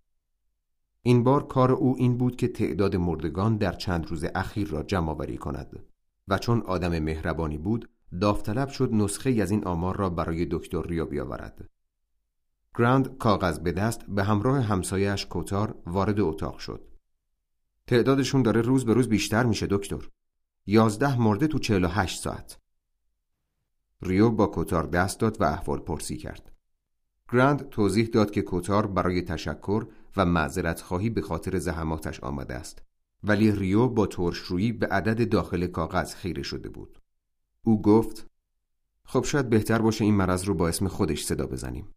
این 1.01 1.23
بار 1.23 1.47
کار 1.47 1.71
او 1.71 1.95
این 1.97 2.17
بود 2.17 2.35
که 2.35 2.47
تعداد 2.47 2.95
مردگان 2.95 3.57
در 3.57 3.73
چند 3.73 4.07
روز 4.07 4.25
اخیر 4.35 4.67
را 4.67 4.83
جمعآوری 4.83 5.37
کند 5.37 5.83
و 6.27 6.37
چون 6.37 6.61
آدم 6.61 6.99
مهربانی 6.99 7.57
بود 7.57 7.89
داوطلب 8.21 8.69
شد 8.69 8.89
نسخه 8.93 9.29
از 9.41 9.51
این 9.51 9.65
آمار 9.65 9.97
را 9.97 10.09
برای 10.09 10.47
دکتر 10.51 10.81
ریا 10.81 11.05
بیاورد. 11.05 11.69
گراند 12.77 13.17
کاغذ 13.17 13.59
به 13.59 13.71
دست 13.71 14.05
به 14.07 14.23
همراه 14.23 14.61
همسایش 14.61 15.25
کوتار 15.25 15.75
وارد 15.85 16.19
اتاق 16.19 16.57
شد. 16.57 16.87
تعدادشون 17.87 18.41
داره 18.41 18.61
روز 18.61 18.85
به 18.85 18.93
روز 18.93 19.09
بیشتر 19.09 19.45
میشه 19.45 19.67
دکتر. 19.69 20.09
یازده 20.65 21.19
مرده 21.19 21.47
تو 21.47 21.59
چهل 21.59 21.83
و 21.83 21.87
هشت 21.87 22.21
ساعت. 22.21 22.59
ریو 24.01 24.29
با 24.29 24.47
کوتار 24.47 24.85
دست 24.85 25.19
داد 25.19 25.41
و 25.41 25.43
احوال 25.43 25.79
پرسی 25.79 26.17
کرد. 26.17 26.51
گراند 27.31 27.69
توضیح 27.69 28.05
داد 28.05 28.31
که 28.31 28.41
کوتار 28.41 28.87
برای 28.87 29.21
تشکر 29.21 29.85
و 30.17 30.25
معذرت 30.25 30.81
خواهی 30.81 31.09
به 31.09 31.21
خاطر 31.21 31.59
زحماتش 31.59 32.19
آمده 32.19 32.53
است. 32.53 32.83
ولی 33.23 33.51
ریو 33.51 33.87
با 33.87 34.07
ترشرویی 34.07 34.71
به 34.71 34.87
عدد 34.87 35.29
داخل 35.29 35.67
کاغذ 35.67 36.15
خیره 36.15 36.43
شده 36.43 36.69
بود. 36.69 37.01
او 37.61 37.81
گفت 37.81 38.27
خب 39.03 39.23
شاید 39.23 39.49
بهتر 39.49 39.81
باشه 39.81 40.05
این 40.05 40.15
مرض 40.15 40.43
رو 40.43 40.53
با 40.53 40.67
اسم 40.67 40.87
خودش 40.87 41.23
صدا 41.23 41.47
بزنیم. 41.47 41.93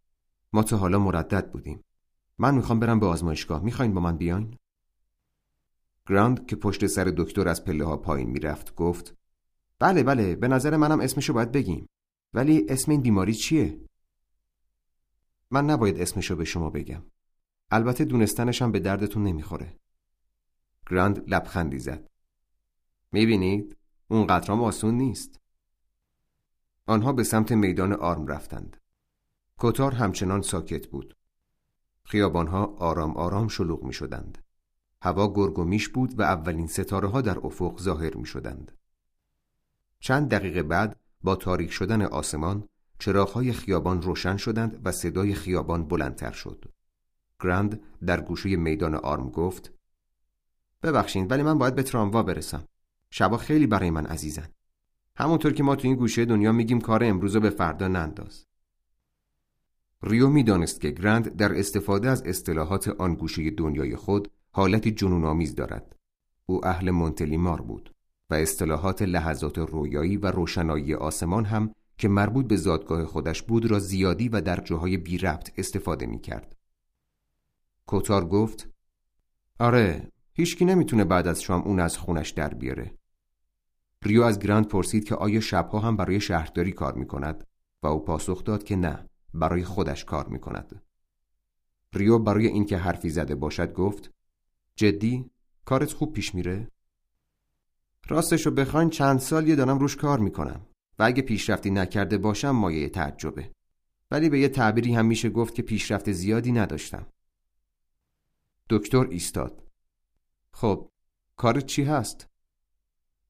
ما 0.53 0.63
تا 0.63 0.77
حالا 0.77 0.99
مردد 0.99 1.51
بودیم 1.51 1.85
من 2.39 2.55
می‌خوام 2.55 2.81
برم 2.81 3.01
به 3.01 3.07
آزمایشگاه 3.07 3.63
می‌خواین 3.63 3.95
با 3.95 4.01
من 4.01 4.17
بیاین 4.17 4.57
گراند 6.07 6.47
که 6.47 6.57
پشت 6.57 6.87
سر 6.87 7.05
دکتر 7.17 7.49
از 7.49 7.65
پله 7.65 7.85
ها 7.85 7.97
پایین 7.97 8.31
می‌رفت 8.31 8.75
گفت 8.75 9.15
بله 9.79 10.03
بله 10.03 10.37
به 10.37 10.49
نظر 10.49 10.77
منم 10.77 11.01
اسمشو 11.01 11.33
باید 11.33 11.53
بگیم 11.53 11.89
ولی 12.35 12.67
اسم 12.69 12.91
این 12.91 13.01
بیماری 13.01 13.35
چیه 13.35 13.81
من 15.51 15.65
نباید 15.65 16.01
اسمشو 16.01 16.37
به 16.37 16.45
شما 16.45 16.71
بگم 16.71 17.03
البته 17.71 18.05
دونستنشم 18.05 18.73
به 18.73 18.81
دردتون 18.81 19.23
نمی‌خوره 19.23 19.77
گراند 20.91 21.25
لبخندی 21.27 21.79
زد. 21.79 22.11
می‌بینید؟ 23.13 23.77
اون 24.09 24.27
قطرام 24.27 24.63
آسون 24.63 24.95
نیست. 24.95 25.41
آنها 26.87 27.13
به 27.13 27.25
سمت 27.25 27.53
میدان 27.53 27.93
آرم 27.93 28.27
رفتند. 28.27 28.77
کتار 29.63 29.95
همچنان 29.95 30.43
ساکت 30.43 30.87
بود. 30.87 31.17
خیابانها 32.05 32.65
آرام 32.65 33.17
آرام 33.17 33.49
شلوغ 33.49 33.85
می 33.85 33.93
شدند. 33.93 34.39
هوا 35.03 35.33
گرگ 35.33 35.59
و 35.59 35.65
میش 35.65 35.89
بود 35.89 36.19
و 36.19 36.23
اولین 36.23 36.67
ستاره 36.67 37.09
ها 37.09 37.21
در 37.21 37.39
افق 37.39 37.81
ظاهر 37.81 38.15
می 38.15 38.27
شدند. 38.27 38.73
چند 40.01 40.31
دقیقه 40.31 40.63
بعد 40.63 41.01
با 41.23 41.37
تاریک 41.37 41.73
شدن 41.73 42.03
آسمان 42.03 42.69
چراغهای 42.99 43.53
خیابان 43.53 44.03
روشن 44.03 44.37
شدند 44.37 44.81
و 44.85 44.93
صدای 44.93 45.35
خیابان 45.35 45.89
بلندتر 45.89 46.33
شد. 46.33 46.65
گراند 47.41 47.81
در 48.07 48.21
گوشه 48.21 48.57
میدان 48.57 48.95
آرم 48.95 49.31
گفت 49.31 49.73
ببخشید 50.83 51.31
ولی 51.31 51.43
من 51.43 51.59
باید 51.59 51.75
به 51.75 51.83
تراموا 51.83 52.23
برسم. 52.23 52.65
شبا 53.11 53.37
خیلی 53.37 53.67
برای 53.67 53.91
من 53.91 54.07
عزیزن. 54.07 54.49
همونطور 55.17 55.53
که 55.53 55.63
ما 55.63 55.77
تو 55.77 55.89
این 55.89 55.97
گوشه 55.97 56.25
دنیا 56.25 56.53
میگیم 56.53 56.81
کار 56.81 57.05
امروز 57.05 57.37
به 57.37 57.51
فردا 57.51 57.89
ننداز. 57.89 58.50
ریو 60.03 60.29
می‌دانست 60.29 60.81
که 60.81 60.91
گرند 60.91 61.37
در 61.37 61.59
استفاده 61.59 62.09
از 62.09 62.23
اصطلاحات 62.27 62.89
آن 62.89 63.15
گوشه 63.15 63.51
دنیای 63.51 63.97
خود 63.97 64.31
حالتی 64.53 64.91
جنون 64.91 65.25
آمیز 65.25 65.55
دارد. 65.55 65.97
او 66.47 66.67
اهل 66.67 66.91
مونتلیمار 66.91 67.61
بود 67.63 67.95
و 68.31 68.35
اصطلاحات 68.35 69.03
لحظات 69.03 69.59
رویایی 69.59 70.17
و 70.17 70.27
روشنایی 70.27 70.95
آسمان 70.95 71.45
هم 71.45 71.75
که 71.99 72.09
مربوط 72.09 72.47
به 72.47 72.57
زادگاه 72.57 73.05
خودش 73.05 73.43
بود 73.43 73.67
را 73.67 73.79
زیادی 73.79 74.29
و 74.29 74.41
در 74.41 74.57
جاهای 74.57 74.97
بی 74.97 75.19
ربط 75.19 75.51
استفاده 75.57 76.07
می 76.07 76.21
کرد. 76.21 76.57
کوتار 77.87 78.25
گفت 78.25 78.69
آره 79.59 80.09
هیچکی 80.33 80.65
نمی‌تونه 80.65 81.05
بعد 81.05 81.27
از 81.27 81.43
شام 81.43 81.63
اون 81.63 81.81
از 81.81 81.99
خونش 81.99 82.31
در 82.31 82.55
بیاره. 82.55 82.95
ریو 84.03 84.23
از 84.23 84.39
گراند 84.39 84.69
پرسید 84.69 85.05
که 85.05 85.15
آیا 85.15 85.41
شبها 85.41 85.79
هم 85.79 85.97
برای 85.97 86.21
شهرداری 86.21 86.73
کار 86.73 86.95
می 86.95 87.07
کند 87.07 87.47
و 87.83 87.87
او 87.87 88.05
پاسخ 88.05 88.45
داد 88.45 88.65
که 88.65 88.77
نه 88.77 89.10
برای 89.35 89.65
خودش 89.65 90.05
کار 90.05 90.29
می 90.29 90.39
کند. 90.39 90.83
ریو 91.95 92.19
برای 92.19 92.47
اینکه 92.47 92.77
حرفی 92.79 93.11
زده 93.11 93.35
باشد 93.35 93.73
گفت 93.73 94.11
جدی 94.77 95.31
کارت 95.65 95.93
خوب 95.93 96.13
پیش 96.13 96.35
میره؟ 96.35 96.69
راستشو 98.09 98.51
بخواین 98.51 98.91
چند 98.91 99.19
سال 99.19 99.49
یه 99.49 99.57
دارم 99.57 99.79
روش 99.79 99.97
کار 99.97 100.19
می‌کنم 100.19 100.67
و 100.99 101.03
اگه 101.03 101.23
پیشرفتی 101.23 101.71
نکرده 101.71 102.19
باشم 102.19 102.51
مایه 102.51 102.89
تعجبه 102.89 103.51
ولی 104.11 104.29
به 104.29 104.41
یه 104.41 104.49
تعبیری 104.49 104.95
هم 104.95 105.07
میشه 105.07 105.31
گفت 105.31 105.55
که 105.55 105.63
پیشرفت 105.63 106.13
زیادی 106.13 106.53
نداشتم 106.53 107.07
دکتر 108.71 109.07
ایستاد 109.07 109.63
خب 110.53 110.91
کارت 111.37 111.67
چی 111.67 111.85
هست؟ 111.85 112.29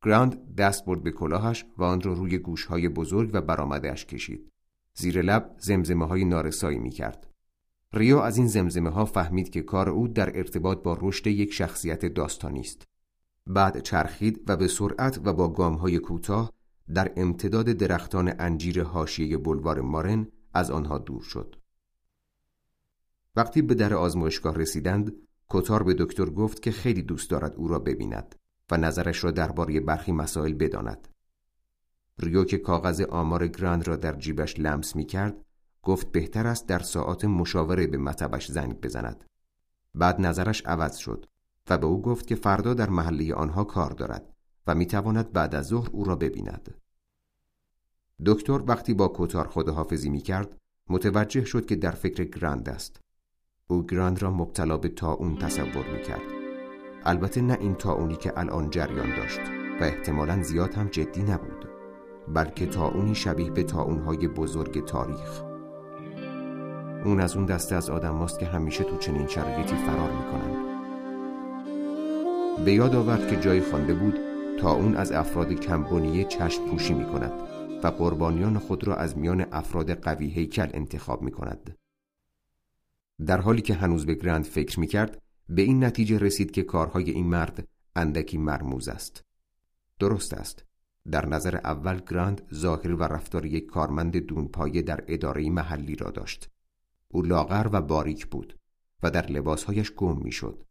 گراند 0.02 0.54
دست 0.54 0.84
برد 0.84 1.02
به 1.02 1.10
کلاهش 1.10 1.64
و 1.78 1.84
آن 1.84 2.00
را 2.00 2.12
روی 2.12 2.38
گوشهای 2.38 2.88
بزرگ 2.88 3.30
و 3.32 3.40
برآمدهاش 3.40 4.06
کشید 4.06 4.52
زیر 4.94 5.22
لب 5.22 5.54
زمزمه 5.58 6.06
های 6.06 6.24
نارسایی 6.24 6.78
می 6.78 6.90
کرد. 6.90 7.26
ریو 7.92 8.18
از 8.18 8.36
این 8.36 8.46
زمزمه 8.46 8.90
ها 8.90 9.04
فهمید 9.04 9.50
که 9.50 9.62
کار 9.62 9.88
او 9.88 10.08
در 10.08 10.38
ارتباط 10.38 10.82
با 10.82 10.98
رشد 11.00 11.26
یک 11.26 11.52
شخصیت 11.52 12.06
داستانی 12.06 12.60
است. 12.60 12.86
بعد 13.46 13.80
چرخید 13.80 14.44
و 14.46 14.56
به 14.56 14.68
سرعت 14.68 15.20
و 15.24 15.32
با 15.32 15.48
گام 15.48 15.74
های 15.74 15.98
کوتاه 15.98 16.52
در 16.94 17.12
امتداد 17.16 17.66
درختان 17.66 18.32
انجیر 18.38 18.82
حاشیه 18.82 19.38
بلوار 19.38 19.80
مارن 19.80 20.26
از 20.54 20.70
آنها 20.70 20.98
دور 20.98 21.22
شد. 21.22 21.56
وقتی 23.36 23.62
به 23.62 23.74
در 23.74 23.94
آزمایشگاه 23.94 24.54
رسیدند، 24.54 25.12
کتار 25.48 25.82
به 25.82 25.94
دکتر 25.94 26.30
گفت 26.30 26.62
که 26.62 26.70
خیلی 26.70 27.02
دوست 27.02 27.30
دارد 27.30 27.54
او 27.54 27.68
را 27.68 27.78
ببیند 27.78 28.34
و 28.70 28.76
نظرش 28.76 29.24
را 29.24 29.30
درباره 29.30 29.80
برخی 29.80 30.12
مسائل 30.12 30.54
بداند. 30.54 31.08
ریو 32.22 32.44
که 32.44 32.58
کاغذ 32.58 33.00
آمار 33.00 33.48
گراند 33.48 33.88
را 33.88 33.96
در 33.96 34.12
جیبش 34.12 34.60
لمس 34.60 34.96
می 34.96 35.04
کرد 35.04 35.44
گفت 35.82 36.12
بهتر 36.12 36.46
است 36.46 36.66
در 36.66 36.78
ساعات 36.78 37.24
مشاوره 37.24 37.86
به 37.86 37.98
مطبش 37.98 38.50
زنگ 38.50 38.80
بزند. 38.80 39.24
بعد 39.94 40.20
نظرش 40.20 40.62
عوض 40.66 40.96
شد 40.96 41.26
و 41.70 41.78
به 41.78 41.86
او 41.86 42.02
گفت 42.02 42.26
که 42.26 42.34
فردا 42.34 42.74
در 42.74 42.88
محله 42.88 43.34
آنها 43.34 43.64
کار 43.64 43.90
دارد 43.90 44.32
و 44.66 44.74
می 44.74 44.86
تواند 44.86 45.32
بعد 45.32 45.54
از 45.54 45.66
ظهر 45.66 45.88
او 45.92 46.04
را 46.04 46.16
ببیند. 46.16 46.74
دکتر 48.26 48.62
وقتی 48.66 48.94
با 48.94 49.08
کوتار 49.08 49.48
خداحافظی 49.48 50.10
می 50.10 50.20
کرد 50.20 50.56
متوجه 50.88 51.44
شد 51.44 51.66
که 51.66 51.76
در 51.76 51.90
فکر 51.90 52.24
گراند 52.24 52.68
است. 52.68 53.00
او 53.66 53.86
گراند 53.86 54.22
را 54.22 54.30
مبتلا 54.30 54.76
به 54.76 54.88
تاون 54.88 55.36
تصور 55.36 55.86
می 55.92 56.02
کرد 56.02 56.40
البته 57.04 57.40
نه 57.40 57.58
این 57.60 57.74
تاونی 57.74 58.16
که 58.16 58.38
الان 58.38 58.70
جریان 58.70 59.16
داشت 59.16 59.40
و 59.80 59.84
احتمالا 59.84 60.42
زیاد 60.42 60.74
هم 60.74 60.88
جدی 60.88 61.22
نبود. 61.22 61.59
بلکه 62.34 62.66
تاونی 62.66 63.14
شبیه 63.14 63.50
به 63.50 63.62
تاونهای 63.62 64.28
بزرگ 64.28 64.84
تاریخ 64.84 65.42
اون 67.04 67.20
از 67.20 67.36
اون 67.36 67.46
دسته 67.46 67.74
از 67.74 67.90
آدم 67.90 68.10
ماست 68.10 68.38
که 68.38 68.46
همیشه 68.46 68.84
تو 68.84 68.96
چنین 68.96 69.26
شرایطی 69.26 69.76
فرار 69.76 70.10
می‌کنن 70.10 70.70
به 72.64 72.72
یاد 72.72 72.94
آورد 72.94 73.28
که 73.28 73.36
جایی 73.36 73.60
خوانده 73.60 73.94
بود 73.94 74.14
تا 74.60 74.72
اون 74.72 74.94
از 74.94 75.12
افراد 75.12 75.52
کمبونیه 75.52 76.24
چشم 76.24 76.64
پوشی 76.64 76.94
می 76.94 77.06
کند 77.06 77.32
و 77.82 77.86
قربانیان 77.86 78.58
خود 78.58 78.84
را 78.86 78.96
از 78.96 79.18
میان 79.18 79.46
افراد 79.52 79.90
قوی 79.90 80.26
هیکل 80.26 80.70
انتخاب 80.74 81.22
می 81.22 81.30
کند. 81.30 81.76
در 83.26 83.40
حالی 83.40 83.62
که 83.62 83.74
هنوز 83.74 84.06
به 84.06 84.14
گرند 84.14 84.44
فکر 84.44 84.80
می 84.80 84.86
کرد 84.86 85.22
به 85.48 85.62
این 85.62 85.84
نتیجه 85.84 86.18
رسید 86.18 86.50
که 86.50 86.62
کارهای 86.62 87.10
این 87.10 87.26
مرد 87.26 87.68
اندکی 87.96 88.38
مرموز 88.38 88.88
است. 88.88 89.24
درست 89.98 90.34
است. 90.34 90.69
در 91.10 91.26
نظر 91.26 91.56
اول 91.56 92.00
گراند 92.10 92.42
ظاهر 92.54 92.92
و 92.92 93.02
رفتار 93.02 93.46
یک 93.46 93.66
کارمند 93.66 94.16
دونپایه 94.16 94.82
در 94.82 95.04
اداره 95.08 95.50
محلی 95.50 95.94
را 95.94 96.10
داشت. 96.10 96.50
او 97.08 97.22
لاغر 97.22 97.68
و 97.72 97.82
باریک 97.82 98.26
بود 98.26 98.58
و 99.02 99.10
در 99.10 99.26
لباسهایش 99.26 99.92
گم 99.92 100.18
می‌شد. 100.22 100.64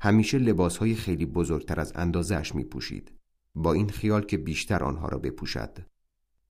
همیشه 0.00 0.38
لباسهای 0.38 0.94
خیلی 0.94 1.26
بزرگتر 1.26 1.80
از 1.80 1.92
اندازش 1.94 2.54
می 2.54 2.64
پوشید. 2.64 3.12
با 3.54 3.72
این 3.72 3.88
خیال 3.88 4.22
که 4.22 4.38
بیشتر 4.38 4.84
آنها 4.84 5.08
را 5.08 5.18
بپوشد. 5.18 5.78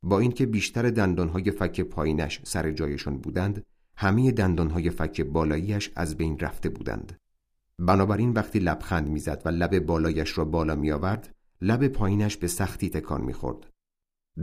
با 0.02 0.18
اینکه 0.18 0.46
بیشتر 0.46 0.90
دندانهای 0.90 1.50
فک 1.50 1.80
پایینش 1.80 2.40
سر 2.44 2.72
جایشان 2.72 3.18
بودند، 3.18 3.64
همه 3.96 4.30
دندانهای 4.30 4.90
فک 4.90 5.20
بالاییش 5.20 5.90
از 5.96 6.16
بین 6.16 6.38
رفته 6.38 6.68
بودند. 6.68 7.16
بنابراین 7.78 8.30
وقتی 8.30 8.58
لبخند 8.58 9.08
می‌زد 9.08 9.42
و 9.44 9.48
لب 9.48 9.78
بالایش 9.78 10.38
را 10.38 10.44
بالا 10.44 10.76
می 10.76 10.92
آورد، 10.92 11.34
لب 11.64 11.88
پایینش 11.88 12.36
به 12.36 12.46
سختی 12.46 12.90
تکان 12.90 13.20
می‌خورد. 13.20 13.70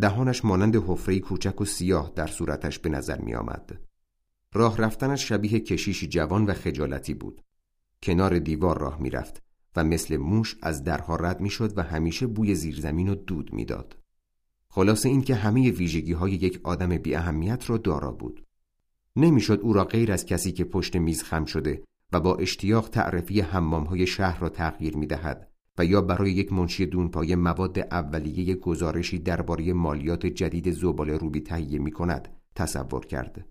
دهانش 0.02 0.46
مانند 0.46 0.76
حفره 0.76 1.20
کوچک 1.20 1.62
و 1.62 1.66
سیاه 1.66 2.12
در 2.16 2.28
صورتش 2.28 2.80
به 2.80 2.90
نظر 2.90 3.22
می 3.22 3.36
آمد. 3.36 3.82
راه 4.54 4.78
رفتنش 4.78 5.30
شبیه 5.30 5.60
کشیشی 5.60 6.08
جوان 6.08 6.46
و 6.46 6.54
خجالتی 6.54 7.14
بود. 7.14 7.41
کنار 8.04 8.40
دیوار 8.40 8.80
راه 8.80 9.02
می‌رفت 9.02 9.44
و 9.76 9.84
مثل 9.84 10.18
موش 10.18 10.58
از 10.62 10.84
درها 10.84 11.16
رد 11.16 11.41
می‌شد 11.41 11.78
و 11.78 11.84
همیشه 11.84 12.28
بوی 12.28 12.56
زیرزمین 12.56 13.10
و 13.10 13.16
دود 13.16 13.54
می‌داد. 13.54 13.98
خلاصه 14.70 15.10
اینکه 15.10 15.36
همه 15.36 15.72
ویژگی 15.72 16.14
های 16.14 16.32
یک 16.32 16.60
آدم 16.64 16.98
بی 16.98 17.16
اهمیت 17.16 17.70
را 17.70 17.78
دارا 17.78 18.12
بود. 18.12 18.46
نمی‌شد 19.16 19.60
او 19.60 19.74
را 19.74 19.84
غیر 19.84 20.12
از 20.12 20.26
کسی 20.26 20.52
که 20.52 20.64
پشت 20.64 20.96
میز 20.96 21.24
خم 21.24 21.46
شده 21.46 21.84
و 22.12 22.20
با 22.20 22.36
اشتیاق 22.36 22.90
تعرفی 22.90 23.41
حمام 23.41 23.84
های 23.84 24.08
شهر 24.08 24.40
را 24.40 24.50
تغییر 24.50 24.98
می 24.98 25.08
دهد 25.08 25.48
و 25.80 25.85
یا 25.85 26.01
برای 26.01 26.31
یک 26.31 26.53
منشی 26.53 26.85
دونپایه 26.85 27.35
مواد 27.35 27.80
اولیه 27.80 28.56
گزارشی 28.56 29.19
درباره 29.19 29.73
مالیات 29.73 30.26
جدید 30.26 30.72
زباله 30.72 31.18
روبی 31.18 31.41
تهیه 31.41 31.80
می 31.80 31.91
کند 31.91 32.27
تصور 32.56 33.06
کرد. 33.06 33.45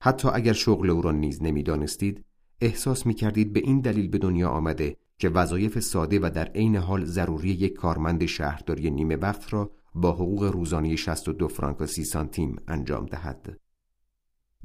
حتی 0.00 0.28
اگر 0.28 0.52
شغل 0.52 0.90
او 0.90 1.02
را 1.02 1.12
نیز 1.12 1.42
نمی‌دانستید 1.42 2.24
احساس 2.60 3.06
می 3.06 3.14
کردید 3.14 3.52
به 3.52 3.60
این 3.60 3.80
دلیل 3.80 4.08
به 4.08 4.18
دنیا 4.18 4.48
آمده 4.48 4.96
که 5.18 5.28
وظایف 5.28 5.80
ساده 5.80 6.18
و 6.22 6.30
در 6.34 6.44
عین 6.44 6.76
حال 6.76 7.04
ضروری 7.04 7.50
یک 7.50 7.72
کارمند 7.74 8.26
شهرداری 8.26 8.90
نیمه 8.90 9.16
وقت 9.16 9.52
را 9.52 9.70
با 9.94 10.12
حقوق 10.12 10.42
روزانه 10.44 10.96
62 10.96 11.48
فرانک 11.48 11.80
و 11.80 11.86
30 11.86 12.04
سانتیم 12.04 12.56
انجام 12.68 13.06
دهد. 13.06 13.58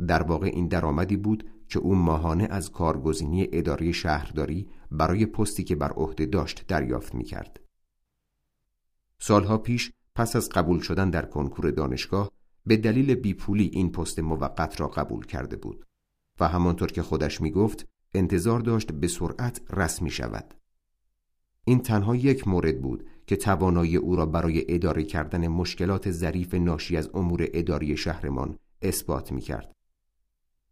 در 0.08 0.24
واقع 0.24 0.48
این 0.54 0.68
درآمدی 0.68 1.18
بود 1.18 1.50
که 1.70 1.80
او 1.80 1.96
ماهانه 1.96 2.48
از 2.52 2.72
کارگزینی 2.72 3.48
اداره 3.52 3.92
شهرداری 3.92 4.68
برای 4.92 5.26
پستی 5.26 5.64
که 5.64 5.76
بر 5.76 5.92
عهده 5.92 6.26
داشت 6.26 6.68
دریافت 6.68 7.16
می 7.16 7.24
کرد. 7.24 7.60
سالها 9.20 9.58
پیش 9.58 9.92
پس 10.16 10.36
از 10.36 10.50
قبول 10.50 10.80
شدن 10.80 11.10
در 11.10 11.26
کنکور 11.26 11.72
دانشگاه 11.72 12.32
به 12.66 12.78
دلیل 12.78 13.16
بیپولی 13.16 13.70
این 13.74 13.92
پست 13.92 14.20
موقت 14.20 14.82
را 14.82 14.88
قبول 14.88 15.26
کرده 15.26 15.56
بود 15.56 15.86
و 16.40 16.48
همانطور 16.48 16.92
که 16.92 17.02
خودش 17.02 17.42
می 17.42 17.52
گفت 17.52 17.88
انتظار 18.14 18.60
داشت 18.60 18.92
به 18.92 19.08
سرعت 19.08 19.62
رسمی 19.70 20.12
شود. 20.12 20.54
این 21.66 21.80
تنها 21.80 22.16
یک 22.16 22.48
مورد 22.48 22.82
بود 22.82 23.08
که 23.28 23.36
توانایی 23.36 23.98
او 23.98 24.16
را 24.16 24.26
برای 24.26 24.66
اداره 24.74 25.04
کردن 25.04 25.48
مشکلات 25.48 26.12
ظریف 26.12 26.54
ناشی 26.54 26.98
از 26.98 27.10
امور 27.14 27.48
اداری 27.54 27.98
شهرمان 27.98 28.58
اثبات 28.82 29.32
می 29.32 29.42
کرد. 29.42 29.79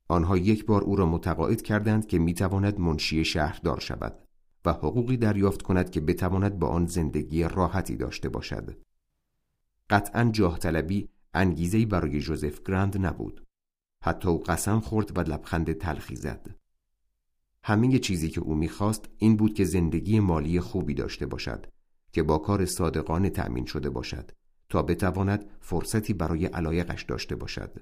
آنها 0.07 0.38
یک 0.38 0.65
بار 0.65 0.81
او 0.81 0.95
را 0.95 1.05
متقاعد 1.05 1.61
کردند 1.61 2.07
که 2.07 2.19
می‌تواند 2.19 2.79
منشی 2.79 3.25
شهردار 3.25 3.79
شود 3.79 4.23
و 4.65 4.73
حقوقی 4.73 5.17
دریافت 5.17 5.61
کند 5.61 5.89
که 5.89 6.01
بتواند 6.01 6.59
با 6.59 6.67
آن 6.67 6.85
زندگی 6.85 7.43
راحتی 7.43 7.95
داشته 7.95 8.29
باشد. 8.29 8.77
قطعا 9.89 10.29
جاه 10.34 10.59
طلبی 10.59 11.09
انگیزهی 11.34 11.85
برای 11.85 12.19
جوزف 12.19 12.61
گراند 12.63 13.05
نبود. 13.05 13.43
حتی 14.03 14.27
او 14.27 14.43
قسم 14.43 14.79
خورد 14.79 15.17
و 15.17 15.21
لبخند 15.21 15.73
تلخی 15.73 16.15
زد. 16.15 16.55
همه 17.63 17.99
چیزی 17.99 18.29
که 18.29 18.41
او 18.41 18.55
می‌خواست 18.55 19.09
این 19.17 19.38
بود 19.38 19.53
که 19.53 19.65
زندگی 19.65 20.19
مالی 20.19 20.59
خوبی 20.59 20.93
داشته 20.93 21.25
باشد 21.25 21.65
که 22.11 22.23
با 22.23 22.38
کار 22.38 22.65
صادقانه 22.65 23.29
تأمین 23.29 23.65
شده 23.65 23.89
باشد 23.89 24.31
تا 24.69 24.81
بتواند 24.81 25.45
فرصتی 25.59 26.13
برای 26.13 26.45
علایقش 26.45 27.03
داشته 27.03 27.35
باشد. 27.35 27.79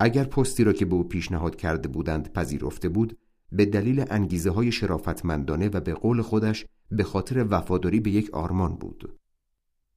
اگر 0.00 0.24
پستی 0.24 0.64
را 0.64 0.72
که 0.72 0.84
به 0.84 0.94
او 0.94 1.08
پیشنهاد 1.08 1.56
کرده 1.56 1.88
بودند 1.88 2.32
پذیرفته 2.32 2.88
بود 2.88 3.18
به 3.52 3.66
دلیل 3.66 4.04
انگیزه 4.10 4.50
های 4.50 4.72
شرافتمندانه 4.72 5.68
و 5.68 5.80
به 5.80 5.94
قول 5.94 6.22
خودش 6.22 6.66
به 6.90 7.04
خاطر 7.04 7.46
وفاداری 7.50 8.00
به 8.00 8.10
یک 8.10 8.30
آرمان 8.30 8.76
بود. 8.76 9.18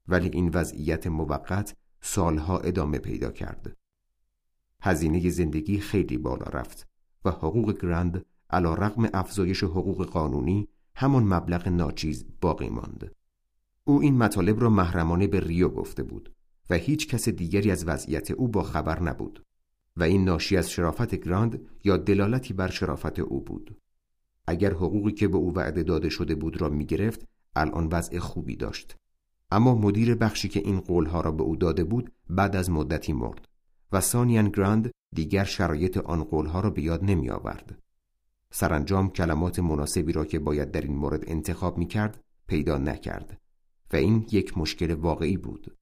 ولی 0.08 0.30
این 0.30 0.50
وضعیت 0.50 1.08
موقت 1.08 1.76
سالها 2.02 2.60
ادامه 2.60 3.00
پیدا 3.00 3.32
کرد. 3.32 3.78
هزینه 4.82 5.30
زندگی 5.30 5.80
خیلی 5.80 6.18
بالا 6.18 6.46
رفت 6.46 6.88
و 7.26 7.30
حقوق 7.32 7.82
گرند 7.82 8.26
علا 8.50 8.74
رقم 8.74 9.10
افزایش 9.14 9.64
حقوق 9.64 10.06
قانونی 10.06 10.68
همان 10.96 11.24
مبلغ 11.24 11.68
ناچیز 11.68 12.26
باقی 12.42 12.70
ماند. 12.70 13.12
او 13.84 14.02
این 14.02 14.18
مطالب 14.18 14.62
را 14.62 14.70
محرمانه 14.70 15.28
به 15.28 15.40
ریو 15.40 15.70
گفته 15.70 16.04
بود 16.04 16.34
و 16.70 16.76
هیچ 16.76 17.08
کس 17.08 17.30
دیگری 17.30 17.72
از 17.72 17.88
وضعیت 17.88 18.32
او 18.32 18.48
با 18.48 18.64
خبر 18.64 19.04
نبود. 19.04 19.47
و 19.98 20.04
این 20.04 20.24
ناشی 20.24 20.58
از 20.58 20.72
شرافت 20.72 21.16
گراند 21.16 21.60
یا 21.84 21.98
دلالتی 21.98 22.54
بر 22.54 22.68
شرافت 22.68 23.20
او 23.20 23.42
بود 23.42 23.78
اگر 24.48 24.74
حقوقی 24.74 25.12
که 25.12 25.28
به 25.28 25.38
او 25.38 25.54
وعده 25.56 25.84
داده 25.84 26.10
شده 26.10 26.36
بود 26.36 26.62
را 26.62 26.70
می 26.70 26.86
گرفت 26.86 27.26
الان 27.56 27.88
وضع 27.92 28.20
خوبی 28.20 28.56
داشت 28.56 28.96
اما 29.52 29.76
مدیر 29.76 30.16
بخشی 30.16 30.50
که 30.50 30.60
این 30.60 30.80
قولها 30.80 31.22
را 31.22 31.32
به 31.32 31.44
او 31.44 31.56
داده 31.56 31.84
بود 31.84 32.12
بعد 32.30 32.56
از 32.56 32.70
مدتی 32.70 33.14
مرد 33.14 33.48
و 33.92 34.02
سانیان 34.02 34.50
گراند 34.50 34.92
دیگر 35.16 35.44
شرایط 35.44 35.98
آن 35.98 36.24
قولها 36.24 36.60
را 36.60 36.70
به 36.70 36.82
یاد 36.82 37.04
نمی 37.04 37.30
آورد. 37.30 37.80
سرانجام 38.52 39.10
کلمات 39.10 39.60
مناسبی 39.60 40.12
را 40.12 40.26
که 40.26 40.40
باید 40.40 40.72
در 40.72 40.82
این 40.82 40.96
مورد 40.96 41.24
انتخاب 41.28 41.78
می 41.78 41.88
کرد 41.88 42.24
پیدا 42.48 42.78
نکرد 42.78 43.42
و 43.94 43.96
این 43.96 44.26
یک 44.32 44.58
مشکل 44.58 44.94
واقعی 44.94 45.38
بود. 45.38 45.78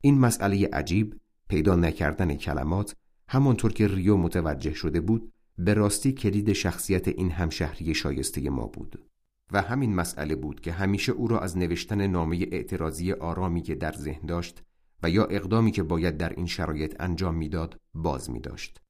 این 0.00 0.18
مسئله 0.18 0.68
عجیب 0.72 1.20
پیدا 1.48 1.76
نکردن 1.76 2.34
کلمات 2.34 2.96
همانطور 3.32 3.72
که 3.72 3.88
ریو 3.88 4.16
متوجه 4.16 4.74
شده 4.74 5.00
بود 5.00 5.32
به 5.58 5.74
راستی 5.74 6.12
کلید 6.12 6.52
شخصیت 6.52 7.08
این 7.08 7.30
همشهری 7.30 7.94
شایسته 7.94 8.50
ما 8.50 8.66
بود 8.66 9.04
و 9.52 9.62
همین 9.62 9.94
مسئله 9.94 10.36
بود 10.36 10.60
که 10.60 10.72
همیشه 10.72 11.12
او 11.12 11.28
را 11.28 11.40
از 11.40 11.58
نوشتن 11.58 12.06
نامه 12.06 12.36
اعتراضی 12.52 13.12
آرامی 13.12 13.62
که 13.62 13.74
در 13.74 13.92
ذهن 13.92 14.26
داشت 14.26 14.62
و 15.02 15.10
یا 15.10 15.24
اقدامی 15.24 15.70
که 15.70 15.82
باید 15.82 16.16
در 16.16 16.28
این 16.28 16.46
شرایط 16.46 16.96
انجام 17.00 17.34
می‌داد 17.34 17.80
باز 17.94 18.30
می 18.30 18.40
داشت. 18.40 18.80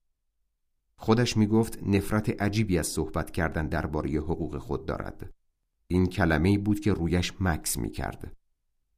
خودش 0.97 1.36
می 1.36 1.47
گفت 1.47 1.82
نفرت 1.82 2.43
عجیبی 2.43 2.78
از 2.78 2.86
صحبت 2.86 3.31
کردن 3.31 3.69
درباره 3.69 4.10
حقوق 4.10 4.59
خود 4.59 4.86
دارد. 4.86 5.31
این 5.86 6.06
کلمه 6.06 6.59
بود 6.59 6.81
که 6.81 6.93
رویش 6.93 7.32
مکس 7.40 7.78
می 7.78 7.90
کرد. 7.90 8.36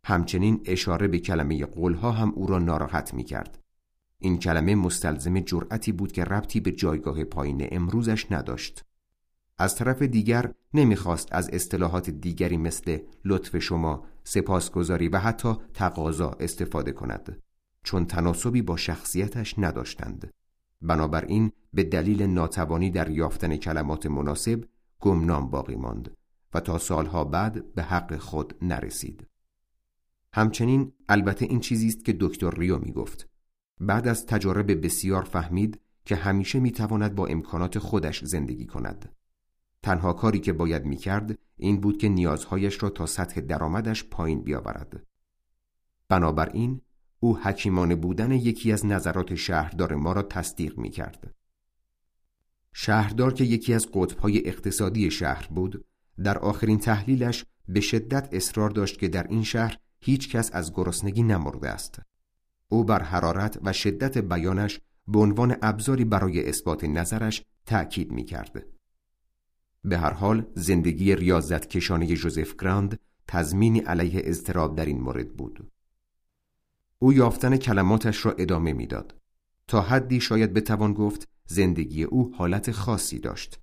همچنین 0.05 0.61
اشاره 0.65 1.09
به 1.09 1.19
کلمه 1.19 1.67
قولها 1.67 2.13
هم 2.13 2.33
او 2.35 2.47
را 2.47 2.59
ناراحت 2.59 3.15
می 3.15 3.25
کرد. 3.25 3.64
این 4.25 4.39
کلمه 4.39 4.75
مستلزم 4.75 5.41
جرأتی 5.41 5.93
بود 5.93 6.13
که 6.13 6.25
ربطی 6.25 6.61
به 6.61 6.73
جایگاه 6.73 7.25
پایین 7.25 7.69
امروزش 7.73 8.33
نداشت. 8.33 8.85
از 9.59 9.75
طرف 9.75 10.03
دیگر 10.03 10.55
نمی‌خواست 10.75 11.29
از 11.33 11.51
اصطلاحات 11.53 12.11
دیگری 12.11 12.57
مثل 12.57 12.99
لطف 13.25 13.59
شما، 13.59 14.07
سپاسگزاری 14.25 15.09
و 15.09 15.19
حتی 15.19 15.55
تقاضا 15.75 16.37
استفاده 16.41 16.93
کند 16.93 17.43
چون 17.83 18.07
تناسبی 18.07 18.63
با 18.63 18.77
شخصیتش 18.77 19.55
نداشتند. 19.59 20.31
بنابراین 20.83 21.53
به 21.75 21.83
دلیل 21.83 22.23
ناتوانی 22.23 22.91
در 22.91 23.11
یافتن 23.11 23.57
کلمات 23.57 24.07
مناسب 24.07 24.65
گمنام 25.01 25.51
باقی 25.51 25.77
ماند 25.77 26.17
و 26.55 26.61
تا 26.61 26.79
سالها 26.79 27.25
بعد 27.25 27.75
به 27.75 27.83
حق 27.83 28.17
خود 28.17 28.55
نرسید. 28.63 29.27
همچنین 30.33 30.93
البته 31.09 31.45
این 31.45 31.61
چیزی 31.61 31.87
است 31.87 32.05
که 32.05 32.17
دکتر 32.21 32.51
ریو 32.51 32.79
می 32.79 32.93
گفت 32.93 33.34
بعد 33.81 34.09
از 34.09 34.27
تجارب 34.27 34.85
بسیار 34.85 35.23
فهمید 35.23 35.81
که 36.05 36.17
همیشه 36.17 36.61
می‌تواند 36.61 37.15
با 37.15 37.27
امکانات 37.27 37.79
خودش 37.79 38.25
زندگی 38.25 38.67
کند. 38.67 39.13
تنها 39.83 40.13
کاری 40.13 40.41
که 40.41 40.53
باید 40.53 40.85
می‌کرد 40.85 41.39
این 41.57 41.81
بود 41.81 41.99
که 41.99 42.09
نیازهایش 42.09 42.83
را 42.83 42.91
تا 42.91 43.07
سطح 43.07 43.41
درآمدش 43.41 44.05
پایین 44.05 44.43
بیاورد. 44.43 45.07
بنابراین 46.09 46.81
او 47.21 47.39
حکیمانه 47.39 47.95
بودن 47.95 48.33
یکی 48.33 48.73
از 48.73 48.87
نظرات 48.87 49.35
شهردار 49.35 49.95
ما 49.95 50.13
را 50.13 50.23
تصدیق 50.23 50.79
می‌کرد. 50.79 51.35
شهردار 52.73 53.33
که 53.33 53.45
یکی 53.45 53.75
از 53.75 53.89
قطبهای 53.93 54.49
اقتصادی 54.49 55.11
شهر 55.11 55.49
بود 55.51 55.85
در 56.23 56.39
آخرین 56.39 56.79
تحلیلش 56.79 57.45
به 57.69 57.81
شدت 57.81 58.29
اصرار 58.33 58.71
داشت 58.71 58.99
که 58.99 59.09
در 59.09 59.27
این 59.27 59.43
شهر 59.43 59.79
هیچ 60.01 60.37
کس 60.37 60.51
از 60.53 60.73
گرسنگی 60.73 61.23
نمرده 61.23 61.69
است. 61.69 62.01
او 62.75 62.85
بر 62.85 63.03
حرارت 63.03 63.59
و 63.63 63.73
شدت 63.73 64.19
بیانش 64.19 64.81
به 65.09 65.19
عنوان 65.19 65.57
ابزاری 65.63 66.05
برای 66.05 66.49
اثبات 66.49 66.85
نظرش 66.85 67.45
تأکید 67.67 68.13
می 68.13 68.25
کرد. 68.25 68.67
به 69.85 69.99
هر 69.99 70.13
حال 70.13 70.47
زندگی 70.55 71.17
ریاضت 71.17 71.67
کشانه 71.67 72.07
جوزف 72.17 72.55
گراند 72.57 72.99
تضمینی 73.29 73.81
علیه 73.81 74.23
اضطراب 74.25 74.77
در 74.77 74.85
این 74.85 75.01
مورد 75.01 75.37
بود. 75.37 75.71
او 76.99 77.13
یافتن 77.13 77.57
کلماتش 77.57 78.27
را 78.27 78.33
ادامه 78.33 78.73
می‌داد. 78.73 79.15
تا 79.69 79.81
حدی 79.81 80.21
شاید 80.21 80.53
بتوان 80.53 80.93
گفت 80.93 81.29
زندگی 81.47 82.03
او 82.03 82.35
حالت 82.35 82.71
خاصی 82.71 83.19
داشت. 83.19 83.61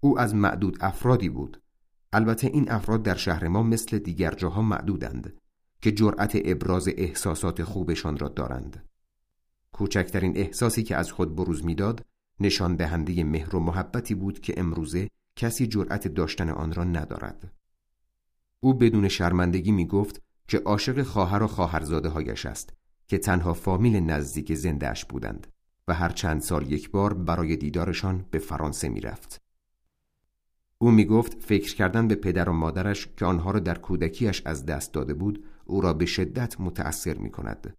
او 0.00 0.18
از 0.18 0.34
معدود 0.34 0.78
افرادی 0.80 1.28
بود. 1.28 1.62
البته 2.12 2.46
این 2.46 2.70
افراد 2.70 3.02
در 3.02 3.14
شهر 3.14 3.48
ما 3.48 3.62
مثل 3.62 3.98
دیگر 3.98 4.34
جاها 4.34 4.62
معدودند. 4.62 5.32
که 5.80 5.92
جرأت 5.92 6.32
ابراز 6.44 6.88
احساسات 6.88 7.62
خوبشان 7.62 8.18
را 8.18 8.28
دارند. 8.28 8.88
کوچکترین 9.72 10.36
احساسی 10.36 10.82
که 10.82 10.96
از 10.96 11.12
خود 11.12 11.36
بروز 11.36 11.64
می‌داد 11.64 12.04
نشان 12.40 12.76
دهنده 12.76 13.24
مهر 13.24 13.56
و 13.56 13.60
محبتی 13.60 14.14
بود 14.14 14.40
که 14.40 14.54
امروزه 14.56 15.10
کسی 15.36 15.66
جرأت 15.66 16.08
داشتن 16.08 16.48
آن 16.48 16.72
را 16.72 16.84
ندارد. 16.84 17.52
او 18.60 18.74
بدون 18.74 19.08
شرمندگی 19.08 19.72
می 19.72 19.86
گفت 19.86 20.22
که 20.48 20.58
عاشق 20.58 21.02
خواهر 21.02 21.42
و 21.42 21.46
خواهرزاده 21.46 22.08
هایش 22.08 22.46
است 22.46 22.72
که 23.08 23.18
تنها 23.18 23.54
فامیل 23.54 23.96
نزدیک 23.96 24.54
زندهش 24.54 25.04
بودند 25.04 25.46
و 25.88 25.94
هر 25.94 26.08
چند 26.08 26.40
سال 26.40 26.72
یک 26.72 26.90
بار 26.90 27.14
برای 27.14 27.56
دیدارشان 27.56 28.24
به 28.30 28.38
فرانسه 28.38 28.88
می 28.88 29.00
رفت. 29.00 29.42
او 30.78 30.90
می 30.90 31.04
گفت 31.04 31.40
فکر 31.40 31.74
کردن 31.74 32.08
به 32.08 32.14
پدر 32.14 32.48
و 32.48 32.52
مادرش 32.52 33.08
که 33.16 33.24
آنها 33.24 33.50
را 33.50 33.60
در 33.60 33.78
کودکیش 33.78 34.42
از 34.44 34.66
دست 34.66 34.92
داده 34.92 35.14
بود 35.14 35.44
او 35.66 35.80
را 35.80 35.92
به 35.92 36.06
شدت 36.06 36.60
متأثر 36.60 37.18
می 37.18 37.30
کند. 37.30 37.76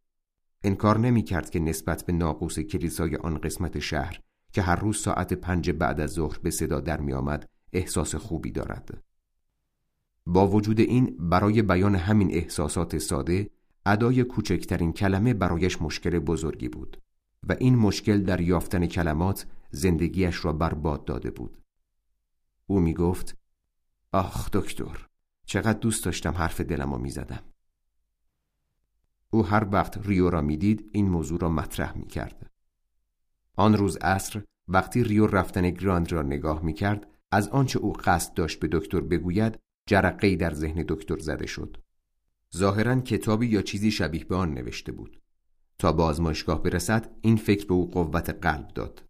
انکار 0.64 1.00
نمی 1.00 1.24
کرد 1.24 1.50
که 1.50 1.60
نسبت 1.60 2.06
به 2.06 2.14
ناقوس 2.14 2.60
کلیسای 2.60 3.16
آن 3.16 3.38
قسمت 3.38 3.80
شهر 3.80 4.20
که 4.52 4.62
هر 4.62 4.76
روز 4.76 4.98
ساعت 4.98 5.34
پنج 5.34 5.72
بعد 5.72 6.00
از 6.00 6.12
ظهر 6.12 6.40
به 6.40 6.52
صدا 6.52 6.80
در 6.80 7.02
می 7.02 7.14
آمد 7.14 7.50
احساس 7.74 8.16
خوبی 8.16 8.52
دارد. 8.52 9.04
با 10.26 10.48
وجود 10.48 10.80
این 10.80 11.18
برای 11.20 11.62
بیان 11.62 11.96
همین 11.96 12.32
احساسات 12.32 12.98
ساده 12.98 13.50
ادای 13.86 14.24
کوچکترین 14.24 14.94
کلمه 14.94 15.34
برایش 15.34 15.82
مشکل 15.82 16.20
بزرگی 16.20 16.70
بود 16.70 17.02
و 17.50 17.56
این 17.60 17.76
مشکل 17.76 18.22
در 18.22 18.42
یافتن 18.42 18.86
کلمات 18.86 19.46
زندگیش 19.72 20.46
را 20.46 20.54
برباد 20.54 21.06
داده 21.06 21.32
بود. 21.32 21.58
او 22.66 22.80
می 22.80 22.94
گفت 22.94 23.38
آخ 24.12 24.52
دکتر 24.52 25.08
چقدر 25.46 25.80
دوست 25.80 26.06
داشتم 26.06 26.32
حرف 26.34 26.62
دلم 26.62 27.02
می 27.02 27.10
زدم. 27.10 27.44
او 29.30 29.46
هر 29.46 29.68
وقت 29.72 30.08
ریو 30.08 30.30
را 30.30 30.42
می‌دید 30.42 30.90
این 30.94 31.10
موضوع 31.10 31.40
را 31.40 31.50
مطرح 31.50 31.98
می 31.98 32.08
کرد. 32.08 32.52
آن 33.56 33.78
روز 33.78 33.98
عصر 33.98 34.44
وقتی 34.68 35.04
ریو 35.04 35.28
رفتن 35.28 35.70
گراند 35.70 36.12
را 36.12 36.22
نگاه 36.22 36.64
می 36.64 36.74
کرد 36.74 37.08
از 37.32 37.50
آنچه 37.50 37.80
او 37.80 37.94
قصد 37.94 38.34
داشت 38.34 38.60
به 38.60 38.68
دکتر 38.72 39.02
بگوید 39.02 39.60
جرقه 39.86 40.36
در 40.36 40.54
ذهن 40.54 40.86
دکتر 40.88 41.18
زده 41.18 41.46
شد. 41.46 41.78
ظاهرا 42.56 43.00
کتابی 43.00 43.48
یا 43.48 43.62
چیزی 43.62 43.92
شبیه 43.92 44.26
به 44.26 44.36
آن 44.36 44.54
نوشته 44.54 44.92
بود. 44.92 45.22
تا 45.80 45.92
به 45.92 46.04
آزمایشگاه 46.04 46.64
برسد 46.64 47.12
این 47.22 47.36
فکر 47.36 47.68
به 47.68 47.74
او 47.74 47.90
قوت 47.90 48.30
قلب 48.30 48.68
داد. 48.68 49.04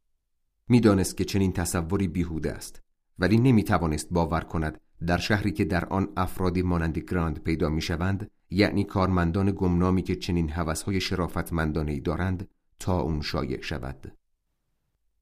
می‌دانست 0.70 1.18
که 1.18 1.26
چنین 1.26 1.54
تصوری 1.54 2.08
بیهوده 2.08 2.52
است 2.52 2.82
ولی 3.20 3.38
نمی 3.38 3.64
توانست 3.64 4.10
باور 4.12 4.42
کند 4.42 4.82
در 5.08 5.18
شهری 5.18 5.52
که 5.52 5.66
در 5.66 5.86
آن 5.86 6.14
افرادی 6.18 6.62
مانند 6.62 6.98
گراند 6.98 7.44
پیدا 7.44 7.70
می 7.70 7.82
شوند 7.82 8.32
یعنی 8.50 8.84
کارمندان 8.84 9.52
گمنامی 9.52 10.02
که 10.02 10.16
چنین 10.16 10.50
حوثهای 10.50 11.02
شرافتمندانه 11.02 12.00
دارند 12.00 12.50
تا 12.80 13.00
اون 13.00 13.22
شایع 13.22 13.62
شود 13.62 14.14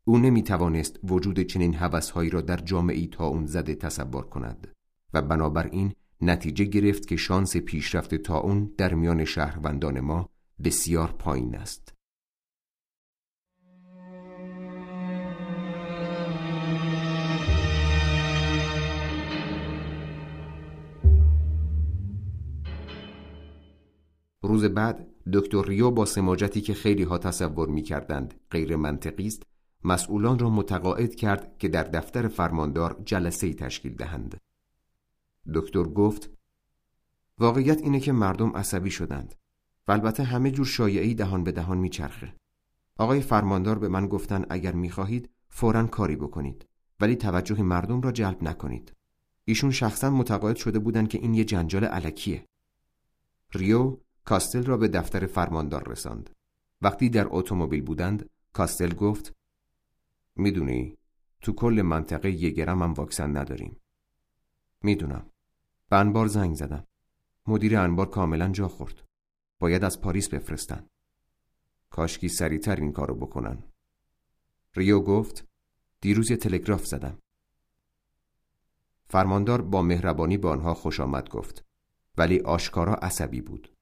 او 0.03 0.17
نمی 0.17 0.43
توانست 0.43 0.99
وجود 1.03 1.39
چنین 1.39 1.73
حوثهایی 1.73 2.29
را 2.29 2.41
در 2.41 2.57
جامعی 2.57 3.07
تا 3.07 3.27
اون 3.27 3.45
زده 3.45 3.75
تصور 3.75 4.23
کند 4.25 4.67
و 5.13 5.21
بنابراین 5.21 5.93
نتیجه 6.21 6.65
گرفت 6.65 7.07
که 7.07 7.15
شانس 7.15 7.57
پیشرفت 7.57 8.15
تا 8.15 8.37
اون 8.37 8.71
در 8.77 8.93
میان 8.93 9.25
شهروندان 9.25 9.99
ما 9.99 10.29
بسیار 10.63 11.11
پایین 11.11 11.55
است. 11.55 11.84
روز 24.47 24.65
بعد 24.65 25.07
دکتر 25.33 25.63
ریو 25.63 25.91
با 25.91 26.05
سماجتی 26.05 26.61
که 26.61 26.73
خیلی 26.73 27.03
ها 27.03 27.17
تصور 27.17 27.69
می 27.69 27.81
کردند 27.81 28.33
غیر 28.51 28.75
منطقی 28.75 29.27
است 29.27 29.43
مسئولان 29.83 30.39
را 30.39 30.49
متقاعد 30.49 31.15
کرد 31.15 31.57
که 31.57 31.67
در 31.67 31.83
دفتر 31.83 32.27
فرماندار 32.27 33.01
جلسه 33.05 33.53
تشکیل 33.53 33.95
دهند. 33.95 34.37
دکتر 35.53 35.83
گفت 35.83 36.29
واقعیت 37.39 37.81
اینه 37.81 37.99
که 37.99 38.11
مردم 38.11 38.49
عصبی 38.49 38.91
شدند 38.91 39.35
و 39.87 39.91
البته 39.91 40.23
همه 40.23 40.51
جور 40.51 40.65
شایعی 40.65 41.13
دهان 41.13 41.43
به 41.43 41.51
دهان 41.51 41.77
میچرخه. 41.77 42.33
آقای 42.97 43.21
فرماندار 43.21 43.79
به 43.79 43.87
من 43.87 44.07
گفتن 44.07 44.45
اگر 44.49 44.71
می‌خواهید 44.71 45.29
فورا 45.49 45.87
کاری 45.87 46.15
بکنید 46.15 46.65
ولی 46.99 47.15
توجه 47.15 47.61
مردم 47.61 48.01
را 48.01 48.11
جلب 48.11 48.43
نکنید. 48.43 48.93
ایشون 49.45 49.71
شخصا 49.71 50.09
متقاعد 50.09 50.55
شده 50.55 50.79
بودند 50.79 51.07
که 51.07 51.17
این 51.17 51.33
یه 51.33 51.43
جنجال 51.43 51.83
علکیه. 51.83 52.45
ریو 53.53 53.97
کاستل 54.25 54.65
را 54.65 54.77
به 54.77 54.87
دفتر 54.87 55.25
فرماندار 55.25 55.89
رساند. 55.89 56.29
وقتی 56.81 57.09
در 57.09 57.27
اتومبیل 57.29 57.81
بودند 57.81 58.29
کاستل 58.53 58.93
گفت 58.93 59.33
می‌دونی 60.35 60.97
تو 61.41 61.53
کل 61.53 61.81
منطقه 61.85 62.31
یه 62.31 62.49
گرم 62.49 62.83
هم 62.83 62.93
واکسن 62.93 63.37
نداریم. 63.37 63.81
می‌دونم. 64.83 65.29
به 65.89 65.95
انبار 65.97 66.27
زنگ 66.27 66.55
زدم. 66.55 66.87
مدیر 67.47 67.77
انبار 67.77 68.09
کاملا 68.09 68.49
جا 68.49 68.67
خورد. 68.67 69.01
باید 69.59 69.83
از 69.83 70.01
پاریس 70.01 70.29
بفرستن. 70.29 70.87
کاشکی 71.89 72.29
سریعتر 72.29 72.75
این 72.75 72.91
کارو 72.91 73.15
بکنن. 73.15 73.63
ریو 74.75 74.99
گفت 74.99 75.47
دیروز 76.01 76.31
یه 76.31 76.37
تلگراف 76.37 76.85
زدم. 76.85 77.19
فرماندار 79.07 79.61
با 79.61 79.81
مهربانی 79.81 80.37
به 80.37 80.49
آنها 80.49 80.73
خوش 80.73 80.99
آمد 80.99 81.29
گفت 81.29 81.65
ولی 82.17 82.39
آشکارا 82.39 82.93
عصبی 82.93 83.41
بود. 83.41 83.74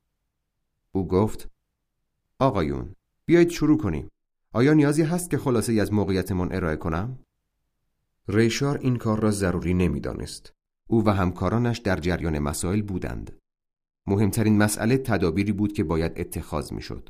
او 0.95 1.07
گفت 1.07 1.49
آقایون 2.39 2.95
بیایید 3.25 3.49
شروع 3.49 3.77
کنیم 3.77 4.09
آیا 4.51 4.73
نیازی 4.73 5.03
هست 5.03 5.29
که 5.29 5.37
خلاصه 5.37 5.73
از 5.73 5.93
موقعیتمان 5.93 6.53
ارائه 6.53 6.75
کنم؟ 6.75 7.19
ریشار 8.27 8.77
این 8.77 8.95
کار 8.95 9.19
را 9.19 9.31
ضروری 9.31 9.73
نمی‌دانست. 9.73 10.53
او 10.87 11.05
و 11.05 11.09
همکارانش 11.09 11.77
در 11.77 11.99
جریان 11.99 12.39
مسائل 12.39 12.81
بودند. 12.81 13.39
مهمترین 14.07 14.57
مسئله 14.57 14.97
تدابیری 14.97 15.51
بود 15.51 15.73
که 15.73 15.83
باید 15.83 16.13
اتخاذ 16.15 16.73
می‌شد. 16.73 17.09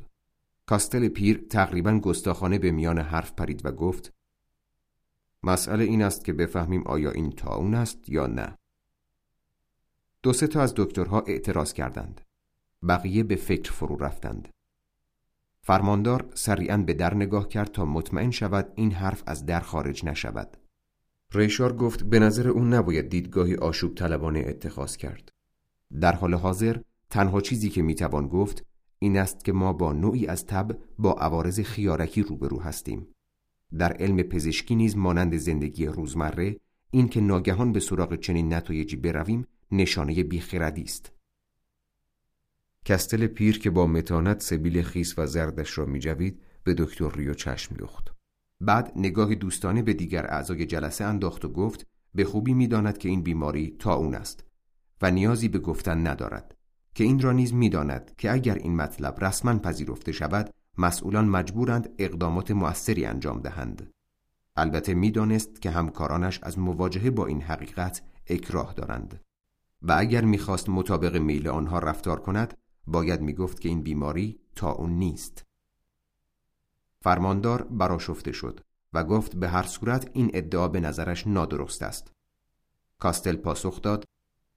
کاستل 0.66 1.08
پیر 1.08 1.46
تقریبا 1.50 1.98
گستاخانه 1.98 2.58
به 2.58 2.70
میان 2.70 2.98
حرف 2.98 3.32
پرید 3.32 3.66
و 3.66 3.72
گفت 3.72 4.12
مسئله 5.42 5.84
این 5.84 6.02
است 6.02 6.24
که 6.24 6.32
بفهمیم 6.32 6.82
آیا 6.86 7.10
این 7.10 7.30
تاون 7.30 7.74
است 7.74 8.08
یا 8.08 8.26
نه. 8.26 8.58
دو 10.22 10.32
سه 10.32 10.46
تا 10.46 10.62
از 10.62 10.74
دکترها 10.76 11.20
اعتراض 11.20 11.72
کردند. 11.72 12.20
بقیه 12.88 13.22
به 13.22 13.36
فکر 13.36 13.72
فرو 13.72 13.96
رفتند. 13.96 14.48
فرماندار 15.60 16.30
سریعا 16.34 16.76
به 16.76 16.94
در 16.94 17.14
نگاه 17.14 17.48
کرد 17.48 17.72
تا 17.72 17.84
مطمئن 17.84 18.30
شود 18.30 18.72
این 18.74 18.92
حرف 18.92 19.22
از 19.26 19.46
در 19.46 19.60
خارج 19.60 20.04
نشود. 20.04 20.56
ریشار 21.34 21.76
گفت 21.76 22.02
به 22.02 22.18
نظر 22.18 22.48
اون 22.48 22.74
نباید 22.74 23.08
دیدگاهی 23.08 23.54
آشوب 23.54 23.94
طلبانه 23.94 24.44
اتخاذ 24.46 24.96
کرد. 24.96 25.32
در 26.00 26.12
حال 26.12 26.34
حاضر 26.34 26.76
تنها 27.10 27.40
چیزی 27.40 27.68
که 27.68 27.82
می‌توان 27.82 28.28
گفت 28.28 28.64
این 28.98 29.18
است 29.18 29.44
که 29.44 29.52
ما 29.52 29.72
با 29.72 29.92
نوعی 29.92 30.26
از 30.26 30.46
تب 30.46 30.78
با 30.98 31.12
عوارض 31.12 31.60
خیارکی 31.60 32.22
روبرو 32.22 32.60
هستیم. 32.60 33.06
در 33.78 33.92
علم 33.92 34.22
پزشکی 34.22 34.74
نیز 34.74 34.96
مانند 34.96 35.36
زندگی 35.36 35.86
روزمره 35.86 36.56
این 36.90 37.08
که 37.08 37.20
ناگهان 37.20 37.72
به 37.72 37.80
سراغ 37.80 38.16
چنین 38.16 38.54
نتایجی 38.54 38.96
برویم 38.96 39.46
نشانه 39.72 40.22
بیخردی 40.22 40.82
است. 40.82 41.13
کستل 42.84 43.26
پیر 43.26 43.58
که 43.58 43.70
با 43.70 43.86
متانت 43.86 44.42
سبیل 44.42 44.82
خیس 44.82 45.18
و 45.18 45.26
زردش 45.26 45.78
را 45.78 45.84
میجوید 45.84 46.40
به 46.64 46.74
دکتر 46.74 47.10
ریو 47.10 47.34
چشم 47.34 47.74
دوخت. 47.74 48.12
بعد 48.60 48.92
نگاه 48.96 49.34
دوستانه 49.34 49.82
به 49.82 49.92
دیگر 49.94 50.26
اعضای 50.26 50.66
جلسه 50.66 51.04
انداخت 51.04 51.44
و 51.44 51.48
گفت 51.48 51.86
به 52.14 52.24
خوبی 52.24 52.54
می‌داند 52.54 52.98
که 52.98 53.08
این 53.08 53.22
بیماری 53.22 53.76
تا 53.78 53.94
اون 53.94 54.14
است 54.14 54.44
و 55.02 55.10
نیازی 55.10 55.48
به 55.48 55.58
گفتن 55.58 56.06
ندارد. 56.06 56.54
که 56.94 57.04
این 57.04 57.20
را 57.20 57.32
نیز 57.32 57.54
می‌داند 57.54 58.12
که 58.18 58.32
اگر 58.32 58.54
این 58.54 58.76
مطلب 58.76 59.24
رسما 59.24 59.58
پذیرفته 59.58 60.12
شود 60.12 60.50
مسئولان 60.78 61.28
مجبورند 61.28 61.88
اقدامات 61.98 62.50
موثری 62.50 63.06
انجام 63.06 63.40
دهند. 63.40 63.90
البته 64.56 64.94
می‌دانست 64.94 65.62
که 65.62 65.70
همکارانش 65.70 66.40
از 66.42 66.58
مواجهه 66.58 67.10
با 67.10 67.26
این 67.26 67.42
حقیقت 67.42 68.02
اکراه 68.26 68.74
دارند. 68.74 69.20
و 69.82 69.94
اگر 69.98 70.24
می‌خواست 70.24 70.68
مطابق 70.68 71.16
میل 71.16 71.48
آنها 71.48 71.78
رفتار 71.78 72.20
کند 72.20 72.54
باید 72.86 73.20
می‌گفت 73.20 73.60
که 73.60 73.68
این 73.68 73.82
بیماری 73.82 74.40
تا 74.56 74.72
اون 74.72 74.90
نیست. 74.90 75.44
فرماندار 77.00 77.62
براشفته 77.62 78.32
شد 78.32 78.60
و 78.92 79.04
گفت 79.04 79.36
به 79.36 79.48
هر 79.48 79.62
صورت 79.62 80.10
این 80.12 80.30
ادعا 80.34 80.68
به 80.68 80.80
نظرش 80.80 81.26
نادرست 81.26 81.82
است. 81.82 82.12
کاستل 82.98 83.36
پاسخ 83.36 83.82
داد 83.82 84.04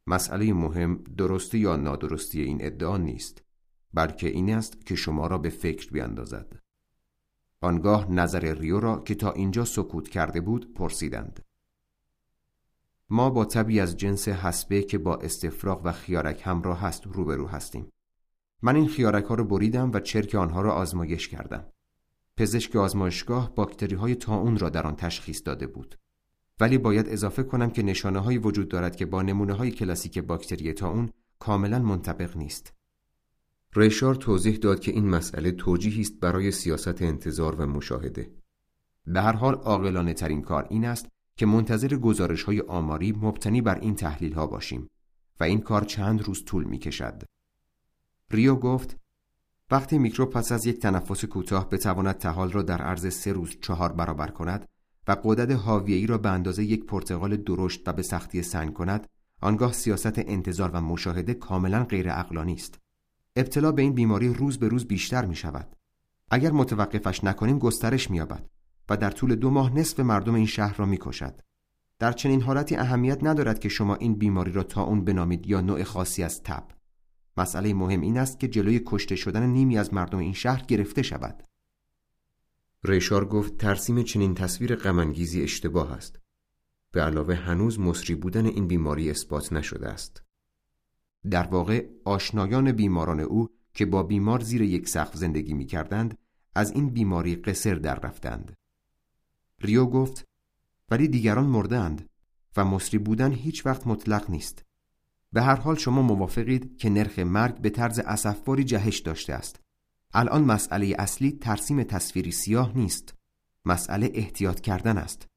مسئله 0.07 0.53
مهم 0.53 1.03
درستی 1.17 1.57
یا 1.57 1.75
نادرستی 1.75 2.41
این 2.41 2.57
ادعا 2.61 2.97
نیست 2.97 3.43
بلکه 3.93 4.27
این 4.27 4.53
است 4.53 4.85
که 4.85 4.95
شما 4.95 5.27
را 5.27 5.37
به 5.37 5.49
فکر 5.49 5.91
بیاندازد. 5.91 6.59
آنگاه 7.61 8.11
نظر 8.11 8.53
ریو 8.53 8.79
را 8.79 8.99
که 8.99 9.15
تا 9.15 9.31
اینجا 9.31 9.65
سکوت 9.65 10.09
کرده 10.09 10.41
بود 10.41 10.73
پرسیدند. 10.73 11.45
ما 13.09 13.29
با 13.29 13.45
طبی 13.45 13.79
از 13.79 13.97
جنس 13.97 14.27
حسبه 14.27 14.83
که 14.83 14.97
با 14.97 15.15
استفراغ 15.15 15.81
و 15.83 15.91
خیارک 15.91 16.41
همراه 16.45 16.79
هست 16.79 17.07
روبرو 17.07 17.47
هستیم. 17.47 17.89
من 18.61 18.75
این 18.75 18.87
خیارک 18.87 19.25
ها 19.25 19.35
رو 19.35 19.43
بریدم 19.43 19.91
و 19.93 19.99
چرک 19.99 20.35
آنها 20.35 20.61
را 20.61 20.73
آزمایش 20.73 21.27
کردم. 21.27 21.65
پزشک 22.37 22.75
آزمایشگاه 22.75 23.55
باکتری 23.55 23.95
های 23.95 24.15
تاون 24.15 24.57
را 24.57 24.69
در 24.69 24.87
آن 24.87 24.95
تشخیص 24.95 25.41
داده 25.45 25.67
بود. 25.67 25.95
ولی 26.59 26.77
باید 26.77 27.09
اضافه 27.09 27.43
کنم 27.43 27.69
که 27.69 27.83
نشانه 27.83 28.19
های 28.19 28.37
وجود 28.37 28.69
دارد 28.69 28.95
که 28.95 29.05
با 29.05 29.21
نمونه 29.21 29.53
های 29.53 29.71
کلاسیک 29.71 30.19
باکتری 30.19 30.73
تاون 30.73 31.09
کاملا 31.39 31.79
منطبق 31.79 32.37
نیست. 32.37 32.73
ریشار 33.75 34.15
توضیح 34.15 34.55
داد 34.55 34.79
که 34.79 34.91
این 34.91 35.09
مسئله 35.09 35.51
توجیهی 35.51 36.01
است 36.01 36.19
برای 36.19 36.51
سیاست 36.51 37.01
انتظار 37.01 37.55
و 37.55 37.65
مشاهده. 37.65 38.31
به 39.05 39.21
هر 39.21 39.33
حال 39.33 39.53
عاقلانه 39.53 40.13
ترین 40.13 40.41
کار 40.41 40.67
این 40.69 40.85
است 40.85 41.07
که 41.35 41.45
منتظر 41.45 41.95
گزارش 41.95 42.43
های 42.43 42.61
آماری 42.61 43.11
مبتنی 43.11 43.61
بر 43.61 43.79
این 43.79 43.95
تحلیل 43.95 44.33
ها 44.33 44.47
باشیم 44.47 44.89
و 45.39 45.43
این 45.43 45.61
کار 45.61 45.83
چند 45.83 46.21
روز 46.21 46.45
طول 46.45 46.63
می 46.63 46.77
کشد. 46.77 47.23
ریو 48.31 48.55
گفت 48.55 48.97
وقتی 49.71 49.97
میکروب 49.97 50.29
پس 50.29 50.51
از 50.51 50.65
یک 50.65 50.79
تنفس 50.79 51.25
کوتاه 51.25 51.69
بتواند 51.69 52.17
تحال 52.17 52.51
را 52.51 52.61
در 52.61 52.81
عرض 52.81 53.13
سه 53.13 53.31
روز 53.31 53.57
چهار 53.61 53.91
برابر 53.91 54.27
کند 54.27 54.67
و 55.07 55.17
قدرت 55.23 55.51
حاویه‌ای 55.51 56.07
را 56.07 56.17
به 56.17 56.29
اندازه 56.29 56.63
یک 56.63 56.85
پرتقال 56.85 57.37
درشت 57.37 57.87
و 57.87 57.93
به 57.93 58.01
سختی 58.01 58.43
سنگ 58.43 58.73
کند 58.73 59.07
آنگاه 59.41 59.73
سیاست 59.73 60.19
انتظار 60.19 60.69
و 60.73 60.81
مشاهده 60.81 61.33
کاملا 61.33 61.83
غیر 61.83 62.09
اقلانی 62.09 62.53
است. 62.53 62.79
ابتلا 63.35 63.71
به 63.71 63.81
این 63.81 63.93
بیماری 63.93 64.33
روز 64.33 64.57
به 64.59 64.67
روز 64.67 64.85
بیشتر 64.85 65.25
می 65.25 65.35
شود 65.35 65.75
اگر 66.31 66.51
متوقفش 66.51 67.23
نکنیم 67.23 67.59
گسترش 67.59 68.09
می‌یابد 68.11 68.49
و 68.89 68.97
در 68.97 69.11
طول 69.11 69.35
دو 69.35 69.49
ماه 69.49 69.75
نصف 69.75 69.99
مردم 69.99 70.33
این 70.33 70.45
شهر 70.45 70.77
را 70.77 70.85
می‌کشد. 70.85 71.41
در 71.99 72.11
چنین 72.11 72.41
حالتی 72.41 72.75
اهمیت 72.75 73.23
ندارد 73.23 73.59
که 73.59 73.69
شما 73.69 73.95
این 73.95 74.15
بیماری 74.15 74.51
را 74.51 74.63
تا 74.63 74.83
اون 74.83 75.05
بنامید 75.05 75.47
یا 75.47 75.61
نوع 75.61 75.83
خاصی 75.83 76.23
از 76.23 76.43
تب. 76.43 76.76
مسئله 77.37 77.73
مهم 77.73 78.01
این 78.01 78.17
است 78.17 78.39
که 78.39 78.47
جلوی 78.47 78.81
کشته 78.85 79.15
شدن 79.15 79.45
نیمی 79.45 79.77
از 79.77 79.93
مردم 79.93 80.17
این 80.17 80.33
شهر 80.33 80.65
گرفته 80.65 81.01
شود. 81.01 81.43
ریشار 82.83 83.25
گفت 83.25 83.57
ترسیم 83.57 84.03
چنین 84.03 84.35
تصویر 84.35 84.75
غمانگیزی 84.75 85.41
اشتباه 85.41 85.91
است. 85.91 86.19
به 86.91 87.01
علاوه 87.01 87.35
هنوز 87.35 87.79
مصری 87.79 88.15
بودن 88.15 88.45
این 88.45 88.67
بیماری 88.67 89.09
اثبات 89.09 89.53
نشده 89.53 89.89
است. 89.89 90.23
در 91.29 91.47
واقع 91.47 91.87
آشنایان 92.05 92.71
بیماران 92.71 93.19
او 93.19 93.49
که 93.73 93.85
با 93.85 94.03
بیمار 94.03 94.39
زیر 94.39 94.61
یک 94.61 94.89
سقف 94.89 95.17
زندگی 95.17 95.53
می 95.53 95.65
کردند 95.65 96.17
از 96.55 96.71
این 96.71 96.89
بیماری 96.89 97.35
قصر 97.35 97.75
در 97.75 97.99
رفتند. 97.99 98.55
ریو 99.61 99.85
گفت 99.85 100.25
ولی 100.91 101.07
دیگران 101.07 101.45
مردند 101.45 102.09
و 102.57 102.65
مصری 102.65 102.97
بودن 102.99 103.31
هیچ 103.31 103.65
وقت 103.65 103.87
مطلق 103.87 104.29
نیست. 104.29 104.66
به 105.37 105.43
هر 105.43 105.55
حال 105.55 105.75
شما 105.75 106.01
موافقید 106.01 106.77
که 106.77 106.89
نرخ 106.89 107.19
مرگ 107.19 107.61
به 107.61 107.69
طرز 107.69 107.99
اسفباری 107.99 108.63
جهش 108.63 108.99
داشته 108.99 109.33
است. 109.33 109.59
الان 110.13 110.43
مسئله 110.43 110.95
اصلی 110.99 111.31
ترسیم 111.31 111.83
تصویری 111.83 112.31
سیاه 112.31 112.77
نیست. 112.77 113.15
مسئله 113.65 114.11
احتیاط 114.13 114.59
کردن 114.59 114.97
است. 114.97 115.27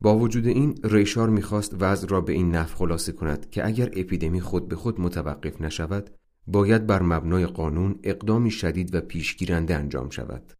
با 0.00 0.18
وجود 0.18 0.46
این 0.46 0.78
ریشار 0.84 1.28
می‌خواست 1.28 1.74
وضع 1.80 2.08
را 2.08 2.20
به 2.20 2.32
این 2.32 2.50
نحو 2.50 2.74
خلاصه 2.74 3.12
کند 3.12 3.50
که 3.50 3.66
اگر 3.66 3.90
اپیدمی 3.96 4.40
خود 4.40 4.68
به 4.68 4.76
خود 4.76 5.00
متوقف 5.00 5.60
نشود 5.60 6.10
باید 6.46 6.86
بر 6.86 7.02
مبنای 7.02 7.46
قانون 7.46 7.98
اقدامی 8.02 8.50
شدید 8.50 8.94
و 8.94 9.00
پیشگیرنده 9.00 9.76
انجام 9.76 10.10
شود. 10.10 10.52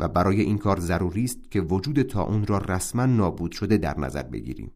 و 0.00 0.08
برای 0.08 0.40
این 0.40 0.58
کار 0.58 0.80
ضروری 0.80 1.24
است 1.24 1.50
که 1.50 1.60
وجود 1.60 2.02
تاون 2.02 2.46
را 2.46 2.58
رسما 2.58 3.06
نابود 3.06 3.52
شده 3.52 3.76
در 3.76 4.00
نظر 4.00 4.22
بگیریم. 4.22 4.72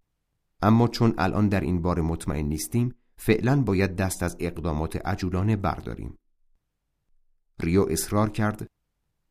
اما 0.62 0.89
چون 0.89 1.15
الان 1.19 1.49
در 1.49 1.61
این 1.61 1.83
بار 1.83 2.01
مطمئن 2.01 2.45
نیستیم 2.47 2.95
فعلا 3.16 3.62
باید 3.62 3.97
دست 3.97 4.23
از 4.23 4.37
اقدامات 4.41 5.07
عجولانه 5.07 5.57
برداریم. 5.57 6.19
ریو 7.61 7.87
اصرار 7.91 8.31
کرد 8.31 8.66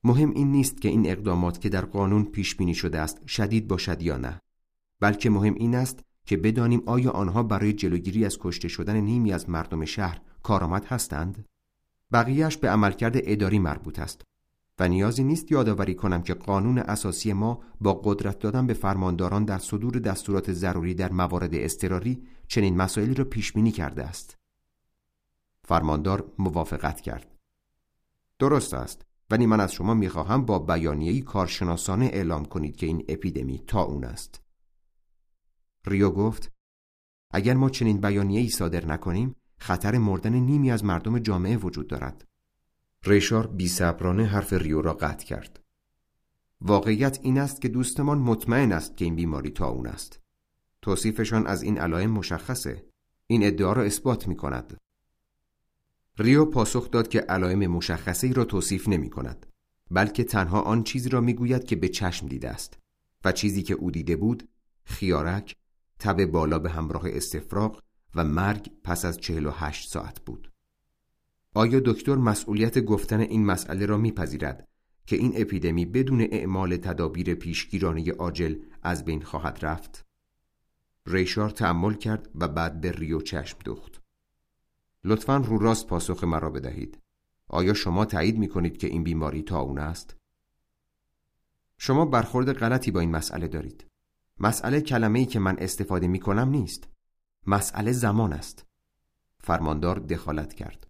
مهم 0.04 0.30
این 0.30 0.52
نیست 0.52 0.82
که 0.82 0.90
این 0.90 1.10
اقدامات 1.10 1.62
که 1.62 1.70
در 1.70 1.86
قانون 1.86 2.26
پیش 2.26 2.56
بینی 2.56 2.76
شده 2.76 3.00
است 3.00 3.28
شدید 3.28 3.68
باشد 3.68 4.02
یا 4.02 4.18
نه. 4.18 4.42
بلکه 5.00 5.30
مهم 5.30 5.54
این 5.54 5.76
است 5.76 6.00
که 6.26 6.38
بدانیم 6.38 6.84
آیا 6.86 7.12
آنها 7.12 7.44
برای 7.44 7.74
جلوگیری 7.74 8.26
از 8.26 8.38
کشته 8.40 8.68
شدن 8.68 8.98
نیمی 8.98 9.34
از 9.34 9.50
مردم 9.50 9.86
شهر 9.86 10.22
کارآمد 10.44 10.86
هستند؟ 10.86 11.46
بقیهش 12.12 12.58
به 12.58 12.70
عملکرد 12.70 13.14
اداری 13.16 13.60
مربوط 13.60 14.00
است. 14.00 14.22
و 14.80 14.88
نیازی 14.88 15.24
نیست 15.24 15.52
یادآوری 15.52 15.96
کنم 15.96 16.22
که 16.22 16.34
قانون 16.34 16.78
اساسی 16.78 17.34
ما 17.34 17.60
با 17.82 17.94
قدرت 17.94 18.40
دادن 18.40 18.68
به 18.68 18.74
فرمانداران 18.74 19.46
در 19.46 19.58
صدور 19.58 20.00
دستورات 20.00 20.52
ضروری 20.52 20.94
در 20.94 21.12
موارد 21.12 21.50
اضطراری 21.54 22.24
چنین 22.48 22.78
مسائلی 22.78 23.14
را 23.14 23.26
پیش 23.26 23.54
بینی 23.54 23.72
کرده 23.72 24.04
است. 24.04 24.38
فرماندار 25.64 26.32
موافقت 26.40 27.02
کرد. 27.02 27.36
درست 28.40 28.74
است 28.74 29.06
ولی 29.30 29.46
من 29.46 29.60
از 29.60 29.74
شما 29.74 29.94
می‌خواهم 29.94 30.46
با 30.46 30.60
بیانیه‌ای 30.60 31.22
کارشناسانه 31.22 32.06
اعلام 32.06 32.46
کنید 32.46 32.76
که 32.76 32.86
این 32.86 33.06
اپیدمی 33.08 33.64
تا 33.68 33.82
اون 33.82 34.04
است. 34.04 34.42
ریو 35.88 36.10
گفت 36.10 36.52
اگر 37.32 37.54
ما 37.54 37.70
چنین 37.70 37.98
بیانیه‌ای 37.98 38.50
صادر 38.50 38.86
نکنیم 38.86 39.36
خطر 39.58 39.98
مردن 39.98 40.34
نیمی 40.34 40.72
از 40.72 40.84
مردم 40.84 41.20
جامعه 41.20 41.58
وجود 41.58 41.88
دارد. 41.88 42.28
ریشار 43.08 43.48
بیصبرانه 43.48 44.26
حرف 44.26 44.54
ریو 44.54 44.82
را 44.82 44.94
قطع 44.94 45.26
کرد. 45.26 45.60
واقعیت 46.62 47.20
این 47.22 47.38
است 47.38 47.62
که 47.62 47.68
دوستمان 47.68 48.18
مطمئن 48.18 48.72
است 48.72 48.98
که 48.98 49.06
این 49.06 49.16
بیماری 49.16 49.50
تا 49.50 49.68
اون 49.68 49.88
است. 49.88 50.20
توصیفشان 50.82 51.48
از 51.48 51.64
این 51.64 51.78
علائم 51.78 52.12
مشخصه. 52.12 52.86
این 53.28 53.44
ادعا 53.44 53.74
را 53.74 53.84
اثبات 53.84 54.28
می 54.28 54.36
کند. 54.36 54.78
ریو 56.18 56.46
پاسخ 56.46 56.92
داد 56.92 57.08
که 57.08 57.20
علائم 57.20 57.68
مشخصه 57.68 58.28
ای 58.28 58.34
را 58.34 58.46
توصیف 58.46 58.88
نمی 58.88 59.10
کند 59.10 59.46
بلکه 59.92 60.24
تنها 60.24 60.62
آن 60.62 60.84
چیزی 60.84 61.10
را 61.10 61.22
می 61.22 61.34
گوید 61.34 61.64
که 61.64 61.76
به 61.76 61.90
چشم 61.90 62.28
دیده 62.28 62.50
است 62.50 62.80
و 63.26 63.32
چیزی 63.32 63.64
که 63.64 63.74
او 63.74 63.92
دیده 63.92 64.16
بود 64.16 64.50
خیارک 64.84 65.56
تب 66.00 66.26
بالا 66.26 66.60
به 66.60 66.70
همراه 66.70 67.04
استفراغ 67.06 67.82
و 68.16 68.24
مرگ 68.24 68.72
پس 68.84 69.06
از 69.06 69.18
48 69.18 69.90
ساعت 69.90 70.20
بود. 70.20 70.55
آیا 71.58 71.82
دکتر 71.86 72.16
مسئولیت 72.16 72.80
گفتن 72.80 73.20
این 73.20 73.46
مسئله 73.46 73.86
را 73.86 73.98
میپذیرد 73.98 74.68
که 75.06 75.16
این 75.16 75.34
اپیدمی 75.36 75.86
بدون 75.86 76.22
اعمال 76.22 76.78
تدابیر 76.78 77.36
پیشگیرانه 77.36 78.12
عاجل 78.12 78.56
از 78.84 79.06
بین 79.06 79.22
خواهد 79.22 79.60
رفت؟ 79.62 80.06
ریشار 81.06 81.50
تعمل 81.50 81.94
کرد 81.94 82.30
و 82.36 82.48
بعد 82.48 82.82
به 82.82 82.92
ریو 82.92 83.22
چشم 83.22 83.58
دوخت. 83.66 84.02
لطفا 85.04 85.38
رو 85.38 85.58
راست 85.58 85.88
پاسخ 85.88 86.24
مرا 86.24 86.50
بدهید. 86.50 87.00
آیا 87.48 87.74
شما 87.74 88.06
تایید 88.06 88.38
می 88.38 88.48
کنید 88.48 88.78
که 88.78 88.88
این 88.88 89.04
بیماری 89.04 89.42
تا 89.42 89.60
اون 89.60 89.80
است؟ 89.80 90.18
شما 91.78 92.06
برخورد 92.06 92.54
غلطی 92.54 92.92
با 92.92 93.00
این 93.00 93.12
مسئله 93.12 93.48
دارید. 93.48 93.86
مسئله 94.40 94.82
کلمه 94.82 95.20
ای 95.20 95.26
که 95.26 95.40
من 95.40 95.56
استفاده 95.60 96.08
می 96.08 96.20
کنم 96.20 96.50
نیست. 96.50 96.88
مسئله 97.48 97.92
زمان 97.92 98.34
است. 98.34 98.66
فرماندار 99.40 100.00
دخالت 100.00 100.54
کرد. 100.54 100.85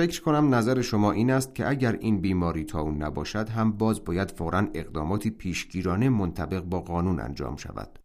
فکر 0.00 0.22
کنم 0.22 0.54
نظر 0.54 0.82
شما 0.82 1.12
این 1.12 1.30
است 1.30 1.54
که 1.54 1.68
اگر 1.68 1.92
این 1.92 2.20
بیماری 2.20 2.64
تا 2.64 2.80
اون 2.80 3.02
نباشد 3.02 3.48
هم 3.48 3.72
باز 3.72 4.04
باید 4.04 4.30
فورا 4.30 4.68
اقداماتی 4.74 5.30
پیشگیرانه 5.30 6.08
منطبق 6.08 6.60
با 6.60 6.80
قانون 6.80 7.20
انجام 7.20 7.56
شود. 7.56 7.98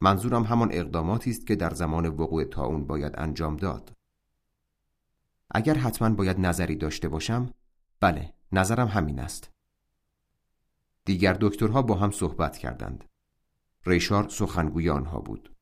منظورم 0.00 0.42
همان 0.42 0.68
اقداماتی 0.72 1.30
است 1.30 1.46
که 1.46 1.56
در 1.56 1.74
زمان 1.74 2.06
وقوع 2.06 2.44
تاون 2.44 2.86
باید 2.86 3.14
انجام 3.18 3.56
داد. 3.56 3.92
اگر 5.50 5.74
حتما 5.74 6.10
باید 6.10 6.40
نظری 6.40 6.76
داشته 6.76 7.08
باشم، 7.08 7.50
بله، 8.00 8.32
نظرم 8.52 8.88
همین 8.88 9.18
است. 9.20 9.50
دیگر 11.04 11.36
دکترها 11.40 11.82
با 11.82 11.94
هم 11.94 12.10
صحبت 12.10 12.58
کردند. 12.58 13.04
ریشار 13.86 14.28
سخنگوی 14.28 14.90
آنها 14.90 15.20
بود. 15.20 15.52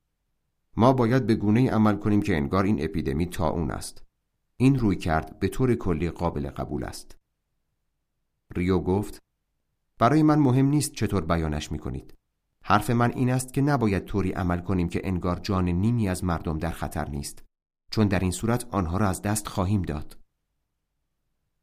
ما 0.77 0.93
باید 0.93 1.27
به 1.27 1.35
گونه 1.35 1.71
عمل 1.71 1.97
کنیم 1.97 2.23
که 2.23 2.37
انگار 2.37 2.65
این 2.65 2.85
اپیدمی 2.85 3.27
تاون 3.27 3.71
است. 3.71 4.06
این 4.57 4.79
روی 4.79 4.97
کرد 4.97 5.39
به 5.39 5.49
طور 5.49 5.75
کلی 5.75 6.11
قابل 6.11 6.51
قبول 6.51 6.85
است. 6.85 7.17
ریو 8.55 8.79
گفت 8.79 9.23
برای 9.99 10.23
من 10.23 10.39
مهم 10.39 10.67
نیست 10.67 10.93
چطور 10.93 11.25
بیانش 11.25 11.73
می 11.73 11.79
کنید. 11.79 12.15
حرف 12.63 12.91
من 12.91 13.13
این 13.13 13.31
است 13.31 13.53
که 13.53 13.61
نباید 13.61 14.05
طوری 14.05 14.33
عمل 14.33 14.61
کنیم 14.61 14.89
که 14.89 15.01
انگار 15.05 15.39
جان 15.39 15.69
نیمی 15.69 16.09
از 16.09 16.25
مردم 16.25 16.59
در 16.59 16.71
خطر 16.71 17.09
نیست 17.09 17.45
چون 17.91 18.09
در 18.09 18.19
این 18.19 18.31
صورت 18.31 18.67
آنها 18.71 18.97
را 18.97 19.09
از 19.09 19.23
دست 19.23 19.49
خواهیم 19.49 19.83
داد. 19.83 20.19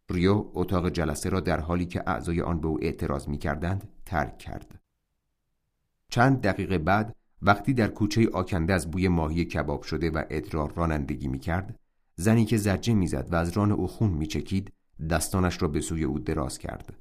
ریو 0.10 0.46
اتاق 0.54 0.90
جلسه 0.90 1.30
را 1.30 1.40
در 1.40 1.60
حالی 1.60 1.86
که 1.86 2.10
اعضای 2.10 2.42
آن 2.42 2.62
به 2.62 2.68
او 2.68 2.84
اعتراض 2.84 3.28
می 3.28 3.38
کردند 3.38 3.90
ترک 4.06 4.38
کرد. 4.38 4.80
چند 6.10 6.42
دقیقه 6.42 6.78
بعد 6.78 7.16
وقتی 7.42 7.74
در 7.74 7.88
کوچه 7.88 8.30
آکنده 8.34 8.74
از 8.74 8.92
بوی 8.92 9.08
ماهی 9.08 9.46
کباب 9.46 9.82
شده 9.82 10.12
و 10.12 10.24
ادرار 10.30 10.74
رانندگی 10.74 11.28
می 11.28 11.40
کرد 11.40 11.80
زنی 12.16 12.46
که 12.46 12.58
زجه 12.58 12.94
می‌زد 12.94 13.28
و 13.32 13.36
از 13.36 13.50
ران 13.50 13.72
او 13.72 13.88
خون 13.88 14.10
میچکید 14.10 14.74
دستانش 15.10 15.62
را 15.62 15.68
به 15.68 15.82
سوی 15.82 16.04
او 16.04 16.20
دراز 16.20 16.58
کرد. 16.58 16.94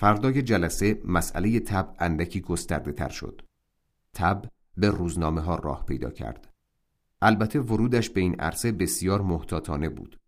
فردای 0.00 0.42
جلسه 0.42 1.00
مسئله 1.04 1.60
تب 1.60 1.94
اندکی 1.98 2.40
گسترده 2.40 2.92
تر 2.92 3.08
شد. 3.08 3.42
تب 4.14 4.44
به 4.76 4.90
روزنامه 4.90 5.40
ها 5.40 5.56
راه 5.56 5.84
پیدا 5.86 6.10
کرد. 6.10 6.52
البته 7.22 7.60
ورودش 7.60 8.10
به 8.10 8.20
این 8.20 8.40
عرصه 8.40 8.72
بسیار 8.72 9.22
محتاطانه 9.22 9.88
بود. 9.88 10.20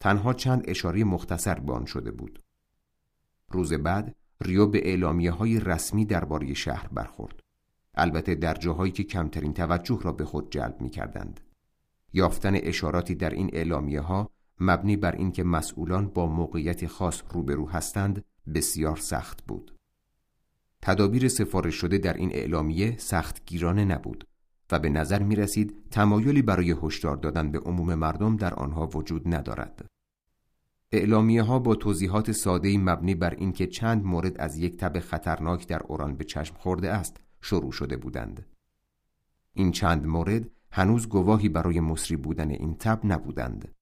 تنها 0.00 0.32
چند 0.32 0.64
اشاره 0.68 1.04
مختصر 1.04 1.54
بان 1.54 1.84
شده 1.84 2.10
بود. 2.10 2.42
روز 3.48 3.72
بعد 3.72 4.16
ریو 4.40 4.66
به 4.66 4.88
اعلامیه 4.88 5.30
های 5.30 5.60
رسمی 5.60 6.04
درباره 6.04 6.54
شهر 6.54 6.88
برخورد. 6.88 7.40
البته 7.94 8.34
در 8.34 8.54
جاهایی 8.54 8.92
که 8.92 9.04
کمترین 9.04 9.52
توجه 9.52 9.98
را 10.02 10.12
به 10.12 10.24
خود 10.24 10.52
جلب 10.52 10.80
می 10.80 10.90
کردند. 10.90 11.40
یافتن 12.12 12.54
اشاراتی 12.54 13.14
در 13.14 13.30
این 13.30 13.50
اعلامیه 13.52 14.00
ها 14.00 14.30
مبنی 14.60 14.96
بر 14.96 15.12
اینکه 15.12 15.44
مسئولان 15.44 16.08
با 16.08 16.26
موقعیت 16.26 16.86
خاص 16.86 17.22
روبرو 17.32 17.68
هستند 17.68 18.24
بسیار 18.54 18.96
سخت 18.96 19.44
بود. 19.44 19.74
تدابیر 20.82 21.28
سفارش 21.28 21.74
شده 21.74 21.98
در 21.98 22.14
این 22.14 22.30
اعلامیه 22.32 22.98
سخت 22.98 23.44
گیرانه 23.46 23.84
نبود 23.84 24.24
و 24.72 24.78
به 24.78 24.88
نظر 24.88 25.22
می 25.22 25.36
رسید 25.36 25.76
تمایلی 25.90 26.42
برای 26.42 26.76
هشدار 26.82 27.16
دادن 27.16 27.50
به 27.50 27.58
عموم 27.58 27.94
مردم 27.94 28.36
در 28.36 28.54
آنها 28.54 28.86
وجود 28.86 29.34
ندارد. 29.34 29.86
اعلامیه 30.92 31.42
ها 31.42 31.58
با 31.58 31.74
توضیحات 31.74 32.32
ساده 32.32 32.78
مبنی 32.78 33.14
بر 33.14 33.34
اینکه 33.34 33.66
چند 33.66 34.04
مورد 34.04 34.40
از 34.40 34.58
یک 34.58 34.76
تب 34.76 35.00
خطرناک 35.00 35.66
در 35.66 35.82
اوران 35.82 36.16
به 36.16 36.24
چشم 36.24 36.54
خورده 36.54 36.90
است 36.90 37.16
شروع 37.40 37.72
شده 37.72 37.96
بودند. 37.96 38.46
این 39.54 39.70
چند 39.72 40.06
مورد 40.06 40.50
هنوز 40.72 41.08
گواهی 41.08 41.48
برای 41.48 41.80
مصری 41.80 42.16
بودن 42.16 42.50
این 42.50 42.74
تب 42.74 43.00
نبودند. 43.04 43.74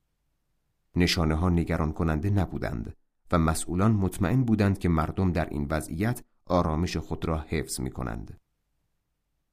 نشانه 0.97 1.35
ها 1.35 1.51
نگران 1.51 1.93
کننده 1.93 2.31
نبودند 2.31 2.97
و 3.33 3.39
مسئولان 3.39 3.93
مطمئن 3.93 4.45
بودند 4.45 4.79
که 4.79 4.89
مردم 4.89 5.33
در 5.33 5.49
این 5.49 5.67
وضعیت 5.71 6.23
آرامش 6.47 6.97
خود 6.97 7.25
را 7.25 7.39
حفظ 7.49 7.81
می 7.81 7.91
کنند. 7.91 8.41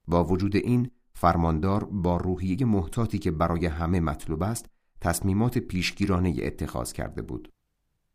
با 0.08 0.24
وجود 0.24 0.56
این 0.56 0.92
فرماندار 1.14 1.84
با 1.84 2.18
روحیه 2.18 2.66
محتاطی 2.66 3.20
که 3.20 3.32
برای 3.32 3.66
همه 3.66 4.00
مطلوب 4.00 4.44
است 4.44 4.70
تصمیمات 5.02 5.58
پیشگیرانه 5.58 6.36
اتخاذ 6.44 6.92
کرده 6.92 7.22
بود. 7.22 7.52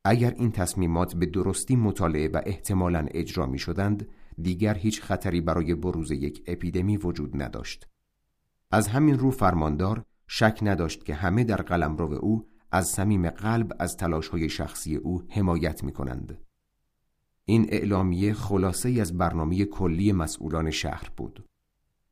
اگر 0.04 0.34
این 0.38 0.52
تصمیمات 0.52 1.14
به 1.14 1.26
درستی 1.26 1.76
مطالعه 1.76 2.28
و 2.28 2.40
احتمالاً 2.46 3.06
اجرا 3.10 3.46
می 3.46 3.58
شدند، 3.58 4.08
دیگر 4.42 4.74
هیچ 4.74 5.02
خطری 5.02 5.40
برای 5.40 5.74
بروز 5.74 6.10
یک 6.10 6.44
اپیدمی 6.46 6.96
وجود 6.96 7.42
نداشت. 7.42 7.88
از 8.70 8.88
همین 8.88 9.18
رو 9.18 9.30
فرماندار 9.30 10.04
شک 10.26 10.58
نداشت 10.62 11.04
که 11.04 11.14
همه 11.14 11.44
در 11.44 11.62
قلمرو 11.62 12.12
او 12.12 12.49
از 12.72 12.88
صمیم 12.88 13.30
قلب 13.30 13.72
از 13.78 13.96
تلاش‌های 13.96 14.48
شخصی 14.48 14.96
او 14.96 15.22
حمایت 15.28 15.84
می 15.84 15.92
کنند. 15.92 16.38
این 17.44 17.66
اعلامیه 17.68 18.34
خلاصه 18.34 18.88
ای 18.88 19.00
از 19.00 19.18
برنامه 19.18 19.64
کلی 19.64 20.12
مسئولان 20.12 20.70
شهر 20.70 21.10
بود. 21.16 21.44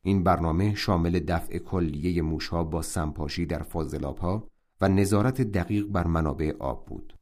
این 0.03 0.23
برنامه 0.23 0.75
شامل 0.75 1.19
دفع 1.19 1.59
کلیه 1.59 2.23
موشها 2.23 2.65
با 2.65 2.83
سمپاشی 2.83 3.47
در 3.47 3.63
فاضلابها 3.63 4.49
و 4.81 4.89
نظارت 4.89 5.43
دقیق 5.43 5.87
بر 5.87 6.07
منابع 6.07 6.57
آب 6.59 6.87
بود. 6.87 7.19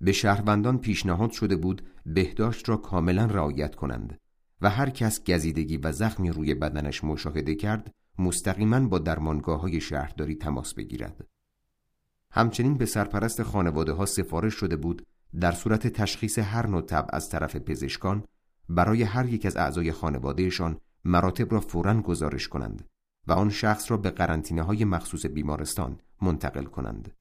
به 0.00 0.12
شهروندان 0.12 0.78
پیشنهاد 0.78 1.30
شده 1.30 1.56
بود 1.56 1.82
بهداشت 2.06 2.68
را 2.68 2.76
کاملا 2.76 3.24
رعایت 3.24 3.74
کنند 3.74 4.18
و 4.60 4.70
هر 4.70 4.90
کس 4.90 5.24
گزیدگی 5.24 5.76
و 5.76 5.92
زخمی 5.92 6.30
روی 6.30 6.54
بدنش 6.54 7.04
مشاهده 7.04 7.54
کرد 7.54 7.94
مستقیما 8.18 8.88
با 8.88 8.98
درمانگاه 8.98 9.60
های 9.60 9.80
شهرداری 9.80 10.34
تماس 10.34 10.74
بگیرد. 10.74 11.26
همچنین 12.30 12.74
به 12.74 12.86
سرپرست 12.86 13.42
خانواده 13.42 13.92
ها 13.92 14.06
سفارش 14.06 14.54
شده 14.54 14.76
بود 14.76 15.06
در 15.40 15.52
صورت 15.52 15.86
تشخیص 15.86 16.38
هر 16.38 16.66
نوع 16.66 16.82
تب 16.82 17.06
از 17.12 17.28
طرف 17.28 17.56
پزشکان 17.56 18.24
برای 18.68 19.02
هر 19.02 19.26
یک 19.26 19.46
از 19.46 19.56
اعضای 19.56 19.92
خانوادهشان 19.92 20.78
مراتب 21.04 21.52
را 21.52 21.60
فورا 21.60 22.02
گزارش 22.02 22.48
کنند 22.48 22.84
و 23.26 23.32
آن 23.32 23.50
شخص 23.50 23.90
را 23.90 23.96
به 23.96 24.10
قرنطینه 24.10 24.62
های 24.62 24.84
مخصوص 24.84 25.26
بیمارستان 25.26 26.00
منتقل 26.22 26.64
کنند. 26.64 27.12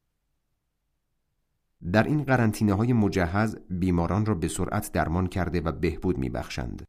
در 1.92 2.04
این 2.04 2.24
قرنطینه 2.24 2.74
های 2.74 2.94
مجهز 2.94 3.58
بیماران 3.70 4.26
را 4.26 4.36
به 4.36 4.48
سرعت 4.48 4.92
درمان 4.92 5.28
کرده 5.28 5.62
و 5.62 5.72
بهبود 5.72 6.18
میبخشند. 6.18 6.86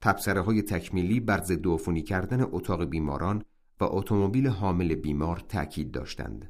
تبصره 0.00 0.40
های 0.40 0.62
تکمیلی 0.62 1.20
بر 1.20 1.40
ضد 1.40 2.02
کردن 2.04 2.40
اتاق 2.42 2.84
بیماران 2.84 3.42
و 3.80 3.84
اتومبیل 3.84 4.46
حامل 4.46 4.94
بیمار 4.94 5.44
تأکید 5.48 5.90
داشتند. 5.90 6.48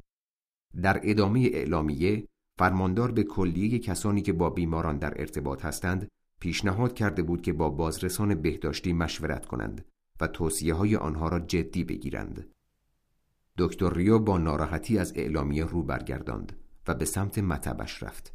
در 0.81 1.01
ادامه 1.03 1.39
اعلامیه 1.53 2.27
فرماندار 2.57 3.11
به 3.11 3.23
کلیه 3.23 3.79
کسانی 3.79 4.21
که 4.21 4.33
با 4.33 4.49
بیماران 4.49 4.97
در 4.97 5.21
ارتباط 5.21 5.65
هستند 5.65 6.07
پیشنهاد 6.39 6.93
کرده 6.93 7.23
بود 7.23 7.41
که 7.41 7.53
با 7.53 7.69
بازرسان 7.69 8.35
بهداشتی 8.35 8.93
مشورت 8.93 9.45
کنند 9.45 9.85
و 10.19 10.27
توصیه 10.27 10.73
های 10.73 10.95
آنها 10.95 11.27
را 11.27 11.39
جدی 11.39 11.83
بگیرند. 11.83 12.47
دکتر 13.57 13.93
ریو 13.93 14.19
با 14.19 14.37
ناراحتی 14.37 14.97
از 14.97 15.13
اعلامیه 15.15 15.65
رو 15.65 15.83
برگرداند 15.83 16.57
و 16.87 16.95
به 16.95 17.05
سمت 17.05 17.37
مطبش 17.37 18.03
رفت. 18.03 18.33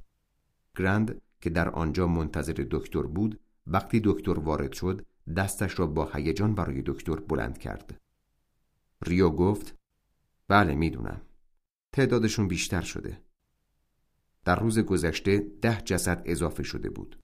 گرند 0.77 1.21
که 1.41 1.51
در 1.51 1.69
آنجا 1.69 2.07
منتظر 2.07 2.67
دکتر 2.71 3.03
بود 3.03 3.41
وقتی 3.67 4.01
دکتر 4.05 4.39
وارد 4.39 4.73
شد 4.73 5.07
دستش 5.37 5.79
را 5.79 5.87
با 5.87 6.11
هیجان 6.15 6.55
برای 6.55 6.83
دکتر 6.87 7.17
بلند 7.17 7.59
کرد. 7.59 8.01
ریو 9.07 9.31
گفت 9.31 9.75
بله 10.49 10.75
می‌دونم. 10.75 11.21
تعدادشون 11.97 12.49
بیشتر 12.49 12.81
شده. 12.81 13.23
در 14.45 14.61
روز 14.61 14.79
گذشته 14.79 15.39
ده 15.63 15.81
جسد 15.81 16.23
اضافه 16.25 16.63
شده 16.63 16.91
بود. 16.91 17.19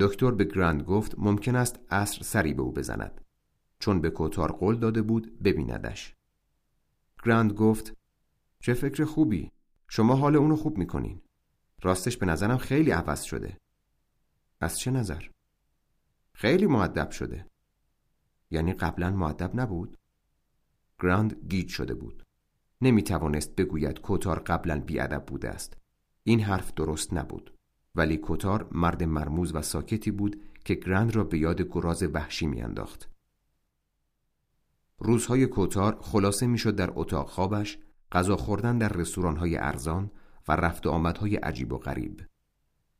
دکتر 0.00 0.30
به 0.30 0.44
گرند 0.44 0.82
گفت 0.82 1.14
ممکن 1.18 1.56
است 1.56 1.78
عصر 1.90 2.22
سری 2.22 2.54
به 2.54 2.62
او 2.62 2.72
بزند 2.72 3.20
چون 3.78 4.00
به 4.00 4.10
کوتار 4.10 4.52
قول 4.52 4.78
داده 4.78 5.02
بود 5.02 5.42
ببیندش. 5.42 6.14
گرند 7.24 7.52
گفت 7.52 7.92
چه 8.60 8.74
فکر 8.74 9.04
خوبی 9.04 9.50
شما 9.88 10.16
حال 10.16 10.36
اونو 10.36 10.56
خوب 10.56 10.78
می‌کنین 10.78 11.22
راستش 11.82 12.16
به 12.16 12.26
نظرم 12.26 12.58
خیلی 12.58 12.90
عوض 12.90 13.22
شده 13.22 13.56
از 14.60 14.78
چه 14.78 14.90
نظر؟ 14.90 15.22
خیلی 16.32 16.66
معدب 16.66 17.10
شده 17.10 17.46
یعنی 18.50 18.72
قبلا 18.72 19.10
معدب 19.10 19.60
نبود؟ 19.60 19.98
گراند 20.98 21.46
گیج 21.48 21.68
شده 21.68 21.94
بود 21.94 22.23
نمی 22.84 23.02
توانست 23.02 23.56
بگوید 23.56 24.00
کوتار 24.00 24.38
قبلا 24.38 24.80
بیادب 24.80 25.26
بوده 25.26 25.50
است 25.50 25.76
این 26.22 26.40
حرف 26.40 26.74
درست 26.74 27.14
نبود 27.14 27.54
ولی 27.94 28.16
کوتار 28.16 28.68
مرد 28.72 29.02
مرموز 29.02 29.54
و 29.54 29.62
ساکتی 29.62 30.10
بود 30.10 30.42
که 30.64 30.74
گرند 30.74 31.16
را 31.16 31.24
به 31.24 31.38
یاد 31.38 31.62
گراز 31.62 32.02
وحشی 32.02 32.46
میانداخت. 32.46 33.10
روزهای 34.98 35.46
کوتار 35.46 35.98
خلاصه 36.00 36.46
می‌شد 36.46 36.76
در 36.76 36.90
اتاق 36.94 37.28
خوابش 37.28 37.78
غذا 38.12 38.36
خوردن 38.36 38.78
در 38.78 38.88
رستورانهای 38.88 39.56
ارزان 39.56 40.10
و 40.48 40.52
رفت 40.56 40.86
و 40.86 40.90
آمدهای 40.90 41.36
عجیب 41.36 41.72
و 41.72 41.78
غریب. 41.78 42.22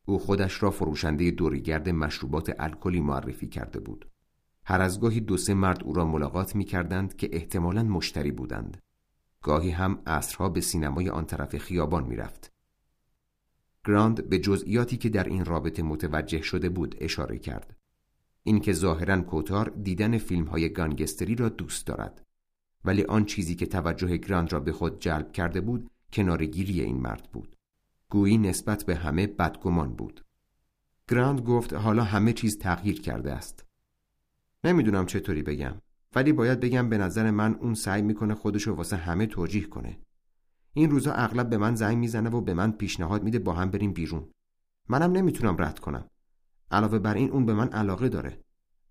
او 0.04 0.18
خودش 0.18 0.62
را 0.62 0.70
فروشنده 0.70 1.30
دوریگرد 1.30 1.88
مشروبات 1.88 2.52
الکلی 2.58 3.00
معرفی 3.00 3.48
کرده 3.48 3.80
بود. 3.80 4.10
هر 4.64 4.80
از 4.80 5.00
گاهی 5.00 5.20
دو 5.20 5.36
سه 5.36 5.54
مرد 5.54 5.82
او 5.84 5.92
را 5.92 6.04
ملاقات 6.04 6.56
می 6.56 6.64
کردند 6.64 7.16
که 7.16 7.28
احتمالاً 7.32 7.82
مشتری 7.82 8.32
بودند. 8.32 8.83
گاهی 9.44 9.70
هم 9.70 10.02
عصرها 10.06 10.48
به 10.48 10.60
سینمای 10.60 11.08
آن 11.08 11.24
طرف 11.24 11.58
خیابان 11.58 12.04
می 12.04 12.16
رفت. 12.16 12.52
گراند 13.84 14.28
به 14.28 14.38
جزئیاتی 14.38 14.96
که 14.96 15.08
در 15.08 15.24
این 15.24 15.44
رابطه 15.44 15.82
متوجه 15.82 16.42
شده 16.42 16.68
بود 16.68 16.96
اشاره 17.00 17.38
کرد. 17.38 17.76
اینکه 18.42 18.72
ظاهرا 18.72 19.20
کوتار 19.20 19.68
دیدن 19.68 20.18
فیلم 20.18 20.44
های 20.44 20.68
گانگستری 20.68 21.34
را 21.34 21.48
دوست 21.48 21.86
دارد. 21.86 22.22
ولی 22.84 23.02
آن 23.02 23.24
چیزی 23.24 23.54
که 23.54 23.66
توجه 23.66 24.16
گراند 24.16 24.52
را 24.52 24.60
به 24.60 24.72
خود 24.72 25.00
جلب 25.00 25.32
کرده 25.32 25.60
بود 25.60 25.90
کنارگیری 26.12 26.80
این 26.80 26.96
مرد 26.96 27.28
بود. 27.32 27.56
گویی 28.10 28.38
نسبت 28.38 28.84
به 28.84 28.94
همه 28.94 29.26
بدگمان 29.26 29.94
بود. 29.94 30.24
گراند 31.08 31.40
گفت 31.40 31.72
حالا 31.72 32.04
همه 32.04 32.32
چیز 32.32 32.58
تغییر 32.58 33.00
کرده 33.00 33.32
است. 33.32 33.64
نمی‌دونم 34.64 35.06
چطوری 35.06 35.42
بگم 35.42 35.74
ولی 36.14 36.32
باید 36.32 36.60
بگم 36.60 36.88
به 36.88 36.98
نظر 36.98 37.30
من 37.30 37.54
اون 37.54 37.74
سعی 37.74 38.02
می‌کنه 38.02 38.34
خودشو 38.34 38.74
واسه 38.74 38.96
همه 38.96 39.26
توجیه 39.26 39.66
کنه. 39.66 39.98
این 40.72 40.90
روزا 40.90 41.12
اغلب 41.12 41.50
به 41.50 41.58
من 41.58 41.74
زنگ 41.74 41.98
می‌زنه 41.98 42.30
و 42.30 42.40
به 42.40 42.54
من 42.54 42.72
پیشنهاد 42.72 43.22
میده 43.22 43.38
با 43.38 43.52
هم 43.52 43.70
بریم 43.70 43.92
بیرون. 43.92 44.30
منم 44.88 45.12
نمی‌تونم 45.12 45.56
رد 45.58 45.78
کنم. 45.78 46.10
علاوه 46.70 46.98
بر 46.98 47.14
این 47.14 47.30
اون 47.30 47.46
به 47.46 47.54
من 47.54 47.68
علاقه 47.68 48.08
داره. 48.08 48.40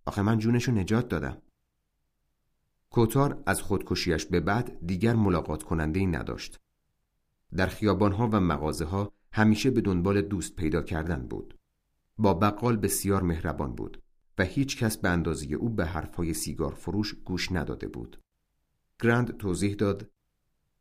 آخه 0.06 0.22
من 0.22 0.38
جونشو 0.38 0.72
نجات 0.72 1.08
دادم. 1.10 1.38
کوتار 2.90 3.44
از 3.46 3.62
خودکشیش 3.62 4.26
به 4.26 4.40
بعد 4.40 4.86
دیگر 4.86 5.16
ملاقات 5.16 5.64
کننده 5.64 6.00
ای 6.00 6.06
نداشت. 6.06 6.60
در 7.56 7.68
خیابانها 7.68 8.30
و 8.32 8.40
مغازه 8.40 8.86
ها 8.86 9.12
همیشه 9.32 9.72
به 9.72 9.82
دنبال 9.82 10.22
دوست 10.22 10.56
پیدا 10.56 10.82
کردن 10.82 11.28
بود. 11.28 11.60
با 12.18 12.34
بقال 12.34 12.78
بسیار 12.78 13.24
مهربان 13.24 13.76
بود 13.76 14.03
و 14.38 14.44
هیچ 14.44 14.78
کس 14.78 14.98
به 14.98 15.10
اندازه 15.10 15.54
او 15.54 15.70
به 15.70 15.86
حرفهای 15.86 16.34
سیگار 16.34 16.74
فروش 16.74 17.14
گوش 17.14 17.52
نداده 17.52 17.88
بود. 17.88 18.20
گرند 19.02 19.38
توضیح 19.38 19.76
داد 19.76 20.10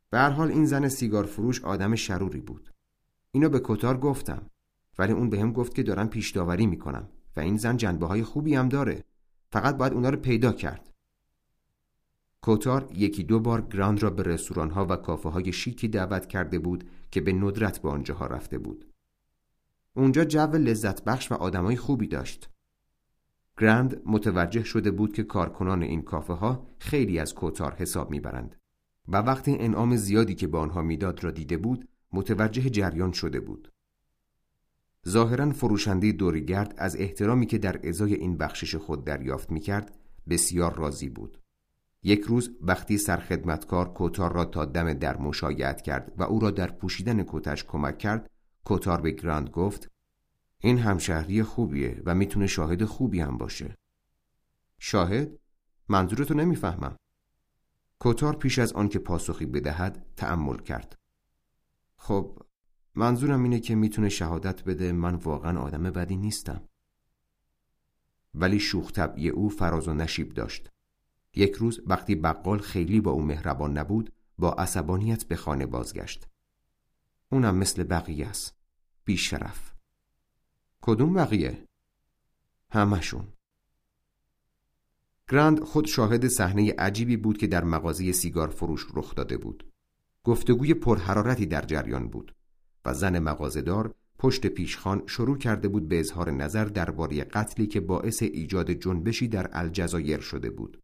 به 0.09 0.17
هر 0.17 0.29
حال 0.29 0.51
این 0.51 0.65
زن 0.65 0.87
سیگار 0.87 1.25
فروش 1.25 1.63
آدم 1.63 1.95
شروری 1.95 2.41
بود. 2.41 2.73
اینو 3.31 3.49
به 3.49 3.61
کتار 3.63 3.97
گفتم 3.97 4.49
ولی 4.97 5.13
اون 5.13 5.29
بهم 5.29 5.53
گفت 5.53 5.75
که 5.75 5.83
دارم 5.83 6.09
پیش 6.09 6.31
داوری 6.31 6.65
می‌کنم 6.65 7.09
و 7.35 7.39
این 7.39 7.57
زن 7.57 7.77
جنبه 7.77 8.07
های 8.07 8.23
خوبی 8.23 8.55
هم 8.55 8.69
داره. 8.69 9.03
فقط 9.51 9.77
باید 9.77 9.93
اونا 9.93 10.09
رو 10.09 10.17
پیدا 10.17 10.51
کرد. 10.51 10.93
کوتار 12.41 12.89
یکی 12.93 13.23
دو 13.23 13.39
بار 13.39 13.61
گراند 13.61 14.03
را 14.03 14.09
به 14.09 14.23
رستوران 14.23 14.69
ها 14.69 14.85
و 14.85 14.95
کافه 14.95 15.29
های 15.29 15.53
شیکی 15.53 15.87
دعوت 15.87 16.27
کرده 16.27 16.59
بود 16.59 16.89
که 17.11 17.21
به 17.21 17.33
ندرت 17.33 17.81
به 17.81 17.89
آنجاها 17.89 18.25
رفته 18.25 18.57
بود. 18.57 18.93
اونجا 19.93 20.25
جو 20.25 20.51
لذت 20.51 21.03
بخش 21.03 21.31
و 21.31 21.35
آدمای 21.35 21.75
خوبی 21.75 22.07
داشت. 22.07 22.52
گراند 23.57 24.01
متوجه 24.05 24.63
شده 24.63 24.91
بود 24.91 25.13
که 25.13 25.23
کارکنان 25.23 25.83
این 25.83 26.01
کافه 26.01 26.33
ها 26.33 26.67
خیلی 26.79 27.19
از 27.19 27.35
کوتار 27.35 27.73
حساب 27.73 28.11
می‌برند 28.11 28.55
و 29.07 29.17
وقتی 29.17 29.57
انعام 29.59 29.95
زیادی 29.95 30.35
که 30.35 30.47
به 30.47 30.57
آنها 30.57 30.81
می‌داد 30.81 31.23
را 31.23 31.31
دیده 31.31 31.57
بود 31.57 31.87
متوجه 32.11 32.69
جریان 32.69 33.11
شده 33.11 33.39
بود. 33.39 33.71
ظاهرا 35.07 35.51
فروشنده 35.51 36.11
دوریگرد 36.11 36.73
از 36.77 36.95
احترامی 36.95 37.45
که 37.45 37.57
در 37.57 37.87
ازای 37.87 38.13
این 38.13 38.37
بخشش 38.37 38.75
خود 38.75 39.05
دریافت 39.05 39.51
می‌کرد 39.51 39.97
بسیار 40.29 40.75
راضی 40.75 41.09
بود. 41.09 41.37
یک 42.03 42.21
روز 42.21 42.51
وقتی 42.61 42.97
سرخدمتکار 42.97 43.93
کوتار 43.93 44.33
را 44.33 44.45
تا 44.45 44.65
دم 44.65 44.93
در 44.93 45.17
مشایعت 45.17 45.81
کرد 45.81 46.11
و 46.17 46.23
او 46.23 46.39
را 46.39 46.51
در 46.51 46.71
پوشیدن 46.71 47.23
کتش 47.27 47.63
کمک 47.63 47.97
کرد 47.97 48.29
کوتار 48.63 49.01
به 49.01 49.11
گراند 49.11 49.49
گفت 49.49 49.92
این 50.65 50.77
همشهری 50.77 51.43
خوبیه 51.43 52.01
و 52.05 52.15
می‌تونه 52.15 52.47
شاهد 52.47 52.85
خوبی 52.85 53.19
هم 53.19 53.37
باشه. 53.37 53.77
شاهد؟ 54.79 55.39
منظورتو 55.89 56.33
نمی‌فهمم. 56.33 56.95
کوتار 57.99 58.35
پیش 58.35 58.59
از 58.59 58.73
آن 58.73 58.89
که 58.89 58.99
پاسخی 58.99 59.45
بدهد 59.45 60.05
تأمل 60.15 60.57
کرد. 60.57 60.99
خب 61.97 62.41
منظورم 62.95 63.43
اینه 63.43 63.59
که 63.59 63.75
می‌تونه 63.75 64.09
شهادت 64.09 64.63
بده 64.63 64.91
من 64.91 65.15
واقعا 65.15 65.59
آدم 65.59 65.83
بدی 65.83 66.17
نیستم. 66.17 66.69
ولی 68.33 68.59
شوخ 68.59 68.91
طبعی 68.91 69.29
او 69.29 69.49
فراز 69.49 69.87
و 69.87 69.93
نشیب 69.93 70.29
داشت. 70.29 70.69
یک 71.35 71.53
روز 71.53 71.81
وقتی 71.85 72.15
بقال 72.15 72.59
خیلی 72.59 73.01
با 73.01 73.11
او 73.11 73.21
مهربان 73.21 73.77
نبود 73.77 74.13
با 74.37 74.53
عصبانیت 74.53 75.23
به 75.23 75.35
خانه 75.35 75.65
بازگشت. 75.65 76.27
اونم 77.31 77.55
مثل 77.55 77.83
بقیه 77.83 78.27
است 78.27 78.57
بیشرف. 79.05 79.72
کدوم 80.85 81.13
بقیه؟ 81.13 81.67
همشون 82.71 83.27
گرند 85.29 85.59
خود 85.59 85.85
شاهد 85.85 86.27
صحنه 86.27 86.73
عجیبی 86.73 87.17
بود 87.17 87.37
که 87.37 87.47
در 87.47 87.63
مغازه 87.63 88.11
سیگار 88.11 88.47
فروش 88.47 88.87
رخ 88.93 89.15
داده 89.15 89.37
بود 89.37 89.71
گفتگوی 90.23 90.73
پرحرارتی 90.73 91.45
در 91.45 91.61
جریان 91.61 92.07
بود 92.07 92.35
و 92.85 92.93
زن 92.93 93.19
مغازهدار 93.19 93.95
پشت 94.19 94.47
پیشخان 94.47 95.03
شروع 95.07 95.37
کرده 95.37 95.67
بود 95.67 95.87
به 95.87 95.99
اظهار 95.99 96.31
نظر 96.31 96.65
درباره 96.65 97.23
قتلی 97.23 97.67
که 97.67 97.79
باعث 97.79 98.23
ایجاد 98.23 98.71
جنبشی 98.71 99.27
در 99.27 99.49
الجزایر 99.51 100.19
شده 100.19 100.49
بود. 100.49 100.81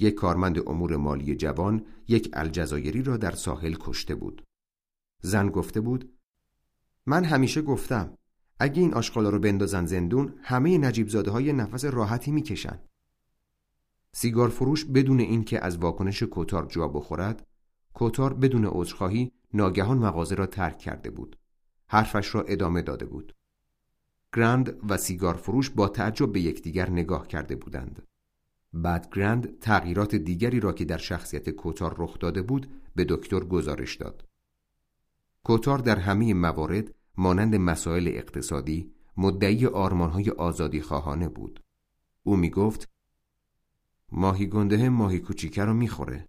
یک 0.00 0.14
کارمند 0.14 0.68
امور 0.68 0.96
مالی 0.96 1.36
جوان 1.36 1.86
یک 2.08 2.30
الجزایری 2.32 3.02
را 3.02 3.16
در 3.16 3.30
ساحل 3.30 3.76
کشته 3.80 4.14
بود. 4.14 4.44
زن 5.22 5.48
گفته 5.48 5.80
بود 5.80 6.18
من 7.06 7.24
همیشه 7.24 7.62
گفتم 7.62 8.18
اگه 8.62 8.82
این 8.82 8.94
آشغالا 8.94 9.28
رو 9.28 9.38
بندازن 9.38 9.86
زندون 9.86 10.34
همه 10.42 10.78
نجیب 10.78 11.08
زاده 11.08 11.30
های 11.30 11.52
نفس 11.52 11.84
راحتی 11.84 12.30
می‌کشن. 12.30 12.78
سیگار 14.12 14.48
فروش 14.48 14.84
بدون 14.84 15.20
اینکه 15.20 15.64
از 15.64 15.78
واکنش 15.78 16.22
کوتار 16.22 16.66
جا 16.66 16.88
بخورد 16.88 17.46
کوتار 17.94 18.34
بدون 18.34 18.64
عذرخواهی 18.66 19.32
ناگهان 19.54 19.98
مغازه 19.98 20.34
را 20.34 20.46
ترک 20.46 20.78
کرده 20.78 21.10
بود. 21.10 21.38
حرفش 21.86 22.34
را 22.34 22.42
ادامه 22.42 22.82
داده 22.82 23.06
بود. 23.06 23.34
گرند 24.36 24.80
و 24.88 24.96
سیگار 24.96 25.34
فروش 25.34 25.70
با 25.70 25.88
تعجب 25.88 26.32
به 26.32 26.40
یکدیگر 26.40 26.90
نگاه 26.90 27.28
کرده 27.28 27.56
بودند. 27.56 28.02
بعد 28.72 29.08
گرند 29.14 29.58
تغییرات 29.60 30.14
دیگری 30.14 30.60
را 30.60 30.72
که 30.72 30.84
در 30.84 30.98
شخصیت 30.98 31.50
کوتار 31.50 31.94
رخ 31.98 32.18
داده 32.18 32.42
بود 32.42 32.70
به 32.94 33.04
دکتر 33.08 33.40
گزارش 33.40 33.96
داد. 33.96 34.24
کوتار 35.44 35.78
در 35.78 35.98
همه 35.98 36.34
موارد 36.34 36.94
مانند 37.16 37.54
مسائل 37.54 38.08
اقتصادی 38.08 38.92
مدعی 39.16 39.66
آرمانهای 39.66 40.30
آزادی 40.30 40.80
خواهانه 40.80 41.28
بود. 41.28 41.64
او 42.22 42.36
می 42.36 42.50
گفت 42.50 42.88
ماهی 44.12 44.46
گنده 44.46 44.88
ماهی 44.88 45.18
کوچیکه 45.18 45.64
را 45.64 45.72
می‌خوره. 45.72 46.28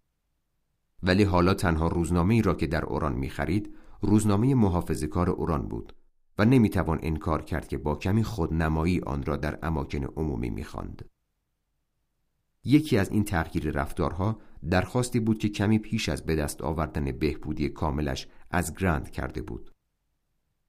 ولی 1.04 1.24
حالا 1.24 1.54
تنها 1.54 1.88
روزنامه 1.88 2.34
ای 2.34 2.42
را 2.42 2.54
که 2.54 2.68
در 2.68 2.86
اوران 2.86 3.14
می 3.14 3.30
خرید 3.30 3.76
روزنامه 4.02 4.56
محافظ 4.56 5.04
کار 5.04 5.30
اوران 5.30 5.68
بود 5.68 5.96
و 6.38 6.46
نمی‌توان 6.46 7.00
انکار 7.02 7.42
کرد 7.42 7.68
که 7.68 7.78
با 7.78 7.96
کمی 7.96 8.24
خودنمایی 8.24 9.02
آن 9.02 9.24
را 9.24 9.36
در 9.36 9.60
اماکن 9.64 10.04
عمومی 10.04 10.50
می‌خواند. 10.50 11.10
یکی 12.66 12.98
از 12.98 13.10
این 13.10 13.24
تغییر 13.24 13.72
رفتارها 13.72 14.40
درخواستی 14.70 15.20
بود 15.20 15.38
که 15.38 15.50
کمی 15.50 15.80
پیش 15.80 16.10
از 16.10 16.26
به 16.26 16.36
دست 16.36 16.62
آوردن 16.62 17.12
بهبودی 17.12 17.70
کاملش 17.70 18.28
از 18.52 18.74
گرند 18.76 19.10
کرده 19.10 19.42
بود. 19.42 19.73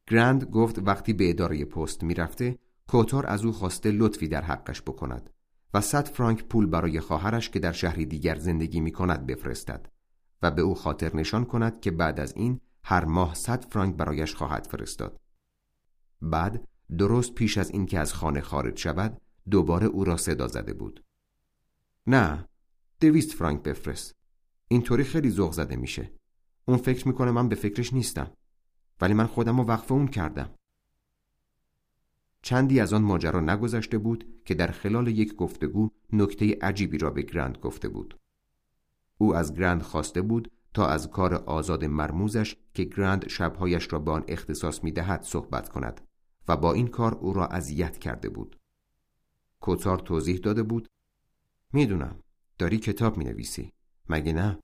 گرند 0.08 0.44
گفت 0.44 0.78
وقتی 0.78 1.12
به 1.12 1.30
اداره 1.30 1.64
پست 1.64 2.02
می‌رفته 2.02 2.58
کوتار 2.88 3.26
از 3.26 3.44
او 3.44 3.52
خواسته 3.52 3.90
لطفی 3.90 4.28
در 4.28 4.42
حقش 4.42 4.82
بکند 4.82 5.30
و 5.74 5.80
صد 5.80 6.08
فرانک 6.08 6.44
پول 6.44 6.66
برای 6.66 7.00
خواهرش 7.00 7.50
که 7.50 7.58
در 7.58 7.72
شهری 7.72 8.06
دیگر 8.06 8.38
زندگی 8.38 8.80
می 8.80 8.92
کند 8.92 9.26
بفرستد 9.26 9.88
و 10.42 10.50
به 10.50 10.62
او 10.62 10.74
خاطر 10.74 11.16
نشان 11.16 11.44
کند 11.44 11.80
که 11.80 11.90
بعد 11.90 12.20
از 12.20 12.32
این 12.36 12.60
هر 12.84 13.04
ماه 13.04 13.34
صد 13.34 13.64
فرانک 13.64 13.96
برایش 13.96 14.34
خواهد 14.34 14.66
فرستاد. 14.66 15.20
بعد 16.22 16.68
درست 16.98 17.34
پیش 17.34 17.58
از 17.58 17.70
اینکه 17.70 17.98
از 17.98 18.14
خانه 18.14 18.40
خارج 18.40 18.78
شود 18.78 19.20
دوباره 19.50 19.86
او 19.86 20.04
را 20.04 20.16
صدا 20.16 20.46
زده 20.48 20.72
بود. 20.72 21.04
نه 22.06 22.48
دویست 23.00 23.32
فرانک 23.32 23.62
بفرست. 23.62 24.14
اینطوری 24.68 25.04
خیلی 25.04 25.30
ذوق 25.30 25.52
زده 25.52 25.76
میشه. 25.76 26.10
اون 26.64 26.76
فکر 26.76 27.08
می‌کنه 27.08 27.30
من 27.30 27.48
به 27.48 27.54
فکرش 27.54 27.92
نیستم. 27.92 28.30
ولی 29.00 29.14
من 29.14 29.26
خودم 29.26 29.60
رو 29.60 29.66
وقف 29.66 29.92
اون 29.92 30.08
کردم. 30.08 30.50
چندی 32.42 32.80
از 32.80 32.92
آن 32.92 33.02
ماجرا 33.02 33.40
نگذشته 33.40 33.98
بود 33.98 34.42
که 34.44 34.54
در 34.54 34.66
خلال 34.66 35.08
یک 35.08 35.34
گفتگو 35.34 35.90
نکته 36.12 36.58
عجیبی 36.62 36.98
را 36.98 37.10
به 37.10 37.22
گرند 37.22 37.58
گفته 37.58 37.88
بود. 37.88 38.18
او 39.18 39.34
از 39.34 39.54
گرند 39.54 39.82
خواسته 39.82 40.22
بود 40.22 40.50
تا 40.74 40.86
از 40.86 41.10
کار 41.10 41.34
آزاد 41.34 41.84
مرموزش 41.84 42.56
که 42.74 42.84
گرند 42.84 43.28
شبهایش 43.28 43.92
را 43.92 43.98
به 43.98 44.10
آن 44.10 44.24
اختصاص 44.28 44.84
می 44.84 44.92
دهد 44.92 45.22
صحبت 45.22 45.68
کند 45.68 46.00
و 46.48 46.56
با 46.56 46.72
این 46.72 46.86
کار 46.86 47.14
او 47.14 47.32
را 47.32 47.46
اذیت 47.46 47.98
کرده 47.98 48.28
بود. 48.28 48.58
کوتار 49.60 49.98
توضیح 49.98 50.36
داده 50.36 50.62
بود 50.62 50.88
می‌دونم 51.72 52.18
داری 52.58 52.78
کتاب 52.78 53.16
می 53.16 53.24
نویسی 53.24 53.72
مگه 54.08 54.32
نه؟ 54.32 54.58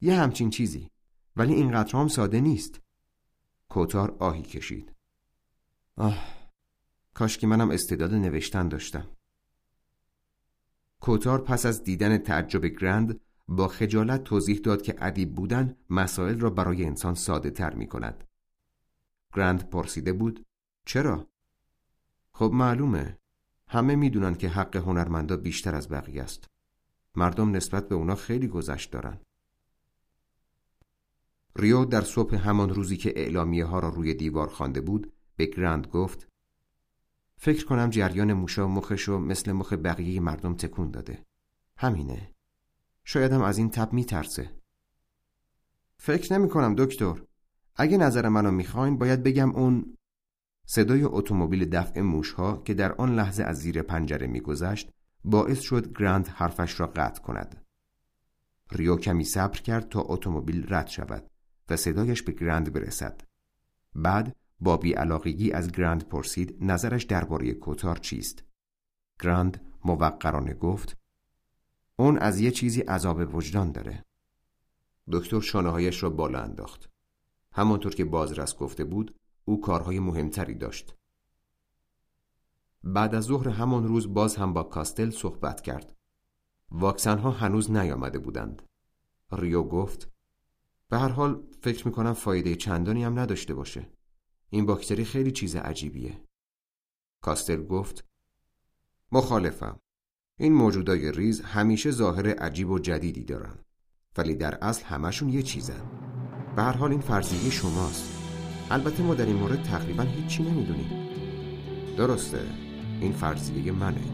یه 0.00 0.14
همچین 0.14 0.50
چیزی 0.50 0.88
ولی 1.36 1.54
اینقدر 1.54 1.96
هم 1.96 2.08
ساده 2.08 2.40
نیست 2.40 2.80
کوتار 3.72 4.16
آهی 4.18 4.42
کشید 4.42 4.92
آه 5.96 6.24
کاش 7.14 7.38
که 7.38 7.46
منم 7.46 7.70
استعداد 7.70 8.14
نوشتن 8.14 8.68
داشتم 8.68 9.08
کوتار 11.00 11.40
پس 11.40 11.66
از 11.66 11.84
دیدن 11.84 12.18
تعجب 12.18 12.64
گرند 12.64 13.20
با 13.48 13.68
خجالت 13.68 14.24
توضیح 14.24 14.58
داد 14.58 14.82
که 14.82 14.94
ادیب 14.98 15.34
بودن 15.34 15.76
مسائل 15.90 16.40
را 16.40 16.50
برای 16.50 16.84
انسان 16.84 17.14
ساده 17.14 17.50
تر 17.50 17.74
می 17.74 17.86
کند. 17.86 18.24
گرند 19.34 19.70
پرسیده 19.70 20.12
بود 20.12 20.46
چرا؟ 20.84 21.26
خب 22.32 22.50
معلومه 22.54 23.18
همه 23.68 23.96
می‌دونن 23.96 24.34
که 24.34 24.48
حق 24.48 24.76
هنرمندا 24.76 25.36
بیشتر 25.36 25.74
از 25.74 25.88
بقیه 25.88 26.22
است. 26.22 26.50
مردم 27.16 27.56
نسبت 27.56 27.88
به 27.88 27.94
اونا 27.94 28.14
خیلی 28.14 28.48
گذشت 28.48 28.90
دارن. 28.90 29.20
ریو 31.56 31.84
در 31.84 32.00
صبح 32.00 32.34
همان 32.34 32.70
روزی 32.70 32.96
که 32.96 33.12
اعلامیه 33.16 33.64
ها 33.64 33.78
را 33.78 33.88
روی 33.88 34.14
دیوار 34.14 34.48
خوانده 34.48 34.80
بود 34.80 35.12
به 35.36 35.46
گرند 35.46 35.86
گفت 35.86 36.28
فکر 37.36 37.66
کنم 37.66 37.90
جریان 37.90 38.32
موشا 38.32 38.68
مخشو 38.68 39.18
مثل 39.18 39.52
مخ 39.52 39.72
بقیه 39.72 40.20
مردم 40.20 40.54
تکون 40.54 40.90
داده. 40.90 41.26
همینه. 41.76 42.34
شاید 43.04 43.32
هم 43.32 43.42
از 43.42 43.58
این 43.58 43.70
تب 43.70 43.92
میترسه 43.92 44.50
فکر 45.96 46.32
نمی 46.32 46.48
کنم 46.48 46.74
دکتر 46.74 47.22
اگه 47.76 47.96
نظر 47.96 48.28
منو 48.28 48.50
می‌خواین 48.50 48.98
باید 48.98 49.22
بگم 49.22 49.50
اون 49.50 49.96
صدای 50.66 51.04
اتومبیل 51.04 51.64
دفع 51.64 52.00
موشها 52.00 52.62
که 52.64 52.74
در 52.74 52.92
آن 52.92 53.14
لحظه 53.14 53.42
از 53.42 53.56
زیر 53.56 53.82
پنجره 53.82 54.26
میگذشت 54.26 54.90
باعث 55.24 55.60
شد 55.60 55.98
گراند 55.98 56.28
حرفش 56.28 56.80
را 56.80 56.86
قطع 56.86 57.22
کند 57.22 57.64
ریو 58.72 58.96
کمی 58.96 59.24
صبر 59.24 59.60
کرد 59.60 59.88
تا 59.88 60.00
اتومبیل 60.00 60.66
رد 60.74 60.86
شود 60.88 61.30
و 61.72 61.76
صدایش 61.76 62.22
به 62.22 62.32
گرند 62.32 62.72
برسد. 62.72 63.20
بعد 63.94 64.36
با 64.60 64.76
بیعلاقگی 64.76 65.52
از 65.52 65.72
گرند 65.72 66.08
پرسید 66.08 66.56
نظرش 66.60 67.04
درباره 67.04 67.52
کوتار 67.52 67.96
چیست. 67.96 68.44
گراند 69.20 69.60
موقرانه 69.84 70.54
گفت 70.54 70.96
اون 71.96 72.18
از 72.18 72.40
یه 72.40 72.50
چیزی 72.50 72.80
عذاب 72.80 73.34
وجدان 73.34 73.72
داره. 73.72 74.04
دکتر 75.12 75.40
شانههایش 75.40 76.02
را 76.02 76.10
بالا 76.10 76.42
انداخت. 76.42 76.90
همانطور 77.52 77.94
که 77.94 78.04
بازرس 78.04 78.56
گفته 78.56 78.84
بود 78.84 79.14
او 79.44 79.60
کارهای 79.60 79.98
مهمتری 79.98 80.54
داشت. 80.54 80.96
بعد 82.84 83.14
از 83.14 83.24
ظهر 83.24 83.48
همان 83.48 83.88
روز 83.88 84.14
باز 84.14 84.36
هم 84.36 84.52
با 84.52 84.62
کاستل 84.62 85.10
صحبت 85.10 85.60
کرد. 85.60 85.96
واکسن 86.70 87.18
ها 87.18 87.30
هنوز 87.30 87.70
نیامده 87.70 88.18
بودند. 88.18 88.62
ریو 89.32 89.62
گفت 89.62 90.12
به 90.92 90.98
هر 90.98 91.08
حال 91.08 91.42
فکر 91.62 91.86
می‌کنم 91.86 92.12
فایده 92.12 92.54
چندانی 92.54 93.04
هم 93.04 93.18
نداشته 93.18 93.54
باشه. 93.54 93.88
این 94.50 94.66
باکتری 94.66 95.04
خیلی 95.04 95.30
چیز 95.32 95.56
عجیبیه. 95.56 96.20
کاستل 97.20 97.64
گفت 97.66 98.04
مخالفم. 99.12 99.78
این 100.38 100.52
موجودای 100.52 101.12
ریز 101.12 101.40
همیشه 101.40 101.90
ظاهر 101.90 102.28
عجیب 102.28 102.70
و 102.70 102.78
جدیدی 102.78 103.24
دارن 103.24 103.58
ولی 104.16 104.34
در 104.34 104.54
اصل 104.64 104.84
همشون 104.84 105.28
یه 105.28 105.42
چیزن. 105.42 105.90
به 106.56 106.62
هر 106.62 106.72
حال 106.72 106.90
این 106.90 107.00
فرضیه 107.00 107.50
شماست. 107.50 108.18
البته 108.70 109.02
ما 109.02 109.14
در 109.14 109.26
این 109.26 109.36
مورد 109.36 109.62
تقریبا 109.62 110.02
هیچی 110.02 110.42
نمی‌دونیم. 110.42 111.08
درسته 111.96 112.46
این 113.00 113.12
فرضیه 113.12 113.72
منه. 113.72 114.04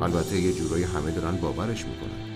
البته 0.00 0.40
یه 0.40 0.52
جورایی 0.52 0.84
همه 0.84 1.10
دارن 1.10 1.36
باورش 1.36 1.84
می‌کنن. 1.86 2.29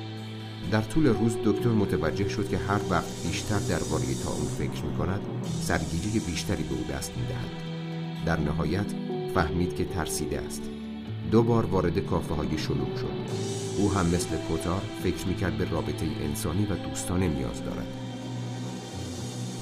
در 0.71 0.83
طول 0.83 1.07
روز 1.07 1.37
دکتر 1.45 1.69
متوجه 1.69 2.29
شد 2.29 2.49
که 2.49 2.59
هر 2.59 2.81
وقت 2.91 3.27
بیشتر 3.27 3.59
درباره 3.59 4.05
اون 4.05 4.47
فکر 4.59 4.85
می‌کند 4.85 5.21
سرگیجه 5.63 6.21
بیشتری 6.21 6.63
به 6.63 6.75
او 6.75 6.85
دست 6.91 7.13
می‌دهد. 7.17 7.51
در 8.27 8.41
نهایت 8.41 8.87
فهمید 9.35 9.77
که 9.77 9.85
ترسیده 9.85 10.41
است. 10.41 10.63
دو 11.31 11.43
بار 11.43 11.67
وارد 11.67 11.99
کافه 11.99 12.35
های 12.35 12.59
شلوغ 12.59 12.97
شد. 12.97 13.45
او 13.79 13.93
هم 13.93 14.07
مثل 14.07 14.37
کوتار 14.37 14.83
فکر 15.03 15.27
می‌کرد 15.27 15.59
به 15.59 15.71
رابطه 15.71 16.07
انسانی 16.21 16.67
و 16.67 16.89
دوستانه 16.89 17.29
نیاز 17.29 17.65
دارد. 17.65 17.87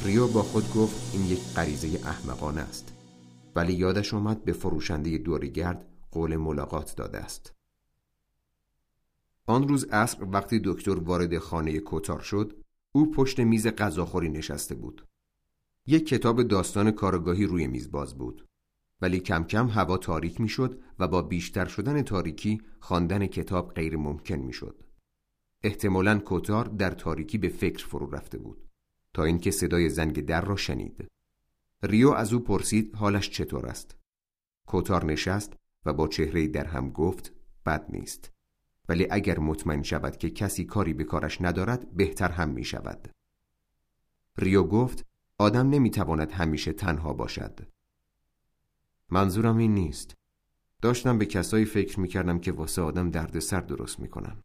ریو 0.04 0.28
با 0.28 0.42
خود 0.42 0.72
گفت 0.74 1.14
این 1.14 1.26
یک 1.26 1.40
غریزه 1.56 1.88
احمقانه 2.04 2.60
است. 2.60 2.92
ولی 3.56 3.72
یادش 3.72 4.14
آمد 4.14 4.44
به 4.44 4.52
فروشنده 4.52 5.18
دوریگرد 5.18 5.86
قول 6.10 6.36
ملاقات 6.36 6.96
داده 6.96 7.18
است. 7.18 7.52
آن 9.52 9.68
روز 9.68 9.84
عصر 9.84 10.24
وقتی 10.24 10.60
دکتر 10.64 10.98
وارد 10.98 11.38
خانه 11.38 11.80
کوتار 11.80 12.20
شد 12.20 12.62
او 12.92 13.10
پشت 13.10 13.40
میز 13.40 13.66
غذاخوری 13.66 14.28
نشسته 14.28 14.74
بود. 14.74 15.06
یک 15.86 16.06
کتاب 16.06 16.42
داستان 16.42 16.90
کارگاهی 16.90 17.44
روی 17.44 17.66
میز 17.66 17.90
باز 17.90 18.18
بود. 18.18 18.48
ولی 19.00 19.20
کم 19.20 19.44
کم 19.44 19.68
هوا 19.68 19.98
تاریک 19.98 20.40
می‌شد 20.40 20.80
و 20.98 21.08
با 21.08 21.22
بیشتر 21.22 21.64
شدن 21.64 22.02
تاریکی 22.02 22.62
خواندن 22.80 23.26
کتاب 23.26 23.74
غیر 23.74 23.96
ممکن 23.96 24.34
می‌شد. 24.34 24.82
احتمالا 25.62 26.18
کوتار 26.18 26.64
در 26.64 26.90
تاریکی 26.90 27.38
به 27.38 27.48
فکر 27.48 27.86
فرو 27.86 28.10
رفته 28.10 28.38
بود 28.38 28.68
تا 29.14 29.24
اینکه 29.24 29.50
صدای 29.50 29.88
زنگ 29.88 30.24
در 30.26 30.44
را 30.44 30.56
شنید. 30.56 31.08
ریو 31.82 32.10
از 32.10 32.32
او 32.32 32.40
پرسید 32.40 32.94
حالش 32.94 33.30
چطور 33.30 33.66
است. 33.66 33.96
کوتار 34.66 35.04
نشست 35.04 35.52
و 35.84 35.92
با 35.92 36.08
چهره 36.08 36.48
در 36.48 36.64
هم 36.64 36.90
گفت 36.90 37.32
بد 37.66 37.86
نیست. 37.88 38.31
ولی 38.88 39.06
اگر 39.10 39.38
مطمئن 39.38 39.82
شود 39.82 40.16
که 40.16 40.30
کسی 40.30 40.64
کاری 40.64 40.94
به 40.94 41.04
کارش 41.04 41.40
ندارد 41.40 41.92
بهتر 41.96 42.30
هم 42.30 42.48
می 42.48 42.64
شود. 42.64 43.08
ریو 44.38 44.64
گفت 44.64 45.06
آدم 45.38 45.70
نمی 45.70 45.90
تواند 45.90 46.32
همیشه 46.32 46.72
تنها 46.72 47.12
باشد. 47.12 47.60
منظورم 49.10 49.56
این 49.56 49.74
نیست. 49.74 50.14
داشتم 50.82 51.18
به 51.18 51.26
کسایی 51.26 51.64
فکر 51.64 52.00
می 52.00 52.08
کردم 52.08 52.38
که 52.38 52.52
واسه 52.52 52.82
آدم 52.82 53.10
دردسر 53.10 53.60
درست 53.60 54.00
می 54.00 54.08
کنم. 54.08 54.42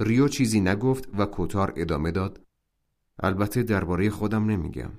ریو 0.00 0.28
چیزی 0.28 0.60
نگفت 0.60 1.08
و 1.18 1.26
کوتار 1.26 1.72
ادامه 1.76 2.10
داد 2.10 2.46
البته 3.18 3.62
درباره 3.62 4.10
خودم 4.10 4.44
نمیگم. 4.44 4.92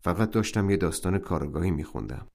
فقط 0.00 0.30
داشتم 0.30 0.70
یه 0.70 0.76
داستان 0.76 1.18
کارگاهی 1.18 1.70
میخوندم. 1.70 2.26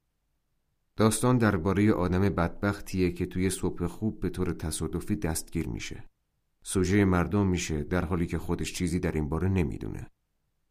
داستان 0.96 1.38
درباره 1.38 1.94
آدم 1.94 2.22
بدبختیه 2.22 3.12
که 3.12 3.26
توی 3.26 3.50
صبح 3.50 3.88
خوب 3.88 4.20
به 4.20 4.30
طور 4.30 4.54
تصادفی 4.54 5.16
دستگیر 5.16 5.68
میشه. 5.68 6.10
سوژه 6.64 7.06
مردم 7.06 7.48
میشه 7.48 7.84
در 7.84 8.06
حالی 8.06 8.28
که 8.28 8.38
خودش 8.38 8.74
چیزی 8.74 9.00
در 9.00 9.12
این 9.12 9.30
باره 9.30 9.50
نمی‌دونه. 9.50 10.12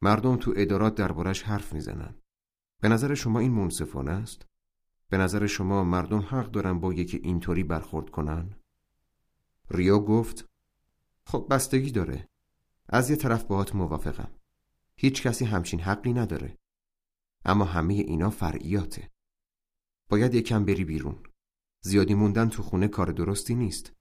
مردم 0.02 0.36
تو 0.36 0.52
ادارات 0.56 0.94
دربارش 0.94 1.42
حرف 1.42 1.72
می‌زنن. 1.72 2.14
به 2.80 2.88
نظر 2.88 3.14
شما 3.14 3.38
این 3.38 3.52
منصفانه 3.52 4.10
است؟ 4.10 4.46
به 5.08 5.16
نظر 5.18 5.46
شما 5.46 5.84
مردم 5.84 6.18
حق 6.18 6.50
دارن 6.50 6.80
با 6.80 6.92
یکی 6.92 7.16
اینطوری 7.16 7.64
برخورد 7.64 8.10
کنن؟ 8.10 8.56
ریو 9.70 9.98
گفت 9.98 10.48
خب 11.24 11.46
بستگی 11.50 11.90
داره. 11.90 12.28
از 12.88 13.10
یه 13.10 13.16
طرف 13.16 13.44
باهات 13.44 13.74
موافقم. 13.74 14.30
هیچ 14.96 15.22
کسی 15.22 15.44
همچین 15.44 15.80
حقی 15.80 16.12
نداره. 16.12 16.58
اما 17.44 17.64
همه 17.64 17.94
اینا 17.94 18.30
فرعیاته. 18.30 19.11
باید 20.12 20.34
یکم 20.34 20.64
بری 20.64 20.84
بیرون. 20.84 21.18
زیادی 21.80 22.14
موندن 22.14 22.48
تو 22.48 22.62
خونه 22.62 22.88
کار 22.88 23.12
درستی 23.12 23.54
نیست. 23.54 23.92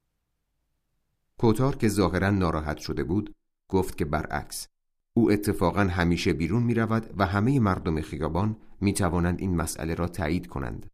کوتار 1.38 1.76
که 1.76 1.88
ظاهرا 1.88 2.30
ناراحت 2.30 2.78
شده 2.78 3.04
بود 3.04 3.34
گفت 3.68 3.98
که 3.98 4.04
برعکس 4.04 4.68
او 5.14 5.30
اتفاقا 5.30 5.80
همیشه 5.80 6.32
بیرون 6.32 6.62
می 6.62 6.74
رود 6.74 7.14
و 7.16 7.26
همه 7.26 7.60
مردم 7.60 8.00
خیابان 8.00 8.56
می 8.80 8.92
توانند 8.92 9.40
این 9.40 9.56
مسئله 9.56 9.94
را 9.94 10.08
تایید 10.08 10.46
کنند. 10.46 10.90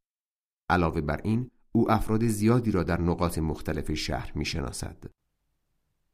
علاوه 0.70 1.01
بر 1.01 1.20
این 1.24 1.51
او 1.73 1.90
افراد 1.90 2.27
زیادی 2.27 2.70
را 2.70 2.82
در 2.82 3.01
نقاط 3.01 3.39
مختلف 3.39 3.95
شهر 3.95 4.32
می 4.35 4.45
شناسد. 4.45 5.05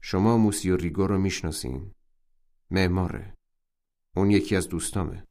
شما 0.01 0.39
موسیو 0.39 0.76
ریگو 0.76 1.06
رو 1.06 1.18
می‌شناسین؟ 1.18 1.94
معماره. 2.70 3.36
اون 4.16 4.31
یکی 4.31 4.56
از 4.56 4.68
دوستامه. 4.68 5.26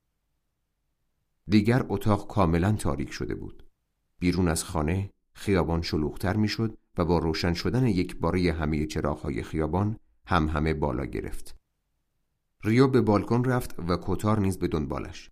دیگر 1.47 1.85
اتاق 1.89 2.27
کاملا 2.27 2.71
تاریک 2.71 3.11
شده 3.11 3.35
بود. 3.35 3.62
بیرون 4.23 4.47
از 4.47 4.63
خانه 4.63 5.09
خیابان 5.33 5.81
شلوغتر 5.81 6.35
می‌شد 6.35 6.77
و 6.97 7.05
با 7.05 7.17
روشن 7.17 7.53
شدن 7.53 7.87
یک 7.87 8.17
باره 8.17 8.53
همه 8.53 8.85
چراغهای 8.85 9.43
خیابان 9.43 9.99
هم 10.25 10.49
همه 10.49 10.73
بالا 10.73 11.05
گرفت. 11.05 11.55
ریو 12.63 12.87
به 12.87 13.01
بالکن 13.01 13.43
رفت 13.43 13.79
و 13.79 13.97
کتار 14.01 14.39
نیز 14.39 14.57
به 14.57 14.67
دنبالش. 14.67 15.29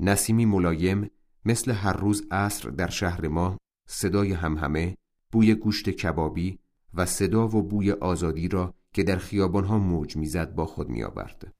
نسیمی 0.00 0.46
ملایم 0.46 1.10
مثل 1.44 1.70
هر 1.70 1.92
روز 1.92 2.26
عصر 2.30 2.68
در 2.68 2.90
شهر 2.90 3.28
ما 3.28 3.58
صدای 3.86 4.32
همهمه 4.32 4.96
بوی 5.32 5.54
گوشت 5.54 5.90
کبابی 5.90 6.58
و 6.94 7.06
صدا 7.06 7.48
و 7.48 7.62
بوی 7.62 7.92
آزادی 7.92 8.48
را 8.48 8.74
که 8.92 9.02
در 9.02 9.16
خیابانها 9.16 9.78
موج 9.78 10.16
می‌زد 10.16 10.54
با 10.54 10.66
خود 10.66 10.88
میآورد. 10.88 11.54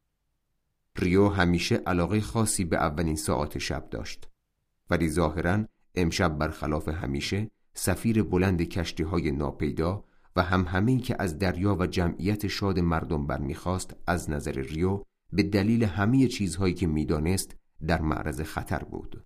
ریو 0.96 1.28
همیشه 1.28 1.76
علاقه 1.76 2.20
خاصی 2.20 2.64
به 2.64 2.76
اولین 2.76 3.16
ساعات 3.16 3.58
شب 3.58 3.90
داشت 3.90 4.28
ولی 4.90 5.08
ظاهرا 5.08 5.64
امشب 5.94 6.38
برخلاف 6.38 6.88
همیشه 6.88 7.50
سفیر 7.74 8.22
بلند 8.22 8.62
کشتی 8.62 9.02
های 9.02 9.30
ناپیدا 9.30 10.04
و 10.36 10.42
هم 10.42 10.64
همین 10.64 11.00
که 11.00 11.16
از 11.18 11.38
دریا 11.38 11.76
و 11.76 11.86
جمعیت 11.86 12.46
شاد 12.46 12.78
مردم 12.78 13.26
برمیخواست 13.26 13.96
از 14.06 14.30
نظر 14.30 14.52
ریو 14.52 15.02
به 15.32 15.42
دلیل 15.42 15.84
همه 15.84 16.26
چیزهایی 16.26 16.74
که 16.74 16.86
می‌دانست 16.86 17.56
در 17.86 18.00
معرض 18.00 18.40
خطر 18.40 18.78
بود. 18.78 19.24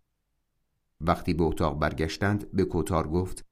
وقتی 1.00 1.34
به 1.34 1.44
اتاق 1.44 1.78
برگشتند 1.78 2.50
به 2.52 2.64
کوتار 2.64 3.08
گفت 3.08 3.44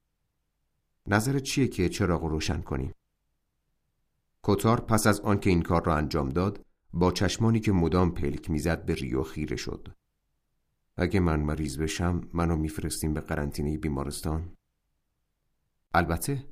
نظر 1.07 1.39
چیه 1.39 1.67
که 1.67 1.89
چراغ 1.89 2.23
روشن 2.23 2.61
کنیم؟ 2.61 2.93
کوتار 4.41 4.81
پس 4.81 5.07
از 5.07 5.19
آنکه 5.19 5.49
این 5.49 5.61
کار 5.61 5.85
را 5.85 5.95
انجام 5.95 6.29
داد 6.29 6.65
با 6.93 7.11
چشمانی 7.11 7.59
که 7.59 7.71
مدام 7.71 8.11
پلک 8.11 8.49
می‌زد 8.49 8.85
به 8.85 8.93
ریو 8.95 9.23
خیره 9.23 9.55
شد. 9.55 9.87
اگه 10.97 11.19
من 11.19 11.39
مریض 11.39 11.77
بشم 11.77 12.21
منو 12.33 12.55
میفرستیم 12.55 13.13
به 13.13 13.21
قرنطینه 13.21 13.77
بیمارستان؟ 13.77 14.55
البته 15.93 16.45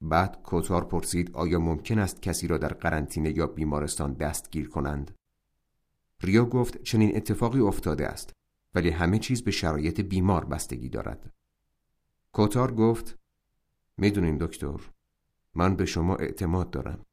بعد 0.00 0.42
کوتار 0.42 0.84
پرسید 0.84 1.30
آیا 1.36 1.58
ممکن 1.58 1.98
است 1.98 2.22
کسی 2.22 2.46
را 2.46 2.58
در 2.58 2.72
قرنطینه 2.72 3.36
یا 3.36 3.46
بیمارستان 3.46 4.12
دستگیر 4.12 4.68
کنند؟ 4.68 5.14
ریو 6.22 6.44
گفت 6.44 6.82
چنین 6.82 7.16
اتفاقی 7.16 7.60
افتاده 7.60 8.06
است 8.06 8.32
ولی 8.74 8.90
همه 8.90 9.18
چیز 9.18 9.44
به 9.44 9.50
شرایط 9.50 10.00
بیمار 10.00 10.44
بستگی 10.44 10.88
دارد. 10.88 11.32
کوتار 12.32 12.74
گفت 12.74 13.18
می‌دونین 13.96 14.38
دکتر 14.38 14.80
من 15.54 15.76
به 15.76 15.86
شما 15.86 16.16
اعتماد 16.16 16.70
دارم 16.70 17.04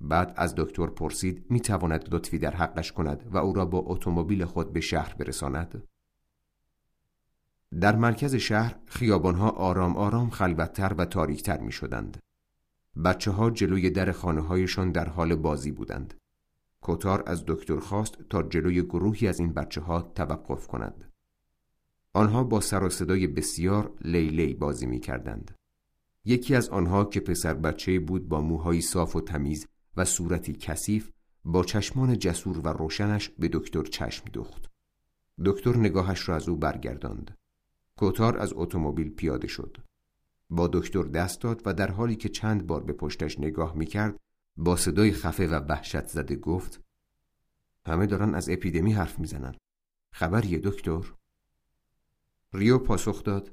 بعد 0.00 0.32
از 0.36 0.54
دکتر 0.56 0.86
پرسید 0.86 1.46
می 1.50 1.60
تواند 1.60 2.14
لطفی 2.14 2.38
در 2.38 2.54
حقش 2.54 2.92
کند 2.92 3.30
و 3.30 3.38
او 3.38 3.52
را 3.52 3.64
با 3.64 3.78
اتومبیل 3.78 4.44
خود 4.44 4.72
به 4.72 4.80
شهر 4.80 5.14
برساند؟ 5.14 5.82
در 7.80 7.96
مرکز 7.96 8.34
شهر 8.34 8.76
خیابانها 8.86 9.50
آرام 9.50 9.96
آرام 9.96 10.30
خلوتتر 10.30 10.94
و 10.98 11.04
تاریکتر 11.04 11.60
می 11.60 11.72
شدند 11.72 12.18
بچه 13.04 13.30
ها 13.30 13.50
جلوی 13.50 13.90
در 13.90 14.12
خانه 14.12 14.40
هایشان 14.40 14.92
در 14.92 15.08
حال 15.08 15.34
بازی 15.34 15.72
بودند. 15.72 16.14
کتار 16.82 17.22
از 17.26 17.44
دکتر 17.46 17.78
خواست 17.78 18.18
تا 18.30 18.42
جلوی 18.42 18.82
گروهی 18.82 19.28
از 19.28 19.40
این 19.40 19.52
بچه 19.52 19.80
ها 19.80 20.02
توقف 20.02 20.66
کند. 20.66 21.12
آنها 22.12 22.44
با 22.44 22.60
سر 22.60 22.84
و 22.84 22.90
صدای 22.90 23.26
بسیار 23.26 23.92
لیلی 24.00 24.54
بازی 24.54 24.86
می 24.86 25.00
کردند. 25.00 25.54
یکی 26.24 26.54
از 26.54 26.68
آنها 26.68 27.04
که 27.04 27.20
پسر 27.20 27.54
بچه 27.54 28.00
بود 28.00 28.28
با 28.28 28.40
موهایی 28.40 28.80
صاف 28.80 29.16
و 29.16 29.20
تمیز 29.20 29.66
و 29.98 30.04
صورتی 30.04 30.52
کثیف 30.52 31.10
با 31.44 31.64
چشمان 31.64 32.18
جسور 32.18 32.58
و 32.58 32.68
روشنش 32.68 33.28
به 33.28 33.48
دکتر 33.52 33.82
چشم 33.82 34.24
دوخت. 34.32 34.70
دکتر 35.44 35.76
نگاهش 35.76 36.28
را 36.28 36.36
از 36.36 36.48
او 36.48 36.56
برگرداند. 36.56 37.36
کوتار 37.96 38.38
از 38.38 38.52
اتومبیل 38.56 39.10
پیاده 39.10 39.48
شد. 39.48 39.76
با 40.50 40.68
دکتر 40.72 41.02
دست 41.02 41.40
داد 41.40 41.62
و 41.64 41.74
در 41.74 41.90
حالی 41.90 42.16
که 42.16 42.28
چند 42.28 42.66
بار 42.66 42.84
به 42.84 42.92
پشتش 42.92 43.38
نگاه 43.38 43.76
می 43.76 43.86
کرد 43.86 44.20
با 44.56 44.76
صدای 44.76 45.12
خفه 45.12 45.46
و 45.46 45.54
وحشت 45.54 46.06
زده 46.06 46.36
گفت 46.36 46.80
همه 47.86 48.06
دارن 48.06 48.34
از 48.34 48.48
اپیدمی 48.48 48.92
حرف 48.92 49.18
می‌زنن. 49.18 49.54
خبریه 50.12 50.58
دکتر؟ 50.58 51.14
ریو 52.52 52.78
پاسخ 52.78 53.24
داد 53.24 53.52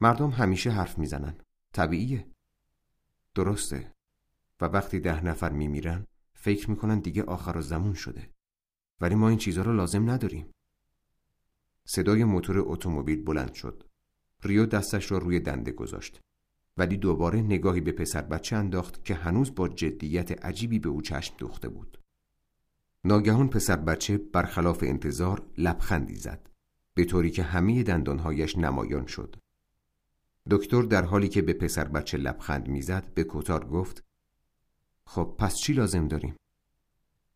مردم 0.00 0.30
همیشه 0.30 0.70
حرف 0.70 0.98
می‌زنن 0.98 1.34
طبیعیه 1.72 2.26
درسته 3.34 3.94
و 4.60 4.64
وقتی 4.64 5.00
ده 5.00 5.24
نفر 5.24 5.52
میمیرن 5.52 6.06
فکر 6.34 6.70
می‌کنن 6.70 7.00
دیگه 7.00 7.22
آخر 7.22 7.56
و 7.56 7.60
زمون 7.60 7.94
شده. 7.94 8.30
ولی 9.00 9.14
ما 9.14 9.28
این 9.28 9.38
چیزها 9.38 9.64
رو 9.64 9.72
لازم 9.72 10.10
نداریم. 10.10 10.50
صدای 11.84 12.24
موتور 12.24 12.58
اتومبیل 12.58 13.24
بلند 13.24 13.52
شد. 13.54 13.84
ریو 14.42 14.66
دستش 14.66 15.12
را 15.12 15.18
روی 15.18 15.40
دنده 15.40 15.72
گذاشت. 15.72 16.20
ولی 16.76 16.96
دوباره 16.96 17.40
نگاهی 17.40 17.80
به 17.80 17.92
پسر 17.92 18.22
بچه 18.22 18.56
انداخت 18.56 19.04
که 19.04 19.14
هنوز 19.14 19.54
با 19.54 19.68
جدیت 19.68 20.44
عجیبی 20.44 20.78
به 20.78 20.88
او 20.88 21.02
چشم 21.02 21.34
دوخته 21.38 21.68
بود. 21.68 21.98
ناگهان 23.04 23.48
پسر 23.48 23.76
بچه 23.76 24.18
برخلاف 24.18 24.82
انتظار 24.82 25.46
لبخندی 25.58 26.16
زد 26.16 26.50
به 26.94 27.04
طوری 27.04 27.30
که 27.30 27.42
همه 27.42 27.82
دندانهایش 27.82 28.58
نمایان 28.58 29.06
شد. 29.06 29.36
دکتر 30.50 30.82
در 30.82 31.04
حالی 31.04 31.28
که 31.28 31.42
به 31.42 31.52
پسر 31.52 31.84
بچه 31.84 32.18
لبخند 32.18 32.68
می‌زد 32.68 33.14
به 33.14 33.24
کوتار 33.24 33.66
گفت 33.66 34.04
خب 35.10 35.34
پس 35.38 35.56
چی 35.56 35.72
لازم 35.72 36.08
داریم؟ 36.08 36.36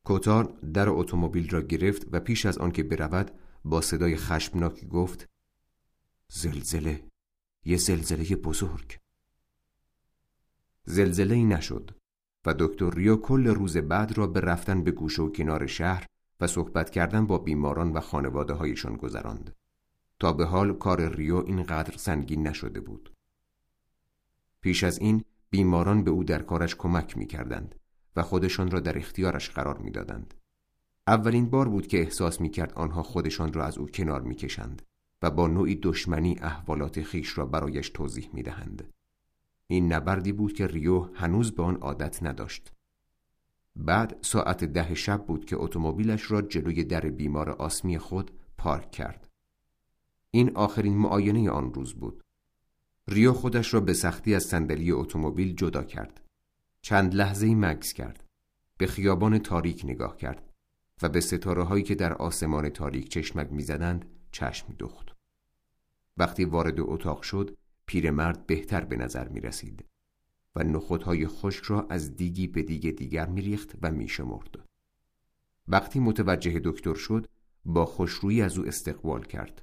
کوتار 0.04 0.44
در 0.74 0.88
اتومبیل 0.88 1.50
را 1.50 1.62
گرفت 1.62 2.06
و 2.12 2.20
پیش 2.20 2.46
از 2.46 2.58
آنکه 2.58 2.82
برود 2.82 3.30
با 3.64 3.80
صدای 3.80 4.16
خشمناکی 4.16 4.86
گفت 4.86 5.28
زلزله 6.28 7.04
یه 7.64 7.76
زلزله 7.76 8.36
بزرگ 8.36 8.98
زلزله 10.84 11.34
ای 11.34 11.44
نشد 11.44 11.90
و 12.44 12.54
دکتر 12.58 12.90
ریو 12.90 13.16
کل 13.16 13.46
روز 13.46 13.76
بعد 13.76 14.18
را 14.18 14.26
به 14.26 14.40
رفتن 14.40 14.84
به 14.84 14.90
گوشه 14.90 15.22
و 15.22 15.30
کنار 15.30 15.66
شهر 15.66 16.06
و 16.40 16.46
صحبت 16.46 16.90
کردن 16.90 17.26
با 17.26 17.38
بیماران 17.38 17.92
و 17.92 18.00
خانواده 18.00 18.54
هایشان 18.54 18.96
گذراند. 18.96 19.56
تا 20.20 20.32
به 20.32 20.44
حال 20.44 20.72
کار 20.72 21.14
ریو 21.14 21.36
اینقدر 21.36 21.96
سنگین 21.96 22.46
نشده 22.46 22.80
بود. 22.80 23.12
پیش 24.60 24.84
از 24.84 24.98
این 24.98 25.24
بیماران 25.54 26.04
به 26.04 26.10
او 26.10 26.24
در 26.24 26.42
کارش 26.42 26.74
کمک 26.74 27.18
می 27.18 27.26
کردند 27.26 27.74
و 28.16 28.22
خودشان 28.22 28.70
را 28.70 28.80
در 28.80 28.98
اختیارش 28.98 29.50
قرار 29.50 29.78
می 29.78 29.90
دادند. 29.90 30.34
اولین 31.06 31.50
بار 31.50 31.68
بود 31.68 31.86
که 31.86 32.00
احساس 32.00 32.40
می 32.40 32.50
کرد 32.50 32.72
آنها 32.72 33.02
خودشان 33.02 33.52
را 33.52 33.64
از 33.64 33.78
او 33.78 33.86
کنار 33.86 34.22
می 34.22 34.34
کشند 34.34 34.82
و 35.22 35.30
با 35.30 35.46
نوعی 35.46 35.74
دشمنی 35.74 36.36
احوالات 36.42 37.02
خیش 37.02 37.38
را 37.38 37.46
برایش 37.46 37.90
توضیح 37.90 38.30
می 38.32 38.42
دهند. 38.42 38.92
این 39.66 39.92
نبردی 39.92 40.32
بود 40.32 40.52
که 40.52 40.66
ریو 40.66 41.00
هنوز 41.14 41.52
به 41.52 41.62
آن 41.62 41.76
عادت 41.76 42.22
نداشت. 42.22 42.72
بعد 43.76 44.16
ساعت 44.20 44.64
ده 44.64 44.94
شب 44.94 45.26
بود 45.26 45.44
که 45.44 45.56
اتومبیلش 45.56 46.30
را 46.30 46.42
جلوی 46.42 46.84
در 46.84 47.00
بیمار 47.00 47.50
آسمی 47.50 47.98
خود 47.98 48.30
پارک 48.58 48.90
کرد. 48.90 49.28
این 50.30 50.56
آخرین 50.56 50.96
معاینه 50.96 51.50
آن 51.50 51.74
روز 51.74 51.94
بود. 51.94 52.23
ریو 53.08 53.32
خودش 53.32 53.74
را 53.74 53.80
به 53.80 53.92
سختی 53.92 54.34
از 54.34 54.42
صندلی 54.42 54.92
اتومبیل 54.92 55.54
جدا 55.54 55.82
کرد. 55.84 56.20
چند 56.80 57.14
لحظه 57.14 57.54
مکس 57.54 57.92
کرد. 57.92 58.24
به 58.78 58.86
خیابان 58.86 59.38
تاریک 59.38 59.84
نگاه 59.84 60.16
کرد 60.16 60.52
و 61.02 61.08
به 61.08 61.20
ستاره 61.20 61.62
هایی 61.62 61.84
که 61.84 61.94
در 61.94 62.12
آسمان 62.12 62.68
تاریک 62.68 63.08
چشمک 63.08 63.52
می‌زدند 63.52 64.04
چشم 64.32 64.72
دوخت. 64.72 65.12
وقتی 66.16 66.44
وارد 66.44 66.80
اتاق 66.80 67.22
شد 67.22 67.56
پیرمرد 67.86 68.46
بهتر 68.46 68.84
به 68.84 68.96
نظر 68.96 69.28
می 69.28 69.40
رسید 69.40 69.84
و 70.56 70.64
نخودهای 70.64 71.26
خشک 71.26 71.64
را 71.64 71.86
از 71.90 72.16
دیگی 72.16 72.46
به 72.46 72.62
دیگه 72.62 72.90
دیگر 72.90 73.26
می 73.26 73.42
ریخت 73.42 73.74
و 73.82 73.90
می 73.92 74.08
شمرد. 74.08 74.54
وقتی 75.68 76.00
متوجه 76.00 76.60
دکتر 76.64 76.94
شد 76.94 77.26
با 77.64 77.86
خوشرویی 77.86 78.42
از 78.42 78.58
او 78.58 78.66
استقبال 78.66 79.24
کرد. 79.24 79.62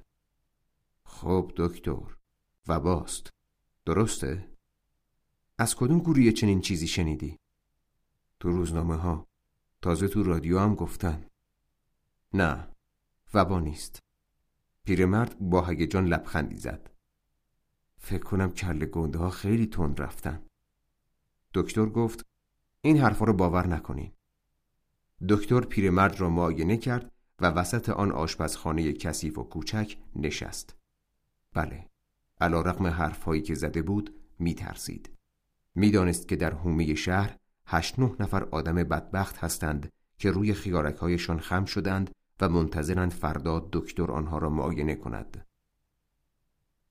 خب 1.04 1.52
دکتر 1.56 2.16
و 2.66 2.80
باست. 2.80 3.30
درسته؟ 3.84 4.48
از 5.58 5.74
کدوم 5.74 5.98
گروه 5.98 6.30
چنین 6.30 6.60
چیزی 6.60 6.86
شنیدی؟ 6.86 7.38
تو 8.40 8.50
روزنامه 8.50 8.96
ها 8.96 9.26
تازه 9.82 10.08
تو 10.08 10.22
رادیو 10.22 10.58
هم 10.58 10.74
گفتن. 10.74 11.26
نه 12.32 12.68
وبا 13.34 13.60
نیست. 13.60 14.02
پیرمرد 14.84 15.38
با 15.38 15.66
هیجان 15.66 16.06
لبخندی 16.06 16.56
زد. 16.56 16.90
فکر 17.98 18.22
کنم 18.22 18.50
کل 18.50 18.86
گنده 18.86 19.18
ها 19.18 19.30
خیلی 19.30 19.66
تند 19.66 20.00
رفتن. 20.00 20.46
دکتر 21.54 21.86
گفت 21.86 22.26
این 22.80 22.98
حرفا 22.98 23.24
رو 23.24 23.32
باور 23.32 23.66
نکنین. 23.66 24.12
دکتر 25.28 25.60
پیرمرد 25.60 26.20
را 26.20 26.30
معاینه 26.30 26.76
کرد 26.76 27.12
و 27.40 27.46
وسط 27.46 27.88
آن 27.88 28.12
آشپزخانه 28.12 28.92
کثیف 28.92 29.38
و 29.38 29.42
کوچک 29.42 29.96
نشست. 30.16 30.76
بله 31.52 31.91
علا 32.42 32.60
رقم 32.60 32.86
حرفهایی 32.86 33.42
که 33.42 33.54
زده 33.54 33.82
بود 33.82 34.14
میترسید. 34.38 35.10
می‌دانست 35.74 36.28
که 36.28 36.36
در 36.36 36.54
حومه 36.54 36.94
شهر 36.94 37.36
هشت 37.66 37.98
نه 37.98 38.16
نفر 38.20 38.44
آدم 38.44 38.74
بدبخت 38.74 39.38
هستند 39.38 39.92
که 40.18 40.30
روی 40.30 40.54
خیارکهایشان 40.54 41.38
خم 41.38 41.64
شدند 41.64 42.10
و 42.40 42.48
منتظرند 42.48 43.12
فردا 43.12 43.68
دکتر 43.72 44.12
آنها 44.12 44.38
را 44.38 44.50
معاینه 44.50 44.94
کند. 44.94 45.46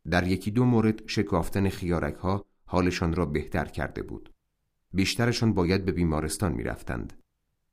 در 0.10 0.28
یکی 0.28 0.52
دو 0.52 0.66
مورد 0.66 1.08
شکافتن 1.08 1.70
خیارک 1.70 2.16
ها 2.16 2.46
حالشان 2.66 3.14
را 3.14 3.26
بهتر 3.26 3.66
کرده 3.66 4.04
بود. 4.04 4.34
بیشترشان 4.94 5.54
باید 5.54 5.86
به 5.86 5.92
بیمارستان 5.92 6.54
می 6.54 6.64
رفتند. 6.64 7.14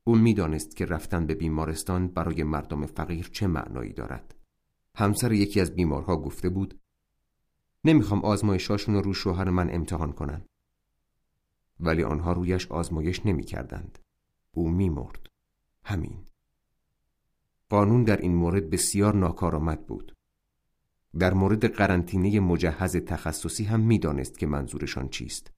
او 0.03 0.15
می‌دانست 0.15 0.75
که 0.75 0.85
رفتن 0.85 1.25
به 1.25 1.35
بیمارستان 1.35 2.07
برای 2.07 2.43
مردم 2.43 2.85
فقیر 2.85 3.29
چه 3.33 3.47
معنایی 3.47 3.93
دارد. 3.93 4.35
همسر 4.95 5.31
یکی 5.31 5.61
از 5.61 5.75
بیمارها 5.75 6.17
گفته 6.17 6.49
بود 6.49 6.78
نمی‌خوام 7.83 8.25
آزمایشاشون 8.25 8.95
رو 8.95 9.13
شوهر 9.13 9.49
من 9.49 9.69
امتحان 9.73 10.11
کنن. 10.11 10.41
ولی 11.79 12.03
آنها 12.03 12.33
رویش 12.33 12.67
آزمایش 12.71 13.25
نمی‌کردند. 13.25 13.99
او 14.51 14.69
میمرد. 14.69 15.27
همین. 15.83 16.25
قانون 17.69 18.03
در 18.03 18.17
این 18.17 18.35
مورد 18.35 18.69
بسیار 18.69 19.15
ناکارآمد 19.15 19.87
بود. 19.87 20.15
در 21.19 21.33
مورد 21.33 21.65
قرنطینه 21.65 22.39
مجهز 22.39 22.95
تخصصی 22.95 23.63
هم 23.63 23.79
می‌دانست 23.79 24.39
که 24.39 24.47
منظورشان 24.47 25.09
چیست. 25.09 25.51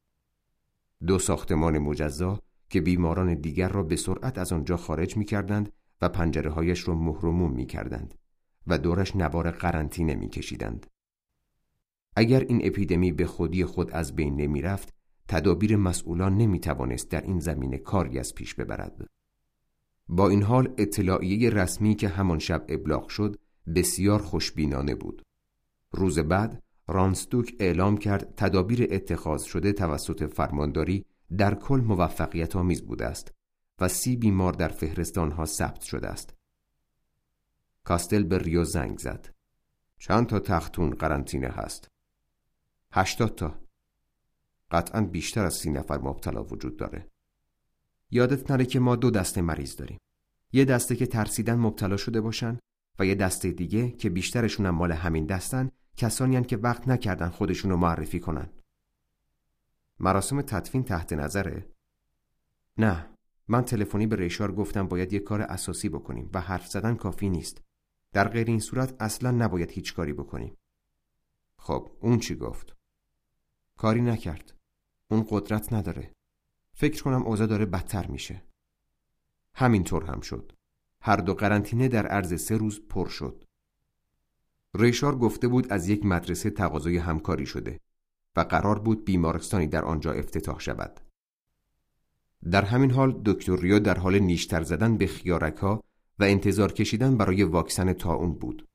دو 1.07 1.19
ساختمان 1.19 1.77
مجزا 1.77 2.39
که 2.69 2.81
بیماران 2.81 3.33
دیگر 3.33 3.69
را 3.69 3.83
به 3.83 3.95
سرعت 3.95 4.37
از 4.37 4.53
آنجا 4.53 4.77
خارج 4.77 5.17
می 5.17 5.25
کردند 5.25 5.73
و 6.01 6.09
پنجره 6.09 6.51
هایش 6.51 6.87
را 6.87 6.95
مهرموم 6.95 7.51
می 7.51 7.65
کردند 7.65 8.15
و 8.67 8.77
دورش 8.77 9.15
نوار 9.15 9.51
قرنطینه 9.51 10.15
می 10.15 10.29
کشیدند. 10.29 10.87
اگر 12.15 12.39
این 12.39 12.67
اپیدمی 12.67 13.11
به 13.11 13.25
خودی 13.25 13.65
خود 13.65 13.91
از 13.91 14.15
بین 14.15 14.35
نمی 14.35 14.61
رفت 14.61 14.93
تدابیر 15.27 15.75
مسئولان 15.75 16.37
نمی 16.37 16.59
توانست 16.59 17.09
در 17.09 17.21
این 17.21 17.39
زمینه 17.39 17.77
کاری 17.77 18.19
از 18.19 18.35
پیش 18.35 18.55
ببرد. 18.55 19.07
با 20.07 20.29
این 20.29 20.43
حال 20.43 20.73
اطلاعیه 20.77 21.49
رسمی 21.49 21.95
که 21.95 22.07
همان 22.07 22.39
شب 22.39 22.65
ابلاغ 22.69 23.07
شد 23.07 23.39
بسیار 23.75 24.19
خوشبینانه 24.21 24.95
بود. 24.95 25.21
روز 25.91 26.19
بعد 26.19 26.63
رانستوک 26.87 27.55
اعلام 27.59 27.97
کرد 27.97 28.33
تدابیر 28.37 28.87
اتخاذ 28.91 29.43
شده 29.43 29.73
توسط 29.73 30.33
فرمانداری 30.33 31.05
در 31.37 31.55
کل 31.55 31.79
موفقیت 31.79 32.55
آمیز 32.55 32.81
بوده 32.81 33.05
است 33.05 33.31
و 33.79 33.87
سی 33.87 34.15
بیمار 34.15 34.53
در 34.53 34.67
فهرستان 34.67 35.31
ها 35.31 35.45
ثبت 35.45 35.81
شده 35.81 36.07
است. 36.07 36.35
کاستل 37.83 38.23
به 38.23 38.37
ریو 38.37 38.63
زنگ 38.63 38.97
زد. 38.97 39.33
چند 39.97 40.27
تا 40.27 40.39
تختون 40.39 40.89
قرنطینه 40.89 41.47
هست؟ 41.47 41.91
هشتاد 42.93 43.35
تا. 43.35 43.61
قطعا 44.71 45.01
بیشتر 45.01 45.45
از 45.45 45.53
سی 45.53 45.71
نفر 45.71 45.97
مبتلا 45.97 46.43
وجود 46.43 46.77
داره. 46.77 47.09
یادت 48.11 48.51
نره 48.51 48.65
که 48.65 48.79
ما 48.79 48.95
دو 48.95 49.11
دسته 49.11 49.41
مریض 49.41 49.75
داریم. 49.75 49.99
یه 50.53 50.65
دسته 50.65 50.95
که 50.95 51.05
ترسیدن 51.05 51.55
مبتلا 51.55 51.97
شده 51.97 52.21
باشن 52.21 52.59
و 52.99 53.05
یه 53.05 53.15
دسته 53.15 53.51
دیگه 53.51 53.91
که 53.91 54.09
بیشترشون 54.09 54.65
هم 54.65 54.75
مال 54.75 54.91
همین 54.91 55.25
دستن 55.25 55.71
کسانی 55.97 56.43
که 56.43 56.57
وقت 56.57 56.87
نکردن 56.87 57.29
خودشونو 57.29 57.77
معرفی 57.77 58.19
کنن. 58.19 58.49
مراسم 59.99 60.41
تدفین 60.41 60.83
تحت 60.83 61.13
نظره؟ 61.13 61.69
نه 62.77 63.09
من 63.47 63.61
تلفنی 63.61 64.07
به 64.07 64.15
ریشار 64.15 64.51
گفتم 64.51 64.87
باید 64.87 65.13
یه 65.13 65.19
کار 65.19 65.41
اساسی 65.41 65.89
بکنیم 65.89 66.29
و 66.33 66.41
حرف 66.41 66.67
زدن 66.67 66.95
کافی 66.95 67.29
نیست. 67.29 67.61
در 68.13 68.27
غیر 68.27 68.47
این 68.47 68.59
صورت 68.59 69.01
اصلا 69.01 69.31
نباید 69.31 69.71
هیچ 69.71 69.93
کاری 69.93 70.13
بکنیم. 70.13 70.57
خب 71.57 71.91
اون 72.01 72.19
چی 72.19 72.35
گفت؟ 72.35 72.80
کاری 73.81 74.01
نکرد. 74.01 74.53
اون 75.11 75.25
قدرت 75.29 75.73
نداره. 75.73 76.11
فکر 76.73 77.03
کنم 77.03 77.23
اوضاع 77.23 77.47
داره 77.47 77.65
بدتر 77.65 78.07
میشه. 78.07 78.43
همینطور 79.55 80.03
هم 80.03 80.21
شد. 80.21 80.51
هر 81.01 81.15
دو 81.15 81.33
قرنطینه 81.33 81.87
در 81.87 82.07
عرض 82.07 82.41
سه 82.41 82.57
روز 82.57 82.81
پر 82.89 83.07
شد. 83.09 83.43
ریشار 84.73 85.17
گفته 85.17 85.47
بود 85.47 85.73
از 85.73 85.89
یک 85.89 86.05
مدرسه 86.05 86.49
تقاضای 86.49 86.97
همکاری 86.97 87.45
شده 87.45 87.79
و 88.35 88.41
قرار 88.41 88.79
بود 88.79 89.05
بیمارستانی 89.05 89.67
در 89.67 89.85
آنجا 89.85 90.11
افتتاح 90.11 90.59
شود. 90.59 90.99
در 92.51 92.65
همین 92.65 92.91
حال 92.91 93.21
دکتر 93.25 93.55
ریو 93.55 93.79
در 93.79 93.97
حال 93.97 94.19
نیشتر 94.19 94.63
زدن 94.63 94.97
به 94.97 95.07
خیارک 95.07 95.63
و 95.63 96.23
انتظار 96.23 96.73
کشیدن 96.73 97.17
برای 97.17 97.43
واکسن 97.43 97.93
تاون 97.93 98.33
بود. 98.33 98.67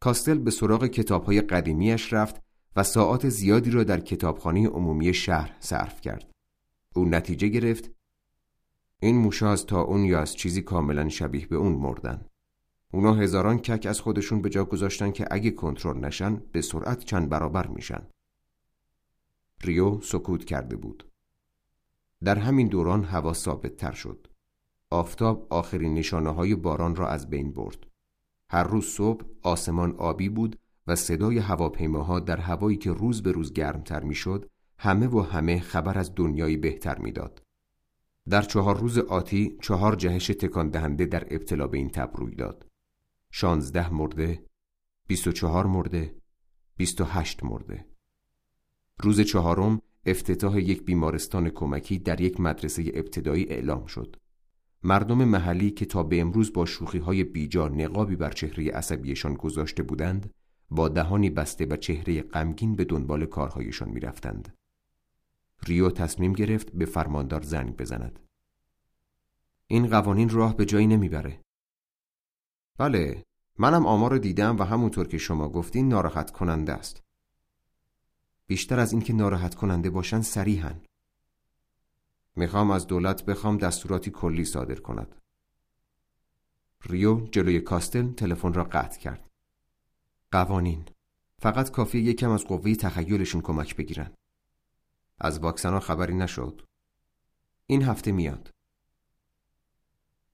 کاستل 0.00 0.38
به 0.38 0.50
سراغ 0.50 0.86
کتاب 0.86 1.24
های 1.24 1.40
قدیمیش 1.40 2.12
رفت 2.12 2.47
و 2.78 2.82
ساعات 2.82 3.28
زیادی 3.28 3.70
را 3.70 3.84
در 3.84 4.00
کتابخانه 4.00 4.68
عمومی 4.68 5.14
شهر 5.14 5.56
صرف 5.60 6.00
کرد. 6.00 6.30
او 6.94 7.04
نتیجه 7.04 7.48
گرفت 7.48 7.90
این 9.00 9.16
موشا 9.16 9.52
از 9.52 9.66
تا 9.66 9.82
اون 9.82 10.04
یا 10.04 10.20
از 10.20 10.36
چیزی 10.36 10.62
کاملا 10.62 11.08
شبیه 11.08 11.46
به 11.46 11.56
اون 11.56 11.72
مردن. 11.72 12.26
اونا 12.92 13.14
هزاران 13.14 13.58
کک 13.58 13.86
از 13.86 14.00
خودشون 14.00 14.42
به 14.42 14.50
جا 14.50 14.64
گذاشتن 14.64 15.10
که 15.10 15.26
اگه 15.30 15.50
کنترل 15.50 15.98
نشن 15.98 16.36
به 16.52 16.62
سرعت 16.62 17.04
چند 17.04 17.28
برابر 17.28 17.66
میشن. 17.66 18.06
ریو 19.64 20.00
سکوت 20.00 20.44
کرده 20.44 20.76
بود. 20.76 21.10
در 22.24 22.38
همین 22.38 22.68
دوران 22.68 23.04
هوا 23.04 23.32
ثابت 23.32 23.76
تر 23.76 23.92
شد. 23.92 24.26
آفتاب 24.90 25.46
آخرین 25.50 25.94
نشانه 25.94 26.30
های 26.30 26.54
باران 26.54 26.96
را 26.96 27.08
از 27.08 27.30
بین 27.30 27.52
برد. 27.52 27.86
هر 28.50 28.64
روز 28.64 28.86
صبح 28.86 29.24
آسمان 29.42 29.96
آبی 29.96 30.28
بود 30.28 30.58
و 30.88 30.94
صدای 30.94 31.38
هواپیماها 31.38 32.20
در 32.20 32.36
هوایی 32.36 32.76
که 32.76 32.92
روز 32.92 33.22
به 33.22 33.32
روز 33.32 33.52
گرمتر 33.52 34.02
می‌شد 34.02 34.50
همه 34.78 35.06
و 35.06 35.20
همه 35.20 35.60
خبر 35.60 35.98
از 35.98 36.12
دنیایی 36.16 36.56
بهتر 36.56 36.98
می‌داد. 36.98 37.42
در 38.28 38.42
چهار 38.42 38.78
روز 38.78 38.98
آتی 38.98 39.56
چهار 39.62 39.96
جهش 39.96 40.26
تکان 40.26 40.68
دهنده 40.68 41.06
در 41.06 41.26
ابتلا 41.30 41.66
به 41.66 41.78
این 41.78 41.88
تب 41.88 42.10
روی 42.14 42.34
داد. 42.34 42.66
شانزده 43.30 43.94
مرده، 43.94 44.44
بیست 45.06 45.26
و 45.26 45.32
چهار 45.32 45.66
مرده، 45.66 46.14
بیست 46.76 47.00
و 47.00 47.04
هشت 47.04 47.44
مرده. 47.44 47.86
روز 49.00 49.20
چهارم 49.20 49.82
افتتاح 50.06 50.58
یک 50.58 50.84
بیمارستان 50.84 51.50
کمکی 51.50 51.98
در 51.98 52.20
یک 52.20 52.40
مدرسه 52.40 52.82
ابتدایی 52.94 53.44
اعلام 53.48 53.86
شد. 53.86 54.16
مردم 54.82 55.24
محلی 55.24 55.70
که 55.70 55.86
تا 55.86 56.02
به 56.02 56.20
امروز 56.20 56.52
با 56.52 56.66
شوخی 56.66 56.98
های 56.98 57.24
بیجا 57.24 57.68
نقابی 57.68 58.16
بر 58.16 58.30
چهره 58.30 58.70
عصبیشان 58.70 59.34
گذاشته 59.34 59.82
بودند 59.82 60.30
با 60.70 60.88
دهانی 60.88 61.30
بسته 61.30 61.66
و 61.66 61.76
چهره 61.76 62.22
غمگین 62.22 62.76
به 62.76 62.84
دنبال 62.84 63.26
کارهایشان 63.26 63.88
می‌رفتند. 63.88 64.54
ریو 65.62 65.90
تصمیم 65.90 66.32
گرفت 66.32 66.72
به 66.72 66.84
فرماندار 66.84 67.42
زنگ 67.42 67.76
بزند. 67.76 68.20
این 69.66 69.86
قوانین 69.86 70.28
راه 70.28 70.56
به 70.56 70.64
جایی 70.64 70.86
نمی‌بره. 70.86 71.40
بله، 72.78 73.24
منم 73.58 73.86
آمار 73.86 74.18
دیدم 74.18 74.58
و 74.58 74.62
همونطور 74.62 75.08
که 75.08 75.18
شما 75.18 75.48
گفتین 75.48 75.88
ناراحت 75.88 76.30
کننده 76.30 76.72
است. 76.72 77.02
بیشتر 78.46 78.80
از 78.80 78.92
اینکه 78.92 79.12
ناراحت 79.12 79.54
کننده 79.54 79.90
باشن 79.90 80.20
سریحن. 80.20 80.80
می‌خوام 82.36 82.70
از 82.70 82.86
دولت 82.86 83.24
بخوام 83.24 83.58
دستوراتی 83.58 84.10
کلی 84.10 84.44
صادر 84.44 84.74
کند. 84.74 85.14
ریو 86.86 87.20
جلوی 87.20 87.60
کاستل 87.60 88.12
تلفن 88.12 88.52
را 88.52 88.64
قطع 88.64 89.00
کرد. 89.00 89.27
قوانین 90.30 90.84
فقط 91.38 91.70
کافی 91.70 91.98
یکم 91.98 92.30
از 92.30 92.44
قوه 92.44 92.74
تخیلشون 92.74 93.40
کمک 93.40 93.76
بگیرن. 93.76 94.10
از 95.20 95.38
واکسن 95.38 95.72
ها 95.72 95.80
خبری 95.80 96.14
نشد. 96.14 96.62
این 97.66 97.82
هفته 97.82 98.12
میاد. 98.12 98.50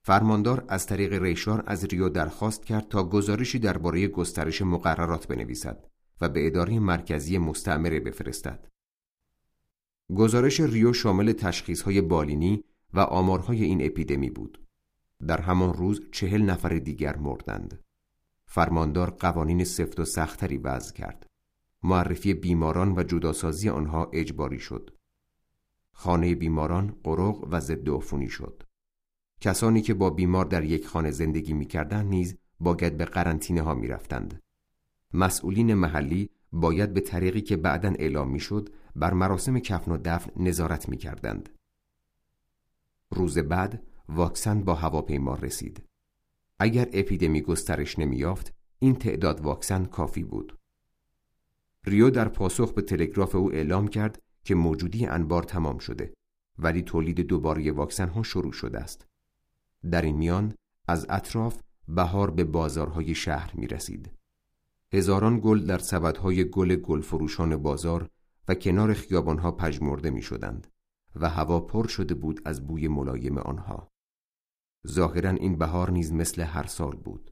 فرماندار 0.01 0.65
از 0.67 0.85
طریق 0.85 1.13
ریشار 1.13 1.63
از 1.67 1.85
ریو 1.85 2.09
درخواست 2.09 2.65
کرد 2.65 2.87
تا 2.87 3.03
گزارشی 3.03 3.59
درباره 3.59 4.07
گسترش 4.07 4.61
مقررات 4.61 5.27
بنویسد 5.27 5.87
و 6.21 6.29
به 6.29 6.47
اداره 6.47 6.79
مرکزی 6.79 7.37
مستعمره 7.37 7.99
بفرستد. 7.99 8.67
گزارش 10.15 10.59
ریو 10.59 10.93
شامل 10.93 11.31
تشخیصهای 11.31 12.01
بالینی 12.01 12.63
و 12.93 12.99
آمارهای 12.99 13.63
این 13.63 13.85
اپیدمی 13.85 14.29
بود. 14.29 14.67
در 15.27 15.41
همان 15.41 15.73
روز 15.73 16.01
چهل 16.11 16.41
نفر 16.41 16.69
دیگر 16.69 17.15
مردند. 17.17 17.84
فرماندار 18.45 19.09
قوانین 19.09 19.63
سفت 19.63 19.99
و 19.99 20.05
سختری 20.05 20.57
وضع 20.57 20.93
کرد. 20.93 21.25
معرفی 21.83 22.33
بیماران 22.33 22.91
و 22.97 23.03
جداسازی 23.03 23.69
آنها 23.69 24.09
اجباری 24.13 24.59
شد. 24.59 24.89
خانه 25.91 26.35
بیماران 26.35 26.95
قرق 27.03 27.47
و 27.51 27.59
ضد 27.59 27.89
عفونی 27.89 28.29
شد. 28.29 28.63
کسانی 29.41 29.81
که 29.81 29.93
با 29.93 30.09
بیمار 30.09 30.45
در 30.45 30.63
یک 30.63 30.87
خانه 30.87 31.11
زندگی 31.11 31.53
می‌کردند 31.53 32.09
نیز 32.09 32.37
باید 32.59 32.97
به 32.97 33.05
قرنطینه 33.05 33.61
ها 33.61 33.73
می‌رفتند. 33.73 34.41
مسئولین 35.13 35.73
محلی 35.73 36.29
باید 36.51 36.93
به 36.93 37.01
طریقی 37.01 37.41
که 37.41 37.57
بعدا 37.57 37.93
اعلام 37.99 38.31
می‌شد 38.31 38.69
بر 38.95 39.13
مراسم 39.13 39.59
کفن 39.59 39.91
و 39.91 39.97
دفن 40.05 40.43
نظارت 40.43 40.89
می‌کردند. 40.89 41.49
روز 43.11 43.37
بعد 43.37 43.83
واکسن 44.09 44.63
با 44.63 44.75
هواپیما 44.75 45.35
رسید. 45.35 45.83
اگر 46.59 46.89
اپیدمی 46.93 47.41
گسترش 47.41 47.99
نمیافت 47.99 48.53
این 48.79 48.95
تعداد 48.95 49.41
واکسن 49.41 49.85
کافی 49.85 50.23
بود. 50.23 50.57
ریو 51.85 52.09
در 52.09 52.27
پاسخ 52.27 52.73
به 52.73 52.81
تلگراف 52.81 53.35
او 53.35 53.53
اعلام 53.53 53.87
کرد 53.87 54.21
که 54.43 54.55
موجودی 54.55 55.05
انبار 55.05 55.43
تمام 55.43 55.77
شده 55.77 56.13
ولی 56.57 56.81
تولید 56.81 57.21
دوباره 57.21 57.71
واکسن 57.71 58.09
ها 58.09 58.23
شروع 58.23 58.51
شده 58.51 58.79
است. 58.79 59.07
در 59.91 60.01
این 60.01 60.15
میان 60.15 60.53
از 60.87 61.05
اطراف 61.09 61.61
بهار 61.87 62.31
به 62.31 62.43
بازارهای 62.43 63.15
شهر 63.15 63.51
می 63.55 63.67
رسید. 63.67 64.11
هزاران 64.93 65.39
گل 65.39 65.65
در 65.65 65.77
سبدهای 65.77 66.49
گل 66.49 66.75
گلفروشان 66.75 67.57
بازار 67.57 68.09
و 68.47 68.55
کنار 68.55 68.93
خیابانها 68.93 69.51
پژمرده 69.51 70.09
می 70.09 70.21
شدند 70.21 70.67
و 71.15 71.29
هوا 71.29 71.59
پر 71.59 71.87
شده 71.87 72.13
بود 72.13 72.41
از 72.45 72.67
بوی 72.67 72.87
ملایم 72.87 73.37
آنها. 73.37 73.94
ظاهرا 74.87 75.29
این 75.29 75.57
بهار 75.57 75.91
نیز 75.91 76.13
مثل 76.13 76.41
هر 76.41 76.65
سال 76.65 76.95
بود. 76.95 77.31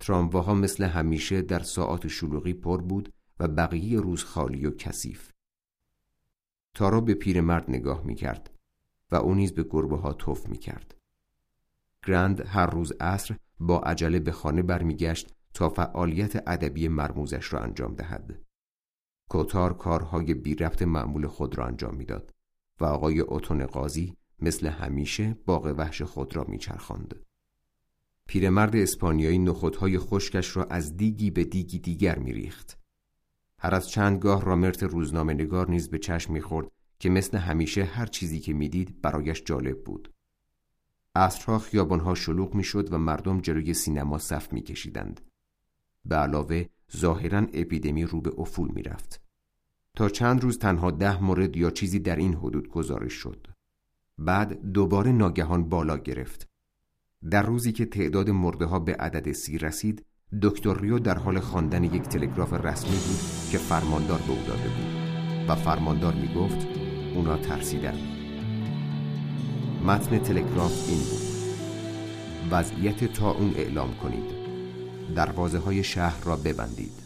ترامواها 0.00 0.54
مثل 0.54 0.84
همیشه 0.84 1.42
در 1.42 1.62
ساعات 1.62 2.08
شلوغی 2.08 2.52
پر 2.52 2.82
بود 2.82 3.12
و 3.40 3.48
بقیه 3.48 4.00
روز 4.00 4.24
خالی 4.24 4.66
و 4.66 4.70
کثیف. 4.70 5.30
تارا 6.74 7.00
به 7.00 7.14
پیرمرد 7.14 7.70
نگاه 7.70 8.04
می 8.04 8.14
کرد 8.14 8.50
و 9.10 9.16
او 9.16 9.34
نیز 9.34 9.52
به 9.52 9.62
گربه 9.70 9.96
ها 9.96 10.12
توف 10.12 10.48
می 10.48 10.58
کرد. 10.58 10.94
گرند 12.06 12.40
هر 12.40 12.66
روز 12.66 12.92
عصر 13.00 13.36
با 13.60 13.80
عجله 13.80 14.18
به 14.18 14.32
خانه 14.32 14.62
برمیگشت 14.62 15.34
تا 15.54 15.68
فعالیت 15.68 16.48
ادبی 16.48 16.88
مرموزش 16.88 17.52
را 17.52 17.60
انجام 17.60 17.94
دهد. 17.94 18.42
کوتار 19.30 19.76
کارهای 19.76 20.34
بی 20.34 20.54
ربط 20.54 20.82
معمول 20.82 21.26
خود 21.26 21.58
را 21.58 21.66
انجام 21.66 21.94
می‌داد 21.94 22.34
و 22.80 22.84
آقای 22.84 23.20
اوتون 23.20 23.66
قاضی 23.66 24.16
مثل 24.40 24.66
همیشه 24.66 25.36
باغ 25.46 25.74
وحش 25.78 26.02
خود 26.02 26.36
را 26.36 26.44
میچرخاند. 26.48 27.14
پیرمرد 28.26 28.76
اسپانیایی 28.76 29.38
نخودهای 29.38 29.98
خشکش 29.98 30.56
را 30.56 30.64
از 30.64 30.96
دیگی 30.96 31.30
به 31.30 31.44
دیگی 31.44 31.78
دیگر 31.78 32.18
میریخت. 32.18 32.78
هر 33.58 33.74
از 33.74 33.88
چند 33.88 34.18
گاه 34.18 34.44
رامرت 34.44 34.82
روزنامه 34.82 35.34
نگار 35.34 35.70
نیز 35.70 35.90
به 35.90 35.98
چشم 35.98 36.32
می‌خورد 36.32 36.70
که 36.98 37.10
مثل 37.10 37.38
همیشه 37.38 37.84
هر 37.84 38.06
چیزی 38.06 38.40
که 38.40 38.52
می‌دید 38.52 39.02
برایش 39.02 39.42
جالب 39.44 39.84
بود. 39.84 40.12
عصرها 41.14 41.58
خیابانها 41.58 42.14
شلوغ 42.14 42.54
می‌شد 42.54 42.92
و 42.92 42.98
مردم 42.98 43.40
جلوی 43.40 43.74
سینما 43.74 44.18
صف 44.18 44.52
میکشیدند. 44.52 45.20
به 46.04 46.16
علاوه 46.16 46.64
ظاهرا 46.96 47.38
اپیدمی 47.38 48.04
رو 48.04 48.20
به 48.20 48.32
افول 48.38 48.70
می‌رفت. 48.74 49.20
تا 49.94 50.08
چند 50.08 50.42
روز 50.42 50.58
تنها 50.58 50.90
ده 50.90 51.22
مورد 51.22 51.56
یا 51.56 51.70
چیزی 51.70 51.98
در 51.98 52.16
این 52.16 52.34
حدود 52.34 52.68
گزارش 52.68 53.12
شد. 53.12 53.46
بعد 54.18 54.72
دوباره 54.72 55.12
ناگهان 55.12 55.68
بالا 55.68 55.96
گرفت. 55.96 56.48
در 57.30 57.42
روزی 57.42 57.72
که 57.72 57.86
تعداد 57.86 58.30
مرده 58.30 58.64
ها 58.64 58.78
به 58.78 58.94
عدد 58.94 59.32
سی 59.32 59.58
رسید، 59.58 60.06
دکتر 60.42 60.80
ریو 60.80 60.98
در 60.98 61.18
حال 61.18 61.40
خواندن 61.40 61.84
یک 61.84 62.02
تلگراف 62.02 62.52
رسمی 62.52 62.96
بود 62.96 63.50
که 63.50 63.58
فرماندار 63.58 64.18
به 64.18 64.30
او 64.30 64.38
داده 64.46 64.68
بود 64.68 65.04
و 65.48 65.54
فرماندار 65.54 66.14
می 66.14 66.34
گفت 66.34 66.66
اونا 67.14 67.36
ترسیدن. 67.36 67.98
متن 69.86 70.18
تلگراف 70.18 70.88
این 70.88 70.98
بود 70.98 71.34
وضعیت 72.50 73.04
تا 73.04 73.30
اون 73.30 73.54
اعلام 73.56 73.94
کنید 73.94 74.34
دروازه 75.14 75.58
های 75.58 75.84
شهر 75.84 76.24
را 76.24 76.36
ببندید 76.36 77.02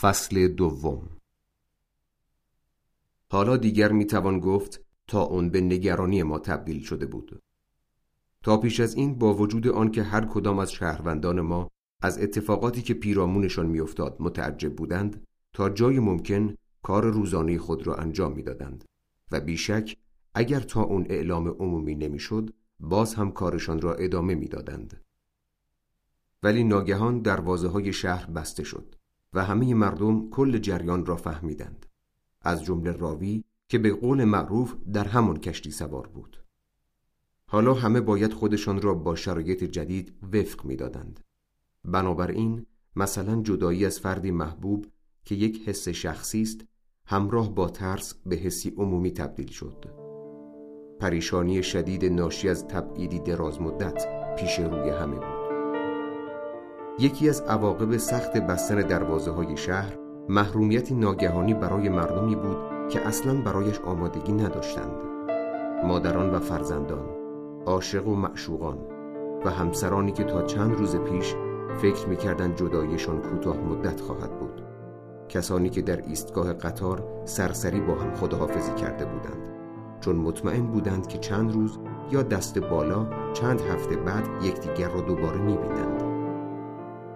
فصل 0.00 0.48
دوم 0.48 1.19
حالا 3.32 3.56
دیگر 3.56 3.92
می‌توان 3.92 4.40
گفت 4.40 4.84
تا 5.06 5.22
اون 5.22 5.50
به 5.50 5.60
نگرانی 5.60 6.22
ما 6.22 6.38
تبدیل 6.38 6.80
شده 6.80 7.06
بود 7.06 7.42
تا 8.42 8.56
پیش 8.56 8.80
از 8.80 8.94
این 8.94 9.18
با 9.18 9.34
وجود 9.34 9.68
آنکه 9.68 10.02
هر 10.02 10.24
کدام 10.24 10.58
از 10.58 10.72
شهروندان 10.72 11.40
ما 11.40 11.70
از 12.02 12.18
اتفاقاتی 12.18 12.82
که 12.82 12.94
پیرامونشان 12.94 13.66
میافتاد 13.66 14.16
متعجب 14.20 14.76
بودند 14.76 15.26
تا 15.52 15.70
جای 15.70 15.98
ممکن 15.98 16.54
کار 16.82 17.04
روزانه 17.04 17.58
خود 17.58 17.86
را 17.86 17.94
انجام 17.94 18.32
می‌دادند 18.32 18.84
و 19.32 19.40
بیشک 19.40 19.96
اگر 20.34 20.60
تا 20.60 20.82
اون 20.82 21.06
اعلام 21.10 21.48
عمومی 21.48 21.94
نمی‌شد 21.94 22.50
باز 22.80 23.14
هم 23.14 23.30
کارشان 23.30 23.80
را 23.80 23.94
ادامه 23.94 24.34
می‌دادند. 24.34 25.04
ولی 26.42 26.64
ناگهان 26.64 27.18
دروازه 27.18 27.68
های 27.68 27.92
شهر 27.92 28.30
بسته 28.30 28.64
شد 28.64 28.94
و 29.32 29.44
همه 29.44 29.74
مردم 29.74 30.30
کل 30.30 30.58
جریان 30.58 31.06
را 31.06 31.16
فهمیدند. 31.16 31.86
از 32.42 32.64
جمله 32.64 32.92
راوی 32.92 33.44
که 33.68 33.78
به 33.78 33.92
قول 33.92 34.24
معروف 34.24 34.74
در 34.92 35.04
همان 35.04 35.36
کشتی 35.36 35.70
سوار 35.70 36.06
بود. 36.06 36.44
حالا 37.46 37.74
همه 37.74 38.00
باید 38.00 38.32
خودشان 38.32 38.82
را 38.82 38.94
با 38.94 39.16
شرایط 39.16 39.64
جدید 39.64 40.14
وفق 40.32 40.64
می‌دادند. 40.64 41.20
بنابراین 41.84 42.66
مثلا 42.96 43.42
جدایی 43.42 43.86
از 43.86 44.00
فردی 44.00 44.30
محبوب 44.30 44.86
که 45.24 45.34
یک 45.34 45.68
حس 45.68 45.88
شخصی 45.88 46.42
است 46.42 46.64
همراه 47.06 47.54
با 47.54 47.68
ترس 47.68 48.14
به 48.26 48.36
حسی 48.36 48.74
عمومی 48.76 49.10
تبدیل 49.10 49.48
شد. 49.48 49.84
پریشانی 51.00 51.62
شدید 51.62 52.04
ناشی 52.04 52.48
از 52.48 52.66
تبعیدی 52.66 53.18
دراز 53.18 53.60
مدت 53.60 54.06
پیش 54.36 54.58
روی 54.58 54.90
همه 54.90 55.14
بود 55.14 55.50
یکی 56.98 57.28
از 57.28 57.40
عواقب 57.40 57.96
سخت 57.96 58.32
بستن 58.36 58.80
دروازه 58.80 59.30
های 59.30 59.56
شهر 59.56 59.99
محرومیتی 60.30 60.94
ناگهانی 60.94 61.54
برای 61.54 61.88
مردمی 61.88 62.36
بود 62.36 62.56
که 62.88 63.06
اصلا 63.06 63.40
برایش 63.40 63.80
آمادگی 63.80 64.32
نداشتند. 64.32 64.96
مادران 65.84 66.30
و 66.30 66.38
فرزندان 66.38 67.04
عاشق 67.66 68.08
و 68.08 68.14
معشوقان 68.14 68.78
و 69.44 69.50
همسرانی 69.50 70.12
که 70.12 70.24
تا 70.24 70.42
چند 70.42 70.76
روز 70.76 70.96
پیش 70.96 71.34
فکر 71.78 72.08
می‌کردند 72.08 72.56
جدایشان 72.56 73.20
کوتاه 73.20 73.56
مدت 73.56 74.00
خواهد 74.00 74.38
بود. 74.38 74.62
کسانی 75.28 75.70
که 75.70 75.82
در 75.82 76.02
ایستگاه 76.06 76.52
قطار 76.52 77.22
سرسری 77.24 77.80
با 77.80 77.94
هم 77.94 78.14
خداحافظی 78.14 78.72
کرده 78.72 79.04
بودند. 79.04 79.54
چون 80.00 80.16
مطمئن 80.16 80.66
بودند 80.66 81.06
که 81.06 81.18
چند 81.18 81.52
روز 81.52 81.78
یا 82.10 82.22
دست 82.22 82.58
بالا 82.58 83.06
چند 83.32 83.60
هفته 83.60 83.96
بعد 83.96 84.28
یکدیگر 84.42 84.88
را 84.88 85.00
دوباره 85.00 85.38
می‌بینند. 85.38 86.09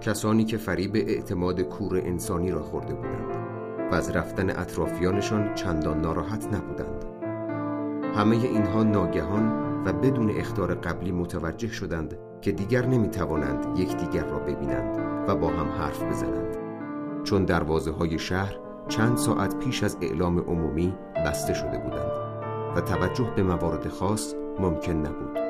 کسانی 0.04 0.44
که 0.44 0.56
فریب 0.56 0.94
اعتماد 0.94 1.60
کور 1.60 1.96
انسانی 1.98 2.50
را 2.50 2.62
خورده 2.62 2.94
بودند 2.94 3.36
و 3.92 3.94
از 3.94 4.10
رفتن 4.10 4.50
اطرافیانشان 4.50 5.54
چندان 5.54 6.00
ناراحت 6.00 6.54
نبودند. 6.54 7.04
همه 8.14 8.36
اینها 8.36 8.82
ناگهان 8.82 9.64
و 9.84 9.92
بدون 9.92 10.30
اختار 10.30 10.74
قبلی 10.74 11.12
متوجه 11.12 11.68
شدند 11.68 12.18
که 12.40 12.52
دیگر 12.52 12.86
نمی 12.86 13.08
توانند 13.08 13.78
یکدیگر 13.78 14.24
را 14.24 14.38
ببینند 14.38 14.98
و 15.28 15.36
با 15.36 15.48
هم 15.48 15.68
حرف 15.68 16.02
بزنند. 16.02 16.56
چون 17.24 17.44
دروازه 17.44 17.90
های 17.90 18.18
شهر 18.18 18.56
چند 18.88 19.16
ساعت 19.16 19.58
پیش 19.58 19.82
از 19.82 19.98
اعلام 20.02 20.38
عمومی 20.38 20.94
بسته 21.26 21.54
شده 21.54 21.78
بودند 21.78 22.12
و 22.76 22.80
توجه 22.80 23.32
به 23.36 23.42
موارد 23.42 23.88
خاص 23.88 24.34
ممکن 24.58 24.92
نبود. 24.92 25.43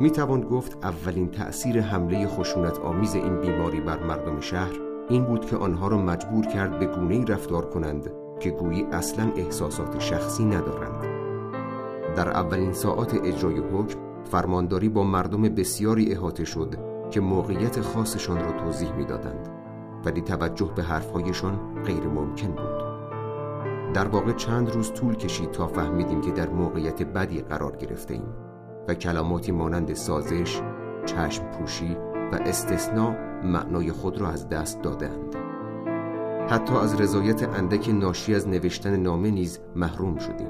می 0.00 0.10
توان 0.10 0.40
گفت 0.40 0.84
اولین 0.84 1.30
تأثیر 1.30 1.80
حمله 1.80 2.26
خشونت 2.26 2.78
آمیز 2.78 3.14
این 3.14 3.40
بیماری 3.40 3.80
بر 3.80 4.02
مردم 4.02 4.40
شهر 4.40 4.72
این 5.08 5.24
بود 5.24 5.46
که 5.46 5.56
آنها 5.56 5.88
را 5.88 5.98
مجبور 5.98 6.46
کرد 6.46 6.78
به 6.78 6.86
گونه‌ای 6.86 7.24
رفتار 7.24 7.70
کنند 7.70 8.10
که 8.40 8.50
گویی 8.50 8.84
اصلا 8.92 9.32
احساسات 9.36 9.98
شخصی 9.98 10.44
ندارند. 10.44 11.02
در 12.16 12.28
اولین 12.28 12.72
ساعات 12.72 13.14
اجرای 13.24 13.58
حکم 13.58 13.98
فرمانداری 14.24 14.88
با 14.88 15.04
مردم 15.04 15.42
بسیاری 15.42 16.12
احاطه 16.12 16.44
شد 16.44 16.74
که 17.10 17.20
موقعیت 17.20 17.80
خاصشان 17.80 18.44
را 18.44 18.52
توضیح 18.52 18.92
می‌دادند 18.92 19.48
ولی 20.04 20.20
توجه 20.20 20.70
به 20.76 20.82
حرفهایشان 20.82 21.82
غیر 21.84 22.06
ممکن 22.06 22.48
بود. 22.48 22.86
در 23.94 24.08
واقع 24.08 24.32
چند 24.32 24.70
روز 24.70 24.92
طول 24.92 25.14
کشید 25.14 25.50
تا 25.50 25.66
فهمیدیم 25.66 26.20
که 26.20 26.30
در 26.30 26.48
موقعیت 26.48 27.02
بدی 27.02 27.40
قرار 27.40 27.76
گرفته 27.76 28.14
ایم. 28.14 28.45
و 28.88 28.94
کلماتی 28.94 29.52
مانند 29.52 29.94
سازش، 29.94 30.60
چشم 31.06 31.44
پوشی 31.44 31.96
و 32.32 32.34
استثناء 32.34 33.14
معنای 33.44 33.92
خود 33.92 34.20
را 34.20 34.28
از 34.28 34.48
دست 34.48 34.82
دادند 34.82 35.36
حتی 36.48 36.74
از 36.74 37.00
رضایت 37.00 37.42
اندک 37.42 37.88
ناشی 37.88 38.34
از 38.34 38.48
نوشتن 38.48 38.96
نامه 38.96 39.30
نیز 39.30 39.60
محروم 39.76 40.18
شدیم. 40.18 40.48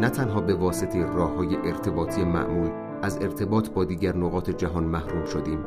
نه 0.00 0.08
تنها 0.08 0.40
به 0.40 0.54
واسطه 0.54 1.06
راه 1.06 1.34
های 1.34 1.56
ارتباطی 1.56 2.24
معمول 2.24 2.70
از 3.02 3.18
ارتباط 3.22 3.70
با 3.70 3.84
دیگر 3.84 4.16
نقاط 4.16 4.50
جهان 4.50 4.84
محروم 4.84 5.24
شدیم 5.24 5.58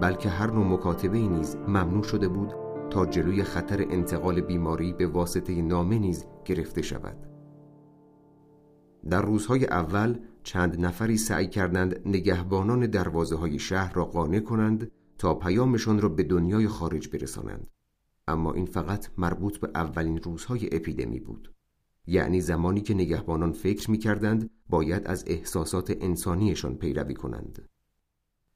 بلکه 0.00 0.28
هر 0.28 0.50
نوع 0.50 0.66
مکاتبه 0.66 1.18
نیز 1.18 1.56
ممنوع 1.68 2.02
شده 2.02 2.28
بود 2.28 2.54
تا 2.90 3.06
جلوی 3.06 3.42
خطر 3.42 3.86
انتقال 3.90 4.40
بیماری 4.40 4.92
به 4.92 5.06
واسطه 5.06 5.62
نامه 5.62 5.98
نیز 5.98 6.26
گرفته 6.44 6.82
شود. 6.82 7.16
در 9.10 9.22
روزهای 9.22 9.66
اول 9.66 10.18
چند 10.46 10.84
نفری 10.84 11.16
سعی 11.16 11.46
کردند 11.46 12.08
نگهبانان 12.08 12.86
دروازه 12.86 13.36
های 13.36 13.58
شهر 13.58 13.94
را 13.94 14.04
قانع 14.04 14.40
کنند 14.40 14.90
تا 15.18 15.34
پیامشان 15.34 16.00
را 16.00 16.08
به 16.08 16.22
دنیای 16.22 16.68
خارج 16.68 17.08
برسانند. 17.08 17.70
اما 18.28 18.52
این 18.52 18.66
فقط 18.66 19.08
مربوط 19.18 19.58
به 19.58 19.70
اولین 19.74 20.18
روزهای 20.18 20.68
اپیدمی 20.72 21.20
بود. 21.20 21.54
یعنی 22.06 22.40
زمانی 22.40 22.80
که 22.80 22.94
نگهبانان 22.94 23.52
فکر 23.52 23.90
می 23.90 23.98
کردند 23.98 24.50
باید 24.68 25.06
از 25.06 25.24
احساسات 25.26 25.96
انسانیشان 26.00 26.74
پیروی 26.74 27.14
کنند. 27.14 27.68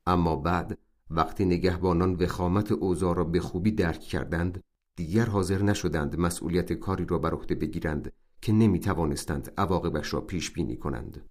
اما 0.07 0.37
بعد 0.37 0.79
وقتی 1.11 1.45
نگهبانان 1.45 2.15
وخامت 2.15 2.73
اوضاع 2.73 3.17
را 3.17 3.25
به 3.25 3.41
خوبی 3.41 3.71
درک 3.71 4.01
کردند 4.01 4.61
دیگر 4.97 5.27
حاضر 5.27 5.63
نشدند 5.63 6.21
مسئولیت 6.21 6.73
کاری 6.73 7.05
را 7.05 7.19
بر 7.19 7.35
عهده 7.35 7.55
بگیرند 7.55 8.13
که 8.41 8.53
نمی 8.53 8.81
توانستند 8.81 9.53
عواقبش 9.59 10.15
را 10.15 10.21
پیش 10.21 10.51
بینی 10.51 10.77
کنند. 10.77 11.30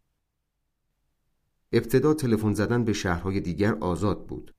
ابتدا 1.72 2.14
تلفن 2.14 2.54
زدن 2.54 2.84
به 2.84 2.94
شهرهای 2.94 3.40
دیگر 3.40 3.74
آزاد 3.74 4.28
بود 4.28 4.56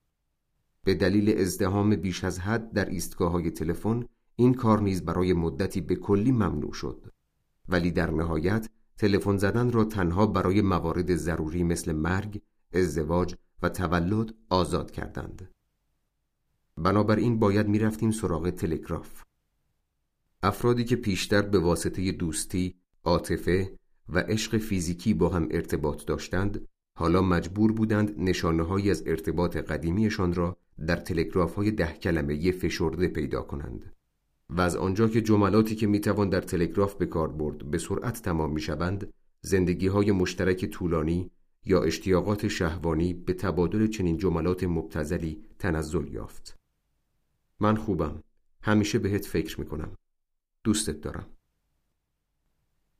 به 0.83 0.93
دلیل 0.93 1.37
ازدهام 1.37 1.95
بیش 1.95 2.23
از 2.23 2.39
حد 2.39 2.73
در 2.73 2.85
ایستگاه 2.85 3.31
های 3.31 3.51
تلفن 3.51 4.05
این 4.35 4.53
کار 4.53 4.81
نیز 4.81 5.05
برای 5.05 5.33
مدتی 5.33 5.81
به 5.81 5.95
کلی 5.95 6.31
ممنوع 6.31 6.73
شد 6.73 7.13
ولی 7.69 7.91
در 7.91 8.11
نهایت 8.11 8.69
تلفن 8.97 9.37
زدن 9.37 9.71
را 9.71 9.83
تنها 9.83 10.25
برای 10.25 10.61
موارد 10.61 11.15
ضروری 11.15 11.63
مثل 11.63 11.91
مرگ، 11.91 12.41
ازدواج 12.73 13.35
و 13.61 13.69
تولد 13.69 14.33
آزاد 14.49 14.91
کردند. 14.91 15.49
بنابراین 16.77 17.39
باید 17.39 17.67
می‌رفتیم 17.67 18.11
سراغ 18.11 18.49
تلگراف. 18.49 19.23
افرادی 20.43 20.83
که 20.83 20.95
پیشتر 20.95 21.41
به 21.41 21.59
واسطه 21.59 22.11
دوستی، 22.11 22.75
عاطفه 23.03 23.79
و 24.09 24.19
عشق 24.19 24.57
فیزیکی 24.57 25.13
با 25.13 25.29
هم 25.29 25.47
ارتباط 25.51 26.05
داشتند، 26.05 26.67
حالا 26.93 27.21
مجبور 27.21 27.71
بودند 27.71 28.13
نشانه 28.17 28.63
هایی 28.63 28.91
از 28.91 29.03
ارتباط 29.05 29.57
قدیمیشان 29.57 30.33
را 30.33 30.57
در 30.87 30.95
تلگراف 30.95 31.55
های 31.55 31.71
ده 31.71 31.93
کلمه 31.93 32.51
فشرده 32.51 33.07
پیدا 33.07 33.41
کنند. 33.41 33.93
و 34.49 34.61
از 34.61 34.75
آنجا 34.75 35.07
که 35.07 35.21
جملاتی 35.21 35.75
که 35.75 35.87
می‌توان 35.87 36.29
در 36.29 36.41
تلگراف 36.41 36.95
به 36.95 37.05
کار 37.05 37.27
برد 37.27 37.71
به 37.71 37.77
سرعت 37.77 38.21
تمام 38.21 38.51
می‌شوند 38.53 39.13
زندگی 39.41 39.87
های 39.87 40.11
مشترک 40.11 40.65
طولانی 40.65 41.31
یا 41.65 41.83
اشتیاقات 41.83 42.47
شهوانی 42.47 43.13
به 43.13 43.33
تبادل 43.33 43.87
چنین 43.87 44.17
جملات 44.17 44.63
مبتزلی 44.63 45.41
تنزل 45.59 46.07
یافت. 46.07 46.57
من 47.59 47.75
خوبم. 47.75 48.23
همیشه 48.63 48.99
بهت 48.99 49.25
فکر 49.25 49.59
می‌کنم. 49.59 49.97
دوستت 50.63 51.01
دارم. 51.01 51.25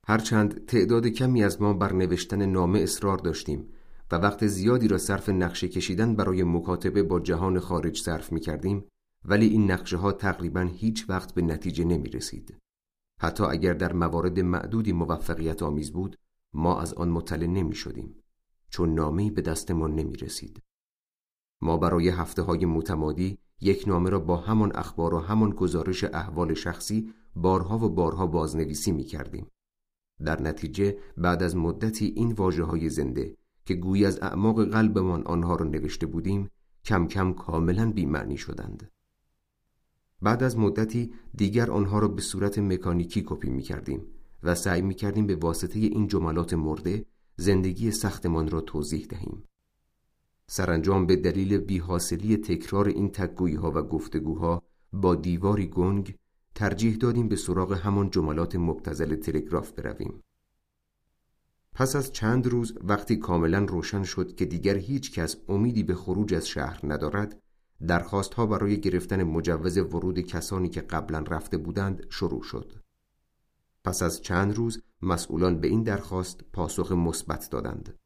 هرچند 0.08 0.66
تعداد 0.66 1.08
کمی 1.08 1.44
از 1.44 1.62
ما 1.62 1.74
بر 1.74 1.94
نوشتن 1.94 2.46
نامه 2.46 2.80
اصرار 2.80 3.18
داشتیم 3.18 3.70
و 4.12 4.16
وقت 4.16 4.48
زیادی 4.48 4.88
را 4.88 4.98
صرف 4.98 5.30
نقشه 5.30 5.68
کشیدن 5.68 6.16
برای 6.16 6.44
مکاتبه 6.44 7.04
با 7.04 7.20
جهان 7.20 7.60
خارج 7.60 8.02
صرف 8.02 8.32
می 8.32 8.40
کردیم 8.40 8.86
ولی 9.26 9.48
این 9.48 9.72
نقشه 9.72 9.98
ها 9.98 10.12
تقریبا 10.12 10.62
هیچ 10.62 11.10
وقت 11.10 11.34
به 11.34 11.42
نتیجه 11.42 11.86
نمی 11.86 12.10
رسید. 12.10 12.58
حتی 13.20 13.44
اگر 13.44 13.74
در 13.74 13.94
موارد 13.94 14.40
معدودی 14.40 14.92
موفقیت 14.92 15.64
آمیز 15.64 15.92
بود 15.92 16.16
ما 16.54 16.82
از 16.82 16.94
آن 16.94 17.10
مطلع 17.10 17.48
نمی 17.48 17.76
شدیم 17.76 18.16
چون 18.70 18.94
نامه‌ای 18.94 19.32
به 19.32 19.42
دستمان 19.42 19.96
نمی 19.96 20.16
رسید. 20.16 20.60
ما 21.62 21.78
برای 21.78 22.10
هفته 22.10 22.42
های 22.42 22.66
متمادی 22.66 23.38
یک 23.62 23.88
نامه 23.88 24.10
را 24.10 24.20
با 24.20 24.38
همان 24.38 24.72
اخبار 24.76 25.14
و 25.14 25.20
همان 25.20 25.50
گزارش 25.50 26.04
احوال 26.04 26.54
شخصی 26.54 27.14
بارها 27.36 27.78
و 27.78 27.90
بارها 27.90 28.28
بازنویسی 28.28 28.92
می 28.92 29.04
کردیم. 29.04 29.48
در 30.26 30.42
نتیجه 30.42 30.98
بعد 31.18 31.44
از 31.44 31.56
مدتی 31.56 32.06
این 32.06 32.32
واجه 32.32 32.64
های 32.64 32.90
زنده 32.90 33.38
که 33.72 33.78
گویی 33.78 34.06
از 34.06 34.20
اعماق 34.22 34.66
قلبمان 34.66 35.24
آنها 35.24 35.56
را 35.56 35.66
نوشته 35.66 36.06
بودیم 36.06 36.50
کم 36.86 37.08
کم 37.08 37.34
کاملا 37.34 37.92
بیمعنی 37.92 38.38
شدند. 38.38 38.92
بعد 40.22 40.44
از 40.44 40.58
مدتی 40.58 41.14
دیگر 41.36 41.72
آنها 41.72 42.00
را 42.00 42.08
به 42.08 42.22
صورت 42.22 42.60
مکانیکی 42.60 43.24
کپی 43.28 43.50
می 43.50 43.62
کردیم 43.62 44.02
و 44.44 44.56
سعی 44.56 44.82
می 44.82 44.94
کردیم 44.94 45.28
به 45.28 45.36
واسطه 45.36 45.80
این 45.80 46.08
جملات 46.08 46.54
مرده 46.54 47.06
زندگی 47.36 47.92
سختمان 47.92 48.50
را 48.50 48.62
توضیح 48.62 49.06
دهیم. 49.10 49.44
سرانجام 50.48 51.06
به 51.06 51.16
دلیل 51.16 51.58
بیحاصلی 51.58 52.38
تکرار 52.38 52.88
این 52.88 53.12
تکگویی 53.12 53.56
ها 53.56 53.72
و 53.72 53.82
گفتگوها 53.82 54.64
با 54.94 55.16
دیواری 55.16 55.68
گنگ 55.68 56.16
ترجیح 56.56 56.96
دادیم 56.96 57.28
به 57.28 57.36
سراغ 57.36 57.74
همان 57.74 58.10
جملات 58.10 58.56
مبتزل 58.56 59.16
تلگراف 59.16 59.72
برویم. 59.72 60.22
پس 61.76 61.96
از 61.96 62.12
چند 62.12 62.48
روز 62.48 62.74
وقتی 62.82 63.16
کاملا 63.16 63.60
روشن 63.60 64.04
شد 64.04 64.36
که 64.36 64.46
دیگر 64.46 64.78
هیچ 64.78 65.12
کس 65.12 65.36
امیدی 65.48 65.84
به 65.84 65.96
خروج 65.96 66.34
از 66.34 66.48
شهر 66.48 66.80
ندارد 66.84 67.42
درخواست 67.88 68.34
ها 68.34 68.46
برای 68.46 68.82
گرفتن 68.82 69.24
مجوز 69.24 69.78
ورود 69.78 70.20
کسانی 70.20 70.70
که 70.70 70.82
قبلا 70.82 71.20
رفته 71.20 71.58
بودند 71.58 72.06
شروع 72.10 72.44
شد. 72.44 72.74
پس 73.84 74.04
از 74.04 74.22
چند 74.22 74.56
روز 74.56 74.82
مسئولان 75.02 75.60
به 75.60 75.68
این 75.68 75.84
درخواست 75.84 76.42
پاسخ 76.54 76.92
مثبت 76.92 77.50
دادند. 77.50 78.00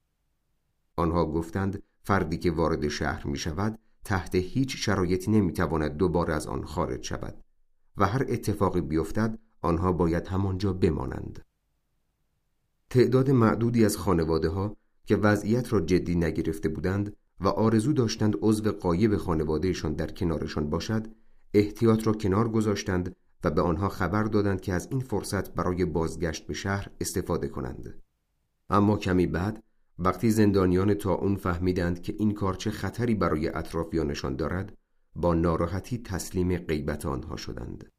آنها 0.96 1.26
گفتند 1.26 1.84
فردی 2.04 2.38
که 2.38 2.52
وارد 2.52 2.88
شهر 2.88 3.28
می 3.28 3.38
شود 3.38 3.80
تحت 4.04 4.36
هیچ 4.36 4.76
شرایطی 4.86 5.32
نمی 5.32 5.54
تواند 5.54 5.92
دوباره 5.98 6.34
از 6.34 6.48
آن 6.48 6.66
خارج 6.66 7.04
شود 7.04 7.44
و 7.98 8.06
هر 8.06 8.26
اتفاقی 8.30 8.82
بیفتد 8.82 9.40
آنها 9.62 9.92
باید 9.92 10.28
همانجا 10.28 10.74
بمانند. 10.74 11.46
تعداد 12.90 13.32
معدودی 13.32 13.86
از 13.86 13.98
خانواده 13.98 14.50
ها 14.50 14.78
که 15.06 15.16
وضعیت 15.16 15.74
را 15.74 15.80
جدی 15.80 16.16
نگرفته 16.16 16.70
بودند 16.70 17.16
و 17.40 17.48
آرزو 17.48 17.94
داشتند 17.94 18.36
عضو 18.42 18.72
قایب 18.72 19.18
خانوادهشان 19.18 19.94
در 19.94 20.12
کنارشان 20.12 20.70
باشد 20.70 21.08
احتیاط 21.54 22.08
را 22.08 22.14
کنار 22.14 22.50
گذاشتند 22.50 23.16
و 23.44 23.52
به 23.52 23.62
آنها 23.62 23.90
خبر 23.90 24.24
دادند 24.24 24.62
که 24.62 24.74
از 24.74 24.88
این 24.92 25.00
فرصت 25.00 25.54
برای 25.54 25.86
بازگشت 25.86 26.48
به 26.48 26.54
شهر 26.54 26.92
استفاده 27.02 27.48
کنند. 27.48 28.02
اما 28.70 28.98
کمی 28.98 29.28
بعد 29.28 29.64
وقتی 30.00 30.32
زندانیان 30.32 30.94
تا 30.94 31.14
اون 31.14 31.36
فهمیدند 31.36 32.02
که 32.02 32.16
این 32.20 32.34
کار 32.34 32.54
چه 32.54 32.72
خطری 32.72 33.16
برای 33.16 33.48
اطرافیانشان 33.48 34.36
دارد 34.36 34.78
با 35.16 35.34
ناراحتی 35.34 35.98
تسلیم 35.98 36.58
غیبت 36.58 37.06
آنها 37.06 37.36
شدند. 37.36 37.92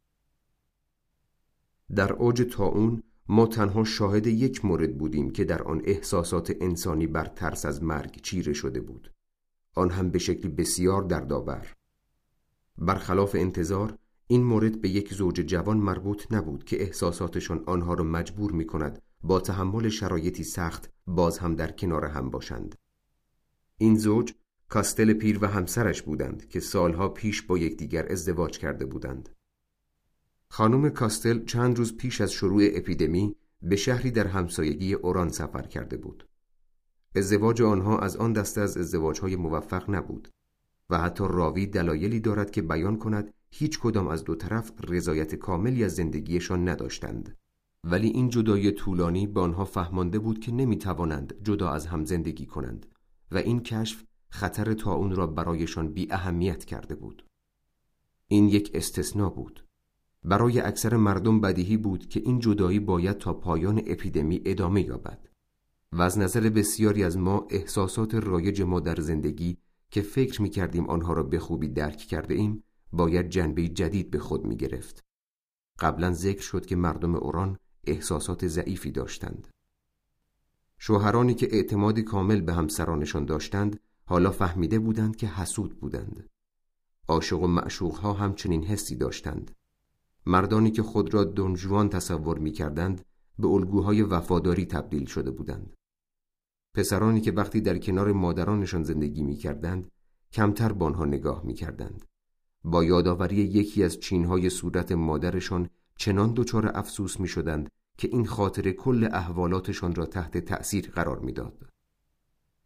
در 1.94 2.12
اوج 2.12 2.60
اون 2.60 3.02
ما 3.28 3.46
تنها 3.46 3.84
شاهد 3.84 4.26
یک 4.26 4.64
مورد 4.64 4.98
بودیم 4.98 5.30
که 5.30 5.44
در 5.44 5.62
آن 5.62 5.82
احساسات 5.84 6.56
انسانی 6.60 7.06
بر 7.06 7.24
ترس 7.24 7.64
از 7.64 7.82
مرگ 7.82 8.20
چیره 8.20 8.52
شده 8.52 8.80
بود. 8.80 9.12
آن 9.74 9.90
هم 9.90 10.10
به 10.10 10.18
شکلی 10.18 10.48
بسیار 10.48 11.02
دردآور. 11.02 11.74
برخلاف 12.78 13.34
انتظار 13.34 13.98
این 14.26 14.44
مورد 14.44 14.80
به 14.80 14.88
یک 14.88 15.14
زوج 15.14 15.34
جوان 15.34 15.76
مربوط 15.76 16.32
نبود 16.32 16.64
که 16.64 16.82
احساساتشان 16.82 17.64
آنها 17.66 17.94
را 17.94 18.04
مجبور 18.04 18.52
می 18.52 18.66
کند 18.66 19.02
با 19.22 19.40
تحمل 19.40 19.88
شرایطی 19.88 20.44
سخت 20.44 20.90
باز 21.06 21.38
هم 21.38 21.54
در 21.54 21.70
کنار 21.70 22.04
هم 22.04 22.30
باشند. 22.30 22.74
این 23.78 23.96
زوج 23.96 24.34
کاستل 24.68 25.12
پیر 25.12 25.38
و 25.44 25.46
همسرش 25.46 26.02
بودند 26.02 26.48
که 26.48 26.60
سالها 26.60 27.08
پیش 27.08 27.42
با 27.42 27.58
یکدیگر 27.58 28.12
ازدواج 28.12 28.58
کرده 28.58 28.86
بودند. 28.86 29.28
خانم 30.48 30.88
کاستل 30.88 31.44
چند 31.44 31.78
روز 31.78 31.96
پیش 31.96 32.20
از 32.20 32.32
شروع 32.32 32.62
اپیدمی 32.74 33.36
به 33.62 33.76
شهری 33.76 34.10
در 34.10 34.26
همسایگی 34.26 34.94
اوران 34.94 35.28
سفر 35.28 35.62
کرده 35.62 35.96
بود. 35.96 36.28
ازدواج 37.16 37.62
آنها 37.62 37.98
از 37.98 38.16
آن 38.16 38.32
دسته 38.32 38.60
از 38.60 38.76
ازدواجهای 38.76 39.36
موفق 39.36 39.90
نبود 39.90 40.28
و 40.90 40.98
حتی 40.98 41.24
راوی 41.30 41.66
دلایلی 41.66 42.20
دارد 42.20 42.50
که 42.50 42.62
بیان 42.62 42.98
کند 42.98 43.34
هیچ 43.50 43.80
کدام 43.80 44.08
از 44.08 44.24
دو 44.24 44.34
طرف 44.34 44.72
رضایت 44.88 45.34
کاملی 45.34 45.84
از 45.84 45.94
زندگیشان 45.94 46.68
نداشتند. 46.68 47.36
ولی 47.84 48.08
این 48.08 48.28
جدای 48.28 48.72
طولانی 48.72 49.26
به 49.26 49.40
آنها 49.40 49.64
فهمانده 49.64 50.18
بود 50.18 50.40
که 50.40 50.52
نمی 50.52 50.78
توانند 50.78 51.34
جدا 51.42 51.70
از 51.70 51.86
هم 51.86 52.04
زندگی 52.04 52.46
کنند 52.46 52.86
و 53.30 53.38
این 53.38 53.60
کشف 53.60 54.04
خطر 54.28 54.74
تا 54.74 54.94
اون 54.94 55.16
را 55.16 55.26
برایشان 55.26 55.92
بی 55.92 56.12
اهمیت 56.12 56.64
کرده 56.64 56.94
بود. 56.94 57.24
این 58.28 58.48
یک 58.48 58.70
استثنا 58.74 59.30
بود. 59.30 59.65
برای 60.26 60.60
اکثر 60.60 60.96
مردم 60.96 61.40
بدیهی 61.40 61.76
بود 61.76 62.08
که 62.08 62.20
این 62.20 62.38
جدایی 62.38 62.80
باید 62.80 63.18
تا 63.18 63.34
پایان 63.34 63.82
اپیدمی 63.86 64.42
ادامه 64.44 64.82
یابد 64.82 65.28
و 65.92 66.02
از 66.02 66.18
نظر 66.18 66.40
بسیاری 66.40 67.04
از 67.04 67.18
ما 67.18 67.46
احساسات 67.50 68.14
رایج 68.14 68.62
ما 68.62 68.80
در 68.80 69.00
زندگی 69.00 69.58
که 69.90 70.02
فکر 70.02 70.42
می 70.42 70.50
کردیم 70.50 70.86
آنها 70.86 71.12
را 71.12 71.22
به 71.22 71.38
خوبی 71.38 71.68
درک 71.68 71.98
کرده 71.98 72.34
ایم 72.34 72.64
باید 72.92 73.28
جنبه 73.28 73.68
جدید 73.68 74.10
به 74.10 74.18
خود 74.18 74.44
می 74.44 74.56
گرفت. 74.56 75.04
قبلا 75.78 76.12
ذکر 76.12 76.42
شد 76.42 76.66
که 76.66 76.76
مردم 76.76 77.14
اوران 77.14 77.58
احساسات 77.84 78.46
ضعیفی 78.46 78.90
داشتند. 78.90 79.48
شوهرانی 80.78 81.34
که 81.34 81.48
اعتمادی 81.52 82.02
کامل 82.02 82.40
به 82.40 82.54
همسرانشان 82.54 83.24
داشتند 83.24 83.80
حالا 84.04 84.30
فهمیده 84.30 84.78
بودند 84.78 85.16
که 85.16 85.26
حسود 85.26 85.80
بودند. 85.80 86.28
عاشق 87.08 87.42
و 87.42 87.46
معشوقها 87.46 88.12
همچنین 88.12 88.64
حسی 88.64 88.96
داشتند. 88.96 89.50
مردانی 90.26 90.70
که 90.70 90.82
خود 90.82 91.14
را 91.14 91.24
دنجوان 91.24 91.88
تصور 91.88 92.38
می 92.38 92.52
کردند 92.52 93.04
به 93.38 93.48
الگوهای 93.48 94.02
وفاداری 94.02 94.66
تبدیل 94.66 95.06
شده 95.06 95.30
بودند. 95.30 95.74
پسرانی 96.74 97.20
که 97.20 97.32
وقتی 97.32 97.60
در 97.60 97.78
کنار 97.78 98.12
مادرانشان 98.12 98.82
زندگی 98.82 99.22
می 99.22 99.36
کردند 99.36 99.88
کمتر 100.32 100.72
به 100.72 100.84
آنها 100.84 101.04
نگاه 101.04 101.46
می 101.46 101.54
کردند. 101.54 102.04
با 102.64 102.84
یادآوری 102.84 103.36
یکی 103.36 103.84
از 103.84 104.00
چینهای 104.00 104.50
صورت 104.50 104.92
مادرشان 104.92 105.68
چنان 105.98 106.32
دچار 106.36 106.70
افسوس 106.74 107.20
می 107.20 107.28
شدند 107.28 107.70
که 107.98 108.08
این 108.08 108.26
خاطر 108.26 108.72
کل 108.72 109.08
احوالاتشان 109.12 109.94
را 109.94 110.06
تحت 110.06 110.38
تأثیر 110.38 110.90
قرار 110.90 111.18
می‌داد. 111.18 111.70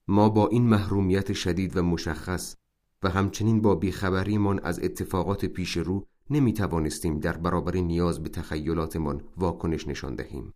ما 0.09 0.29
با 0.29 0.49
این 0.49 0.63
محرومیت 0.63 1.33
شدید 1.33 1.77
و 1.77 1.83
مشخص 1.83 2.57
و 3.03 3.11
همچنین 3.11 3.61
با 3.61 3.75
بیخبریمان 3.75 4.61
از 4.63 4.81
اتفاقات 4.83 5.45
پیش 5.45 5.77
رو 5.77 6.07
نمی 6.31 6.53
توانستیم 6.53 7.21
در 7.21 7.37
برابر 7.37 7.77
نیاز 7.77 8.23
به 8.23 8.29
تخیلاتمان 8.29 9.29
واکنش 9.37 9.89
نشان 9.89 10.15
دهیم. 10.15 10.55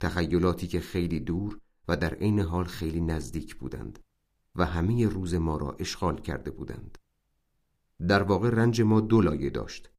تخیلاتی 0.00 0.66
که 0.66 0.80
خیلی 0.80 1.20
دور 1.20 1.60
و 1.88 1.96
در 1.96 2.14
عین 2.14 2.40
حال 2.40 2.64
خیلی 2.64 3.00
نزدیک 3.00 3.56
بودند 3.56 3.98
و 4.54 4.64
همه 4.64 5.06
روز 5.06 5.34
ما 5.34 5.56
را 5.56 5.76
اشغال 5.78 6.20
کرده 6.20 6.50
بودند. 6.50 6.98
در 8.08 8.22
واقع 8.22 8.50
رنج 8.50 8.82
ما 8.82 9.00
دو 9.00 9.20
لایه 9.20 9.50
داشت. 9.50 9.90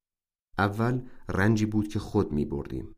اول 0.57 1.01
رنجی 1.30 1.65
بود 1.65 1.88
که 1.88 1.99
خود 1.99 2.31
می 2.31 2.45
بردیم 2.45 2.95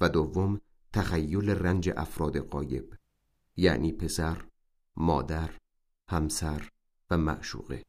و 0.00 0.08
دوم 0.08 0.60
تخیل 0.92 1.50
رنج 1.50 1.90
افراد 1.96 2.38
قایب 2.38 2.94
یعنی 3.56 3.92
پسر، 3.92 4.44
مادر، 4.96 5.50
همسر 6.08 6.68
و 7.10 7.18
معشوقه 7.18 7.82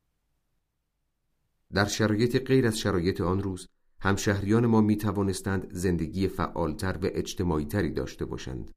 در 1.74 1.86
شرایط 1.86 2.44
غیر 2.48 2.68
از 2.68 2.80
شرایط 2.80 3.22
آن 3.22 3.44
روز 3.44 3.68
همشهریان 4.00 4.66
ما 4.66 4.82
می 4.82 4.98
توانستند 4.98 5.68
زندگی 5.72 6.28
فعالتر 6.28 6.98
و 7.02 7.10
اجتماعی 7.14 7.66
تری 7.66 7.92
داشته 7.92 8.26
باشند 8.26 8.72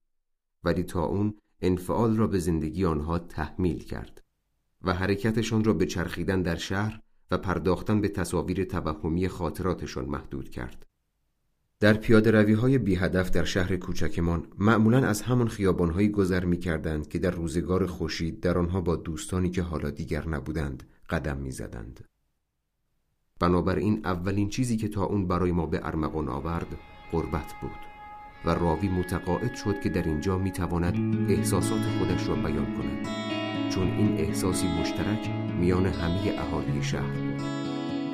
ولی 0.65 0.83
تا 0.83 1.05
اون 1.05 1.35
انفعال 1.61 2.17
را 2.17 2.27
به 2.27 2.39
زندگی 2.39 2.85
آنها 2.85 3.19
تحمیل 3.19 3.85
کرد 3.85 4.23
و 4.83 4.95
حرکتشان 4.95 5.65
را 5.65 5.73
به 5.73 5.87
چرخیدن 5.87 6.43
در 6.43 6.57
شهر 6.57 7.01
و 7.31 7.39
پرداختن 7.39 8.01
به 8.01 8.09
تصاویر 8.09 8.65
توهمی 8.65 9.29
خاطراتشان 9.29 10.05
محدود 10.05 10.51
کرد 10.51 10.87
در 11.81 11.95
پیاده 11.95 12.31
روی 12.31 12.53
های 12.53 12.79
بی 12.79 12.95
هدف 12.95 13.31
در 13.31 13.45
شهر 13.45 13.77
کوچکمان 13.77 14.47
معمولا 14.59 15.07
از 15.07 15.23
همان 15.23 15.49
خیابانهایی 15.49 16.09
گذر 16.09 16.45
می 16.45 16.59
کردند 16.59 17.09
که 17.09 17.19
در 17.19 17.31
روزگار 17.31 17.87
خوشید 17.87 18.41
در 18.41 18.59
آنها 18.59 18.81
با 18.81 18.97
دوستانی 18.97 19.51
که 19.51 19.63
حالا 19.63 19.91
دیگر 19.91 20.29
نبودند 20.29 20.83
قدم 21.11 21.37
می 21.37 21.51
زدند. 21.51 22.05
بنابراین 23.41 24.01
اولین 24.05 24.49
چیزی 24.49 24.77
که 24.77 24.89
تا 24.89 25.05
اون 25.05 25.27
برای 25.27 25.53
ما 25.53 25.67
به 25.67 25.81
ارمغان 25.83 26.29
آورد 26.29 26.79
قربت 27.13 27.55
بود 27.61 27.71
و 28.45 28.51
راوی 28.51 28.89
متقاعد 28.89 29.55
شد 29.55 29.81
که 29.81 29.89
در 29.89 30.03
اینجا 30.03 30.39
می 30.39 30.51
تواند 30.51 31.31
احساسات 31.31 31.83
خودش 31.99 32.29
را 32.29 32.35
بیان 32.35 32.67
کند. 32.67 33.09
چون 33.71 33.89
این 33.89 34.19
احساسی 34.19 34.67
مشترک 34.81 35.31
میان 35.61 35.87
همه 35.87 36.35
اهالی 36.39 36.83
شهر 36.83 37.03
بود 37.03 37.43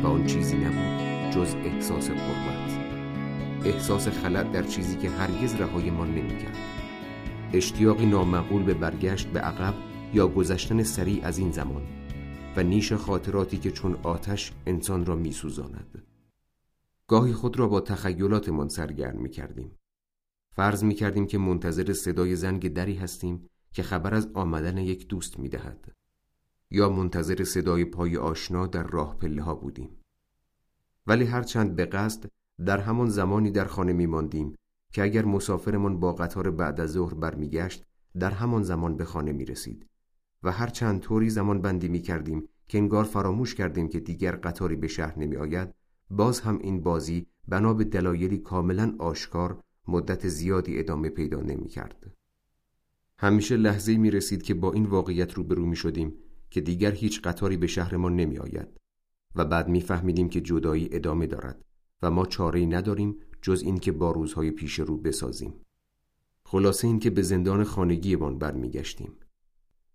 و 0.02 0.06
آن 0.06 0.26
چیزی 0.26 0.56
نبود 0.56 1.30
جز 1.30 1.54
احساس 1.54 2.10
قربت 2.10 2.64
احساس 3.64 4.08
خلط 4.08 4.52
در 4.52 4.62
چیزی 4.62 4.96
که 4.96 5.10
هرگز 5.10 5.54
رهایمان 5.54 6.08
نمی‌کرد. 6.08 6.56
اشتیاقی 7.52 8.06
نامعقول 8.06 8.62
به 8.62 8.74
برگشت 8.74 9.28
به 9.28 9.40
عقب 9.40 9.74
یا 10.14 10.28
گذشتن 10.28 10.82
سریع 10.82 11.26
از 11.26 11.38
این 11.38 11.50
زمان. 11.50 11.82
و 12.56 12.62
نیش 12.62 12.92
خاطراتی 12.92 13.58
که 13.58 13.70
چون 13.70 13.94
آتش 14.02 14.52
انسان 14.66 15.06
را 15.06 15.16
میسوزاند. 15.16 16.02
گاهی 17.08 17.32
خود 17.32 17.58
را 17.58 17.68
با 17.68 17.80
تخیلاتمان 17.80 18.68
سرگرم 18.68 19.22
می 19.22 19.30
کردیم 19.30 19.78
فرض 20.52 20.84
می 20.84 20.94
کردیم 20.94 21.26
که 21.26 21.38
منتظر 21.38 21.92
صدای 21.92 22.36
زنگ 22.36 22.72
دری 22.72 22.94
هستیم 22.94 23.46
که 23.72 23.82
خبر 23.82 24.14
از 24.14 24.28
آمدن 24.34 24.78
یک 24.78 25.08
دوست 25.08 25.38
می 25.38 25.48
دهد. 25.48 25.92
یا 26.70 26.90
منتظر 26.90 27.44
صدای 27.44 27.84
پای 27.84 28.16
آشنا 28.16 28.66
در 28.66 28.82
راه 28.82 29.18
پله 29.18 29.42
ها 29.42 29.54
بودیم. 29.54 30.00
ولی 31.06 31.24
هرچند 31.24 31.76
به 31.76 31.86
قصد 31.86 32.28
در 32.66 32.80
همان 32.80 33.08
زمانی 33.08 33.50
در 33.50 33.64
خانه 33.64 33.92
می 33.92 34.06
ماندیم 34.06 34.54
که 34.92 35.02
اگر 35.02 35.24
مسافرمان 35.24 36.00
با 36.00 36.12
قطار 36.12 36.50
بعد 36.50 36.80
از 36.80 36.90
ظهر 36.90 37.14
برمیگشت 37.14 37.84
در 38.18 38.30
همان 38.30 38.62
زمان 38.62 38.96
به 38.96 39.04
خانه 39.04 39.32
می 39.32 39.44
رسید 39.44 39.86
و 40.44 40.52
هر 40.52 40.66
چند 40.66 41.00
طوری 41.00 41.30
زمان 41.30 41.62
بندی 41.62 41.88
می 41.88 42.00
کردیم 42.00 42.48
که 42.68 42.78
انگار 42.78 43.04
فراموش 43.04 43.54
کردیم 43.54 43.88
که 43.88 44.00
دیگر 44.00 44.36
قطاری 44.36 44.76
به 44.76 44.88
شهر 44.88 45.18
نمی 45.18 45.36
آید 45.36 45.74
باز 46.10 46.40
هم 46.40 46.58
این 46.58 46.82
بازی 46.82 47.26
بنا 47.48 47.74
به 47.74 47.84
دلایلی 47.84 48.38
کاملا 48.38 48.94
آشکار 48.98 49.60
مدت 49.88 50.28
زیادی 50.28 50.78
ادامه 50.78 51.08
پیدا 51.08 51.40
نمی 51.40 51.68
کرد. 51.68 52.12
همیشه 53.18 53.56
لحظه 53.56 53.96
می 53.96 54.10
رسید 54.10 54.42
که 54.42 54.54
با 54.54 54.72
این 54.72 54.86
واقعیت 54.86 55.34
روبرو 55.34 55.66
می 55.66 55.76
شدیم 55.76 56.14
که 56.50 56.60
دیگر 56.60 56.92
هیچ 56.92 57.22
قطاری 57.22 57.56
به 57.56 57.66
شهرمان 57.66 58.16
نمی 58.16 58.38
آید 58.38 58.68
و 59.34 59.44
بعد 59.44 59.68
می 59.68 59.80
فهمیدیم 59.80 60.28
که 60.28 60.40
جدایی 60.40 60.88
ادامه 60.92 61.26
دارد 61.26 61.64
و 62.02 62.10
ما 62.10 62.26
چاره 62.26 62.66
نداریم 62.66 63.16
جز 63.42 63.62
اینکه 63.62 63.92
با 63.92 64.12
روزهای 64.12 64.50
پیش 64.50 64.78
رو 64.78 64.96
بسازیم 64.96 65.54
خلاصه 66.44 66.86
اینکه 66.88 67.10
به 67.10 67.22
زندان 67.22 67.64
خانگیمان 67.64 68.38
برمیگشتیم 68.38 69.12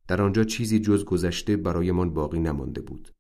در 0.10 0.22
آنجا 0.22 0.44
چیزی 0.44 0.80
جز 0.80 1.06
گذشته 1.06 1.58
برایمان 1.58 2.14
باقی 2.14 2.40
نمانده 2.40 2.82
بود. 2.82 3.14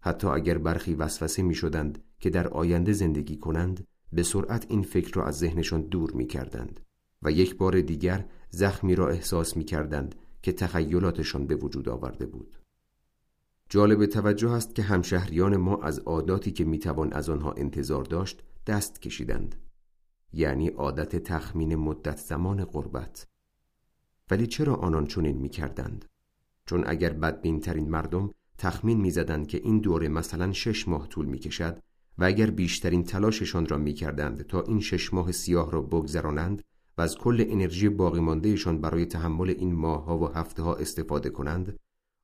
حتی 0.00 0.26
اگر 0.26 0.58
برخی 0.58 0.94
وسوسه 0.94 1.42
می 1.42 1.54
شدند 1.54 2.04
که 2.18 2.30
در 2.30 2.48
آینده 2.48 2.92
زندگی 2.92 3.36
کنند 3.36 3.86
به 4.12 4.22
سرعت 4.22 4.66
این 4.68 4.82
فکر 4.82 5.12
را 5.14 5.24
از 5.26 5.38
ذهنشان 5.38 5.82
دور 5.82 6.12
می 6.12 6.26
کردند 6.26 6.80
و 7.22 7.32
یک 7.32 7.56
بار 7.56 7.80
دیگر 7.80 8.28
زخمی 8.50 8.94
را 8.94 9.08
احساس 9.08 9.56
می 9.56 9.64
کردند 9.64 10.14
که 10.42 10.52
تخیلاتشان 10.52 11.46
به 11.46 11.54
وجود 11.54 11.88
آورده 11.88 12.26
بود. 12.26 12.58
جالب 13.68 14.06
توجه 14.06 14.50
است 14.50 14.74
که 14.74 14.82
همشهریان 14.82 15.56
ما 15.56 15.82
از 15.82 15.98
عاداتی 15.98 16.50
که 16.50 16.64
می‌توان 16.64 17.12
از 17.12 17.28
آنها 17.28 17.52
انتظار 17.52 18.04
داشت 18.04 18.42
دست 18.66 19.02
کشیدند. 19.02 19.54
یعنی 20.32 20.68
عادت 20.68 21.16
تخمین 21.16 21.76
مدت 21.76 22.16
زمان 22.16 22.64
قربت 22.64 23.26
ولی 24.30 24.46
چرا 24.46 24.74
آنان 24.74 25.06
چنین 25.06 25.36
می‌کردند؟ 25.36 26.09
چون 26.70 26.84
اگر 26.86 27.12
بدبینترین 27.12 27.88
مردم 27.88 28.30
تخمین 28.58 29.00
می‌زدند 29.00 29.46
که 29.46 29.60
این 29.64 29.78
دوره 29.78 30.08
مثلا 30.08 30.52
شش 30.52 30.88
ماه 30.88 31.08
طول 31.08 31.26
می‌کشد 31.26 31.82
و 32.18 32.24
اگر 32.24 32.50
بیشترین 32.50 33.04
تلاششان 33.04 33.66
را 33.66 33.76
می‌کردند 33.76 34.42
تا 34.42 34.62
این 34.62 34.80
شش 34.80 35.14
ماه 35.14 35.32
سیاه 35.32 35.72
را 35.72 35.82
بگذرانند 35.82 36.62
و 36.98 37.02
از 37.02 37.18
کل 37.18 37.44
انرژی 37.48 37.88
باقی 37.88 38.20
ماندهشان 38.20 38.80
برای 38.80 39.06
تحمل 39.06 39.50
این 39.50 39.74
ماهها 39.74 40.18
و 40.18 40.28
هفته 40.28 40.62
ها 40.62 40.74
استفاده 40.74 41.30
کنند 41.30 41.78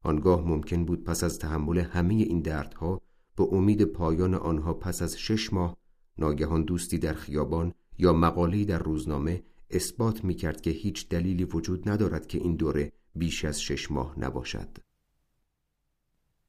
آنگاه 0.04 0.48
ممکن 0.48 0.84
بود 0.84 1.04
پس 1.04 1.24
از 1.24 1.38
تحمل 1.38 1.78
همه 1.78 2.14
این 2.14 2.40
دردها 2.40 3.00
به 3.36 3.44
امید 3.52 3.82
پایان 3.84 4.34
آنها 4.34 4.74
پس 4.74 5.02
از 5.02 5.18
شش 5.18 5.52
ماه 5.52 5.76
ناگهان 6.18 6.62
دوستی 6.62 6.98
در 6.98 7.14
خیابان 7.14 7.72
یا 7.98 8.12
مقاله‌ای 8.12 8.64
در 8.64 8.78
روزنامه 8.78 9.42
اثبات 9.70 10.24
می 10.24 10.34
کرد 10.34 10.60
که 10.60 10.70
هیچ 10.70 11.08
دلیلی 11.08 11.44
وجود 11.44 11.88
ندارد 11.88 12.26
که 12.26 12.38
این 12.38 12.56
دوره 12.56 12.92
بیش 13.18 13.44
از 13.44 13.62
شش 13.62 13.90
ماه 13.90 14.14
نباشد. 14.18 14.78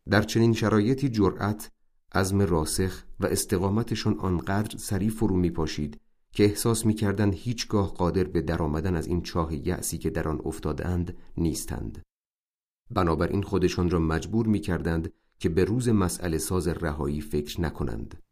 در 0.10 0.22
چنین 0.22 0.54
شرایطی 0.54 1.10
جرأت 1.10 1.72
عزم 2.12 2.42
راسخ 2.42 3.04
و 3.20 3.26
استقامتشان 3.26 4.20
آنقدر 4.20 4.78
سریع 4.78 5.10
فرو 5.10 5.36
می 5.36 5.50
پاشید 5.50 6.02
که 6.32 6.44
احساس 6.44 6.86
می 6.86 6.94
کردن 6.94 7.34
هیچگاه 7.34 7.94
قادر 7.94 8.24
به 8.24 8.42
درآمدن 8.42 8.96
از 8.96 9.08
این 9.08 9.22
چاه 9.22 9.68
یأسی 9.68 9.98
که 9.98 10.10
در 10.10 10.28
آن 10.28 10.42
افتادند 10.46 11.18
نیستند. 11.38 12.02
بنابراین 12.92 13.44
خودشان 13.44 13.90
را 13.90 14.00
مجبور 14.00 14.48
می 14.48 14.60
کردند 14.60 15.14
که 15.40 15.50
به 15.50 15.66
روز 15.66 15.90
مسئله 15.90 16.38
ساز 16.38 16.68
رهایی 16.68 17.22
فکر 17.22 17.62
نکنند. 17.62 18.24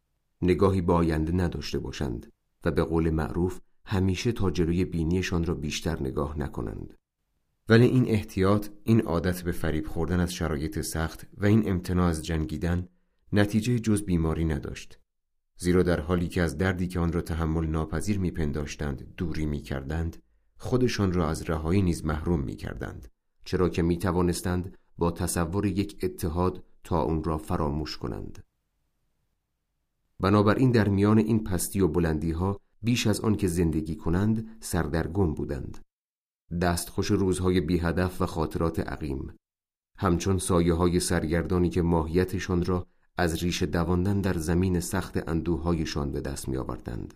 نگاهی 0.42 0.80
با 0.80 0.94
آینده 0.94 1.32
نداشته 1.32 1.78
باشند 1.78 2.32
و 2.64 2.70
به 2.70 2.82
قول 2.82 3.10
معروف 3.10 3.60
همیشه 3.84 4.32
تا 4.32 4.50
جلوی 4.50 4.84
بینیشان 4.84 5.44
را 5.44 5.54
بیشتر 5.54 6.02
نگاه 6.02 6.38
نکنند. 6.38 6.94
ولی 7.68 7.86
این 7.86 8.08
احتیاط 8.08 8.68
این 8.84 9.00
عادت 9.00 9.42
به 9.42 9.52
فریب 9.52 9.86
خوردن 9.86 10.20
از 10.20 10.34
شرایط 10.34 10.80
سخت 10.80 11.26
و 11.36 11.46
این 11.46 11.70
امتناع 11.70 12.06
از 12.06 12.24
جنگیدن 12.24 12.88
نتیجه 13.32 13.78
جز 13.78 14.02
بیماری 14.02 14.44
نداشت. 14.44 14.98
زیرا 15.56 15.82
در 15.82 16.00
حالی 16.00 16.28
که 16.28 16.42
از 16.42 16.58
دردی 16.58 16.88
که 16.88 17.00
آن 17.00 17.12
را 17.12 17.20
تحمل 17.20 17.66
ناپذیر 17.66 18.18
میپنداشتند 18.18 19.14
دوری 19.16 19.46
می‌کردند 19.46 20.16
خودشان 20.56 21.12
را 21.12 21.28
از 21.28 21.50
رهایی 21.50 21.82
نیز 21.82 22.04
محروم 22.04 22.40
می‌کردند. 22.40 23.08
چرا 23.44 23.68
که 23.68 23.82
می‌توانستند 23.82 24.78
با 24.98 25.10
تصور 25.10 25.66
یک 25.66 25.98
اتحاد 26.02 26.64
تا 26.84 27.02
اون 27.02 27.24
را 27.24 27.38
فراموش 27.38 27.96
کنند. 27.96 28.44
بنابراین 30.20 30.70
در 30.70 30.88
میان 30.88 31.18
این 31.18 31.44
پستی 31.44 31.80
و 31.80 31.88
بلندی 31.88 32.30
ها 32.30 32.60
بیش 32.82 33.06
از 33.06 33.20
آن 33.20 33.36
که 33.36 33.48
زندگی 33.48 33.96
کنند 33.96 34.56
سردرگم 34.60 35.34
بودند. 35.34 35.85
دستخوش 36.62 37.10
روزهای 37.10 37.60
بی 37.60 37.78
هدف 37.78 38.22
و 38.22 38.26
خاطرات 38.26 38.80
عقیم 38.80 39.34
همچون 39.98 40.38
سایه 40.38 40.74
های 40.74 41.00
سرگردانی 41.00 41.70
که 41.70 41.82
ماهیتشان 41.82 42.64
را 42.64 42.86
از 43.16 43.42
ریش 43.42 43.62
دواندن 43.62 44.20
در 44.20 44.38
زمین 44.38 44.80
سخت 44.80 45.28
اندوهایشان 45.28 46.12
به 46.12 46.20
دست 46.20 46.48
می 46.48 46.56
آوردند. 46.56 47.14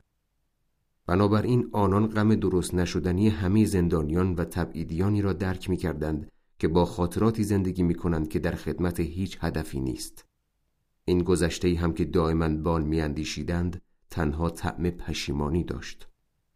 بنابراین 1.06 1.68
آنان 1.72 2.06
غم 2.06 2.34
درست 2.34 2.74
نشدنی 2.74 3.28
همه 3.28 3.64
زندانیان 3.64 4.34
و 4.34 4.44
تبعیدیانی 4.44 5.22
را 5.22 5.32
درک 5.32 5.70
می 5.70 5.76
کردند 5.76 6.30
که 6.58 6.68
با 6.68 6.84
خاطراتی 6.84 7.44
زندگی 7.44 7.82
می 7.82 7.94
کنند 7.94 8.28
که 8.28 8.38
در 8.38 8.54
خدمت 8.54 9.00
هیچ 9.00 9.38
هدفی 9.40 9.80
نیست. 9.80 10.24
این 11.04 11.22
گذشته 11.22 11.74
هم 11.74 11.92
که 11.92 12.04
دائما 12.04 12.48
بال 12.48 12.82
می 12.82 13.24
تنها 14.10 14.50
طعم 14.50 14.90
پشیمانی 14.90 15.64
داشت. 15.64 16.08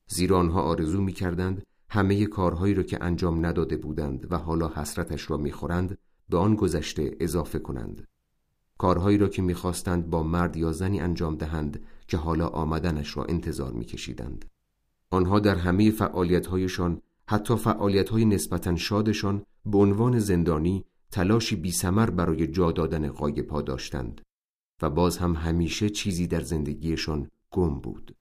زیرا 0.07 0.39
آنها 0.39 0.63
آرزو 0.63 1.01
می 1.01 1.13
کردند 1.13 1.63
همه 1.95 2.27
کارهایی 2.27 2.75
را 2.75 2.83
که 2.83 3.05
انجام 3.05 3.47
نداده 3.47 3.77
بودند 3.77 4.33
و 4.33 4.39
حالا 4.39 4.69
حسرتش 4.69 5.31
را 5.31 5.37
می‌خورند 5.37 5.99
به 6.29 6.39
آن 6.39 6.57
گذشته 6.57 7.17
اضافه 7.21 7.59
کنند. 7.59 8.09
کارهایی 8.79 9.19
را 9.19 9.29
که 9.29 9.43
می‌خواستند 9.43 10.11
با 10.11 10.23
مرد 10.23 10.57
یا 10.57 10.73
زنی 10.73 11.01
انجام 11.01 11.37
دهند 11.37 11.83
که 12.09 12.17
حالا 12.17 12.49
آمدنش 12.49 13.17
را 13.17 13.25
انتظار 13.25 13.73
میکشیدند. 13.73 14.45
آنها 15.11 15.41
در 15.41 15.55
همه 15.55 15.91
فعالیتهایشان 15.91 17.01
حتی 17.29 17.57
فعالیتهای 17.57 18.25
نسبتا 18.25 18.77
شادشان 18.77 19.43
به 19.67 19.79
عنوان 19.79 20.19
زندانی 20.19 20.85
تلاشی 21.11 21.57
بیسمر 21.57 22.11
برای 22.11 22.47
جا 22.47 22.73
دادن 22.73 23.09
قایب 23.09 23.61
داشتند 23.61 24.21
و 24.83 24.91
باز 24.91 25.19
هم 25.19 25.35
همیشه 25.35 25.91
چیزی 25.91 26.27
در 26.27 26.41
زندگیشان 26.41 27.31
گم 27.51 27.81
بود. 27.81 28.17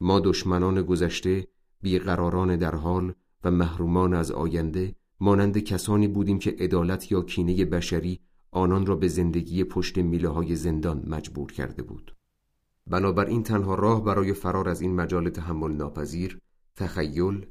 ما 0.00 0.20
دشمنان 0.20 0.82
گذشته 0.82 1.46
بیقراران 1.82 2.56
در 2.56 2.74
حال 2.74 3.12
و 3.44 3.50
محرومان 3.50 4.14
از 4.14 4.30
آینده 4.30 4.94
مانند 5.20 5.58
کسانی 5.58 6.08
بودیم 6.08 6.38
که 6.38 6.56
عدالت 6.58 7.12
یا 7.12 7.22
کینه 7.22 7.64
بشری 7.64 8.20
آنان 8.50 8.86
را 8.86 8.96
به 8.96 9.08
زندگی 9.08 9.64
پشت 9.64 9.98
میله 9.98 10.28
های 10.28 10.56
زندان 10.56 11.02
مجبور 11.06 11.52
کرده 11.52 11.82
بود. 11.82 12.16
بنابراین 12.86 13.42
تنها 13.42 13.74
راه 13.74 14.04
برای 14.04 14.32
فرار 14.32 14.68
از 14.68 14.80
این 14.80 14.94
مجال 14.94 15.30
تحمل 15.30 15.72
ناپذیر 15.72 16.38
تخیل 16.76 17.46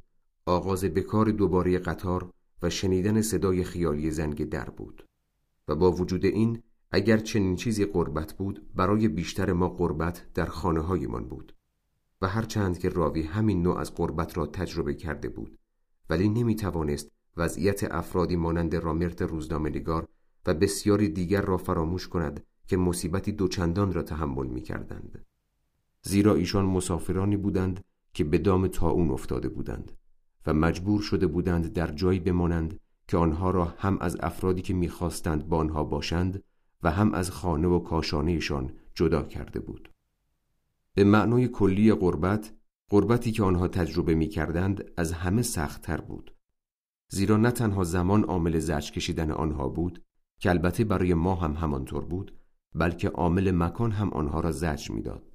آغاز 0.46 0.84
بکار 0.84 1.30
دوباره 1.30 1.78
قطار 1.78 2.30
و 2.62 2.70
شنیدن 2.70 3.22
صدای 3.22 3.64
خیالی 3.64 4.10
زنگ 4.10 4.48
در 4.48 4.70
بود 4.70 5.04
و 5.68 5.76
با 5.76 5.92
وجود 5.92 6.24
این 6.24 6.62
اگر 6.90 7.18
چنین 7.18 7.56
چیزی 7.56 7.84
قربت 7.84 8.32
بود 8.32 8.66
برای 8.74 9.08
بیشتر 9.08 9.52
ما 9.52 9.68
قربت 9.68 10.26
در 10.34 10.46
خانه 10.46 10.80
هایمان 10.80 11.28
بود. 11.28 11.54
و 12.22 12.28
هرچند 12.28 12.78
که 12.78 12.88
راوی 12.88 13.22
همین 13.22 13.62
نوع 13.62 13.78
از 13.78 13.94
قربت 13.94 14.36
را 14.36 14.46
تجربه 14.46 14.94
کرده 14.94 15.28
بود 15.28 15.58
ولی 16.10 16.28
نمی 16.28 16.56
توانست 16.56 17.10
وضعیت 17.36 17.94
افرادی 17.94 18.36
مانند 18.36 18.76
رامرت 18.76 19.22
روزنامه‌نگار 19.22 20.08
و 20.46 20.54
بسیاری 20.54 21.08
دیگر 21.08 21.42
را 21.42 21.56
فراموش 21.56 22.08
کند 22.08 22.44
که 22.66 22.76
مصیبتی 22.76 23.32
دوچندان 23.32 23.92
را 23.92 24.02
تحمل 24.02 24.46
می 24.46 24.60
کردند. 24.60 25.24
زیرا 26.02 26.34
ایشان 26.34 26.64
مسافرانی 26.64 27.36
بودند 27.36 27.84
که 28.14 28.24
به 28.24 28.38
دام 28.38 28.68
تاون 28.68 29.10
افتاده 29.10 29.48
بودند 29.48 29.92
و 30.46 30.54
مجبور 30.54 31.00
شده 31.00 31.26
بودند 31.26 31.72
در 31.72 31.86
جایی 31.86 32.20
بمانند 32.20 32.80
که 33.08 33.16
آنها 33.16 33.50
را 33.50 33.64
هم 33.64 33.98
از 34.00 34.16
افرادی 34.20 34.62
که 34.62 34.74
می‌خواستند 34.74 35.48
با 35.48 35.58
آنها 35.58 35.84
باشند 35.84 36.42
و 36.82 36.90
هم 36.90 37.14
از 37.14 37.30
خانه 37.30 37.68
و 37.68 37.78
کاشانهشان 37.78 38.72
جدا 38.94 39.22
کرده 39.22 39.60
بود. 39.60 39.90
به 41.00 41.04
معنای 41.04 41.48
کلی 41.48 41.92
قربت 41.92 42.52
قربتی 42.88 43.32
که 43.32 43.42
آنها 43.42 43.68
تجربه 43.68 44.14
می 44.14 44.28
کردند 44.28 44.90
از 44.96 45.12
همه 45.12 45.42
سختتر 45.42 46.00
بود. 46.00 46.34
زیرا 47.08 47.36
نه 47.36 47.50
تنها 47.50 47.84
زمان 47.84 48.24
عامل 48.24 48.58
زرج 48.58 48.92
کشیدن 48.92 49.30
آنها 49.30 49.68
بود 49.68 50.04
که 50.38 50.50
البته 50.50 50.84
برای 50.84 51.14
ما 51.14 51.34
هم 51.34 51.52
همانطور 51.52 52.04
بود 52.04 52.38
بلکه 52.74 53.08
عامل 53.08 53.50
مکان 53.50 53.90
هم 53.90 54.10
آنها 54.10 54.40
را 54.40 54.52
زجر 54.52 54.94
می‌داد. 54.94 55.32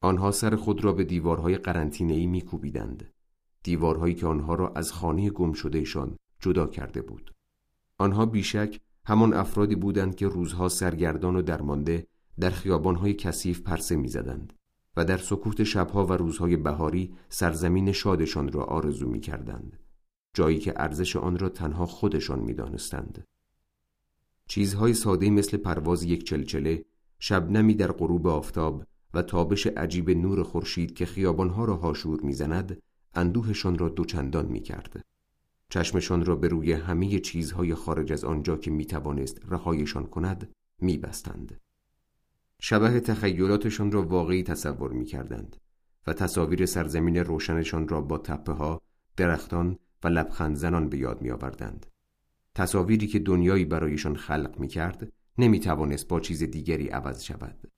آنها 0.00 0.30
سر 0.30 0.56
خود 0.56 0.84
را 0.84 0.92
به 0.92 1.04
دیوارهای 1.04 1.56
قرنطینه‌ای 1.56 2.26
میکوبیدند. 2.26 3.12
دیوارهایی 3.62 4.14
که 4.14 4.26
آنها 4.26 4.54
را 4.54 4.68
از 4.68 4.92
خانه 4.92 5.30
گم 5.30 5.52
شدهشان 5.52 6.16
جدا 6.40 6.66
کرده 6.66 7.02
بود. 7.02 7.34
آنها 7.98 8.26
بیشک 8.26 8.80
همان 9.06 9.34
افرادی 9.34 9.74
بودند 9.74 10.14
که 10.14 10.28
روزها 10.28 10.68
سرگردان 10.68 11.36
و 11.36 11.42
درمانده 11.42 12.06
در 12.40 12.50
خیابانهای 12.50 13.14
کثیف 13.14 13.60
پرسه 13.60 13.96
می‌زدند 13.96 14.52
و 14.96 15.04
در 15.04 15.18
سکوت 15.18 15.64
شبها 15.64 16.06
و 16.06 16.12
روزهای 16.12 16.56
بهاری 16.56 17.14
سرزمین 17.28 17.92
شادشان 17.92 18.52
را 18.52 18.64
آرزو 18.64 19.08
می‌کردند 19.08 19.78
جایی 20.34 20.58
که 20.58 20.74
ارزش 20.76 21.16
آن 21.16 21.38
را 21.38 21.48
تنها 21.48 21.86
خودشان 21.86 22.40
می‌دانستند. 22.40 23.24
چیزهای 24.48 24.94
ساده 24.94 25.30
مثل 25.30 25.56
پرواز 25.56 26.02
یک 26.02 26.24
چلچله 26.24 26.84
شبنمی 27.18 27.74
در 27.74 27.92
غروب 27.92 28.26
آفتاب 28.26 28.84
و 29.14 29.22
تابش 29.22 29.66
عجیب 29.66 30.10
نور 30.10 30.42
خورشید 30.42 30.94
که 30.94 31.06
خیابانها 31.06 31.64
را 31.64 31.76
هاشور 31.76 32.20
می‌زند 32.20 32.82
اندوهشان 33.14 33.78
را 33.78 33.88
دوچندان 33.88 34.46
می‌کرد. 34.46 35.04
چشمشان 35.68 36.24
را 36.24 36.36
به 36.36 36.48
روی 36.48 36.72
همه 36.72 37.18
چیزهای 37.18 37.74
خارج 37.74 38.12
از 38.12 38.24
آنجا 38.24 38.56
که 38.56 38.70
می‌توانست 38.70 39.40
رهایشان 39.48 40.06
کند 40.06 40.52
میبستند. 40.78 41.60
شبه 42.66 43.00
تخیلاتشان 43.00 43.92
را 43.92 44.02
واقعی 44.02 44.42
تصور 44.42 44.92
می 44.92 45.04
کردند 45.04 45.56
و 46.06 46.12
تصاویر 46.12 46.66
سرزمین 46.66 47.16
روشنشان 47.16 47.88
را 47.88 48.00
با 48.00 48.18
تپه 48.18 48.52
ها، 48.52 48.82
درختان 49.16 49.78
و 50.04 50.08
لبخند 50.08 50.56
زنان 50.56 50.88
به 50.88 50.98
یاد 50.98 51.22
می 51.22 51.30
آوردند. 51.30 51.86
تصاویری 52.54 53.06
که 53.06 53.18
دنیایی 53.18 53.64
برایشان 53.64 54.16
خلق 54.16 54.58
می 54.58 54.68
کرد 54.68 55.12
نمی 55.38 55.60
توانست 55.60 56.08
با 56.08 56.20
چیز 56.20 56.42
دیگری 56.42 56.88
عوض 56.88 57.22
شود. 57.22 57.70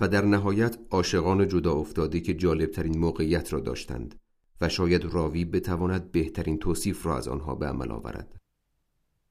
و 0.00 0.08
در 0.08 0.24
نهایت 0.24 0.78
عاشقان 0.90 1.48
جدا 1.48 1.72
افتاده 1.72 2.20
که 2.20 2.34
جالبترین 2.34 2.98
موقعیت 2.98 3.52
را 3.52 3.60
داشتند 3.60 4.20
و 4.60 4.68
شاید 4.68 5.04
راوی 5.04 5.44
بتواند 5.44 6.12
بهترین 6.12 6.58
توصیف 6.58 7.06
را 7.06 7.16
از 7.16 7.28
آنها 7.28 7.54
به 7.54 7.66
عمل 7.66 7.90
آورد. 7.90 8.40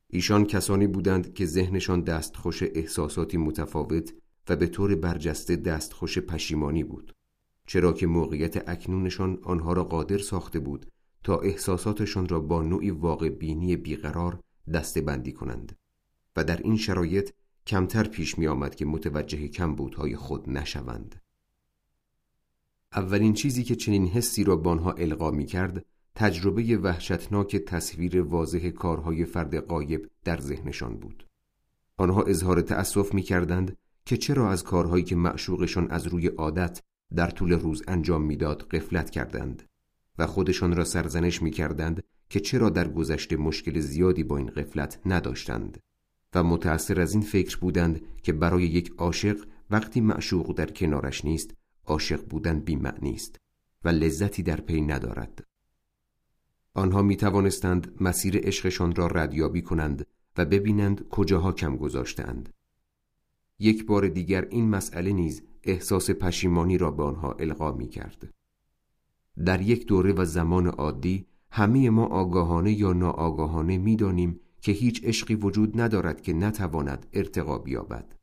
ایشان 0.09 0.45
کسانی 0.45 0.87
بودند 0.87 1.33
که 1.33 1.45
ذهنشان 1.45 2.01
دستخوش 2.01 2.63
احساساتی 2.63 3.37
متفاوت 3.37 4.13
و 4.49 4.55
به 4.55 4.67
طور 4.67 4.95
برجسته 4.95 5.55
دستخوش 5.55 6.19
پشیمانی 6.19 6.83
بود. 6.83 7.13
چرا 7.67 7.93
که 7.93 8.07
موقعیت 8.07 8.69
اکنونشان 8.69 9.39
آنها 9.43 9.73
را 9.73 9.83
قادر 9.83 10.17
ساخته 10.17 10.59
بود 10.59 10.85
تا 11.23 11.39
احساساتشان 11.39 12.27
را 12.27 12.39
با 12.39 12.61
نوعی 12.61 12.91
واقع 12.91 13.29
بینی 13.29 13.75
بیقرار 13.75 14.39
دسته 14.73 15.01
بندی 15.01 15.31
کنند 15.31 15.77
و 16.35 16.43
در 16.43 16.57
این 16.57 16.77
شرایط 16.77 17.31
کمتر 17.67 18.03
پیش 18.03 18.37
می 18.37 18.47
آمد 18.47 18.75
که 18.75 18.85
متوجه 18.85 19.47
کمبودهای 19.47 20.15
خود 20.15 20.49
نشوند. 20.49 21.21
اولین 22.93 23.33
چیزی 23.33 23.63
که 23.63 23.75
چنین 23.75 24.07
حسی 24.07 24.43
را 24.43 24.55
به 24.55 24.69
آنها 24.69 24.91
القا 24.91 25.31
می 25.31 25.45
کرد 25.45 25.85
تجربه 26.19 26.77
وحشتناک 26.77 27.55
تصویر 27.55 28.21
واضح 28.21 28.69
کارهای 28.69 29.25
فرد 29.25 29.55
قایب 29.55 30.09
در 30.23 30.39
ذهنشان 30.39 30.97
بود. 30.97 31.27
آنها 31.97 32.23
اظهار 32.23 32.61
تأسف 32.61 33.13
می 33.13 33.21
کردند 33.21 33.77
که 34.05 34.17
چرا 34.17 34.51
از 34.51 34.63
کارهایی 34.63 35.03
که 35.03 35.15
معشوقشان 35.15 35.91
از 35.91 36.07
روی 36.07 36.27
عادت 36.27 36.81
در 37.15 37.29
طول 37.29 37.53
روز 37.53 37.83
انجام 37.87 38.21
می‌داد 38.21 38.61
قفلت 38.61 39.09
کردند 39.09 39.63
و 40.17 40.27
خودشان 40.27 40.75
را 40.75 40.83
سرزنش 40.83 41.41
می 41.41 41.51
کردند 41.51 42.03
که 42.29 42.39
چرا 42.39 42.69
در 42.69 42.87
گذشته 42.87 43.35
مشکل 43.35 43.79
زیادی 43.79 44.23
با 44.23 44.37
این 44.37 44.47
قفلت 44.47 44.99
نداشتند 45.05 45.79
و 46.35 46.43
متأثر 46.43 47.01
از 47.01 47.13
این 47.13 47.23
فکر 47.23 47.57
بودند 47.57 48.01
که 48.23 48.33
برای 48.33 48.63
یک 48.63 48.93
عاشق 48.97 49.45
وقتی 49.69 50.01
معشوق 50.01 50.55
در 50.55 50.71
کنارش 50.71 51.25
نیست 51.25 51.53
عاشق 51.85 52.25
بودن 52.25 52.59
بیمعنی 52.59 53.13
است 53.13 53.35
و 53.83 53.89
لذتی 53.89 54.43
در 54.43 54.61
پی 54.61 54.81
ندارد. 54.81 55.46
آنها 56.77 57.01
می 57.01 57.15
توانستند 57.15 57.91
مسیر 58.01 58.37
عشقشان 58.37 58.95
را 58.95 59.07
ردیابی 59.07 59.61
کنند 59.61 60.05
و 60.37 60.45
ببینند 60.45 61.09
کجاها 61.09 61.51
کم 61.51 61.77
گذاشتند 61.77 62.53
یک 63.59 63.85
بار 63.85 64.07
دیگر 64.07 64.47
این 64.49 64.69
مسئله 64.69 65.11
نیز 65.11 65.41
احساس 65.63 66.11
پشیمانی 66.11 66.77
را 66.77 66.91
به 66.91 67.03
آنها 67.03 67.31
القا 67.31 67.71
می 67.71 67.87
کرد. 67.87 68.33
در 69.45 69.61
یک 69.61 69.87
دوره 69.87 70.13
و 70.13 70.25
زمان 70.25 70.67
عادی 70.67 71.25
همه 71.51 71.89
ما 71.89 72.05
آگاهانه 72.05 72.71
یا 72.71 72.93
ناآگاهانه 72.93 73.77
می‌دانیم 73.77 74.39
که 74.61 74.71
هیچ 74.71 75.03
عشقی 75.03 75.35
وجود 75.35 75.81
ندارد 75.81 76.21
که 76.21 76.33
نتواند 76.33 77.05
ارتقا 77.13 77.57
بیابد 77.57 78.15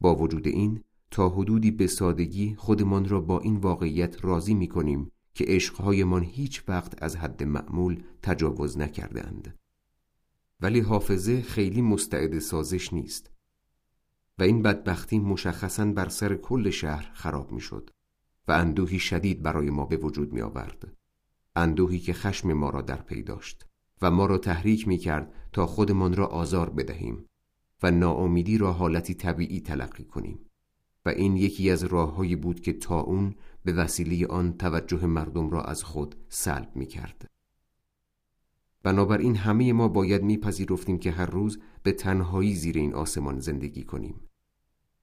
با 0.00 0.14
وجود 0.14 0.46
این 0.46 0.80
تا 1.10 1.28
حدودی 1.28 1.70
به 1.70 1.86
سادگی 1.86 2.54
خودمان 2.58 3.08
را 3.08 3.20
با 3.20 3.40
این 3.40 3.56
واقعیت 3.56 4.24
راضی 4.24 4.54
می 4.54 4.68
کنیم 4.68 5.12
که 5.34 5.44
عشقهایمان 5.48 6.22
هیچ 6.22 6.62
وقت 6.68 7.02
از 7.02 7.16
حد 7.16 7.42
معمول 7.42 8.02
تجاوز 8.22 8.78
نکردند. 8.78 9.58
ولی 10.60 10.80
حافظه 10.80 11.42
خیلی 11.42 11.82
مستعد 11.82 12.38
سازش 12.38 12.92
نیست 12.92 13.30
و 14.38 14.42
این 14.42 14.62
بدبختی 14.62 15.18
مشخصا 15.18 15.84
بر 15.84 16.08
سر 16.08 16.36
کل 16.36 16.70
شهر 16.70 17.10
خراب 17.14 17.52
می 17.52 17.60
شد 17.60 17.90
و 18.48 18.52
اندوهی 18.52 18.98
شدید 18.98 19.42
برای 19.42 19.70
ما 19.70 19.86
به 19.86 19.96
وجود 19.96 20.32
می 20.32 20.40
آورد 20.40 20.96
اندوهی 21.56 21.98
که 21.98 22.12
خشم 22.12 22.52
ما 22.52 22.70
را 22.70 22.82
در 22.82 23.02
پی 23.02 23.22
داشت 23.22 23.66
و 24.02 24.10
ما 24.10 24.26
را 24.26 24.38
تحریک 24.38 24.88
می 24.88 24.98
کرد 24.98 25.34
تا 25.52 25.66
خودمان 25.66 26.16
را 26.16 26.26
آزار 26.26 26.70
بدهیم 26.70 27.26
و 27.82 27.90
ناامیدی 27.90 28.58
را 28.58 28.72
حالتی 28.72 29.14
طبیعی 29.14 29.60
تلقی 29.60 30.04
کنیم 30.04 30.38
و 31.04 31.08
این 31.08 31.36
یکی 31.36 31.70
از 31.70 31.84
راههایی 31.84 32.36
بود 32.36 32.60
که 32.60 32.72
تا 32.72 33.00
اون 33.00 33.34
به 33.64 33.72
وسیله 33.72 34.26
آن 34.26 34.52
توجه 34.52 35.06
مردم 35.06 35.50
را 35.50 35.62
از 35.62 35.84
خود 35.84 36.14
سلب 36.28 36.70
می 36.74 36.86
کرد. 36.86 37.26
بنابراین 38.82 39.36
همه 39.36 39.72
ما 39.72 39.88
باید 39.88 40.22
میپذیرفتیم 40.22 40.98
که 40.98 41.10
هر 41.10 41.26
روز 41.26 41.58
به 41.82 41.92
تنهایی 41.92 42.54
زیر 42.54 42.78
این 42.78 42.94
آسمان 42.94 43.40
زندگی 43.40 43.84
کنیم. 43.84 44.20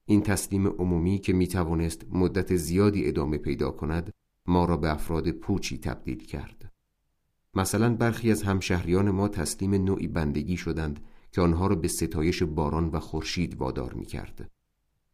این 0.06 0.22
تسلیم 0.22 0.68
عمومی 0.68 1.20
که 1.20 1.34
می 1.34 1.48
توانست 1.48 2.06
مدت 2.12 2.56
زیادی 2.56 3.08
ادامه 3.08 3.38
پیدا 3.38 3.72
کند 3.72 4.14
ما 4.46 4.66
را 4.66 4.78
به 4.78 4.92
افراد 4.92 5.32
پوچی 5.32 5.78
تبدیل 5.78 6.26
کرد. 6.26 6.72
مثلا 7.54 7.96
برخی 7.96 8.32
از 8.32 8.44
همشهریان 8.44 9.12
ما 9.12 9.28
تسلیم 9.28 9.74
نوعی 9.74 10.08
بندگی 10.08 10.58
شدند 10.58 11.00
که 11.32 11.42
آنها 11.42 11.68
را 11.68 11.76
به 11.76 11.88
ستایش 11.88 12.44
باران 12.44 12.90
و 12.90 13.00
خورشید 13.00 13.56
وادار 13.56 13.94
می 13.94 14.06
کرد. 14.06 14.52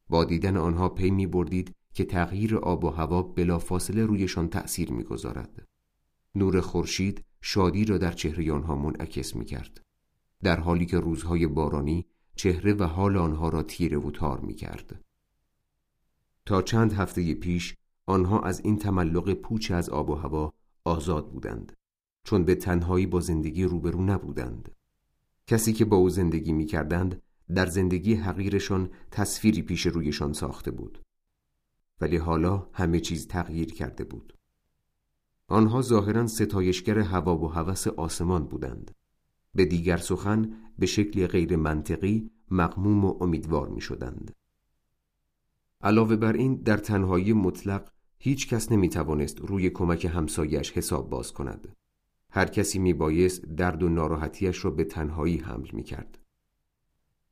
با 0.10 0.24
دیدن 0.24 0.58
آنها 0.58 0.90
پی 0.90 1.12
می 1.12 1.28
بردید 1.28 1.76
که 1.96 2.06
تغییر 2.06 2.58
آب 2.58 2.84
و 2.84 2.90
هوا 2.90 3.22
بلافاصله 3.22 4.06
رویشان 4.06 4.50
تأثیر 4.50 4.92
می 4.92 5.04
گذارد. 5.04 5.64
نور 6.36 6.62
خورشید 6.62 7.26
شادی 7.42 7.86
را 7.86 7.98
در 7.98 8.12
چهره 8.12 8.54
آنها 8.54 8.76
منعکس 8.76 9.36
می 9.36 9.46
کرد. 9.46 9.82
در 10.44 10.60
حالی 10.60 10.86
که 10.86 11.00
روزهای 11.00 11.48
بارانی 11.48 12.06
چهره 12.36 12.74
و 12.74 12.84
حال 12.84 13.18
آنها 13.18 13.50
را 13.50 13.64
تیره 13.64 13.98
و 13.98 14.12
تار 14.12 14.40
می 14.40 14.54
کرد. 14.54 15.02
تا 16.46 16.62
چند 16.62 16.94
هفته 16.94 17.34
پیش 17.34 17.76
آنها 18.06 18.40
از 18.40 18.60
این 18.60 18.78
تملق 18.78 19.34
پوچ 19.34 19.72
از 19.72 19.90
آب 19.90 20.10
و 20.10 20.16
هوا 20.16 20.54
آزاد 20.84 21.32
بودند 21.32 21.74
چون 22.24 22.44
به 22.44 22.56
تنهایی 22.56 23.06
با 23.06 23.20
زندگی 23.20 23.64
روبرو 23.64 24.02
نبودند 24.02 24.72
کسی 25.48 25.74
که 25.74 25.86
با 25.86 25.98
او 25.98 26.10
زندگی 26.10 26.54
می 26.54 26.66
کردند 26.66 27.22
در 27.56 27.66
زندگی 27.66 28.14
حقیرشان 28.14 28.90
تصویری 29.12 29.62
پیش 29.62 29.86
رویشان 29.86 30.34
ساخته 30.34 30.72
بود 30.72 31.05
ولی 32.02 32.18
حالا 32.18 32.68
همه 32.74 33.00
چیز 33.00 33.28
تغییر 33.28 33.74
کرده 33.74 34.04
بود 34.04 34.34
آنها 35.48 35.82
ظاهرا 35.82 36.28
ستایشگر 36.28 37.00
هوا 37.00 37.38
و 37.38 37.48
هوس 37.48 37.88
آسمان 37.88 38.46
بودند 38.46 38.92
به 39.56 39.66
دیگر 39.66 39.98
سخن 39.98 40.54
به 40.80 40.86
شکلی 40.86 41.28
غیر 41.28 41.56
منطقی 41.56 42.32
مقموم 42.52 43.06
و 43.06 43.18
امیدوار 43.22 43.70
می 43.70 43.82
شدند. 43.82 44.32
علاوه 45.82 46.16
بر 46.16 46.34
این 46.34 46.56
در 46.56 46.78
تنهایی 46.78 47.34
مطلق 47.34 47.90
هیچ 48.18 48.50
کس 48.50 48.72
نمی 48.72 48.90
توانست 48.90 49.40
روی 49.40 49.70
کمک 49.70 50.06
همسایش 50.06 50.72
حساب 50.72 51.10
باز 51.10 51.34
کند. 51.34 51.76
هر 52.30 52.46
کسی 52.46 52.80
می 52.80 52.94
بایست 52.94 53.46
درد 53.46 53.84
و 53.84 53.90
ناراحتیش 53.90 54.66
را 54.66 54.72
به 54.72 54.84
تنهایی 54.84 55.38
حمل 55.38 55.68
می 55.74 55.84
کرد. 55.84 56.20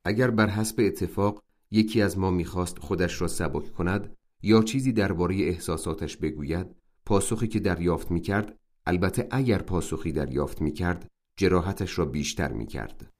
اگر 0.06 0.32
بر 0.32 0.50
حسب 0.50 0.76
اتفاق 0.80 1.44
یکی 1.72 2.02
از 2.02 2.18
ما 2.18 2.32
می‌خواست 2.32 2.80
خودش 2.80 3.22
را 3.22 3.28
سبک 3.28 3.74
کند 3.74 4.16
یا 4.44 4.62
چیزی 4.62 4.92
درباره 4.92 5.36
احساساتش 5.36 6.18
بگوید 6.18 6.68
پاسخی 7.06 7.48
که 7.48 7.60
دریافت 7.60 8.12
می 8.12 8.22
کرد 8.22 8.60
البته 8.86 9.28
اگر 9.32 9.62
پاسخی 9.62 10.12
دریافت 10.12 10.62
می 10.62 10.72
کرد 10.72 11.12
جراحتش 11.38 12.00
را 12.00 12.06
بیشتر 12.06 12.54
می 12.54 12.66
کرد. 12.66 13.12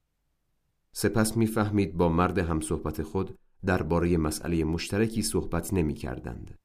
سپس 0.92 1.38
می‌فهمید 1.38 1.98
با 1.98 2.10
مرد 2.10 2.38
همصحبت 2.38 3.04
خود 3.04 3.38
درباره 3.66 4.18
مسئله 4.18 4.64
مشترکی 4.64 5.22
صحبت 5.22 5.74
نمی 5.74 5.94
کردند. 5.94 6.56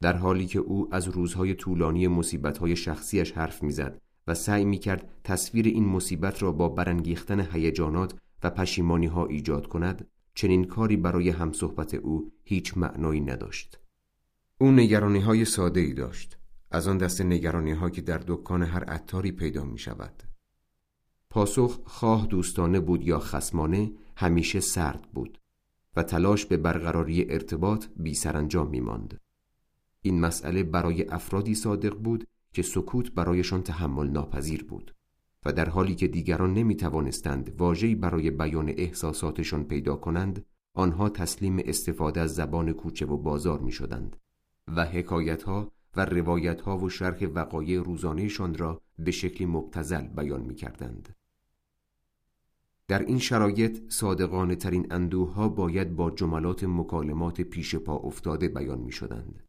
در 0.00 0.16
حالی 0.16 0.46
که 0.46 0.58
او 0.58 0.94
از 0.94 1.08
روزهای 1.08 1.54
طولانی 1.54 2.08
مصیبتهای 2.08 2.76
شخصیش 2.76 3.32
حرف 3.32 3.62
می‌زد 3.62 4.00
و 4.26 4.34
سعی 4.34 4.64
می 4.64 4.78
کرد 4.78 5.08
تصویر 5.24 5.66
این 5.66 5.84
مصیبت 5.84 6.42
را 6.42 6.52
با 6.52 6.68
برانگیختن 6.68 7.40
هیجانات 7.40 8.14
و 8.42 8.50
پشیمانی 8.50 9.06
ها 9.06 9.26
ایجاد 9.26 9.66
کند 9.66 10.08
چنین 10.34 10.64
کاری 10.64 10.96
برای 10.96 11.28
همصحبت 11.28 11.94
او 11.94 12.32
هیچ 12.44 12.76
معنایی 12.76 13.20
نداشت 13.20 13.79
او 14.62 14.70
نگرانی 14.70 15.18
های 15.18 15.44
ساده 15.44 15.80
ای 15.80 15.92
داشت. 15.92 16.38
از 16.70 16.88
آن 16.88 16.98
دست 16.98 17.20
نگرانی 17.20 17.72
ها 17.72 17.90
که 17.90 18.00
در 18.02 18.18
دکان 18.26 18.62
هر 18.62 18.84
عطاری 18.84 19.32
پیدا 19.32 19.64
می 19.64 19.78
شود 19.78 20.22
پاسخ 21.30 21.80
خواه 21.84 22.26
دوستانه 22.26 22.80
بود 22.80 23.06
یا 23.06 23.18
خسمانه 23.18 23.92
همیشه 24.16 24.60
سرد 24.60 25.02
بود 25.14 25.40
و 25.96 26.02
تلاش 26.02 26.46
به 26.46 26.56
برقراری 26.56 27.30
ارتباط 27.30 27.86
بی 27.96 28.14
سرانجام 28.14 28.70
می 28.70 28.80
ماند. 28.80 29.20
این 30.02 30.20
مسئله 30.20 30.62
برای 30.62 31.08
افرادی 31.08 31.54
صادق 31.54 31.94
بود 31.94 32.26
که 32.52 32.62
سکوت 32.62 33.12
برایشان 33.12 33.62
تحمل 33.62 34.08
ناپذیر 34.10 34.64
بود 34.64 34.94
و 35.44 35.52
در 35.52 35.68
حالی 35.68 35.94
که 35.94 36.08
دیگران 36.08 36.54
نمی 36.54 36.76
توانستند 36.76 37.54
واجهی 37.58 37.94
برای 37.94 38.30
بیان 38.30 38.68
احساساتشان 38.68 39.64
پیدا 39.64 39.96
کنند 39.96 40.44
آنها 40.74 41.08
تسلیم 41.08 41.56
استفاده 41.64 42.20
از 42.20 42.34
زبان 42.34 42.72
کوچه 42.72 43.06
و 43.06 43.16
بازار 43.16 43.60
می 43.60 43.72
شدند 43.72 44.16
و 44.76 44.84
حکایت 44.84 45.42
ها 45.42 45.72
و 45.96 46.04
روایت 46.04 46.60
ها 46.60 46.78
و 46.78 46.88
شرح 46.88 47.24
وقایع 47.24 47.82
روزانهشان 47.82 48.54
را 48.54 48.80
به 48.98 49.10
شکلی 49.10 49.46
مبتزل 49.46 50.02
بیان 50.02 50.40
می 50.40 50.54
کردند. 50.54 51.16
در 52.88 52.98
این 52.98 53.18
شرایط 53.18 53.80
صادقانه 53.88 54.54
ترین 54.54 54.92
اندوه 54.92 55.34
ها 55.34 55.48
باید 55.48 55.96
با 55.96 56.10
جملات 56.10 56.64
مکالمات 56.64 57.40
پیش 57.40 57.76
پا 57.76 57.96
افتاده 57.96 58.48
بیان 58.48 58.78
می 58.78 58.92
شدند. 58.92 59.42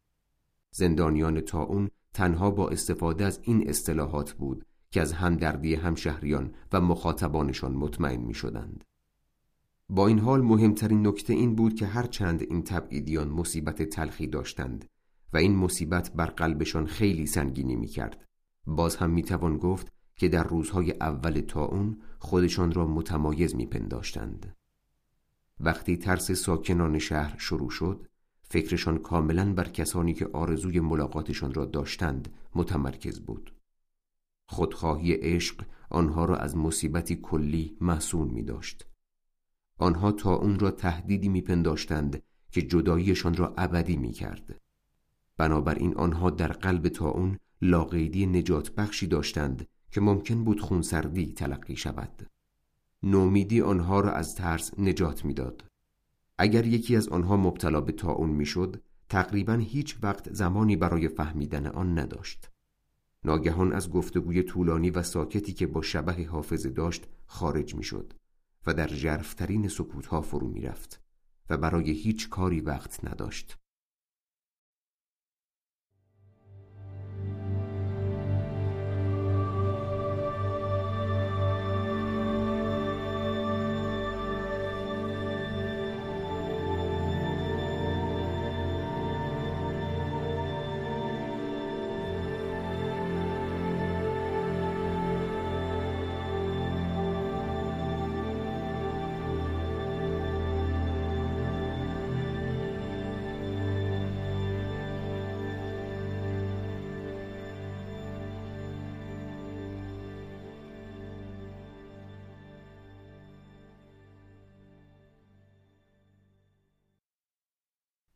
زندانیان 0.72 1.44
اون 1.54 1.90
تنها 2.14 2.52
با 2.52 2.70
استفاده 2.70 3.26
از 3.26 3.40
این 3.44 3.70
اصطلاحات 3.70 4.34
بود 4.34 4.66
که 4.92 5.02
از 5.02 5.14
همدردی 5.14 5.76
همشهریان 5.76 6.54
و 6.74 6.82
مخاطبانشان 6.82 7.72
مطمئن 7.74 8.22
می 8.22 8.34
شدند. 8.34 8.84
با 9.90 10.08
این 10.08 10.20
حال 10.20 10.42
مهمترین 10.42 11.08
نکته 11.08 11.34
این 11.34 11.56
بود 11.56 11.76
که 11.76 11.86
هرچند 11.86 12.42
این 12.42 12.64
تبعیدیان 12.64 13.30
مصیبت 13.30 13.82
تلخی 13.84 14.28
داشتند 14.28 14.86
و 15.34 15.38
این 15.38 15.56
مصیبت 15.56 16.12
بر 16.12 16.26
قلبشان 16.26 16.86
خیلی 16.86 17.26
سنگینی 17.26 17.76
می 17.76 17.88
کرد. 17.88 18.26
باز 18.66 18.96
هم 18.96 19.10
می 19.10 19.24
توان 19.24 19.58
گفت 19.58 19.92
که 20.16 20.30
در 20.30 20.44
روزهای 20.44 20.92
اول 20.92 21.40
تا 21.40 21.66
اون 21.66 22.02
خودشان 22.20 22.72
را 22.72 22.88
متمایز 22.88 23.56
می 23.56 23.66
پنداشتند. 23.66 24.56
وقتی 25.60 25.98
ترس 25.98 26.32
ساکنان 26.32 27.00
شهر 27.00 27.38
شروع 27.38 27.70
شد 27.70 28.08
فکرشان 28.44 28.98
کاملا 28.98 29.54
بر 29.54 29.64
کسانی 29.68 30.14
که 30.14 30.30
آرزوی 30.34 30.80
ملاقاتشان 30.80 31.54
را 31.54 31.66
داشتند 31.66 32.34
متمرکز 32.56 33.20
بود 33.20 33.54
خودخواهی 34.46 35.14
عشق 35.14 35.66
آنها 35.90 36.26
را 36.26 36.38
از 36.38 36.58
مصیبتی 36.58 37.16
کلی 37.16 37.78
محسون 37.82 38.28
می 38.28 38.44
داشت 38.44 38.88
آنها 39.78 40.12
تا 40.12 40.36
اون 40.36 40.60
را 40.60 40.72
تهدیدی 40.72 41.30
میپنداشتند 41.30 42.24
که 42.52 42.62
جداییشان 42.62 43.36
را 43.36 43.54
ابدی 43.58 43.98
می 43.98 44.12
کرد 44.12 44.61
بنابراین 45.42 45.94
آنها 45.96 46.30
در 46.30 46.52
قلب 46.52 46.88
تا 46.88 47.10
اون 47.10 47.38
لاقیدی 47.62 48.26
نجات 48.26 48.76
بخشی 48.76 49.08
داشتند 49.08 49.68
که 49.92 50.02
ممکن 50.02 50.44
بود 50.44 50.60
خونسردی 50.60 51.34
تلقی 51.34 51.76
شود. 51.76 52.30
نومیدی 53.04 53.62
آنها 53.62 54.00
را 54.00 54.12
از 54.12 54.36
ترس 54.36 54.80
نجات 54.80 55.26
می‌داد. 55.26 55.64
اگر 56.38 56.66
یکی 56.66 56.96
از 56.96 57.08
آنها 57.10 57.38
مبتلا 57.38 57.82
به 57.82 57.92
تاون 57.92 58.30
می‌شد 58.30 58.82
تقریبا 59.10 59.54
هیچ 59.54 59.98
وقت 60.04 60.34
زمانی 60.34 60.76
برای 60.76 61.08
فهمیدن 61.08 61.68
آن 61.68 62.00
نداشت. 62.00 62.50
ناگهان 63.24 63.74
از 63.74 63.90
گفتگوی 63.92 64.44
طولانی 64.44 64.90
و 64.90 65.04
ساکتی 65.04 65.54
که 65.54 65.68
با 65.68 65.82
شبه 65.82 66.26
حافظه 66.26 66.70
داشت 66.70 67.08
خارج 67.26 67.76
می‌شد 67.76 68.14
و 68.68 68.74
در 68.74 68.88
جرفترین 68.88 69.68
سکوتها 69.68 70.22
فرو 70.22 70.48
می‌رفت 70.48 71.02
و 71.50 71.58
برای 71.58 71.92
هیچ 71.92 72.30
کاری 72.30 72.60
وقت 72.60 73.06
نداشت. 73.06 73.58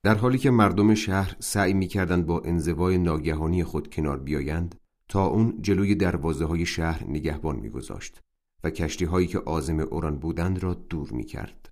در 0.06 0.16
حالی 0.16 0.38
که 0.38 0.52
مردم 0.52 0.94
شهر 0.94 1.36
سعی 1.40 1.74
می‌کردند 1.74 2.26
با 2.26 2.42
انزوای 2.42 2.98
ناگهانی 2.98 3.64
خود 3.64 3.94
کنار 3.94 4.20
بیایند 4.20 4.76
تا 5.08 5.26
اون 5.26 5.62
جلوی 5.62 5.96
دروازه 5.96 6.46
های 6.46 6.66
شهر 6.66 7.04
نگهبان 7.08 7.56
میگذاشت 7.56 8.22
و 8.64 8.70
کشتی 8.70 9.06
هایی 9.06 9.28
که 9.28 9.40
آزم 9.40 9.80
اوران 9.80 10.20
بودند 10.20 10.64
را 10.64 10.74
دور 10.74 11.12
می‌کرد. 11.12 11.70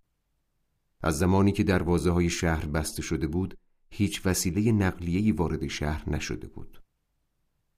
از 1.01 1.19
زمانی 1.19 1.51
که 1.51 1.63
دروازه 1.63 2.11
های 2.11 2.29
شهر 2.29 2.65
بسته 2.65 3.01
شده 3.01 3.27
بود 3.27 3.57
هیچ 3.89 4.25
وسیله 4.25 4.71
نقلیه‌ای 4.71 5.31
وارد 5.31 5.67
شهر 5.67 6.09
نشده 6.09 6.47
بود. 6.47 6.81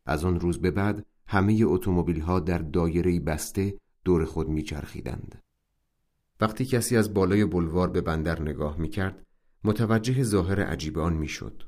از 0.06 0.26
آن 0.26 0.40
روز 0.40 0.61
به 0.61 0.72
بعد 0.72 1.06
همه 1.27 1.61
اتومبیل 1.64 2.22
ها 2.22 2.40
در 2.40 2.60
دایره 2.60 3.19
بسته 3.19 3.77
دور 4.03 4.26
خود 4.26 4.49
میچرخیدند. 4.49 5.41
وقتی 6.41 6.65
کسی 6.65 6.98
از 6.98 7.14
بالای 7.14 7.45
بلوار 7.45 7.90
به 7.90 8.02
بندر 8.02 8.41
نگاه 8.41 8.77
می‌کرد 8.77 9.25
متوجه 9.66 10.24
ظاهر 10.24 10.64
عجیب 10.64 11.00
آن 11.00 11.14
می‌شد. 11.14 11.64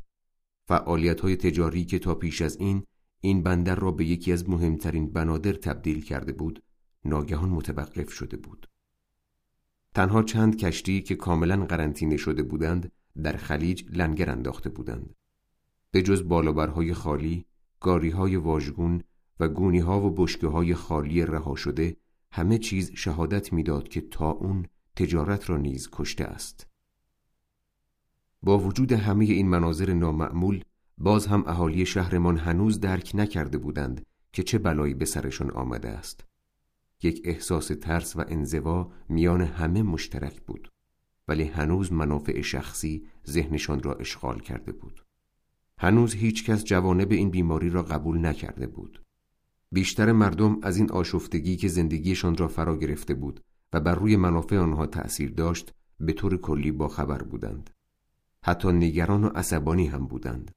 فعالیت 0.67 1.19
های 1.19 1.35
تجاری 1.35 1.85
که 1.85 1.99
تا 1.99 2.15
پیش 2.15 2.41
از 2.41 2.57
این 2.57 2.83
این 3.21 3.43
بندر 3.43 3.75
را 3.75 3.91
به 3.91 4.05
یکی 4.05 4.33
از 4.33 4.49
مهمترین 4.49 5.13
بنادر 5.13 5.53
تبدیل 5.53 6.03
کرده 6.03 6.33
بود 6.33 6.63
ناگهان 7.05 7.49
متوقف 7.49 8.13
شده 8.13 8.37
بود. 8.37 8.67
تنها 9.95 10.23
چند 10.23 10.57
کشتی 10.57 11.01
که 11.01 11.15
کاملا 11.15 11.65
قرنطینه 11.65 12.17
شده 12.17 12.43
بودند 12.43 12.91
در 13.23 13.37
خلیج 13.37 13.85
لنگر 13.97 14.29
انداخته 14.29 14.69
بودند. 14.69 15.15
به 15.91 16.01
جز 16.01 16.27
بالابرهای 16.27 16.93
خالی، 16.93 17.45
گاریهای 17.79 18.35
واژگون 18.35 19.03
و 19.39 19.47
گونیها 19.47 20.01
و 20.01 20.15
بشکه 20.15 20.47
های 20.47 20.73
خالی 20.73 21.25
رها 21.25 21.55
شده 21.55 21.97
همه 22.31 22.57
چیز 22.57 22.91
شهادت 22.91 23.53
می‌داد 23.53 23.87
که 23.87 24.01
تا 24.01 24.31
اون 24.31 24.65
تجارت 24.95 25.49
را 25.49 25.57
نیز 25.57 25.89
کشته 25.91 26.23
است. 26.23 26.66
با 28.43 28.59
وجود 28.59 28.91
همه 28.91 29.25
این 29.25 29.49
مناظر 29.49 29.93
نامعمول 29.93 30.63
باز 30.97 31.27
هم 31.27 31.43
اهالی 31.47 31.85
شهرمان 31.85 32.37
هنوز 32.37 32.79
درک 32.79 33.11
نکرده 33.13 33.57
بودند 33.57 34.05
که 34.33 34.43
چه 34.43 34.57
بلایی 34.57 34.93
به 34.93 35.05
سرشان 35.05 35.51
آمده 35.51 35.89
است. 35.89 36.25
یک 37.03 37.21
احساس 37.25 37.67
ترس 37.67 38.15
و 38.15 38.23
انزوا 38.27 38.91
میان 39.09 39.41
همه 39.41 39.83
مشترک 39.83 40.41
بود 40.41 40.71
ولی 41.27 41.43
هنوز 41.43 41.93
منافع 41.93 42.41
شخصی 42.41 43.07
ذهنشان 43.27 43.83
را 43.83 43.93
اشغال 43.93 44.39
کرده 44.39 44.71
بود. 44.71 45.05
هنوز 45.79 46.13
هیچ 46.13 46.45
کس 46.45 46.63
جوانب 46.63 47.11
این 47.11 47.29
بیماری 47.29 47.69
را 47.69 47.83
قبول 47.83 48.25
نکرده 48.25 48.67
بود. 48.67 49.01
بیشتر 49.71 50.11
مردم 50.11 50.59
از 50.61 50.77
این 50.77 50.91
آشفتگی 50.91 51.55
که 51.55 51.67
زندگیشان 51.67 52.37
را 52.37 52.47
فرا 52.47 52.77
گرفته 52.77 53.13
بود 53.13 53.43
و 53.73 53.79
بر 53.79 53.95
روی 53.95 54.15
منافع 54.15 54.57
آنها 54.57 54.85
تأثیر 54.85 55.31
داشت 55.31 55.73
به 55.99 56.13
طور 56.13 56.37
کلی 56.37 56.71
با 56.71 56.87
خبر 56.87 57.23
بودند. 57.23 57.69
حتی 58.47 58.71
نگران 58.71 59.23
و 59.23 59.27
عصبانی 59.27 59.87
هم 59.87 60.07
بودند. 60.07 60.51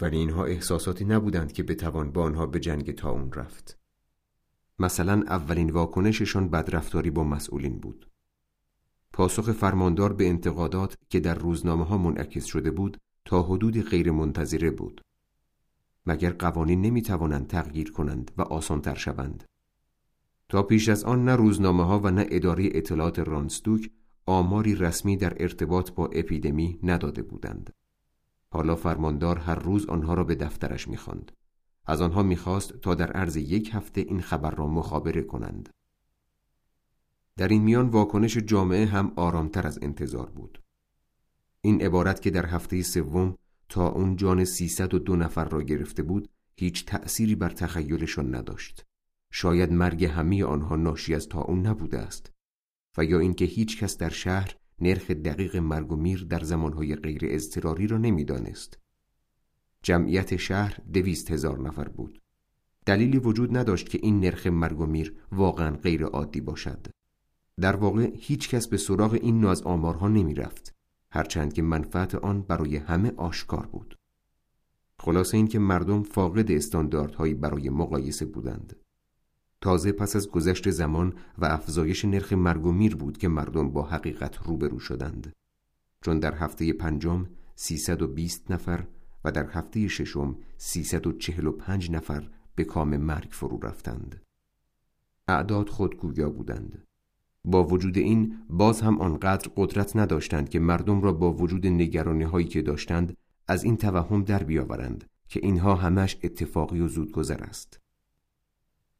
ولی 0.00 0.16
اینها 0.16 0.44
احساساتی 0.44 1.04
نبودند 1.04 1.52
که 1.52 1.62
بتوان 1.62 2.12
با 2.12 2.22
آنها 2.22 2.46
به 2.46 2.60
جنگ 2.60 2.94
تاون 2.94 3.32
رفت. 3.32 3.78
مثلا 4.78 5.22
اولین 5.26 5.70
واکنششان 5.70 6.48
بدرفتاری 6.48 7.10
با 7.10 7.24
مسئولین 7.24 7.78
بود. 7.78 8.10
پاسخ 9.12 9.52
فرماندار 9.52 10.12
به 10.12 10.28
انتقادات 10.28 10.96
که 11.10 11.20
در 11.20 11.34
روزنامه 11.34 11.84
ها 11.84 11.98
منعکس 11.98 12.44
شده 12.44 12.70
بود 12.70 12.96
تا 13.24 13.42
حدودی 13.42 13.82
غیر 13.82 14.10
منتظره 14.10 14.70
بود. 14.70 15.00
مگر 16.06 16.30
قوانین 16.30 16.80
نمی 16.80 17.02
توانند 17.02 17.46
تغییر 17.46 17.92
کنند 17.92 18.30
و 18.36 18.42
آسانتر 18.42 18.94
شوند؟ 18.94 19.44
تا 20.48 20.62
پیش 20.62 20.88
از 20.88 21.04
آن 21.04 21.24
نه 21.24 21.36
روزنامه 21.36 21.84
ها 21.84 22.00
و 22.00 22.10
نه 22.10 22.26
اداره 22.30 22.68
اطلاعات 22.72 23.18
رانستوک 23.18 23.90
آماری 24.26 24.74
رسمی 24.74 25.16
در 25.16 25.42
ارتباط 25.42 25.90
با 25.90 26.06
اپیدمی 26.06 26.78
نداده 26.82 27.22
بودند. 27.22 27.72
حالا 28.50 28.76
فرماندار 28.76 29.38
هر 29.38 29.54
روز 29.54 29.86
آنها 29.86 30.14
را 30.14 30.24
به 30.24 30.34
دفترش 30.34 30.88
می‌خواند. 30.88 31.32
از 31.86 32.00
آنها 32.00 32.22
می‌خواست 32.22 32.72
تا 32.80 32.94
در 32.94 33.12
عرض 33.12 33.36
یک 33.36 33.70
هفته 33.72 34.00
این 34.00 34.20
خبر 34.20 34.50
را 34.50 34.66
مخابره 34.66 35.22
کنند. 35.22 35.68
در 37.36 37.48
این 37.48 37.62
میان 37.62 37.88
واکنش 37.88 38.36
جامعه 38.36 38.86
هم 38.86 39.12
آرامتر 39.16 39.66
از 39.66 39.78
انتظار 39.82 40.30
بود. 40.30 40.62
این 41.60 41.82
عبارت 41.82 42.22
که 42.22 42.30
در 42.30 42.46
هفته 42.46 42.82
سوم 42.82 43.36
تا 43.68 43.88
اون 43.88 44.16
جان 44.16 44.44
سیصد 44.44 44.94
و 44.94 44.98
دو 44.98 45.16
نفر 45.16 45.44
را 45.44 45.62
گرفته 45.62 46.02
بود 46.02 46.28
هیچ 46.56 46.86
تأثیری 46.86 47.34
بر 47.34 47.50
تخیلشان 47.50 48.34
نداشت. 48.34 48.86
شاید 49.30 49.72
مرگ 49.72 50.04
همه 50.04 50.44
آنها 50.44 50.76
ناشی 50.76 51.14
از 51.14 51.28
تا 51.28 51.40
اون 51.40 51.66
نبوده 51.66 51.98
است. 51.98 52.32
و 52.98 53.04
یا 53.04 53.18
اینکه 53.18 53.44
هیچ 53.44 53.78
کس 53.78 53.96
در 53.96 54.08
شهر 54.08 54.56
نرخ 54.80 55.10
دقیق 55.10 55.56
مرگ 55.56 55.92
و 55.92 55.96
میر 55.96 56.26
در 56.30 56.40
زمانهای 56.40 56.96
غیر 56.96 57.20
اضطراری 57.24 57.86
را 57.86 57.98
نمی‌دانست. 57.98 58.78
جمعیت 59.82 60.36
شهر 60.36 60.78
دویست 60.92 61.30
هزار 61.30 61.60
نفر 61.60 61.88
بود. 61.88 62.22
دلیلی 62.86 63.18
وجود 63.18 63.56
نداشت 63.56 63.88
که 63.88 63.98
این 64.02 64.20
نرخ 64.20 64.46
مرگ 64.46 64.80
و 64.80 64.86
میر 64.86 65.14
واقعا 65.32 65.76
غیر 65.76 66.04
عادی 66.04 66.40
باشد. 66.40 66.86
در 67.60 67.76
واقع 67.76 68.10
هیچ 68.14 68.48
کس 68.48 68.68
به 68.68 68.76
سراغ 68.76 69.12
این 69.12 69.40
نوع 69.40 69.50
از 69.50 69.62
آمارها 69.62 70.08
نمی 70.08 70.34
رفت. 70.34 70.74
هرچند 71.10 71.52
که 71.52 71.62
منفعت 71.62 72.14
آن 72.14 72.42
برای 72.42 72.76
همه 72.76 73.12
آشکار 73.16 73.66
بود. 73.66 73.98
خلاصه 74.98 75.36
این 75.36 75.48
که 75.48 75.58
مردم 75.58 76.02
فاقد 76.02 76.50
استانداردهایی 76.50 77.34
برای 77.34 77.70
مقایسه 77.70 78.24
بودند. 78.24 78.76
تازه 79.66 79.92
پس 79.92 80.16
از 80.16 80.30
گذشت 80.30 80.70
زمان 80.70 81.12
و 81.38 81.44
افزایش 81.44 82.04
نرخ 82.04 82.32
مرگ 82.32 82.66
و 82.66 82.72
میر 82.72 82.96
بود 82.96 83.18
که 83.18 83.28
مردم 83.28 83.70
با 83.70 83.82
حقیقت 83.82 84.36
روبرو 84.44 84.78
شدند. 84.78 85.32
چون 86.04 86.18
در 86.18 86.34
هفته 86.34 86.72
پنجم 86.72 87.26
320 87.54 88.50
نفر 88.50 88.84
و 89.24 89.32
در 89.32 89.50
هفته 89.50 89.88
ششم 89.88 90.36
345 90.56 91.90
نفر 91.90 92.28
به 92.54 92.64
کام 92.64 92.96
مرگ 92.96 93.28
فرو 93.30 93.58
رفتند. 93.62 94.22
اعداد 95.28 95.68
خودگویا 95.68 96.30
بودند. 96.30 96.82
با 97.44 97.64
وجود 97.64 97.98
این 97.98 98.38
باز 98.50 98.80
هم 98.80 99.00
آنقدر 99.00 99.50
قدرت 99.56 99.96
نداشتند 99.96 100.48
که 100.48 100.58
مردم 100.58 101.00
را 101.00 101.12
با 101.12 101.32
وجود 101.32 101.66
نگرانی 101.66 102.24
هایی 102.24 102.46
که 102.46 102.62
داشتند 102.62 103.16
از 103.48 103.64
این 103.64 103.76
توهم 103.76 104.24
در 104.24 104.42
بیاورند 104.42 105.04
که 105.28 105.40
اینها 105.42 105.74
همش 105.74 106.16
اتفاقی 106.22 106.80
و 106.80 106.88
زودگذر 106.88 107.42
است. 107.42 107.85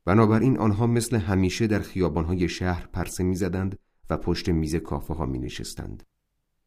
بنابراین 0.07 0.59
آنها 0.59 0.87
مثل 0.87 1.17
همیشه 1.17 1.67
در 1.67 1.81
خیابانهای 1.81 2.49
شهر 2.49 2.87
پرسه 2.87 3.25
می‌زدند 3.25 3.79
و 4.11 4.17
پشت 4.17 4.49
میز 4.49 4.77
کافه 4.77 5.15
ها 5.15 5.27
می 5.27 5.39
نشستند. 5.39 6.03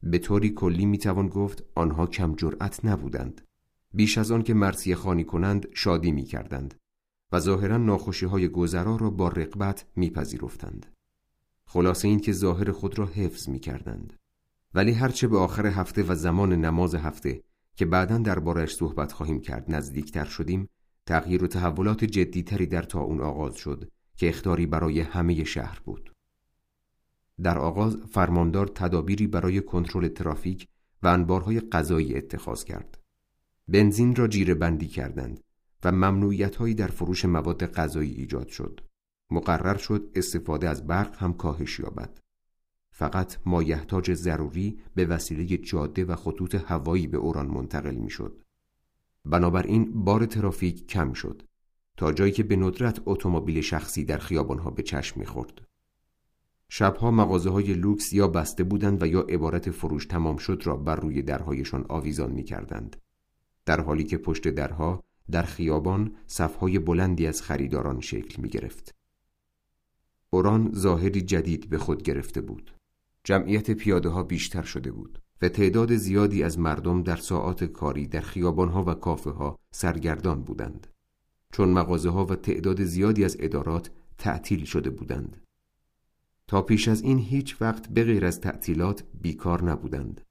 به 0.03 0.18
طوری 0.18 0.50
کلی 0.50 0.85
می 0.85 0.98
توان 0.98 1.27
گفت 1.27 1.64
آنها 1.76 2.08
کم 2.08 2.35
جرأت 2.35 2.85
نبودند. 2.85 3.42
بیش 3.93 4.18
از 4.18 4.32
آن 4.32 4.43
که 4.43 4.53
مرسیه 4.53 4.95
خانی 4.95 5.24
کنند 5.24 5.68
شادی 5.74 6.11
می 6.11 6.24
کردند 6.24 6.74
و 7.32 7.40
ظاهرا 7.40 7.77
ناخوشی 7.77 8.26
های 8.26 8.48
گذرا 8.48 8.95
را 8.95 9.09
با 9.09 9.27
رقبت 9.27 9.85
میپذیرفتند. 9.95 10.85
خلاصه 11.66 12.08
این 12.08 12.19
که 12.19 12.32
ظاهر 12.32 12.72
خود 12.72 13.00
را 13.00 13.06
حفظ 13.06 13.50
می 13.50 13.59
کردند. 13.59 14.14
ولی 14.74 14.92
هرچه 14.92 15.27
به 15.27 15.38
آخر 15.38 15.66
هفته 15.66 16.03
و 16.03 16.16
زمان 16.16 16.53
نماز 16.53 16.95
هفته 16.95 17.43
که 17.76 17.85
بعدا 17.85 18.18
دربارش 18.18 18.76
صحبت 18.76 19.11
خواهیم 19.11 19.42
کرد 19.42 19.72
نزدیکتر 19.72 20.26
شدیم 20.26 20.69
تغییر 21.09 21.43
و 21.43 21.47
تحولات 21.47 22.05
جدیتری 22.05 22.65
در 22.65 22.81
تا 22.81 22.99
اون 22.99 23.21
آغاز 23.21 23.55
شد 23.55 23.91
که 24.17 24.29
اختاری 24.29 24.65
برای 24.65 24.99
همه 24.99 25.43
شهر 25.43 25.79
بود 25.85 26.13
در 27.43 27.57
آغاز 27.57 27.97
فرماندار 28.11 28.67
تدابیری 28.67 29.27
برای 29.27 29.61
کنترل 29.61 30.07
ترافیک 30.07 30.67
و 31.03 31.07
انبارهای 31.07 31.59
غذایی 31.59 32.15
اتخاذ 32.15 32.63
کرد. 32.63 32.99
بنزین 33.67 34.15
را 34.15 34.27
جیره 34.27 34.53
بندی 34.53 34.88
کردند 34.88 35.39
و 35.83 35.91
ممنوعیت 35.91 36.55
هایی 36.55 36.73
در 36.73 36.88
فروش 36.88 37.25
مواد 37.25 37.65
غذایی 37.65 38.11
ایجاد 38.11 38.47
شد. 38.47 38.81
مقرر 39.31 39.77
شد 39.77 40.11
استفاده 40.15 40.69
از 40.69 40.88
برق 40.88 41.15
هم 41.15 41.33
کاهش 41.33 41.79
یابد. 41.79 42.19
فقط 42.91 43.38
مایحتاج 43.45 44.13
ضروری 44.13 44.79
به 44.95 45.05
وسیله 45.05 45.57
جاده 45.57 46.05
و 46.05 46.15
خطوط 46.15 46.55
هوایی 46.55 47.07
به 47.07 47.17
اوران 47.17 47.47
منتقل 47.47 47.95
می 47.95 48.09
شد. 48.09 48.41
بنابراین 49.25 50.03
بار 50.03 50.25
ترافیک 50.25 50.88
کم 50.88 51.14
شد 51.14 51.43
تا 51.98 52.11
جایی 52.11 52.31
که 52.31 52.43
به 52.43 52.56
ندرت 52.56 53.01
اتومبیل 53.06 53.61
شخصی 53.61 54.06
در 54.06 54.17
خیابانها 54.17 54.72
به 54.72 54.83
چشم 54.83 55.19
می‌خورد. 55.19 55.61
شبها 56.69 57.11
مغازه 57.11 57.49
های 57.49 57.73
لوکس 57.73 58.14
یا 58.14 58.27
بسته 58.27 58.64
بودند 58.64 59.03
و 59.03 59.07
یا 59.07 59.22
عبارت 59.22 59.72
فروش 59.72 60.06
تمام 60.06 60.38
شد 60.38 60.61
را 60.65 60.77
بر 60.77 60.95
روی 60.95 61.22
درهایشان 61.22 61.85
آویزان 61.89 62.31
می 62.31 62.43
کردند. 62.43 62.95
در 63.65 63.81
حالی 63.81 64.03
که 64.03 64.17
پشت 64.17 64.48
درها 64.48 65.03
در 65.31 65.43
خیابان 65.43 66.15
صفهای 66.27 66.80
بلندی 66.80 67.27
از 67.27 67.41
خریداران 67.41 68.01
شکل 68.01 68.41
می 68.41 68.49
گرفت. 68.49 68.95
اوران 70.30 70.72
ظاهری 70.75 71.22
جدید 71.22 71.69
به 71.69 71.77
خود 71.77 72.03
گرفته 72.03 72.41
بود. 72.41 72.75
جمعیت 73.23 73.72
پیاده 73.72 74.09
ها 74.09 74.23
بیشتر 74.23 74.64
شده 74.64 74.91
بود 74.91 75.18
و 75.42 75.50
تعداد 75.50 75.95
زیادی 75.95 76.43
از 76.43 76.59
مردم 76.59 77.03
در 77.03 77.16
ساعات 77.16 77.64
کاری 77.64 78.08
در 78.08 78.22
خیابانها 78.22 78.84
و 78.84 78.93
کافه 78.93 79.30
ها 79.30 79.59
سرگردان 79.72 80.43
بودند. 80.43 80.88
چون 81.51 81.69
مغازه 81.69 82.09
ها 82.09 82.26
و 82.26 82.35
تعداد 82.35 82.84
زیادی 82.84 83.26
از 83.26 83.38
ادارات 83.40 83.92
تعطیل 84.18 84.66
شده 84.66 84.90
بودند. 84.90 85.42
تا 86.48 86.61
پیش 86.61 86.88
از 86.88 87.01
این 87.01 87.19
هیچ 87.19 87.61
وقت 87.61 87.90
به 87.90 88.03
غیر 88.03 88.26
از 88.26 88.42
تعطیلات 88.42 89.03
بیکار 89.22 89.64
نبودند. 89.64 90.22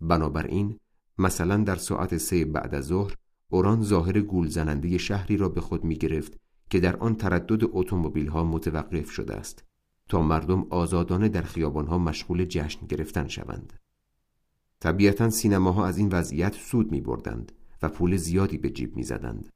بنابراین 0.00 0.78
مثلا 1.18 1.56
در 1.56 1.76
ساعت 1.76 2.16
سه 2.16 2.44
بعد 2.44 2.74
از 2.74 2.84
ظهر 2.84 3.14
اوران 3.48 3.82
ظاهر 3.82 4.20
گول 4.20 4.48
زننده 4.48 4.98
شهری 4.98 5.36
را 5.36 5.48
به 5.48 5.60
خود 5.60 5.84
می 5.84 5.96
گرفت 5.96 6.38
که 6.70 6.80
در 6.80 6.96
آن 6.96 7.14
تردد 7.14 7.68
اتومبیل 7.72 8.28
ها 8.28 8.44
متوقف 8.44 9.10
شده 9.10 9.34
است 9.34 9.64
تا 10.08 10.22
مردم 10.22 10.66
آزادانه 10.70 11.28
در 11.28 11.42
خیابان 11.42 11.86
ها 11.86 11.98
مشغول 11.98 12.44
جشن 12.44 12.86
گرفتن 12.86 13.28
شوند. 13.28 13.72
طبیعتا 14.86 15.30
سینماها 15.30 15.86
از 15.86 15.98
این 15.98 16.08
وضعیت 16.08 16.54
سود 16.54 16.92
می 16.92 17.00
بردند 17.00 17.52
و 17.82 17.88
پول 17.88 18.16
زیادی 18.16 18.58
به 18.58 18.70
جیب 18.70 18.96
می 18.96 19.02
زدند. 19.02 19.48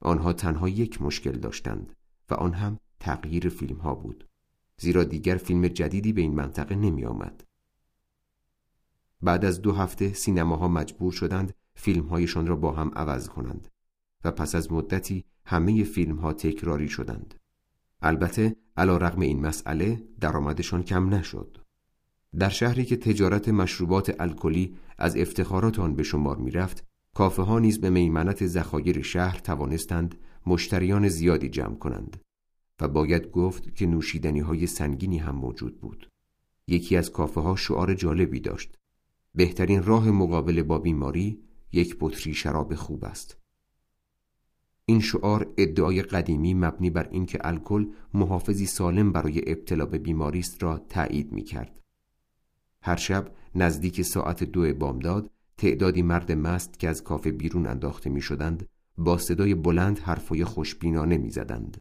آنها 0.00 0.32
تنها 0.32 0.68
یک 0.68 1.02
مشکل 1.02 1.32
داشتند 1.32 1.92
و 2.30 2.34
آن 2.34 2.52
هم 2.52 2.78
تغییر 3.00 3.48
فیلم 3.48 3.76
ها 3.76 3.94
بود. 3.94 4.28
زیرا 4.76 5.04
دیگر 5.04 5.36
فیلم 5.36 5.68
جدیدی 5.68 6.12
به 6.12 6.20
این 6.20 6.34
منطقه 6.34 6.74
نمی 6.74 7.04
آمد. 7.04 7.44
بعد 9.22 9.44
از 9.44 9.62
دو 9.62 9.72
هفته 9.72 10.12
سینماها 10.12 10.68
مجبور 10.68 11.12
شدند 11.12 11.54
فیلمهایشان 11.74 12.46
را 12.46 12.56
با 12.56 12.72
هم 12.72 12.90
عوض 12.94 13.28
کنند 13.28 13.68
و 14.24 14.30
پس 14.30 14.54
از 14.54 14.72
مدتی 14.72 15.24
همه 15.44 15.84
فیلم 15.84 16.16
ها 16.16 16.32
تکراری 16.32 16.88
شدند. 16.88 17.34
البته 18.02 18.56
علا 18.76 18.96
رغم 18.96 19.20
این 19.20 19.40
مسئله 19.40 20.02
درآمدشان 20.20 20.82
کم 20.82 21.14
نشد. 21.14 21.67
در 22.38 22.48
شهری 22.48 22.84
که 22.84 22.96
تجارت 22.96 23.48
مشروبات 23.48 24.20
الکلی 24.20 24.76
از 24.98 25.16
افتخارات 25.16 25.78
آن 25.78 25.94
به 25.94 26.02
شمار 26.02 26.36
می 26.36 26.50
رفت، 26.50 26.84
کافه 27.14 27.42
ها 27.42 27.58
نیز 27.58 27.80
به 27.80 27.90
میمنت 27.90 28.46
ذخایر 28.46 29.02
شهر 29.02 29.38
توانستند 29.38 30.14
مشتریان 30.46 31.08
زیادی 31.08 31.48
جمع 31.48 31.74
کنند 31.74 32.20
و 32.80 32.88
باید 32.88 33.30
گفت 33.30 33.74
که 33.74 33.86
نوشیدنی 33.86 34.40
های 34.40 34.66
سنگینی 34.66 35.18
هم 35.18 35.36
موجود 35.36 35.80
بود. 35.80 36.08
یکی 36.66 36.96
از 36.96 37.12
کافه 37.12 37.40
ها 37.40 37.56
شعار 37.56 37.94
جالبی 37.94 38.40
داشت. 38.40 38.78
بهترین 39.34 39.82
راه 39.82 40.10
مقابله 40.10 40.62
با 40.62 40.78
بیماری 40.78 41.42
یک 41.72 41.96
بطری 42.00 42.34
شراب 42.34 42.74
خوب 42.74 43.04
است. 43.04 43.36
این 44.84 45.00
شعار 45.00 45.54
ادعای 45.56 46.02
قدیمی 46.02 46.54
مبنی 46.54 46.90
بر 46.90 47.08
اینکه 47.10 47.38
الکل 47.42 47.86
محافظی 48.14 48.66
سالم 48.66 49.12
برای 49.12 49.42
ابتلا 49.46 49.86
به 49.86 49.98
بیماری 49.98 50.38
است 50.38 50.62
را 50.62 50.78
تایید 50.78 51.32
می 51.32 51.42
کرد. 51.42 51.80
هر 52.88 52.96
شب 52.96 53.32
نزدیک 53.54 54.02
ساعت 54.02 54.44
دو 54.44 54.74
بامداد 54.74 55.30
تعدادی 55.56 56.02
مرد 56.02 56.32
مست 56.32 56.78
که 56.78 56.88
از 56.88 57.04
کافه 57.04 57.32
بیرون 57.32 57.66
انداخته 57.66 58.10
می 58.10 58.20
شدند 58.20 58.68
با 58.98 59.18
صدای 59.18 59.54
بلند 59.54 59.98
حرفای 59.98 60.44
خوشبینانه 60.44 61.18
می 61.18 61.30
زدند. 61.30 61.78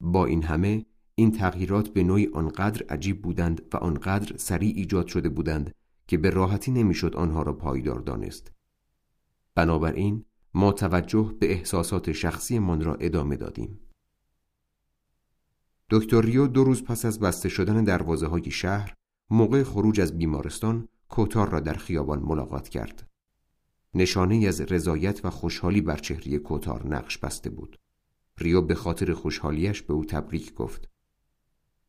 با 0.00 0.26
این 0.26 0.42
همه 0.42 0.86
این 1.14 1.32
تغییرات 1.32 1.88
به 1.88 2.02
نوعی 2.02 2.26
آنقدر 2.26 2.86
عجیب 2.88 3.22
بودند 3.22 3.62
و 3.72 3.76
آنقدر 3.76 4.36
سریع 4.36 4.72
ایجاد 4.76 5.06
شده 5.06 5.28
بودند 5.28 5.74
که 6.06 6.16
به 6.18 6.30
راحتی 6.30 6.70
نمی‌شد 6.70 7.16
آنها 7.16 7.42
را 7.42 7.52
پایدار 7.52 8.00
دانست. 8.00 8.52
بنابراین 9.54 10.24
ما 10.54 10.72
توجه 10.72 11.34
به 11.40 11.52
احساسات 11.52 12.12
شخصی 12.12 12.58
من 12.58 12.80
را 12.80 12.94
ادامه 12.94 13.36
دادیم. 13.36 13.80
دکتر 15.90 16.20
ریو 16.20 16.46
دو 16.46 16.64
روز 16.64 16.84
پس 16.84 17.04
از 17.04 17.20
بسته 17.20 17.48
شدن 17.48 17.84
دروازه 17.84 18.26
های 18.26 18.50
شهر 18.50 18.94
موقع 19.30 19.62
خروج 19.62 20.00
از 20.00 20.18
بیمارستان 20.18 20.88
کوتار 21.08 21.48
را 21.48 21.60
در 21.60 21.74
خیابان 21.74 22.18
ملاقات 22.18 22.68
کرد. 22.68 23.08
نشانه 23.94 24.46
از 24.46 24.60
رضایت 24.60 25.24
و 25.24 25.30
خوشحالی 25.30 25.80
بر 25.80 25.96
چهره 25.96 26.38
کوتار 26.38 26.86
نقش 26.86 27.18
بسته 27.18 27.50
بود. 27.50 27.78
ریو 28.38 28.62
به 28.62 28.74
خاطر 28.74 29.14
خوشحالیش 29.14 29.82
به 29.82 29.94
او 29.94 30.04
تبریک 30.04 30.54
گفت. 30.54 30.88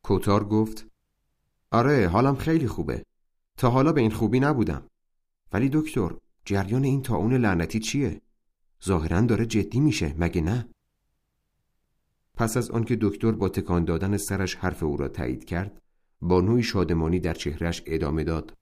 کوتار 0.02 0.44
گفت 0.44 0.86
آره 1.70 2.08
حالم 2.08 2.36
خیلی 2.36 2.66
خوبه. 2.66 3.04
تا 3.56 3.70
حالا 3.70 3.92
به 3.92 4.00
این 4.00 4.10
خوبی 4.10 4.40
نبودم. 4.40 4.86
ولی 5.52 5.70
دکتر 5.72 6.16
جریان 6.44 6.84
این 6.84 7.02
تاون 7.02 7.34
لعنتی 7.34 7.78
چیه؟ 7.78 8.20
ظاهرا 8.84 9.20
داره 9.20 9.46
جدی 9.46 9.80
میشه 9.80 10.14
مگه 10.18 10.40
نه؟ 10.40 10.68
پس 12.34 12.56
از 12.56 12.70
آنکه 12.70 12.98
دکتر 13.00 13.32
با 13.32 13.48
تکان 13.48 13.84
دادن 13.84 14.16
سرش 14.16 14.54
حرف 14.54 14.82
او 14.82 14.96
را 14.96 15.08
تایید 15.08 15.44
کرد 15.44 15.82
با 16.20 16.40
نوعی 16.40 16.62
شادمانی 16.62 17.20
در 17.20 17.34
چهرش 17.34 17.82
ادامه 17.86 18.24
داد. 18.24 18.56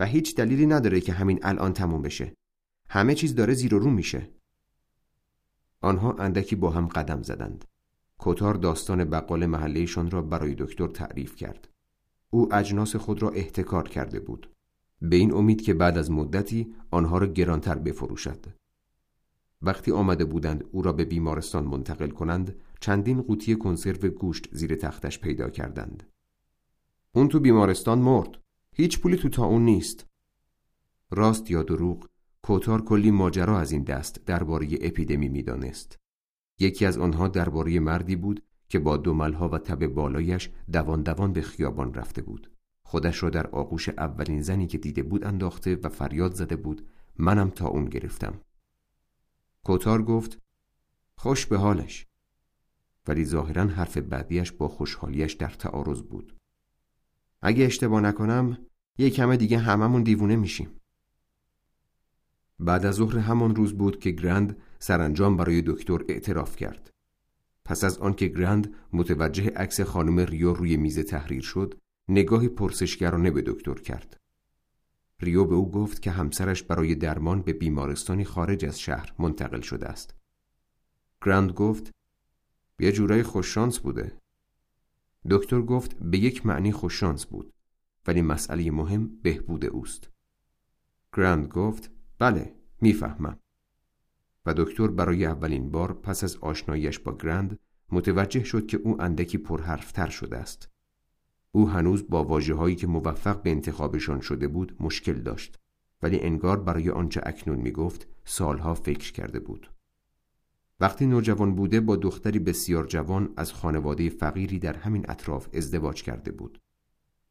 و 0.00 0.06
هیچ 0.06 0.36
دلیلی 0.36 0.66
نداره 0.66 1.00
که 1.00 1.12
همین 1.12 1.38
الان 1.42 1.72
تموم 1.72 2.02
بشه. 2.02 2.32
همه 2.88 3.14
چیز 3.14 3.34
داره 3.34 3.54
زیر 3.54 3.74
و 3.74 3.78
رو 3.78 3.90
میشه. 3.90 4.30
آنها 5.80 6.12
اندکی 6.12 6.56
با 6.56 6.70
هم 6.70 6.86
قدم 6.86 7.22
زدند. 7.22 7.64
کتار 8.18 8.54
داستان 8.54 9.04
بقال 9.04 9.46
محلهشان 9.46 10.10
را 10.10 10.22
برای 10.22 10.54
دکتر 10.54 10.86
تعریف 10.86 11.36
کرد. 11.36 11.68
او 12.30 12.54
اجناس 12.54 12.96
خود 12.96 13.22
را 13.22 13.30
احتکار 13.30 13.88
کرده 13.88 14.20
بود. 14.20 14.50
به 15.02 15.16
این 15.16 15.34
امید 15.34 15.62
که 15.62 15.74
بعد 15.74 15.98
از 15.98 16.10
مدتی 16.10 16.74
آنها 16.90 17.18
را 17.18 17.26
گرانتر 17.26 17.74
بفروشد. 17.74 18.46
وقتی 19.62 19.92
آمده 19.92 20.24
بودند 20.24 20.64
او 20.72 20.82
را 20.82 20.92
به 20.92 21.04
بیمارستان 21.04 21.64
منتقل 21.64 22.10
کنند 22.10 22.54
چندین 22.80 23.22
قوطی 23.22 23.56
کنسرو 23.56 24.10
گوشت 24.10 24.48
زیر 24.52 24.74
تختش 24.74 25.18
پیدا 25.18 25.50
کردند. 25.50 26.11
اون 27.14 27.28
تو 27.28 27.40
بیمارستان 27.40 27.98
مرد. 27.98 28.38
هیچ 28.72 29.00
پولی 29.00 29.16
تو 29.16 29.28
تا 29.28 29.44
اون 29.44 29.64
نیست. 29.64 30.06
راست 31.10 31.50
یا 31.50 31.62
دروغ 31.62 32.08
کوتار 32.42 32.82
کلی 32.82 33.10
ماجرا 33.10 33.58
از 33.58 33.72
این 33.72 33.82
دست 33.82 34.24
درباره 34.26 34.68
اپیدمی 34.80 35.28
می‌دانست. 35.28 35.98
یکی 36.58 36.86
از 36.86 36.98
آنها 36.98 37.28
درباره 37.28 37.80
مردی 37.80 38.16
بود 38.16 38.42
که 38.68 38.78
با 38.78 38.96
دوملها 38.96 39.48
و 39.48 39.58
تب 39.58 39.86
بالایش 39.86 40.50
دوان 40.72 41.02
دوان 41.02 41.32
به 41.32 41.40
خیابان 41.40 41.94
رفته 41.94 42.22
بود. 42.22 42.50
خودش 42.82 43.22
را 43.22 43.30
در 43.30 43.46
آغوش 43.46 43.88
اولین 43.88 44.42
زنی 44.42 44.66
که 44.66 44.78
دیده 44.78 45.02
بود 45.02 45.24
انداخته 45.24 45.76
و 45.76 45.88
فریاد 45.88 46.34
زده 46.34 46.56
بود 46.56 46.88
منم 47.16 47.50
تا 47.50 47.68
اون 47.68 47.84
گرفتم. 47.84 48.40
کوتار 49.64 50.02
گفت 50.02 50.38
خوش 51.16 51.46
به 51.46 51.58
حالش. 51.58 52.06
ولی 53.06 53.24
ظاهرا 53.24 53.64
حرف 53.64 53.98
بعدیش 53.98 54.52
با 54.52 54.68
خوشحالیش 54.68 55.32
در 55.32 55.50
تعارض 55.50 56.02
بود. 56.02 56.41
اگه 57.42 57.64
اشتباه 57.64 58.00
نکنم 58.00 58.58
یه 58.98 59.10
کم 59.10 59.36
دیگه 59.36 59.58
هممون 59.58 60.02
دیوونه 60.02 60.36
میشیم. 60.36 60.80
بعد 62.60 62.86
از 62.86 62.94
ظهر 62.94 63.18
همان 63.18 63.56
روز 63.56 63.72
بود 63.72 64.00
که 64.00 64.10
گرند 64.10 64.56
سرانجام 64.78 65.36
برای 65.36 65.62
دکتر 65.66 65.98
اعتراف 66.08 66.56
کرد. 66.56 66.90
پس 67.64 67.84
از 67.84 67.98
آنکه 67.98 68.26
گرند 68.26 68.74
متوجه 68.92 69.50
عکس 69.56 69.80
خانم 69.80 70.20
ریو 70.20 70.54
روی 70.54 70.76
میز 70.76 70.98
تحریر 70.98 71.42
شد 71.42 71.74
نگاهی 72.08 72.48
پرسشگرانه 72.48 73.30
به 73.30 73.42
دکتر 73.46 73.74
کرد. 73.74 74.16
ریو 75.20 75.44
به 75.44 75.54
او 75.54 75.70
گفت 75.70 76.02
که 76.02 76.10
همسرش 76.10 76.62
برای 76.62 76.94
درمان 76.94 77.42
به 77.42 77.52
بیمارستانی 77.52 78.24
خارج 78.24 78.64
از 78.64 78.80
شهر 78.80 79.12
منتقل 79.18 79.60
شده 79.60 79.86
است. 79.86 80.14
گرند 81.24 81.52
گفت 81.52 81.90
یه 82.78 82.92
جورای 82.92 83.22
خوششانس 83.22 83.78
بوده. 83.78 84.21
دکتر 85.30 85.62
گفت 85.62 85.96
به 86.00 86.18
یک 86.18 86.46
معنی 86.46 86.72
خوششانس 86.72 87.26
بود 87.26 87.52
ولی 88.06 88.22
مسئله 88.22 88.70
مهم 88.70 89.10
بهبود 89.22 89.64
اوست. 89.64 90.10
گرند 91.16 91.48
گفت 91.48 91.90
بله 92.18 92.54
می‌فهمم. 92.80 93.38
و 94.46 94.54
دکتر 94.54 94.88
برای 94.88 95.24
اولین 95.24 95.70
بار 95.70 95.92
پس 95.92 96.24
از 96.24 96.36
آشناییش 96.36 96.98
با 96.98 97.16
گرند 97.16 97.58
متوجه 97.92 98.44
شد 98.44 98.66
که 98.66 98.76
او 98.76 99.02
اندکی 99.02 99.38
پرحرفتر 99.38 100.08
شده 100.08 100.36
است. 100.36 100.68
او 101.52 101.68
هنوز 101.68 102.08
با 102.08 102.24
واجه 102.24 102.54
هایی 102.54 102.76
که 102.76 102.86
موفق 102.86 103.42
به 103.42 103.50
انتخابشان 103.50 104.20
شده 104.20 104.48
بود 104.48 104.76
مشکل 104.80 105.14
داشت 105.22 105.58
ولی 106.02 106.20
انگار 106.20 106.60
برای 106.60 106.90
آنچه 106.90 107.20
اکنون 107.26 107.58
می 107.58 107.70
گفت 107.72 108.08
سالها 108.24 108.74
فکر 108.74 109.12
کرده 109.12 109.40
بود. 109.40 109.70
وقتی 110.82 111.06
نوجوان 111.06 111.54
بوده 111.54 111.80
با 111.80 111.96
دختری 111.96 112.38
بسیار 112.38 112.86
جوان 112.86 113.32
از 113.36 113.52
خانواده 113.52 114.08
فقیری 114.08 114.58
در 114.58 114.76
همین 114.76 115.04
اطراف 115.08 115.48
ازدواج 115.54 116.02
کرده 116.02 116.32
بود. 116.32 116.60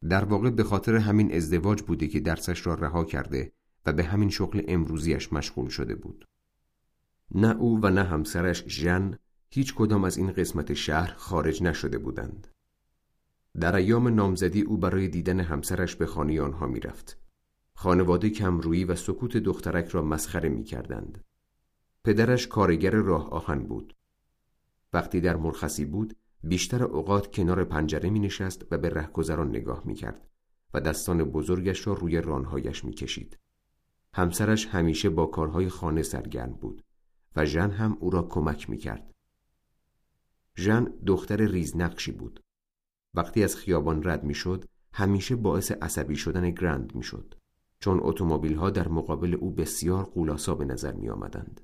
در 0.10 0.24
واقع 0.24 0.50
به 0.50 0.64
خاطر 0.64 0.96
همین 0.96 1.36
ازدواج 1.36 1.82
بوده 1.82 2.08
که 2.08 2.20
درسش 2.20 2.68
را 2.68 2.74
رها 2.74 3.04
کرده 3.06 3.52
و 3.86 3.94
به 3.94 4.04
همین 4.04 4.30
شغل 4.30 4.62
امروزیش 4.68 5.34
مشغول 5.34 5.70
شده 5.70 5.96
بود. 5.96 6.28
نه 7.36 7.56
او 7.58 7.80
و 7.84 7.90
نه 7.90 8.04
همسرش 8.04 8.68
ژن 8.68 9.18
هیچ 9.50 9.76
کدام 9.76 10.04
از 10.04 10.18
این 10.18 10.32
قسمت 10.32 10.74
شهر 10.74 11.14
خارج 11.18 11.64
نشده 11.64 11.98
بودند. 11.98 12.48
در 13.60 13.76
ایام 13.76 14.08
نامزدی 14.08 14.62
او 14.62 14.78
برای 14.78 15.08
دیدن 15.08 15.40
همسرش 15.40 15.96
به 15.96 16.06
خانه 16.06 16.42
آنها 16.42 16.68
می‌رفت. 16.68 17.18
خانواده 17.74 18.30
کمرویی 18.30 18.86
و 18.86 18.96
سکوت 18.96 19.38
دخترک 19.38 19.88
را 19.88 20.02
مسخره 20.02 20.50
می 20.50 20.64
کردند. 20.64 21.24
پدرش 22.04 22.48
کارگر 22.48 22.92
راه 22.92 23.30
آهن 23.30 23.64
بود. 23.64 23.96
وقتی 24.94 25.22
در 25.22 25.36
مرخصی 25.36 25.86
بود 25.86 26.18
بیشتر 26.44 26.84
اوقات 26.84 27.36
کنار 27.36 27.64
پنجره 27.64 28.10
می 28.10 28.20
نشست 28.20 28.66
و 28.72 28.78
به 28.78 28.90
رهگذران 28.90 29.50
نگاه 29.50 29.82
می 29.86 29.96
کرد 29.96 30.28
و 30.74 30.82
دستان 30.82 31.24
بزرگش 31.24 31.88
را 31.88 31.94
روی 31.94 32.22
رانهایش 32.22 32.86
می 32.86 32.94
کشید. 32.94 33.38
همسرش 34.14 34.68
همیشه 34.68 35.10
با 35.10 35.26
کارهای 35.26 35.70
خانه 35.70 36.04
سرگرم 36.04 36.54
بود 36.54 36.84
و 37.36 37.46
ژن 37.46 37.72
هم 37.72 37.98
او 38.00 38.10
را 38.10 38.24
کمک 38.24 38.70
می 38.70 38.78
کرد. 38.78 39.12
ژن 40.58 40.94
دختر 41.06 41.46
ریزنقشی 41.46 42.12
بود. 42.12 42.44
وقتی 43.14 43.44
از 43.44 43.56
خیابان 43.56 44.04
رد 44.04 44.24
می 44.24 44.34
شد 44.34 44.66
همیشه 44.94 45.36
باعث 45.36 45.72
عصبی 45.72 46.16
شدن 46.16 46.52
گرند 46.52 46.96
می 46.96 47.04
شد. 47.04 47.36
چون 47.80 48.00
اتومبیل 48.02 48.56
ها 48.56 48.70
در 48.70 48.88
مقابل 48.88 49.34
او 49.34 49.52
بسیار 49.52 50.04
قولاسا 50.04 50.56
به 50.56 50.66
نظر 50.66 50.94
می 50.94 51.10
آمدند. 51.10 51.62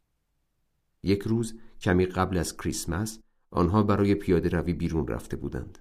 یک 1.08 1.22
روز 1.22 1.60
کمی 1.82 2.06
قبل 2.06 2.38
از 2.38 2.58
کریسمس 2.58 3.20
آنها 3.52 3.84
برای 3.84 4.16
پیاده 4.16 4.50
روی 4.50 4.74
بیرون 4.74 5.08
رفته 5.08 5.38
بودند. 5.38 5.78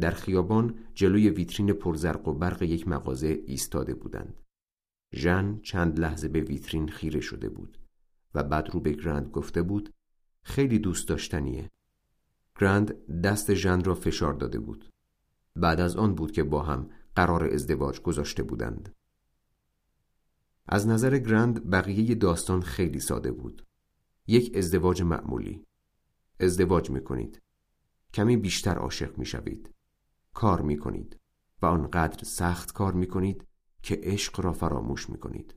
در 0.00 0.10
خیابان 0.10 0.78
جلوی 0.94 1.30
ویترین 1.30 1.72
پرزرق 1.72 2.28
و 2.28 2.32
برق 2.32 2.62
یک 2.62 2.88
مغازه 2.88 3.42
ایستاده 3.46 3.94
بودند. 3.94 4.42
ژن 5.14 5.60
چند 5.62 6.00
لحظه 6.00 6.28
به 6.28 6.40
ویترین 6.40 6.88
خیره 6.88 7.20
شده 7.20 7.48
بود 7.48 7.78
و 8.34 8.42
بعد 8.42 8.70
رو 8.70 8.80
به 8.80 8.92
گرند 8.92 9.28
گفته 9.28 9.62
بود 9.62 9.92
خیلی 10.42 10.78
دوست 10.78 11.08
داشتنیه. 11.08 11.70
گرند 12.60 13.20
دست 13.20 13.54
ژن 13.54 13.84
را 13.84 13.94
فشار 13.94 14.32
داده 14.34 14.58
بود. 14.58 14.90
بعد 15.56 15.80
از 15.80 15.96
آن 15.96 16.14
بود 16.14 16.32
که 16.32 16.42
با 16.42 16.62
هم 16.62 16.90
قرار 17.16 17.44
ازدواج 17.44 18.00
گذاشته 18.00 18.42
بودند. 18.42 18.94
از 20.68 20.86
نظر 20.86 21.18
گرند 21.18 21.70
بقیه 21.70 22.14
داستان 22.14 22.60
خیلی 22.62 23.00
ساده 23.00 23.32
بود. 23.32 23.64
یک 24.26 24.56
ازدواج 24.56 25.02
معمولی. 25.02 25.66
ازدواج 26.40 26.90
می 26.90 27.04
کنید. 27.04 27.42
کمی 28.14 28.36
بیشتر 28.36 28.78
عاشق 28.78 29.18
می 29.18 29.26
شوید. 29.26 29.74
کار 30.34 30.60
می 30.60 30.76
کنید 30.76 31.20
و 31.62 31.66
آنقدر 31.66 32.24
سخت 32.24 32.72
کار 32.72 32.92
می 32.92 33.06
کنید 33.06 33.46
که 33.82 34.00
عشق 34.02 34.40
را 34.40 34.52
فراموش 34.52 35.10
می 35.10 35.18
کنید. 35.18 35.54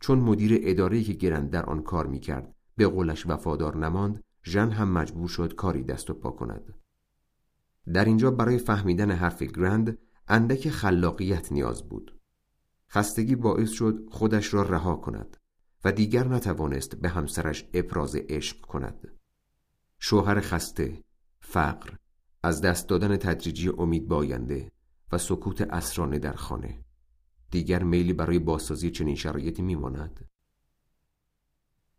چون 0.00 0.18
مدیر 0.18 0.60
اداره 0.62 1.02
که 1.02 1.12
گرند 1.12 1.50
در 1.50 1.64
آن 1.66 1.82
کار 1.82 2.06
می 2.06 2.20
کرد 2.20 2.54
به 2.76 2.86
قولش 2.86 3.26
وفادار 3.26 3.76
نماند 3.76 4.22
ژن 4.44 4.70
هم 4.70 4.92
مجبور 4.92 5.28
شد 5.28 5.54
کاری 5.54 5.82
دست 5.82 6.10
و 6.10 6.14
پا 6.14 6.30
کند. 6.30 6.74
در 7.92 8.04
اینجا 8.04 8.30
برای 8.30 8.58
فهمیدن 8.58 9.10
حرف 9.10 9.42
گرند 9.42 9.98
اندک 10.28 10.70
خلاقیت 10.70 11.52
نیاز 11.52 11.88
بود. 11.88 12.20
خستگی 12.90 13.36
باعث 13.36 13.70
شد 13.70 14.08
خودش 14.10 14.54
را 14.54 14.62
رها 14.62 14.96
کند 14.96 15.36
و 15.84 15.92
دیگر 15.92 16.28
نتوانست 16.28 16.94
به 16.94 17.08
همسرش 17.08 17.68
ابراز 17.74 18.16
عشق 18.16 18.60
کند. 18.60 19.18
شوهر 19.98 20.40
خسته 20.40 21.04
فقر 21.40 21.94
از 22.42 22.60
دست 22.60 22.88
دادن 22.88 23.16
تدریجی 23.16 23.68
امید 23.68 24.08
باینده 24.08 24.72
و 25.12 25.18
سکوت 25.18 25.60
اسرانه 25.60 26.18
در 26.18 26.32
خانه. 26.32 26.84
دیگر 27.50 27.82
میلی 27.82 28.12
برای 28.12 28.38
بازسازی 28.38 28.90
چنین 28.90 29.14
شرایطی 29.14 29.62
میماند؟ 29.62 30.28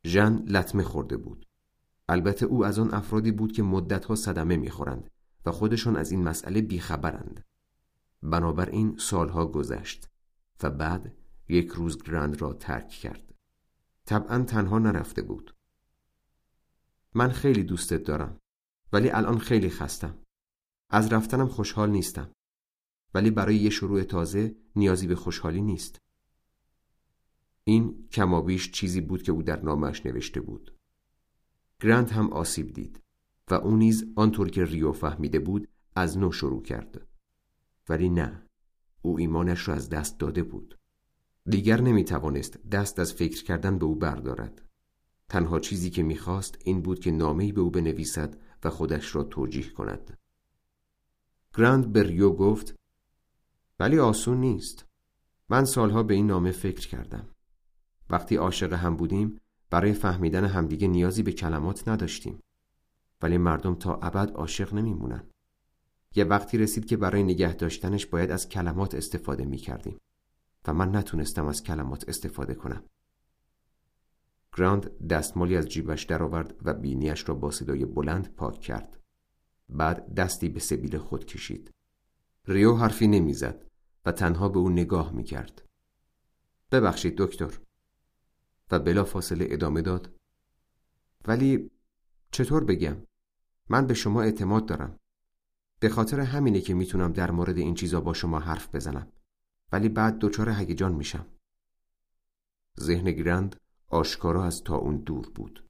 ژن 0.06 0.44
لطمه 0.48 0.84
خورده 0.84 1.18
بود. 1.18 1.46
البته 2.10 2.46
او 2.46 2.66
از 2.66 2.80
آن 2.80 2.94
افرادی 2.94 3.32
بود 3.32 3.52
که 3.52 3.64
مدتها 3.64 4.16
صدمه 4.16 4.58
می‌خورند 4.58 5.10
و 5.46 5.52
خودشان 5.52 5.96
از 5.96 6.12
این 6.12 6.24
مسئله 6.24 6.62
بیخبرند. 6.62 7.44
بنابراین 8.24 8.98
سالها 8.98 9.46
گذشت 9.46 10.10
و 10.64 10.70
بعد 10.70 11.14
یک 11.50 11.68
روز 11.68 12.04
گرند 12.04 12.42
را 12.42 12.54
ترک 12.54 12.90
کرد. 12.90 13.25
طبعا 14.06 14.44
تنها 14.44 14.80
نرفته 14.80 15.22
بود. 15.22 15.56
من 17.14 17.32
خیلی 17.32 17.64
دوستت 17.64 18.04
دارم 18.04 18.40
ولی 18.94 19.10
الان 19.10 19.38
خیلی 19.38 19.70
خستم. 19.70 20.18
از 20.90 21.14
رفتنم 21.14 21.48
خوشحال 21.48 21.90
نیستم 21.90 22.32
ولی 23.14 23.32
برای 23.32 23.56
یه 23.56 23.70
شروع 23.70 24.04
تازه 24.04 24.56
نیازی 24.76 25.08
به 25.08 25.16
خوشحالی 25.16 25.62
نیست. 25.62 26.02
این 27.64 28.08
کمابیش 28.12 28.72
چیزی 28.72 29.02
بود 29.02 29.24
که 29.24 29.32
او 29.32 29.44
در 29.44 29.62
نامش 29.62 30.06
نوشته 30.06 30.42
بود. 30.42 30.76
گرند 31.80 32.10
هم 32.10 32.34
آسیب 32.34 32.74
دید 32.74 33.02
و 33.50 33.54
او 33.54 33.76
نیز 33.76 34.06
آنطور 34.16 34.50
که 34.50 34.66
ریو 34.66 34.92
فهمیده 34.92 35.40
بود 35.40 35.68
از 35.96 36.18
نو 36.18 36.32
شروع 36.32 36.64
کرد. 36.64 37.08
ولی 37.90 38.10
نه 38.10 38.48
او 39.02 39.20
ایمانش 39.20 39.68
را 39.68 39.74
از 39.74 39.90
دست 39.90 40.20
داده 40.20 40.44
بود. 40.44 40.80
دیگر 41.50 41.82
نمی 41.82 42.04
توانست 42.04 42.68
دست 42.70 43.00
از 43.00 43.14
فکر 43.14 43.44
کردن 43.44 43.78
به 43.78 43.86
او 43.86 43.96
بردارد. 43.96 44.62
تنها 45.30 45.60
چیزی 45.60 45.90
که 45.90 46.04
می‌خواست 46.04 46.58
این 46.64 46.82
بود 46.82 47.00
که 47.00 47.12
نامه‌ای 47.12 47.52
به 47.52 47.62
او 47.62 47.70
بنویسد 47.70 48.38
و 48.64 48.70
خودش 48.70 49.16
را 49.16 49.24
توجیه 49.24 49.70
کند. 49.70 50.18
گراند 51.58 51.94
به 51.94 52.04
ریو 52.04 52.30
گفت 52.30 52.76
ولی 53.80 54.00
آسون 54.00 54.38
نیست. 54.38 54.86
من 55.50 55.66
سالها 55.66 56.04
به 56.04 56.14
این 56.14 56.28
نامه 56.28 56.52
فکر 56.52 56.88
کردم. 56.88 57.28
وقتی 58.10 58.36
عاشق 58.36 58.74
هم 58.74 58.96
بودیم 58.96 59.40
برای 59.70 59.94
فهمیدن 59.94 60.46
همدیگه 60.46 60.88
نیازی 60.88 61.24
به 61.24 61.32
کلمات 61.32 61.88
نداشتیم. 61.88 62.40
ولی 63.22 63.38
مردم 63.38 63.76
تا 63.76 63.96
ابد 63.96 64.32
عاشق 64.32 64.74
نمیمونن. 64.74 65.24
یه 66.16 66.24
وقتی 66.24 66.58
رسید 66.58 66.86
که 66.86 66.98
برای 66.98 67.24
نگه 67.24 67.54
داشتنش 67.54 68.06
باید 68.06 68.32
از 68.32 68.50
کلمات 68.50 68.96
استفاده 68.96 69.46
می 69.46 69.58
کردیم 69.58 69.98
و 70.68 70.74
من 70.74 70.96
نتونستم 70.96 71.48
از 71.48 71.64
کلمات 71.64 72.10
استفاده 72.10 72.56
کنم. 72.56 72.84
گراند 74.58 75.08
دستمالی 75.08 75.58
از 75.58 75.68
جیبش 75.68 76.04
درآورد 76.04 76.56
و 76.62 76.74
بینیش 76.74 77.30
را 77.30 77.36
با 77.36 77.52
صدای 77.52 77.86
بلند 77.86 78.36
پاک 78.36 78.62
کرد. 78.62 79.00
بعد 79.70 80.14
دستی 80.14 80.50
به 80.50 80.60
سبیل 80.60 80.98
خود 80.98 81.26
کشید. 81.26 81.72
ریو 82.48 82.76
حرفی 82.76 83.08
نمی‌زد 83.08 83.68
و 84.06 84.12
تنها 84.12 84.50
به 84.50 84.60
او 84.60 84.70
نگاه 84.70 85.12
می 85.12 85.24
کرد. 85.24 85.62
ببخشید 86.72 87.18
دکتر. 87.18 87.60
و 88.72 88.80
بلا 88.80 89.04
فاصله 89.04 89.48
ادامه 89.50 89.82
داد. 89.82 90.16
ولی 91.28 91.72
چطور 92.32 92.64
بگم؟ 92.64 92.98
من 93.70 93.88
به 93.88 93.94
شما 93.94 94.22
اعتماد 94.22 94.66
دارم. 94.66 95.00
به 95.80 95.90
خاطر 95.90 96.20
همینه 96.20 96.62
که 96.62 96.74
می‌تونم 96.74 97.14
در 97.14 97.32
مورد 97.32 97.58
این 97.58 97.76
چیزا 97.76 98.02
با 98.02 98.14
شما 98.14 98.40
حرف 98.40 98.76
بزنم 98.76 99.12
ولی 99.72 99.90
بعد 99.90 100.20
دچار 100.20 100.50
هیجان 100.50 100.94
میشم. 100.94 101.26
ذهن 102.80 103.12
گرند 103.12 103.56
آشکارا 103.88 104.44
از 104.44 104.64
تا 104.64 104.76
اون 104.76 104.98
دور 104.98 105.30
بود. 105.36 105.66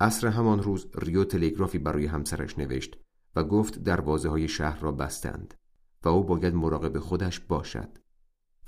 عصر 0.00 0.26
همان 0.26 0.62
روز 0.62 0.86
ریو 0.94 1.24
تلگرافی 1.24 1.78
برای 1.78 2.06
همسرش 2.06 2.58
نوشت 2.58 2.96
و 3.36 3.44
گفت 3.44 3.78
دروازه 3.78 4.28
های 4.28 4.48
شهر 4.48 4.80
را 4.80 4.92
بستند 4.92 5.54
و 6.02 6.08
او 6.08 6.24
باید 6.24 6.54
مراقب 6.54 6.98
خودش 6.98 7.40
باشد 7.40 7.98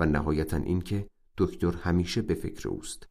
و 0.01 0.07
نهایتا 0.07 0.57
اینکه 0.57 1.11
دکتر 1.37 1.73
همیشه 1.73 2.23
به 2.23 2.35
فکر 2.35 2.69
اوست. 2.69 3.09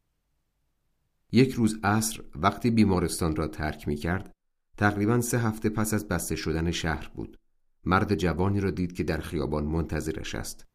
یک 1.32 1.52
روز 1.52 1.78
عصر 1.84 2.22
وقتی 2.34 2.70
بیمارستان 2.70 3.36
را 3.36 3.48
ترک 3.48 3.88
می 3.88 3.96
کرد 3.96 4.32
تقریبا 4.76 5.20
سه 5.20 5.38
هفته 5.38 5.68
پس 5.68 5.94
از 5.94 6.08
بسته 6.08 6.36
شدن 6.36 6.70
شهر 6.70 7.10
بود. 7.14 7.38
مرد 7.84 8.14
جوانی 8.14 8.60
را 8.60 8.70
دید 8.70 8.92
که 8.92 9.04
در 9.04 9.20
خیابان 9.20 9.64
منتظرش 9.64 10.34
است. 10.34 10.66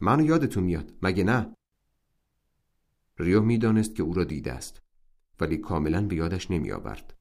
منو 0.00 0.24
یادتون 0.24 0.64
میاد. 0.64 0.92
مگه 1.02 1.24
نه؟ 1.24 1.56
ریو 3.18 3.42
می‌دانست 3.42 3.94
که 3.94 4.02
او 4.02 4.14
را 4.14 4.24
دیده 4.24 4.52
است 4.52 4.82
ولی 5.40 5.56
کاملا 5.56 6.06
به 6.06 6.16
یادش 6.16 6.50
نمی 6.50 6.72
آورد. 6.72 7.14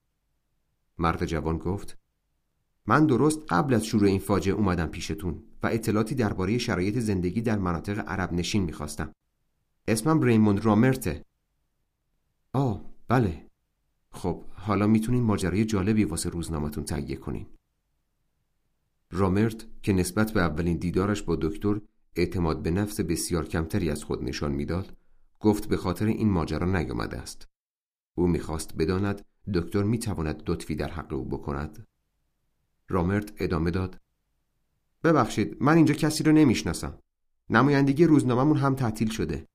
مرد 0.98 1.26
جوان 1.26 1.58
گفت 1.58 1.98
من 2.86 3.06
درست 3.06 3.40
قبل 3.50 3.74
از 3.74 3.86
شروع 3.86 4.08
این 4.08 4.20
فاجعه 4.20 4.56
اومدم 4.56 4.88
پیشتون 4.88 5.44
و 5.64 5.68
اطلاعاتی 5.68 6.16
درباره 6.16 6.58
شرایط 6.58 7.00
زندگی 7.00 7.42
در 7.42 7.58
مناطق 7.58 8.00
عرب 8.00 8.34
نشین 8.34 8.64
می‌خواستم. 8.64 9.14
اسمم 9.88 10.22
ریموند 10.22 10.66
رامرته. 10.66 11.26
آه 12.54 12.86
بله. 13.08 13.48
خب 14.12 14.44
حالا 14.54 14.88
می‌تونین 14.88 15.24
ماجرای 15.24 15.66
جالبی 15.66 16.04
واسه 16.04 16.30
روزنامهتون 16.30 16.84
تهیه 16.84 17.16
کنین. 17.16 17.48
رامرت 19.12 19.66
که 19.84 19.94
نسبت 19.94 20.32
به 20.32 20.42
اولین 20.42 20.78
دیدارش 20.78 21.22
با 21.22 21.36
دکتر 21.36 21.82
اعتماد 22.18 22.64
به 22.64 22.72
نفس 22.72 23.02
بسیار 23.02 23.48
کمتری 23.48 23.92
از 23.92 24.04
خود 24.04 24.24
نشان 24.24 24.52
می‌داد 24.52 24.98
گفت 25.40 25.68
به 25.68 25.78
خاطر 25.78 26.06
این 26.06 26.30
ماجرا 26.30 26.72
نیامده 26.72 27.18
است. 27.18 27.48
او 28.16 28.28
می‌خواست 28.28 28.78
بداند 28.78 29.26
دکتر 29.54 29.84
می‌تواند 29.84 30.44
لطفی 30.48 30.76
در 30.76 30.92
حق 30.92 31.14
او 31.14 31.26
بکند. 31.26 31.86
رامرت 32.90 33.34
ادامه 33.38 33.72
داد 33.72 33.98
ببخشید 35.04 35.58
من 35.60 35.76
اینجا 35.76 35.94
کسی 35.94 36.24
رو 36.24 36.32
نمی‌شناسم. 36.32 37.00
نمایندگی 37.50 38.06
روزنامهمون 38.06 38.58
هم 38.58 38.76
تعطیل 38.76 39.10
شده. 39.10 39.48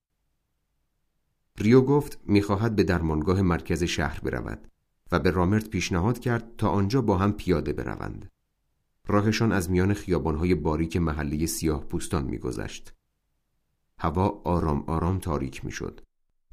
ریو 1.59 1.81
گفت 1.81 2.21
می‌خواهد 2.25 2.77
به 2.77 2.85
درمانگاه 2.85 3.43
مرکز 3.43 3.83
شهر 3.83 4.21
برود 4.21 4.69
و 5.13 5.19
به 5.19 5.31
رامرت 5.31 5.69
پیشنهاد 5.69 6.19
کرد 6.19 6.57
تا 6.57 6.69
آنجا 6.69 7.03
با 7.03 7.19
هم 7.19 7.33
پیاده 7.33 7.73
بروند. 7.73 8.32
راهشان 9.07 9.53
از 9.53 9.71
میان 9.71 9.95
خیابانهای 9.95 10.55
باریک 10.55 10.97
محله 10.97 11.47
سیاه 11.47 11.85
پوستان 11.85 12.25
میگذشت. 12.25 12.95
هوا 13.99 14.43
آرام 14.45 14.85
آرام 14.87 15.19
تاریک 15.19 15.65
می‌شد 15.65 16.01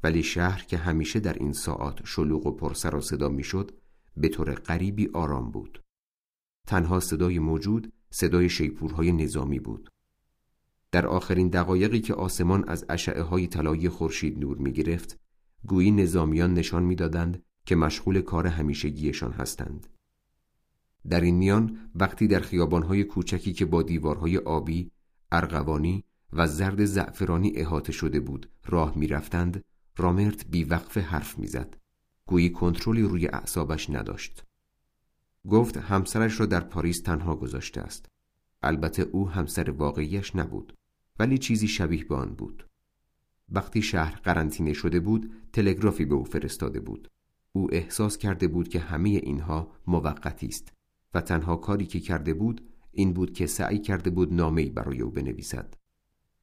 ولی 0.02 0.22
شهر 0.22 0.64
که 0.64 0.76
همیشه 0.76 1.20
در 1.20 1.32
این 1.32 1.52
ساعات 1.52 2.00
شلوغ 2.04 2.46
و 2.46 2.50
پرسر 2.50 2.94
و 2.94 3.00
صدا 3.00 3.28
می‌شد 3.28 3.72
به 4.16 4.28
طور 4.28 4.54
غریبی 4.54 5.10
آرام 5.14 5.50
بود. 5.50 5.82
تنها 6.66 7.00
صدای 7.00 7.38
موجود 7.38 7.92
صدای 8.10 8.48
شیپورهای 8.48 9.12
نظامی 9.12 9.58
بود. 9.58 9.90
در 10.92 11.06
آخرین 11.06 11.48
دقایقی 11.48 12.00
که 12.00 12.14
آسمان 12.14 12.68
از 12.68 12.86
اشعه 12.88 13.22
های 13.22 13.46
طلایی 13.46 13.88
خورشید 13.88 14.38
نور 14.38 14.56
می 14.56 14.72
گرفت 14.72 15.18
گویی 15.66 15.90
نظامیان 15.90 16.54
نشان 16.54 16.82
می‌دادند 16.82 17.42
که 17.66 17.76
مشغول 17.76 18.20
کار 18.20 18.46
همیشگیشان 18.46 19.32
هستند. 19.32 19.86
در 21.08 21.20
این 21.20 21.34
میان 21.34 21.90
وقتی 21.94 22.26
در 22.26 22.40
خیابانهای 22.40 23.04
کوچکی 23.04 23.52
که 23.52 23.64
با 23.64 23.82
دیوارهای 23.82 24.38
آبی، 24.38 24.90
ارغوانی 25.32 26.04
و 26.32 26.46
زرد 26.46 26.84
زعفرانی 26.84 27.52
احاطه 27.56 27.92
شده 27.92 28.20
بود 28.20 28.50
راه 28.66 28.98
می‌رفتند 28.98 29.64
رامرت 29.96 30.46
بیوقف 30.46 30.98
حرف 30.98 31.38
می‌زد. 31.38 31.76
گویی 32.26 32.50
کنترلی 32.50 33.02
روی 33.02 33.26
اعصابش 33.26 33.90
نداشت. 33.90 34.44
گفت 35.48 35.76
همسرش 35.76 36.40
را 36.40 36.46
در 36.46 36.60
پاریس 36.60 37.00
تنها 37.00 37.36
گذاشته 37.36 37.80
است. 37.80 38.06
البته 38.62 39.02
او 39.02 39.30
همسر 39.30 39.70
واقعیش 39.70 40.36
نبود 40.36 40.74
ولی 41.18 41.38
چیزی 41.38 41.68
شبیه 41.68 42.04
به 42.04 42.14
آن 42.14 42.34
بود. 42.34 42.66
وقتی 43.48 43.82
شهر 43.82 44.20
قرنطینه 44.24 44.72
شده 44.72 45.00
بود 45.00 45.32
تلگرافی 45.52 46.04
به 46.04 46.14
او 46.14 46.24
فرستاده 46.24 46.80
بود. 46.80 47.08
او 47.52 47.74
احساس 47.74 48.18
کرده 48.18 48.48
بود 48.48 48.68
که 48.68 48.80
همه 48.80 49.08
اینها 49.08 49.72
موقتی 49.86 50.46
است. 50.46 50.72
و 51.14 51.20
تنها 51.20 51.56
کاری 51.56 51.86
که 51.86 52.00
کرده 52.00 52.34
بود 52.34 52.68
این 52.92 53.12
بود 53.12 53.32
که 53.32 53.46
سعی 53.46 53.78
کرده 53.78 54.10
بود 54.10 54.32
نامه‌ای 54.32 54.70
برای 54.70 55.00
او 55.00 55.10
بنویسد. 55.10 55.74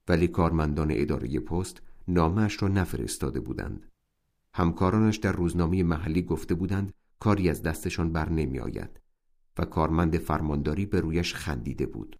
ولی 0.07 0.27
کارمندان 0.27 0.91
اداره 0.91 1.39
پست 1.39 1.81
نامش 2.07 2.61
را 2.61 2.67
نفرستاده 2.67 3.39
بودند. 3.39 3.91
همکارانش 4.53 5.17
در 5.17 5.31
روزنامه 5.31 5.83
محلی 5.83 6.21
گفته 6.21 6.55
بودند 6.55 6.93
کاری 7.19 7.49
از 7.49 7.61
دستشان 7.61 8.11
بر 8.11 8.29
نمی 8.29 8.59
آید 8.59 9.01
و 9.57 9.65
کارمند 9.65 10.17
فرمانداری 10.17 10.85
به 10.85 10.99
رویش 10.99 11.33
خندیده 11.33 11.85
بود. 11.85 12.19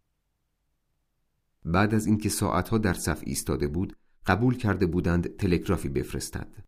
بعد 1.66 1.94
از 1.94 2.06
اینکه 2.06 2.30
ساعتها 2.30 2.78
در 2.78 2.94
صف 2.94 3.22
ایستاده 3.26 3.68
بود 3.68 3.96
قبول 4.26 4.58
کرده 4.58 4.86
بودند 4.86 5.36
تلگرافی 5.36 5.90
بفرستد. 5.90 6.64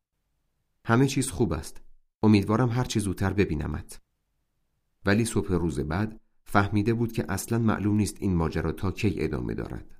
همه 0.85 1.07
چیز 1.07 1.29
خوب 1.29 1.53
است. 1.53 1.81
امیدوارم 2.23 2.69
هر 2.69 2.83
چه 2.83 2.99
زودتر 2.99 3.33
ببینمت. 3.33 4.01
ولی 5.05 5.25
صبح 5.25 5.53
روز 5.53 5.79
بعد 5.79 6.19
فهمیده 6.45 6.93
بود 6.93 7.11
که 7.11 7.25
اصلا 7.29 7.59
معلوم 7.59 7.95
نیست 7.95 8.17
این 8.19 8.35
ماجرا 8.35 8.71
تا 8.71 8.91
کی 8.91 9.13
ادامه 9.17 9.53
دارد. 9.53 9.95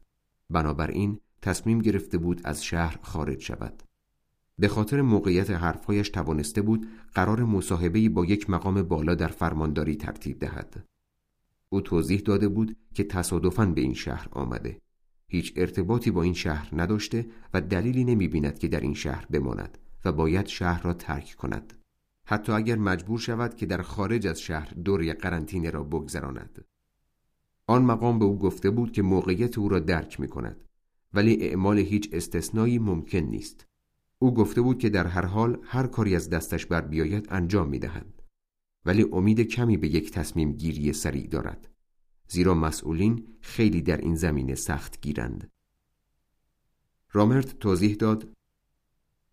بنابراین 0.49 1.19
تصمیم 1.41 1.79
گرفته 1.79 2.17
بود 2.17 2.41
از 2.43 2.65
شهر 2.65 2.99
خارج 3.01 3.39
شود. 3.39 3.83
به 4.59 4.67
خاطر 4.67 5.01
موقعیت 5.01 5.49
حرفهایش 5.49 6.09
توانسته 6.09 6.61
بود 6.61 6.87
قرار 7.13 7.43
مصاحبه 7.43 8.09
با 8.09 8.25
یک 8.25 8.49
مقام 8.49 8.81
بالا 8.81 9.15
در 9.15 9.27
فرمانداری 9.27 9.95
ترتیب 9.95 10.39
دهد. 10.39 10.85
او 11.69 11.81
توضیح 11.81 12.19
داده 12.19 12.47
بود 12.47 12.77
که 12.93 13.03
تصادفاً 13.03 13.65
به 13.65 13.81
این 13.81 13.93
شهر 13.93 14.27
آمده. 14.31 14.81
هیچ 15.27 15.53
ارتباطی 15.55 16.11
با 16.11 16.23
این 16.23 16.33
شهر 16.33 16.69
نداشته 16.81 17.25
و 17.53 17.61
دلیلی 17.61 18.03
نمی 18.03 18.27
بیند 18.27 18.59
که 18.59 18.67
در 18.67 18.79
این 18.79 18.93
شهر 18.93 19.25
بماند 19.25 19.77
و 20.05 20.11
باید 20.11 20.47
شهر 20.47 20.83
را 20.83 20.93
ترک 20.93 21.35
کند. 21.37 21.78
حتی 22.31 22.51
اگر 22.51 22.75
مجبور 22.75 23.19
شود 23.19 23.55
که 23.55 23.65
در 23.65 23.81
خارج 23.81 24.27
از 24.27 24.41
شهر 24.41 24.73
دوره 24.73 25.13
قرنطینه 25.13 25.69
را 25.69 25.83
بگذراند 25.83 26.65
آن 27.67 27.85
مقام 27.85 28.19
به 28.19 28.25
او 28.25 28.39
گفته 28.39 28.69
بود 28.69 28.91
که 28.91 29.01
موقعیت 29.01 29.57
او 29.57 29.69
را 29.69 29.79
درک 29.79 30.19
می 30.19 30.27
کند 30.27 30.63
ولی 31.13 31.43
اعمال 31.43 31.79
هیچ 31.79 32.09
استثنایی 32.13 32.79
ممکن 32.79 33.17
نیست 33.17 33.67
او 34.19 34.33
گفته 34.33 34.61
بود 34.61 34.79
که 34.79 34.89
در 34.89 35.07
هر 35.07 35.25
حال 35.25 35.57
هر 35.63 35.87
کاری 35.87 36.15
از 36.15 36.29
دستش 36.29 36.65
بر 36.65 36.81
بیاید 36.81 37.27
انجام 37.29 37.69
می 37.69 37.79
دهند. 37.79 38.21
ولی 38.85 39.05
امید 39.11 39.41
کمی 39.41 39.77
به 39.77 39.87
یک 39.87 40.11
تصمیم 40.11 40.51
گیری 40.51 40.93
سریع 40.93 41.27
دارد 41.27 41.67
زیرا 42.27 42.53
مسئولین 42.53 43.27
خیلی 43.41 43.81
در 43.81 43.97
این 43.97 44.15
زمینه 44.15 44.55
سخت 44.55 45.01
گیرند 45.01 45.51
رامرت 47.11 47.59
توضیح 47.59 47.95
داد 47.95 48.33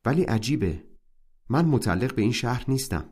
ولی 0.05 0.23
عجیبه 0.23 0.96
من 1.49 1.65
متعلق 1.65 2.15
به 2.15 2.23
این 2.23 2.33
شهر 2.33 2.65
نیستم. 2.69 3.05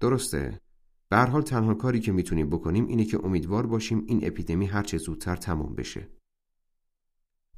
درسته. 0.00 0.60
به 1.08 1.16
حال 1.16 1.42
تنها 1.42 1.74
کاری 1.74 2.00
که 2.00 2.12
می‌تونیم 2.12 2.50
بکنیم 2.50 2.86
اینه 2.86 3.04
که 3.04 3.24
امیدوار 3.24 3.66
باشیم 3.66 4.04
این 4.06 4.20
اپیدمی 4.22 4.66
هر 4.66 4.82
چه 4.82 4.98
زودتر 4.98 5.36
تمام 5.36 5.74
بشه. 5.74 6.08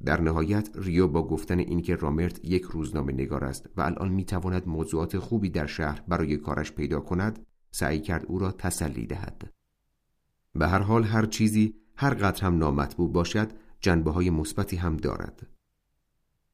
در 0.05 0.21
نهایت 0.21 0.69
ریو 0.75 1.07
با 1.07 1.27
گفتن 1.27 1.59
اینکه 1.59 1.95
رامرت 1.95 2.45
یک 2.45 2.63
روزنامه 2.63 3.13
نگار 3.13 3.43
است 3.43 3.69
و 3.77 3.81
الان 3.81 4.09
می‌تواند 4.09 4.67
موضوعات 4.67 5.19
خوبی 5.19 5.49
در 5.49 5.65
شهر 5.65 6.03
برای 6.07 6.37
کارش 6.37 6.71
پیدا 6.71 6.99
کند 6.99 7.45
سعی 7.71 7.99
کرد 7.99 8.25
او 8.25 8.39
را 8.39 8.51
تسلی 8.51 9.05
دهد. 9.05 9.53
به 10.55 10.67
هر 10.67 10.79
حال 10.79 11.03
هر 11.03 11.25
چیزی 11.25 11.75
هر 11.95 12.13
قدر 12.13 12.45
هم 12.45 12.57
نامطبوع 12.57 13.11
باشد 13.11 13.51
جنبه 13.79 14.11
های 14.11 14.29
مثبتی 14.29 14.75
هم 14.75 14.97
دارد. 14.97 15.47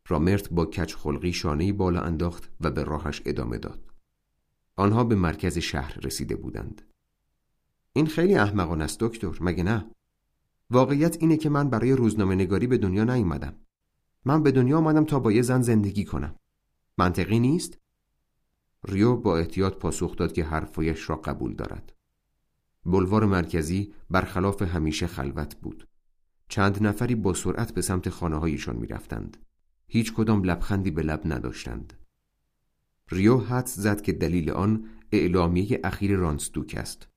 رامرت 0.08 0.50
با 0.50 0.66
کچ 0.66 0.96
خلقی 0.96 1.34
شانه 1.34 1.74
بالا 1.74 2.02
انداخت 2.02 2.52
و 2.62 2.72
به 2.72 2.84
راهش 2.84 3.22
ادامه 3.26 3.58
داد. 3.58 3.92
آنها 4.76 5.04
به 5.04 5.16
مرکز 5.16 5.58
شهر 5.58 6.00
رسیده 6.04 6.36
بودند. 6.36 6.82
این 7.94 8.08
خیلی 8.08 8.36
احمقانه 8.36 8.84
است 8.84 9.00
دکتر 9.00 9.38
مگه 9.42 9.64
نه؟ 9.64 9.92
واقعیت 10.70 11.18
اینه 11.20 11.38
که 11.38 11.50
من 11.50 11.70
برای 11.70 11.94
روزنامه 11.94 12.36
نگاری 12.36 12.68
به 12.68 12.78
دنیا 12.78 13.04
نیومدم. 13.04 13.56
من 14.26 14.44
به 14.44 14.52
دنیا 14.52 14.78
آمدم 14.78 15.06
تا 15.06 15.20
با 15.20 15.32
یه 15.32 15.42
زن 15.42 15.62
زندگی 15.62 16.06
کنم. 16.06 16.36
منطقی 16.98 17.40
نیست؟ 17.40 17.78
ریو 18.88 19.16
با 19.16 19.38
احتیاط 19.38 19.74
پاسخ 19.74 20.16
داد 20.16 20.34
که 20.34 20.44
حرفایش 20.44 21.10
را 21.10 21.16
قبول 21.16 21.54
دارد. 21.54 21.94
بلوار 22.86 23.26
مرکزی 23.26 23.94
برخلاف 24.10 24.62
همیشه 24.62 25.08
خلوت 25.08 25.56
بود. 25.56 25.88
چند 26.50 26.84
نفری 26.84 27.16
با 27.16 27.34
سرعت 27.34 27.74
به 27.74 27.82
سمت 27.82 28.10
خانه 28.10 28.36
هایشان 28.36 28.76
می 28.76 28.88
رفتند. 28.88 29.47
هیچ 29.88 30.14
کدام 30.14 30.44
لبخندی 30.44 30.92
به 30.92 31.04
لب 31.04 31.22
نداشتند. 31.26 31.94
ریو 33.12 33.38
حدس 33.38 33.76
زد 33.76 34.02
که 34.02 34.14
دلیل 34.14 34.52
آن 34.52 34.90
اعلامیه 35.12 35.82
اخیر 35.84 36.16
رانستوک 36.16 36.76
است. 36.78 37.08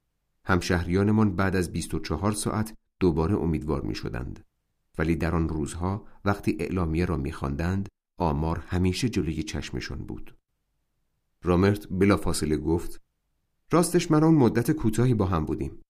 همشهریانمان 0.45 1.37
بعد 1.37 1.57
از 1.57 1.73
24 1.73 2.33
ساعت 2.33 2.75
دوباره 3.01 3.37
امیدوار 3.37 3.83
می 3.83 3.95
شدند. 3.95 4.45
ولی 4.99 5.17
در 5.17 5.35
آن 5.35 5.49
روزها 5.49 6.07
وقتی 6.25 6.57
اعلامیه 6.61 7.05
را 7.05 7.17
می 7.17 7.33
خواندند 7.33 7.89
آمار 8.19 8.59
همیشه 8.59 9.09
جلوی 9.09 9.43
چشمشان 9.43 9.99
بود. 9.99 10.37
رامرت 11.43 11.87
بلافاصله 11.91 12.57
گفت 12.57 13.01
راستش 13.71 14.11
من 14.11 14.25
اون 14.25 14.35
مدت 14.35 14.71
کوتاهی 14.71 15.15
با 15.15 15.27
هم 15.27 15.45
بودیم. 15.45 15.83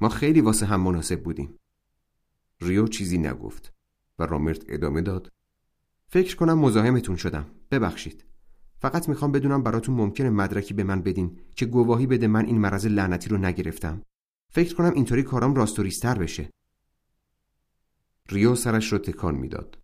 ما 0.00 0.08
خیلی 0.08 0.40
واسه 0.40 0.66
هم 0.66 0.80
مناسب 0.80 1.22
بودیم. 1.22 1.58
ریو 2.60 2.86
چیزی 2.86 3.18
نگفت 3.18 3.72
و 4.18 4.26
رامرت 4.26 4.64
ادامه 4.68 5.00
داد 5.00 5.32
فکر 6.08 6.36
کنم 6.36 6.58
مزاحمتون 6.58 7.16
شدم. 7.16 7.46
ببخشید. 7.70 8.24
فقط 8.78 9.08
می‌خوام 9.08 9.32
بدونم 9.32 9.62
براتون 9.62 9.94
ممکنه 9.94 10.30
مدرکی 10.30 10.74
به 10.74 10.84
من 10.84 11.02
بدین 11.02 11.38
که 11.56 11.66
گواهی 11.66 12.06
بده 12.06 12.26
من 12.26 12.46
این 12.46 12.58
مرض 12.58 12.86
لعنتی 12.86 13.28
رو 13.28 13.36
نگرفتم. 13.36 14.02
فکر 14.50 14.74
کنم 14.74 14.92
اینطوری 14.94 15.22
کارام 15.22 15.54
راستوریستر 15.54 16.18
بشه. 16.18 16.50
ریو 18.28 18.54
سرش 18.54 18.92
رو 18.92 18.98
تکان 18.98 19.34
می‌داد. 19.34 19.78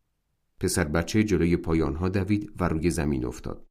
پسر 0.60 0.84
بچه 0.84 1.25
جلوی 1.25 1.57
پایانها 1.57 2.09
دوید 2.09 2.52
و 2.60 2.68
روی 2.68 2.91
زمین 2.91 3.25
افتاد. 3.25 3.67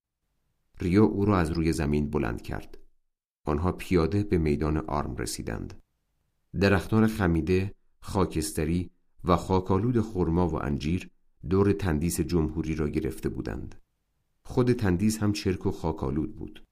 ریو 0.80 1.04
او 1.04 1.26
را 1.26 1.40
از 1.40 1.52
روی 1.52 1.74
زمین 1.74 2.10
بلند 2.10 2.42
کرد. 2.42 2.78
آنها 3.46 3.72
پیاده 3.72 4.24
به 4.24 4.38
میدان 4.38 4.78
آرم 4.78 5.16
رسیدند. 5.16 5.74
درختان 6.60 7.08
خمیده 7.08 7.76
خاکستری 8.00 8.92
و 9.24 9.36
خاکالود 9.36 10.02
خرما 10.02 10.48
و 10.48 10.64
انجیر 10.64 11.10
دور 11.50 11.74
تندیس 11.74 12.22
جمهوری 12.22 12.76
را 12.76 12.90
گرفته 12.90 13.30
بودند 13.30 13.76
خود 14.44 14.74
تندیس 14.74 15.18
هم 15.18 15.34
چرک 15.34 15.66
و 15.66 15.72
خاکالود 15.72 16.36
بود 16.36 16.64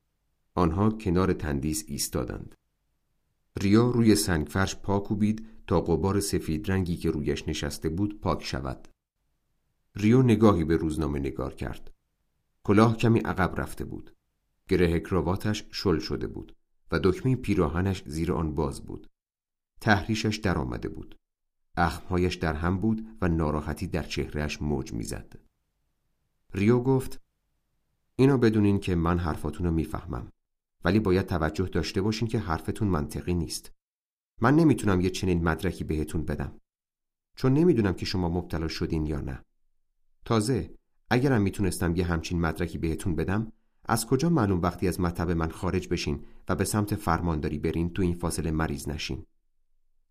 آنها 0.56 0.90
کنار 0.90 1.34
تندیس 1.34 1.84
ایستادند 1.88 2.56
ریا 3.62 3.92
روی 3.92 4.16
سنگفرش 4.16 4.76
پا 4.76 5.00
کوبید 5.00 5.48
تا 5.68 5.82
قبار 5.82 6.20
سفید 6.20 6.72
رنگی 6.72 6.98
که 6.98 7.12
رویش 7.12 7.48
نشسته 7.48 7.90
بود 7.90 8.22
پاک 8.22 8.44
شود. 8.44 8.88
ریو 9.96 10.22
نگاهی 10.22 10.64
به 10.64 10.78
روزنامه 10.78 11.20
نگار 11.20 11.54
کرد. 11.54 11.94
کلاه 12.64 12.98
کمی 12.98 13.20
عقب 13.20 13.62
رفته 13.62 13.86
بود. 13.86 14.16
گره 14.68 15.00
کراواتش 15.00 15.66
شل 15.72 16.00
شده 16.00 16.28
بود 16.28 16.56
و 16.92 17.00
دکمه 17.04 17.36
پیراهنش 17.36 18.04
زیر 18.06 18.34
آن 18.34 18.56
باز 18.56 18.86
بود. 18.86 19.08
تحریشش 19.82 20.38
در 20.38 20.58
آمده 20.58 20.90
بود. 20.90 21.19
اخمهایش 21.80 22.36
در 22.36 22.54
هم 22.54 22.78
بود 22.78 23.08
و 23.22 23.28
ناراحتی 23.28 23.88
در 23.88 24.04
چهرهش 24.04 24.62
موج 24.62 24.94
می‌زد. 24.94 25.36
ریو 26.54 26.80
گفت 26.80 27.22
اینو 28.16 28.38
بدونین 28.38 28.80
که 28.80 28.96
من 28.96 29.18
حرفاتون 29.18 29.66
رو 29.66 29.72
می‌فهمم 29.72 30.32
ولی 30.84 31.00
باید 31.00 31.26
توجه 31.26 31.66
داشته 31.66 32.02
باشین 32.02 32.28
که 32.28 32.40
حرفتون 32.40 32.88
منطقی 32.88 33.34
نیست. 33.34 33.72
من 34.42 34.56
نمی‌تونم 34.56 35.02
یه 35.02 35.10
چنین 35.10 35.44
مدرکی 35.44 35.84
بهتون 35.84 36.26
بدم. 36.26 36.60
چون 37.36 37.54
نمی‌دونم 37.54 37.94
که 37.94 38.06
شما 38.06 38.30
مبتلا 38.30 38.68
شدین 38.68 39.06
یا 39.06 39.22
نه. 39.22 39.46
تازه 40.26 40.74
اگرم 41.10 41.42
می‌تونستم 41.42 41.96
یه 41.96 42.06
همچین 42.06 42.40
مدرکی 42.40 42.78
بهتون 42.78 43.16
بدم 43.16 43.52
از 43.86 44.06
کجا 44.06 44.30
معلوم 44.30 44.62
وقتی 44.62 44.88
از 44.88 45.00
مطب 45.00 45.32
من 45.32 45.50
خارج 45.50 45.88
بشین 45.88 46.26
و 46.50 46.56
به 46.56 46.64
سمت 46.64 46.96
فرمانداری 46.96 47.60
برین 47.60 47.94
تو 47.94 48.02
این 48.02 48.14
فاصله 48.14 48.52
مریض 48.52 48.90
نشین 48.90 49.26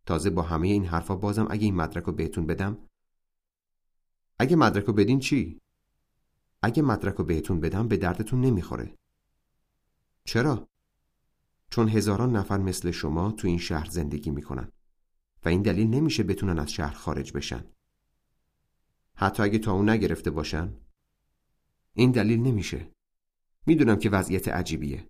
تازه 0.09 0.31
با 0.31 0.43
همه 0.43 0.69
این 0.69 0.85
حرفا 0.85 1.17
بازم 1.17 1.47
اگه 1.51 1.65
این 1.65 1.75
مدرک 1.75 2.05
رو 2.05 2.13
بهتون 2.13 2.47
بدم؟ 2.47 2.79
اگه 4.39 4.57
مدرک 4.57 4.85
رو 4.85 4.93
بدین 4.93 5.19
چی؟ 5.19 5.61
اگه 6.63 6.83
مدرک 6.83 7.15
رو 7.15 7.25
بهتون 7.25 7.61
بدم 7.61 7.89
به 7.89 7.97
دردتون 7.97 8.41
نمی‌خوره. 8.41 8.95
چرا؟ 10.25 10.69
چون 11.71 11.89
هزاران 11.89 12.37
نفر 12.37 12.59
مثل 12.59 12.91
شما 12.91 13.33
تو 13.33 13.49
این 13.49 13.59
شهر 13.59 13.91
زندگی 13.91 14.31
می‌کنن 14.31 14.73
و 15.45 15.49
این 15.49 15.63
دلیل 15.63 15.89
نمیشه 15.89 16.23
بتونن 16.23 16.59
از 16.59 16.73
شهر 16.73 16.95
خارج 16.95 17.33
بشن. 17.33 17.65
حتی 19.15 19.43
اگه 19.43 19.59
تا 19.59 19.73
اون 19.73 19.91
نگرفته 19.91 20.31
باشن 20.31 20.77
این 21.95 22.11
دلیل 22.11 22.41
نمیشه. 22.41 22.93
می‌دونم 23.67 23.97
که 23.97 24.11
وضعیت 24.11 24.49
عجیبیه 24.49 25.09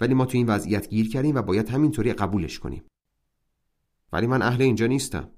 ولی 0.00 0.14
ما 0.14 0.26
تو 0.26 0.36
این 0.36 0.46
وضعیت 0.46 0.88
گیر 0.88 1.10
کردیم 1.10 1.34
و 1.34 1.42
باید 1.42 1.68
همینطوری 1.68 2.12
قبولش 2.12 2.58
کنیم. 2.58 2.84
ولی 4.12 4.26
من 4.26 4.42
اهل 4.42 4.62
اینجا 4.62 4.86
نیستم. 4.86 5.30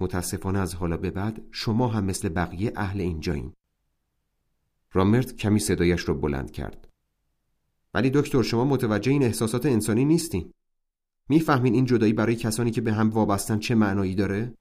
متاسفانه 0.00 0.58
از 0.58 0.74
حالا 0.74 0.96
به 0.96 1.10
بعد 1.10 1.42
شما 1.50 1.88
هم 1.88 2.04
مثل 2.04 2.28
بقیه 2.28 2.72
اهل 2.76 3.00
اینجایین. 3.00 3.52
رامرت 4.92 5.36
کمی 5.36 5.58
صدایش 5.58 6.00
رو 6.00 6.14
بلند 6.14 6.50
کرد. 6.50 6.88
ولی 7.94 8.10
دکتر 8.10 8.42
شما 8.42 8.64
متوجه 8.64 9.12
این 9.12 9.22
احساسات 9.22 9.66
انسانی 9.66 10.04
نیستین. 10.04 10.52
می‌فهمین 11.28 11.74
این 11.74 11.84
جدایی 11.84 12.12
برای 12.12 12.36
کسانی 12.36 12.70
که 12.70 12.80
به 12.80 12.92
هم 12.92 13.10
وابستن 13.10 13.58
چه 13.58 13.74
معنایی 13.74 14.14
داره؟ 14.14 14.54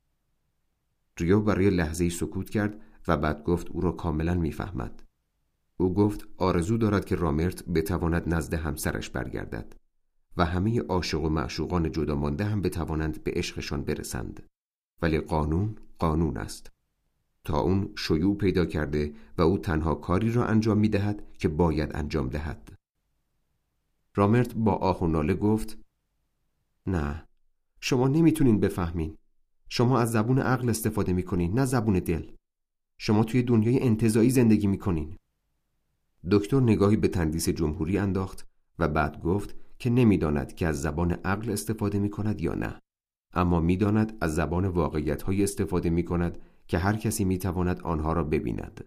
ریو 1.20 1.42
برای 1.42 1.70
لحظه 1.70 2.10
سکوت 2.10 2.50
کرد 2.50 2.82
و 3.08 3.18
بعد 3.18 3.44
گفت 3.44 3.70
او 3.70 3.82
را 3.82 3.92
کاملا 3.92 4.34
می‌فهمد. 4.34 5.04
او 5.78 5.94
گفت 5.94 6.28
آرزو 6.38 6.78
دارد 6.78 7.06
که 7.06 7.16
رامرت 7.16 7.66
بتواند 7.66 8.34
نزد 8.34 8.54
همسرش 8.54 9.10
برگردد. 9.10 9.85
و 10.38 10.46
همه 10.46 10.82
عاشق 10.82 11.22
و 11.22 11.30
معشوقان 11.30 11.92
جدا 11.92 12.16
مانده 12.16 12.46
هم 12.46 12.62
بتوانند 12.62 13.24
به 13.24 13.32
عشقشان 13.36 13.84
برسند. 13.84 14.44
ولی 15.02 15.20
قانون 15.20 15.76
قانون 16.00 16.38
است. 16.38 16.72
تا 17.44 17.60
اون 17.60 17.90
شیوع 17.98 18.38
پیدا 18.38 18.66
کرده 18.66 19.14
و 19.38 19.42
او 19.42 19.58
تنها 19.58 19.96
کاری 19.96 20.32
را 20.32 20.46
انجام 20.46 20.78
می 20.78 20.90
دهد 20.90 21.24
که 21.38 21.48
باید 21.48 21.96
انجام 21.96 22.30
دهد. 22.30 22.72
رامرت 24.16 24.54
با 24.56 24.74
آه 24.74 25.04
و 25.04 25.08
ناله 25.08 25.34
گفت 25.34 25.78
نه 26.88 27.28
شما 27.80 28.08
نمی‌تونین 28.08 28.60
بفهمین 28.60 29.18
شما 29.70 30.00
از 30.00 30.12
زبون 30.12 30.40
عقل 30.40 30.70
استفاده 30.70 31.14
می‌کنین 31.14 31.60
نه 31.60 31.66
زبون 31.66 32.00
دل 32.00 32.32
شما 32.98 33.24
توی 33.24 33.44
دنیای 33.44 33.80
انتظایی 33.80 34.30
زندگی 34.30 34.68
می‌کنین 34.68 35.18
دکتر 36.32 36.60
نگاهی 36.60 36.96
به 36.96 37.08
تندیس 37.08 37.50
جمهوری 37.50 37.98
انداخت 37.98 38.48
و 38.80 38.88
بعد 38.88 39.22
گفت 39.22 39.56
که 39.80 39.90
نمی‌داند 39.90 40.56
که 40.56 40.68
از 40.68 40.82
زبان 40.82 41.12
عقل 41.12 41.52
استفاده 41.52 42.00
می‌کند 42.00 42.42
یا 42.42 42.54
نه. 42.54 42.82
اما 43.34 43.60
می‌داند 43.60 44.18
از 44.22 44.36
زبان 44.36 44.68
واقعیت 44.68 45.30
استفاده 45.30 45.90
می 45.90 46.04
کند 46.04 46.38
که 46.68 46.78
هر 46.78 46.96
کسی 46.96 47.26
می 47.26 47.38
تواند 47.38 47.82
آنها 47.82 48.14
را 48.14 48.24
ببیند. 48.24 48.86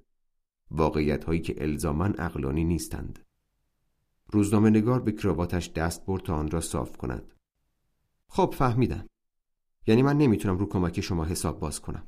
واقعیت 0.71 1.25
هایی 1.25 1.41
که 1.41 1.63
الزامن 1.63 2.13
عقلانی 2.13 2.65
نیستند. 2.65 3.19
روزنامه 4.33 4.71
نگار 4.71 5.01
به 5.01 5.13
کراواتش 5.13 5.73
دست 5.73 6.07
برد 6.07 6.23
تا 6.23 6.35
آن 6.35 6.51
را 6.51 6.61
صاف 6.61 6.97
کند. 6.97 7.35
خب 8.29 8.55
فهمیدم. 8.59 9.07
یعنی 9.87 10.03
من 10.03 10.19
نمی‌تونم 10.19 10.59
رو 10.59 10.67
کمک 10.67 11.01
شما 11.01 11.25
حساب 11.25 11.61
باز 11.61 11.81
کنم. 11.81 12.07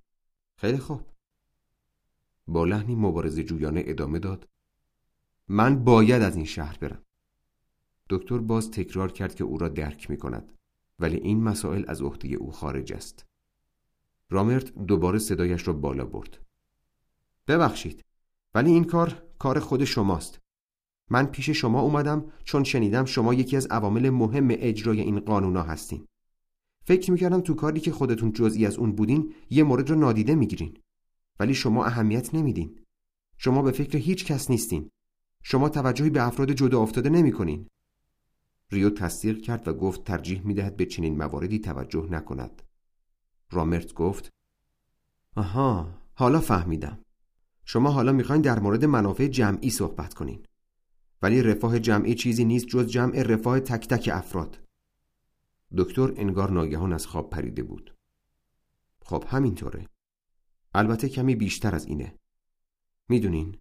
خیلی 0.56 0.78
خوب. 0.78 1.00
با 2.46 2.64
لحنی 2.64 2.94
مبارزه 2.94 3.44
جویانه 3.44 3.82
ادامه 3.86 4.18
داد. 4.18 4.48
من 5.48 5.84
باید 5.84 6.22
از 6.22 6.36
این 6.36 6.44
شهر 6.44 6.78
برم. 6.78 7.02
دکتر 8.10 8.38
باز 8.38 8.70
تکرار 8.70 9.12
کرد 9.12 9.34
که 9.34 9.44
او 9.44 9.58
را 9.58 9.68
درک 9.68 10.10
می 10.10 10.16
کند 10.16 10.52
ولی 10.98 11.16
این 11.16 11.42
مسائل 11.42 11.84
از 11.88 12.02
عهده 12.02 12.28
او 12.28 12.52
خارج 12.52 12.92
است. 12.92 13.26
رامرت 14.30 14.74
دوباره 14.74 15.18
صدایش 15.18 15.68
را 15.68 15.72
بالا 15.72 16.04
برد. 16.04 16.38
ببخشید 17.48 18.04
ولی 18.54 18.70
این 18.70 18.84
کار 18.84 19.22
کار 19.38 19.58
خود 19.58 19.84
شماست. 19.84 20.38
من 21.10 21.26
پیش 21.26 21.50
شما 21.50 21.80
اومدم 21.80 22.32
چون 22.44 22.64
شنیدم 22.64 23.04
شما 23.04 23.34
یکی 23.34 23.56
از 23.56 23.66
عوامل 23.66 24.10
مهم 24.10 24.48
اجرای 24.50 25.00
این 25.00 25.20
قانونا 25.20 25.62
هستین. 25.62 26.06
فکر 26.84 27.10
می‌کردم 27.10 27.40
تو 27.40 27.54
کاری 27.54 27.80
که 27.80 27.92
خودتون 27.92 28.32
جزئی 28.32 28.66
از 28.66 28.76
اون 28.76 28.92
بودین 28.92 29.34
یه 29.50 29.62
مورد 29.62 29.90
رو 29.90 29.96
نادیده 29.96 30.34
می‌گیرین. 30.34 30.76
ولی 31.40 31.54
شما 31.54 31.84
اهمیت 31.84 32.34
نمیدین. 32.34 32.78
شما 33.38 33.62
به 33.62 33.70
فکر 33.70 33.98
هیچ 33.98 34.24
کس 34.24 34.50
نیستین. 34.50 34.90
شما 35.42 35.68
توجهی 35.68 36.10
به 36.10 36.26
افراد 36.26 36.52
جدا 36.52 36.82
افتاده 36.82 37.08
نمی‌کنین. 37.10 37.66
ریو 38.72 38.90
تصدیق 38.90 39.42
کرد 39.42 39.68
و 39.68 39.74
گفت 39.74 40.04
ترجیح 40.04 40.46
می‌دهد 40.46 40.76
به 40.76 40.86
چنین 40.86 41.16
مواردی 41.16 41.58
توجه 41.58 42.06
نکند. 42.10 42.62
رامرت 43.50 43.94
گفت 43.94 44.30
آها 45.36 45.98
حالا 46.14 46.40
فهمیدم. 46.40 46.98
شما 47.64 47.90
حالا 47.90 48.12
می‌خواین 48.12 48.42
در 48.42 48.58
مورد 48.58 48.84
منافع 48.84 49.26
جمعی 49.26 49.70
صحبت 49.70 50.14
کنین. 50.14 50.46
ولی 51.22 51.42
رفاه 51.42 51.78
جمعی 51.78 52.14
چیزی 52.14 52.44
نیست 52.44 52.66
جز 52.66 52.86
جمع 52.86 53.22
رفاه 53.22 53.60
تک 53.60 53.88
تک 53.88 54.10
افراد. 54.12 54.58
دکتر 55.76 56.12
انگار 56.16 56.50
ناگهان 56.50 56.92
از 56.92 57.06
خواب 57.06 57.30
پریده 57.30 57.62
بود. 57.62 57.96
خب 59.02 59.24
همینطوره. 59.28 59.86
البته 60.74 61.08
کمی 61.08 61.34
بیشتر 61.34 61.74
از 61.74 61.86
اینه. 61.86 62.14
می‌دونین 63.08 63.58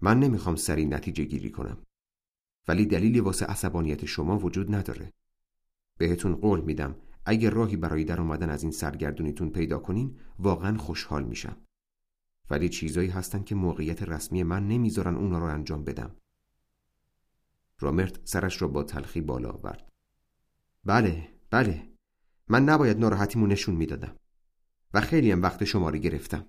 من 0.00 0.20
نمی‌خوام 0.20 0.56
سری 0.56 0.86
نتیجه 0.86 1.24
گیری 1.24 1.50
کنم. 1.50 1.85
ولی 2.68 2.86
دلیلی 2.86 3.20
واسه 3.20 3.46
عصبانیت 3.46 4.04
شما 4.04 4.38
وجود 4.38 4.74
نداره. 4.74 5.12
بهتون 5.98 6.36
قول 6.36 6.60
میدم 6.60 6.96
اگر 7.24 7.50
راهی 7.50 7.76
برای 7.76 8.04
در 8.04 8.20
اومدن 8.20 8.50
از 8.50 8.62
این 8.62 8.72
سرگردونیتون 8.72 9.50
پیدا 9.50 9.78
کنین 9.78 10.18
واقعا 10.38 10.78
خوشحال 10.78 11.24
میشم. 11.24 11.56
ولی 12.50 12.68
چیزایی 12.68 13.08
هستن 13.08 13.42
که 13.42 13.54
موقعیت 13.54 14.02
رسمی 14.02 14.42
من 14.42 14.68
نمی‌ذارن 14.68 15.14
اونا 15.14 15.38
رو 15.38 15.44
انجام 15.44 15.84
بدم. 15.84 16.16
رامرت 17.80 18.20
سرش 18.24 18.62
را 18.62 18.68
با 18.68 18.82
تلخی 18.82 19.20
بالا 19.20 19.50
آورد. 19.50 19.92
بله 20.84 21.28
بله. 21.50 21.92
من 22.48 22.64
نباید 22.64 22.98
ناراحتیمو 22.98 23.46
نشون 23.46 23.74
می‌دادم. 23.74 24.16
و 24.94 25.00
خیلی 25.00 25.30
هم 25.30 25.42
وقت 25.42 25.64
شماری 25.64 26.00
گرفتم. 26.00 26.46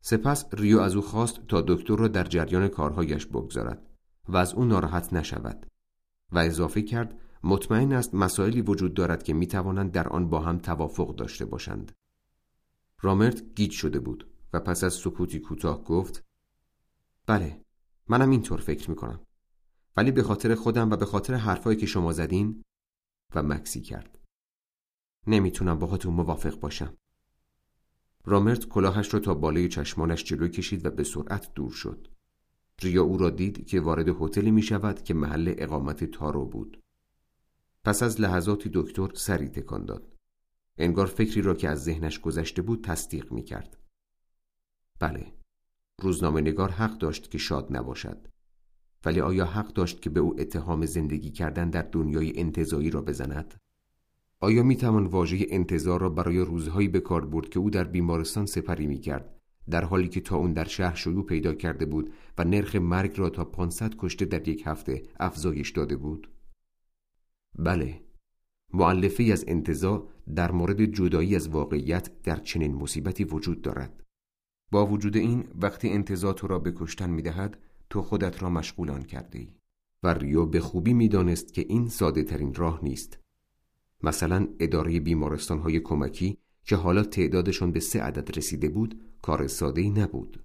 سپس 0.00 0.44
ریو 0.52 0.78
از 0.78 0.96
او 0.96 1.02
خواست 1.02 1.46
تا 1.48 1.64
دکتر 1.68 1.96
را 1.96 2.08
در 2.08 2.24
جریان 2.24 2.68
کارهایش 2.68 3.26
بگذارد. 3.26 3.91
و 4.28 4.36
از 4.36 4.54
او 4.54 4.64
ناراحت 4.64 5.12
نشود 5.12 5.66
و 6.32 6.38
اضافه 6.38 6.82
کرد 6.82 7.20
مطمئن 7.44 7.92
است 7.92 8.14
مسائلی 8.14 8.62
وجود 8.62 8.94
دارد 8.94 9.22
که 9.22 9.34
می 9.34 9.46
توانند 9.46 9.92
در 9.92 10.08
آن 10.08 10.28
با 10.28 10.40
هم 10.40 10.58
توافق 10.58 11.16
داشته 11.16 11.44
باشند. 11.44 11.92
رامرت 13.00 13.54
گیج 13.54 13.72
شده 13.72 14.00
بود 14.00 14.30
و 14.52 14.60
پس 14.60 14.84
از 14.84 14.94
سکوتی 14.94 15.40
کوتاه 15.40 15.84
گفت 15.84 16.24
بله 17.26 17.64
منم 18.08 18.30
اینطور 18.30 18.60
فکر 18.60 18.90
می 18.90 18.96
کنم 18.96 19.20
ولی 19.96 20.10
به 20.10 20.22
خاطر 20.22 20.54
خودم 20.54 20.90
و 20.90 20.96
به 20.96 21.06
خاطر 21.06 21.34
حرفایی 21.34 21.76
که 21.76 21.86
شما 21.86 22.12
زدین 22.12 22.62
و 23.34 23.42
مکسی 23.42 23.80
کرد. 23.80 24.18
نمی‌تونم 25.26 25.78
باهاتون 25.78 26.14
موافق 26.14 26.60
باشم. 26.60 26.96
رامرت 28.24 28.64
کلاهش 28.64 29.14
را 29.14 29.20
تا 29.20 29.34
بالای 29.34 29.68
چشمانش 29.68 30.24
جلو 30.24 30.48
کشید 30.48 30.86
و 30.86 30.90
به 30.90 31.04
سرعت 31.04 31.54
دور 31.54 31.70
شد. 31.72 32.08
ریا 32.82 33.02
او 33.02 33.18
را 33.18 33.30
دید 33.30 33.66
که 33.66 33.80
وارد 33.80 34.08
هتلی 34.08 34.50
می 34.50 34.62
شود 34.62 35.02
که 35.02 35.14
محل 35.14 35.54
اقامت 35.58 36.04
تارو 36.04 36.46
بود. 36.46 36.82
پس 37.84 38.02
از 38.02 38.20
لحظاتی 38.20 38.70
دکتر 38.74 39.08
سری 39.14 39.48
تکان 39.48 39.84
داد. 39.84 40.12
انگار 40.78 41.06
فکری 41.06 41.42
را 41.42 41.54
که 41.54 41.68
از 41.68 41.84
ذهنش 41.84 42.20
گذشته 42.20 42.62
بود 42.62 42.84
تصدیق 42.84 43.32
می 43.32 43.42
کرد. 43.42 43.76
بله 44.98 45.32
روزنامه 46.02 46.40
نگار 46.40 46.70
حق 46.70 46.98
داشت 46.98 47.30
که 47.30 47.38
شاد 47.38 47.76
نباشد. 47.76 48.28
ولی 49.04 49.20
آیا 49.20 49.44
حق 49.44 49.72
داشت 49.72 50.02
که 50.02 50.10
به 50.10 50.20
او 50.20 50.40
اتهام 50.40 50.86
زندگی 50.86 51.30
کردن 51.30 51.70
در 51.70 51.82
دنیای 51.82 52.38
انتظایی 52.38 52.90
را 52.90 53.02
بزند؟ 53.02 53.54
آیا 54.40 54.62
می 54.62 54.76
توان 54.76 55.06
واژه 55.06 55.46
انتظار 55.48 56.00
را 56.00 56.08
برای 56.08 56.38
روزهایی 56.38 56.88
به 56.88 57.00
کار 57.00 57.24
برد 57.26 57.48
که 57.48 57.58
او 57.58 57.70
در 57.70 57.84
بیمارستان 57.84 58.46
سپری 58.46 58.86
می 58.86 58.98
کرد؟ 58.98 59.41
در 59.70 59.84
حالی 59.84 60.08
که 60.08 60.20
تا 60.20 60.36
اون 60.36 60.52
در 60.52 60.64
شهر 60.64 60.94
شیوع 60.94 61.26
پیدا 61.26 61.54
کرده 61.54 61.86
بود 61.86 62.12
و 62.38 62.44
نرخ 62.44 62.76
مرگ 62.76 63.18
را 63.18 63.30
تا 63.30 63.44
500 63.44 63.94
کشته 63.98 64.24
در 64.24 64.48
یک 64.48 64.62
هفته 64.66 65.02
افزایش 65.20 65.70
داده 65.70 65.96
بود؟ 65.96 66.30
بله 67.58 68.00
معلفه 68.74 69.24
از 69.24 69.44
انتظار 69.48 70.08
در 70.36 70.52
مورد 70.52 70.84
جدایی 70.84 71.36
از 71.36 71.48
واقعیت 71.48 72.22
در 72.22 72.36
چنین 72.36 72.74
مصیبتی 72.74 73.24
وجود 73.24 73.62
دارد 73.62 74.02
با 74.70 74.86
وجود 74.86 75.16
این 75.16 75.44
وقتی 75.54 75.88
انتظار 75.88 76.34
تو 76.34 76.46
را 76.46 76.58
به 76.58 76.72
کشتن 76.76 77.10
می 77.10 77.22
دهد 77.22 77.58
تو 77.90 78.02
خودت 78.02 78.42
را 78.42 78.50
مشغولان 78.50 79.02
کرده 79.02 79.38
ای 79.38 79.48
و 80.02 80.14
ریو 80.14 80.46
به 80.46 80.60
خوبی 80.60 80.92
می 80.94 81.08
دانست 81.08 81.54
که 81.54 81.66
این 81.68 81.88
ساده 81.88 82.22
ترین 82.22 82.54
راه 82.54 82.80
نیست 82.82 83.18
مثلا 84.02 84.48
اداره 84.60 85.00
بیمارستان 85.00 85.58
های 85.58 85.80
کمکی 85.80 86.38
که 86.64 86.76
حالا 86.76 87.02
تعدادشان 87.02 87.72
به 87.72 87.80
سه 87.80 88.00
عدد 88.00 88.38
رسیده 88.38 88.68
بود 88.68 89.00
کار 89.22 89.46
ساده 89.46 89.88
نبود. 89.88 90.44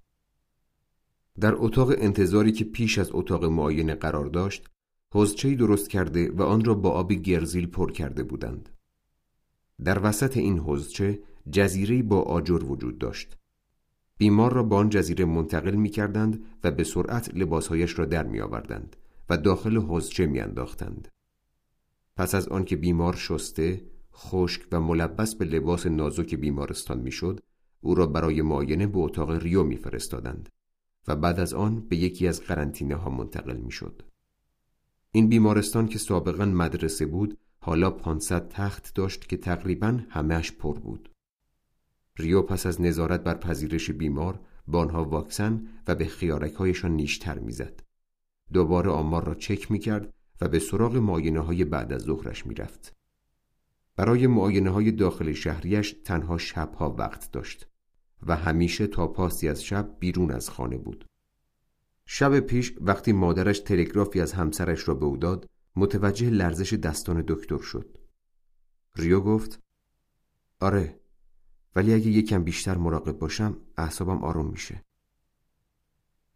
در 1.40 1.54
اتاق 1.56 1.90
انتظاری 1.90 2.52
که 2.52 2.64
پیش 2.64 2.98
از 2.98 3.10
اتاق 3.12 3.44
معاینه 3.44 3.94
قرار 3.94 4.26
داشت 4.26 4.66
حوزچهای 5.12 5.54
درست 5.54 5.90
کرده 5.90 6.30
و 6.30 6.42
آن 6.42 6.64
را 6.64 6.74
با 6.74 6.90
آب 6.90 7.12
گرزیل 7.12 7.66
پر 7.66 7.92
کرده 7.92 8.22
بودند. 8.22 8.68
در 9.84 10.00
وسط 10.02 10.36
این 10.36 10.58
حوزچه 10.58 11.22
جزیره 11.52 12.02
با 12.02 12.22
آجر 12.22 12.64
وجود 12.64 12.98
داشت. 12.98 13.36
بیمار 14.18 14.52
را 14.52 14.62
با 14.62 14.76
آن 14.76 14.88
جزیره 14.88 15.24
منتقل 15.24 15.74
می 15.74 15.88
کردند 15.88 16.44
و 16.64 16.70
به 16.70 16.84
سرعت 16.84 17.34
لباسهایش 17.34 17.98
را 17.98 18.04
در 18.04 18.26
می 18.26 18.40
آوردند 18.40 18.96
و 19.30 19.36
داخل 19.36 19.76
حوزچه 19.76 20.26
می 20.26 20.40
انداختند. 20.40 21.08
پس 22.16 22.34
از 22.34 22.48
آنکه 22.48 22.76
بیمار 22.76 23.16
شسته، 23.16 23.82
خشک 24.14 24.62
و 24.72 24.80
ملبس 24.80 25.34
به 25.34 25.44
لباس 25.44 25.86
نازک 25.86 26.34
بیمارستان 26.34 27.00
می‌شد، 27.00 27.40
او 27.80 27.94
را 27.94 28.06
برای 28.06 28.42
معاینه 28.42 28.86
به 28.86 28.98
اتاق 28.98 29.30
ریو 29.30 29.64
میفرستادند 29.64 30.48
و 31.08 31.16
بعد 31.16 31.40
از 31.40 31.54
آن 31.54 31.80
به 31.80 31.96
یکی 31.96 32.28
از 32.28 32.40
قرنطینه 32.40 32.94
ها 32.94 33.10
منتقل 33.10 33.56
می‌شد. 33.56 34.02
این 35.12 35.28
بیمارستان 35.28 35.86
که 35.88 35.98
سابقا 35.98 36.44
مدرسه 36.44 37.06
بود 37.06 37.38
حالا 37.58 37.90
500 37.90 38.48
تخت 38.48 38.94
داشت 38.94 39.28
که 39.28 39.36
تقریبا 39.36 40.00
همهش 40.08 40.52
پر 40.52 40.78
بود. 40.78 41.10
ریو 42.18 42.42
پس 42.42 42.66
از 42.66 42.80
نظارت 42.80 43.22
بر 43.22 43.34
پذیرش 43.34 43.90
بیمار 43.90 44.40
با 44.66 44.80
آنها 44.80 45.04
واکسن 45.04 45.68
و 45.86 45.94
به 45.94 46.04
خیارکهایشان 46.04 46.90
نیشتر 46.90 47.38
می‌زد. 47.38 47.80
دوباره 48.52 48.90
آمار 48.90 49.24
را 49.24 49.34
چک 49.34 49.70
می 49.70 49.78
کرد 49.78 50.14
و 50.40 50.48
به 50.48 50.58
سراغ 50.58 50.96
معاینه 50.96 51.40
های 51.40 51.64
بعد 51.64 51.92
از 51.92 52.02
ظهرش 52.02 52.46
می 52.46 52.54
رفت. 52.54 52.97
برای 53.98 54.26
معاینه 54.26 54.70
های 54.70 54.90
داخل 54.90 55.32
شهریش 55.32 55.96
تنها 56.04 56.38
شبها 56.38 56.94
وقت 56.98 57.32
داشت 57.32 57.68
و 58.26 58.36
همیشه 58.36 58.86
تا 58.86 59.06
پاسی 59.06 59.48
از 59.48 59.64
شب 59.64 59.96
بیرون 59.98 60.30
از 60.30 60.50
خانه 60.50 60.78
بود. 60.78 61.04
شب 62.06 62.40
پیش 62.40 62.74
وقتی 62.80 63.12
مادرش 63.12 63.58
تلگرافی 63.58 64.20
از 64.20 64.32
همسرش 64.32 64.88
را 64.88 64.94
به 64.94 65.06
او 65.06 65.16
داد 65.16 65.46
متوجه 65.76 66.30
لرزش 66.30 66.72
دستان 66.72 67.24
دکتر 67.28 67.58
شد. 67.58 67.98
ریو 68.96 69.20
گفت 69.20 69.58
آره 70.60 71.00
ولی 71.76 71.94
اگه 71.94 72.08
یکم 72.08 72.44
بیشتر 72.44 72.76
مراقب 72.76 73.18
باشم 73.18 73.56
اعصابم 73.76 74.24
آروم 74.24 74.46
میشه. 74.46 74.84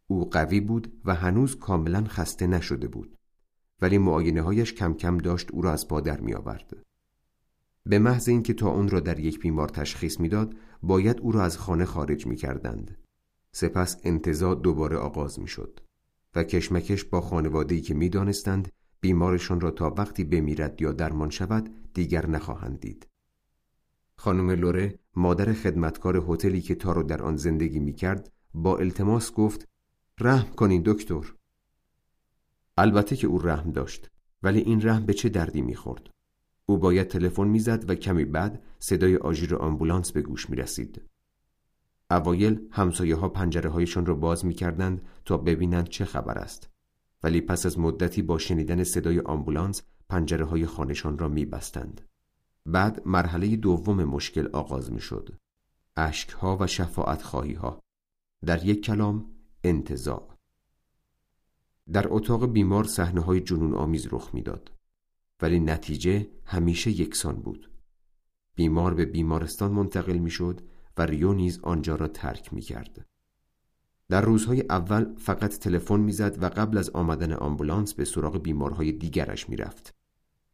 او 0.07 0.29
قوی 0.29 0.59
بود 0.59 1.01
و 1.05 1.15
هنوز 1.15 1.59
کاملا 1.59 2.03
خسته 2.07 2.47
نشده 2.47 2.87
بود. 2.87 3.17
ولی 3.81 3.97
معاینه 3.97 4.41
هایش 4.41 4.73
کم 4.73 4.93
کم 4.93 5.17
داشت 5.17 5.51
او 5.51 5.61
را 5.61 5.71
از 5.71 5.87
پادر 5.87 6.19
می 6.19 6.33
آورد. 6.33 6.83
به 7.85 7.99
محض 7.99 8.29
اینکه 8.29 8.53
تا 8.53 8.69
اون 8.69 8.89
را 8.89 8.99
در 8.99 9.19
یک 9.19 9.39
بیمار 9.39 9.69
تشخیص 9.69 10.19
می‌داد 10.19 10.55
باید 10.83 11.19
او 11.19 11.31
را 11.31 11.43
از 11.43 11.57
خانه 11.57 11.85
خارج 11.85 12.27
می 12.27 12.35
کردند. 12.35 12.97
سپس 13.51 13.97
انتظار 14.03 14.55
دوباره 14.55 14.97
آغاز 14.97 15.39
می 15.39 15.47
شد 15.47 15.79
و 16.35 16.43
کشمکش 16.43 17.03
با 17.03 17.21
خانواده‌ای 17.21 17.81
که 17.81 17.93
می 17.93 18.09
دانستند 18.09 18.71
بیمارشان 19.01 19.61
را 19.61 19.71
تا 19.71 19.93
وقتی 19.97 20.23
بمیرد 20.23 20.81
یا 20.81 20.91
درمان 20.91 21.29
شود 21.29 21.69
دیگر 21.93 22.27
نخواهند 22.27 22.79
دید. 22.79 23.07
خانم 24.17 24.51
لوره 24.51 24.99
مادر 25.15 25.53
خدمتکار 25.53 26.25
هتلی 26.27 26.61
که 26.61 26.75
تارو 26.75 27.03
در 27.03 27.23
آن 27.23 27.37
زندگی 27.37 27.79
می 27.79 27.93
کرد 27.93 28.31
با 28.53 28.77
التماس 28.77 29.33
گفت 29.33 29.67
رحم 30.19 30.53
کنین 30.53 30.81
دکتر 30.85 31.33
البته 32.77 33.15
که 33.15 33.27
او 33.27 33.39
رحم 33.39 33.71
داشت 33.71 34.09
ولی 34.43 34.59
این 34.59 34.81
رحم 34.87 35.05
به 35.05 35.13
چه 35.13 35.29
دردی 35.29 35.61
می‌خورد 35.61 36.12
او 36.65 36.77
باید 36.77 37.07
تلفن 37.07 37.47
می‌زد 37.47 37.89
و 37.89 37.95
کمی 37.95 38.25
بعد 38.25 38.63
صدای 38.79 39.17
آژیر 39.17 39.55
آمبولانس 39.55 40.11
به 40.11 40.21
گوش 40.21 40.49
می 40.49 40.55
رسید. 40.55 41.01
اوایل 42.11 42.67
همسایه 42.71 43.15
ها 43.15 43.29
پنجره 43.29 43.69
هایشان 43.69 44.05
را 44.05 44.15
باز 44.15 44.45
می 44.45 44.53
کردند 44.53 45.01
تا 45.25 45.37
ببینند 45.37 45.89
چه 45.89 46.05
خبر 46.05 46.37
است. 46.37 46.69
ولی 47.23 47.41
پس 47.41 47.65
از 47.65 47.79
مدتی 47.79 48.21
با 48.21 48.37
شنیدن 48.37 48.83
صدای 48.83 49.19
آمبولانس 49.19 49.81
پنجره 50.09 50.45
های 50.45 50.65
خانشان 50.65 51.17
را 51.17 51.27
می 51.27 51.45
بستند. 51.45 52.01
بعد 52.65 53.01
مرحله 53.05 53.55
دوم 53.55 54.03
مشکل 54.03 54.47
آغاز 54.53 54.91
می 54.91 54.99
شد. 54.99 55.29
اشک 55.97 56.29
ها 56.29 56.57
و 56.59 56.67
شفاعت 56.67 57.21
خواهی 57.21 57.53
ها. 57.53 57.79
در 58.45 58.65
یک 58.65 58.85
کلام 58.85 59.25
انتظار. 59.63 60.37
در 61.93 62.05
اتاق 62.09 62.51
بیمار 62.51 62.83
صحنه 62.83 63.21
های 63.21 63.39
جنون 63.39 63.73
آمیز 63.73 64.07
رخ 64.11 64.29
می‌داد 64.33 64.71
ولی 65.43 65.59
نتیجه 65.59 66.27
همیشه 66.45 66.91
یکسان 66.91 67.35
بود 67.35 67.71
بیمار 68.55 68.93
به 68.93 69.05
بیمارستان 69.05 69.71
منتقل 69.71 70.17
می‌شد 70.17 70.61
و 70.97 71.05
ریو 71.05 71.33
نیز 71.33 71.59
آنجا 71.63 71.95
را 71.95 72.07
ترک 72.07 72.53
می 72.53 72.61
کرد. 72.61 73.05
در 74.09 74.21
روزهای 74.21 74.63
اول 74.69 75.15
فقط 75.17 75.57
تلفن 75.57 75.99
می‌زد 75.99 76.43
و 76.43 76.45
قبل 76.45 76.77
از 76.77 76.89
آمدن 76.89 77.33
آمبولانس 77.33 77.93
به 77.93 78.05
سراغ 78.05 78.41
بیمارهای 78.41 78.91
دیگرش 78.91 79.49
می‌رفت. 79.49 79.93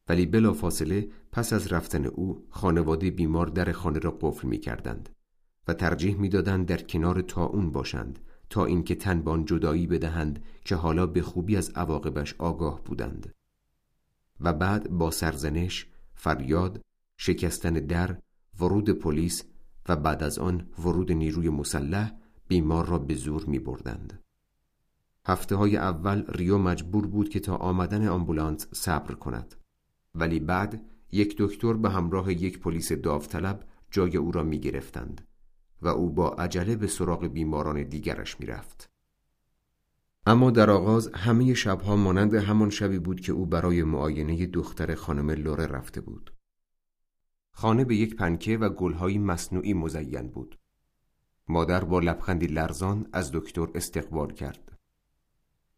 ولی 0.07 0.25
بلا 0.25 0.53
فاصله 0.53 1.09
پس 1.31 1.53
از 1.53 1.73
رفتن 1.73 2.05
او 2.05 2.47
خانواده 2.49 3.11
بیمار 3.11 3.47
در 3.47 3.71
خانه 3.71 3.99
را 3.99 4.17
قفل 4.21 4.47
می 4.47 4.57
کردند 4.57 5.09
و 5.67 5.73
ترجیح 5.73 6.15
می‌دادند 6.15 6.65
در 6.65 6.81
کنار 6.81 7.21
تا 7.21 7.45
اون 7.45 7.71
باشند 7.71 8.19
تا 8.49 8.65
اینکه 8.65 8.95
تن 8.95 9.21
به 9.21 9.43
جدایی 9.45 9.87
بدهند 9.87 10.43
که 10.65 10.75
حالا 10.75 11.05
به 11.05 11.21
خوبی 11.21 11.55
از 11.57 11.69
عواقبش 11.69 12.35
آگاه 12.37 12.83
بودند 12.83 13.33
و 14.39 14.53
بعد 14.53 14.89
با 14.89 15.11
سرزنش، 15.11 15.87
فریاد، 16.15 16.81
شکستن 17.17 17.73
در، 17.73 18.17
ورود 18.59 18.89
پلیس 18.89 19.43
و 19.89 19.95
بعد 19.95 20.23
از 20.23 20.39
آن 20.39 20.67
ورود 20.79 21.11
نیروی 21.11 21.49
مسلح 21.49 22.11
بیمار 22.47 22.85
را 22.85 22.97
به 22.97 23.15
زور 23.15 23.45
می 23.45 23.59
بردند. 23.59 24.23
هفته 25.25 25.55
های 25.55 25.77
اول 25.77 26.25
ریو 26.27 26.57
مجبور 26.57 27.07
بود 27.07 27.29
که 27.29 27.39
تا 27.39 27.55
آمدن 27.55 28.07
آمبولانس 28.07 28.67
صبر 28.73 29.13
کند 29.13 29.55
ولی 30.15 30.39
بعد 30.39 30.85
یک 31.11 31.35
دکتر 31.37 31.73
به 31.73 31.89
همراه 31.89 32.33
یک 32.33 32.59
پلیس 32.59 32.91
داوطلب 32.91 33.63
جای 33.91 34.17
او 34.17 34.31
را 34.31 34.43
می 34.43 34.59
گرفتند. 34.59 35.27
و 35.81 35.87
او 35.87 36.09
با 36.09 36.29
عجله 36.29 36.75
به 36.75 36.87
سراغ 36.87 37.27
بیماران 37.27 37.83
دیگرش 37.83 38.39
می‌رفت. 38.39 38.88
اما 40.29 40.51
در 40.51 40.69
آغاز 40.69 41.11
همه 41.13 41.53
شبها 41.53 41.95
مانند 41.95 42.33
همان 42.33 42.69
شبی 42.69 42.99
بود 42.99 43.21
که 43.21 43.31
او 43.31 43.45
برای 43.45 43.83
معاینه 43.83 44.45
دختر 44.45 44.95
خانم 44.95 45.29
لوره 45.29 45.67
رفته 45.67 46.01
بود. 46.01 46.33
خانه 47.51 47.85
به 47.85 47.95
یک 47.95 48.15
پنکه 48.15 48.57
و 48.57 48.69
گلهای 48.69 49.17
مصنوعی 49.17 49.73
مزین 49.73 50.27
بود. 50.27 50.59
مادر 51.47 51.83
با 51.83 51.99
لبخندی 51.99 52.47
لرزان 52.47 53.07
از 53.13 53.31
دکتر 53.31 53.67
استقبال 53.75 54.33
کرد. 54.33 54.77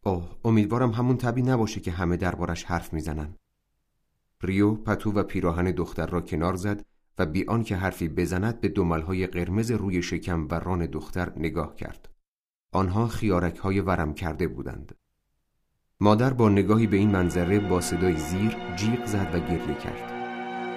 اوه 0.02 0.36
امیدوارم 0.44 0.90
همون 0.90 1.16
تبی 1.16 1.42
نباشه 1.42 1.80
که 1.80 1.90
همه 1.90 2.16
دربارش 2.16 2.64
حرف 2.64 2.92
می‌زنن. 2.92 3.36
ریو 4.42 4.74
پتو 4.74 5.12
و 5.12 5.22
پیراهن 5.22 5.70
دختر 5.70 6.06
را 6.06 6.20
کنار 6.20 6.54
زد 6.54 6.84
و 7.18 7.26
بی 7.26 7.44
آنکه 7.44 7.76
حرفی 7.76 8.08
بزند 8.08 8.60
به 8.60 8.68
دملهای 8.68 9.26
قرمز 9.26 9.70
روی 9.70 10.02
شکم 10.02 10.48
و 10.50 10.54
ران 10.54 10.86
دختر 10.86 11.32
نگاه 11.38 11.74
کرد. 11.76 12.11
آنها 12.72 13.08
خیارک 13.08 13.56
های 13.56 13.80
ورم 13.80 14.14
کرده 14.14 14.48
بودند. 14.48 14.94
مادر 16.00 16.32
با 16.32 16.48
نگاهی 16.48 16.86
به 16.86 16.96
این 16.96 17.10
منظره 17.10 17.58
با 17.58 17.80
صدای 17.80 18.16
زیر 18.16 18.56
جیغ 18.76 19.04
زد 19.06 19.30
و 19.34 19.38
گریه 19.40 19.74
کرد 19.74 20.12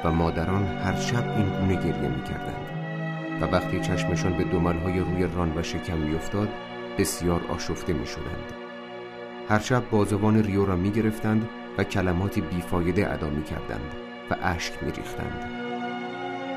و 0.04 0.12
مادران 0.12 0.66
هر 0.66 0.96
شب 0.96 1.38
این 1.38 1.50
گونه 1.50 1.76
گریه 1.76 2.10
می 2.10 2.24
کردند 2.24 2.76
و 3.42 3.46
وقتی 3.46 3.80
چشمشان 3.80 4.38
به 4.38 4.44
دملهای 4.44 5.00
روی 5.00 5.24
ران 5.24 5.58
و 5.58 5.64
شکم 5.64 5.98
میافتاد 5.98 6.50
بسیار 6.98 7.42
آشفته 7.50 7.94
می 7.94 8.06
شدند. 8.06 8.54
هر 9.50 9.60
شب 9.60 9.90
بازوان 9.90 10.44
ریو 10.44 10.66
را 10.66 10.76
می 10.76 10.92
گرفتند 10.92 11.50
و 11.78 11.84
کلماتی 11.84 12.42
بیفایده 12.42 13.14
ادا 13.14 13.30
می 13.30 13.44
کردند 13.44 13.96
و 14.32 14.36
اشک 14.42 14.84
می 14.84 14.92
ریختند. 14.92 15.52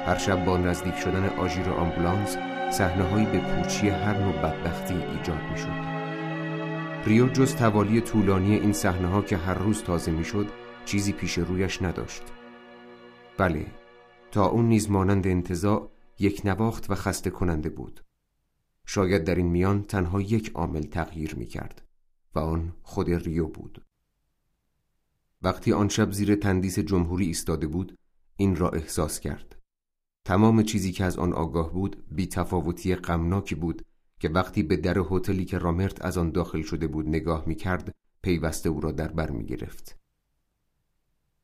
هر 0.06 0.18
شب 0.18 0.44
با 0.44 0.56
نزدیک 0.56 0.96
شدن 0.96 1.28
آژیر 1.28 1.70
آمبولانس 1.70 2.36
صحنههایی 2.72 3.26
به 3.26 3.38
پوچی 3.38 3.88
هر 3.88 4.18
نوع 4.18 4.32
بدبختی 4.32 4.94
ایجاد 4.94 5.42
می‌شد. 5.50 5.88
ریو 7.06 7.28
جز 7.28 7.56
توالی 7.56 8.00
طولانی 8.00 8.54
این 8.54 8.72
صحنه 8.72 9.08
ها 9.08 9.22
که 9.22 9.36
هر 9.36 9.54
روز 9.54 9.82
تازه 9.82 10.12
می‌شد 10.12 10.46
چیزی 10.84 11.12
پیش 11.12 11.38
رویش 11.38 11.82
نداشت. 11.82 12.22
بله 13.38 13.66
تا 14.30 14.46
اون 14.46 14.68
نیز 14.68 14.90
مانند 14.90 15.26
انتظاع 15.26 15.90
یک 16.18 16.42
نواخت 16.44 16.90
و 16.90 16.94
خسته 16.94 17.30
کننده 17.30 17.68
بود. 17.68 18.04
شاید 18.86 19.24
در 19.24 19.34
این 19.34 19.46
میان 19.46 19.82
تنها 19.82 20.20
یک 20.20 20.52
عامل 20.54 20.82
تغییر 20.82 21.34
می 21.34 21.46
کرد 21.46 21.82
و 22.34 22.38
آن 22.38 22.72
خود 22.82 23.10
ریو 23.10 23.46
بود. 23.46 23.84
وقتی 25.42 25.72
آن 25.72 25.88
شب 25.88 26.10
زیر 26.10 26.34
تندیس 26.34 26.78
جمهوری 26.78 27.26
ایستاده 27.26 27.66
بود 27.66 27.98
این 28.36 28.56
را 28.56 28.68
احساس 28.70 29.20
کرد. 29.20 29.57
تمام 30.28 30.62
چیزی 30.62 30.92
که 30.92 31.04
از 31.04 31.18
آن 31.18 31.32
آگاه 31.32 31.72
بود 31.72 32.04
بی 32.10 32.26
تفاوتی 32.26 32.94
غمناکی 32.94 33.54
بود 33.54 33.82
که 34.20 34.28
وقتی 34.28 34.62
به 34.62 34.76
در 34.76 34.98
هتلی 35.10 35.44
که 35.44 35.58
رامرت 35.58 36.04
از 36.04 36.18
آن 36.18 36.30
داخل 36.30 36.62
شده 36.62 36.86
بود 36.86 37.08
نگاه 37.08 37.44
می 37.46 37.54
کرد 37.54 37.94
پیوسته 38.22 38.68
او 38.68 38.80
را 38.80 38.92
در 38.92 39.08
بر 39.08 39.30
می 39.30 39.44
گرفت. 39.44 39.98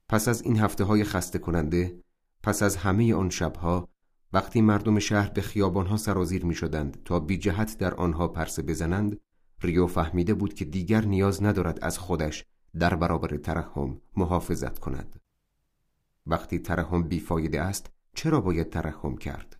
پس 0.08 0.28
از 0.28 0.42
این 0.42 0.58
هفته 0.58 0.84
های 0.84 1.04
خسته 1.04 1.38
کننده 1.38 2.00
پس 2.42 2.62
از 2.62 2.76
همه 2.76 3.14
آن 3.14 3.30
شبها 3.30 3.88
وقتی 4.32 4.60
مردم 4.60 4.98
شهر 4.98 5.30
به 5.30 5.40
خیابانها 5.40 5.96
سرازیر 5.96 6.44
می 6.44 6.54
شدند 6.54 7.02
تا 7.04 7.20
بی 7.20 7.38
جهت 7.38 7.78
در 7.78 7.94
آنها 7.94 8.28
پرسه 8.28 8.62
بزنند 8.62 9.20
ریو 9.62 9.86
فهمیده 9.86 10.34
بود 10.34 10.54
که 10.54 10.64
دیگر 10.64 11.04
نیاز 11.04 11.42
ندارد 11.42 11.78
از 11.82 11.98
خودش 11.98 12.44
در 12.78 12.94
برابر 12.94 13.36
ترحم 13.36 14.00
محافظت 14.16 14.78
کند 14.78 15.20
وقتی 16.26 16.58
ترحم 16.58 17.02
بیفایده 17.02 17.60
است 17.60 17.93
چرا 18.14 18.40
باید 18.40 18.70
ترحم 18.70 19.16
کرد؟ 19.16 19.56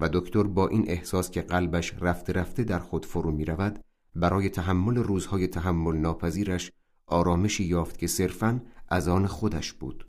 و 0.00 0.08
دکتر 0.12 0.42
با 0.42 0.68
این 0.68 0.84
احساس 0.88 1.30
که 1.30 1.42
قلبش 1.42 1.94
رفته 2.00 2.32
رفته 2.32 2.64
در 2.64 2.78
خود 2.78 3.06
فرو 3.06 3.30
می 3.30 3.44
رود 3.44 3.84
برای 4.14 4.48
تحمل 4.48 4.96
روزهای 4.96 5.46
تحمل 5.46 5.96
ناپذیرش 5.96 6.72
آرامشی 7.06 7.64
یافت 7.64 7.98
که 7.98 8.06
صرفاً 8.06 8.60
از 8.88 9.08
آن 9.08 9.26
خودش 9.26 9.72
بود. 9.72 10.06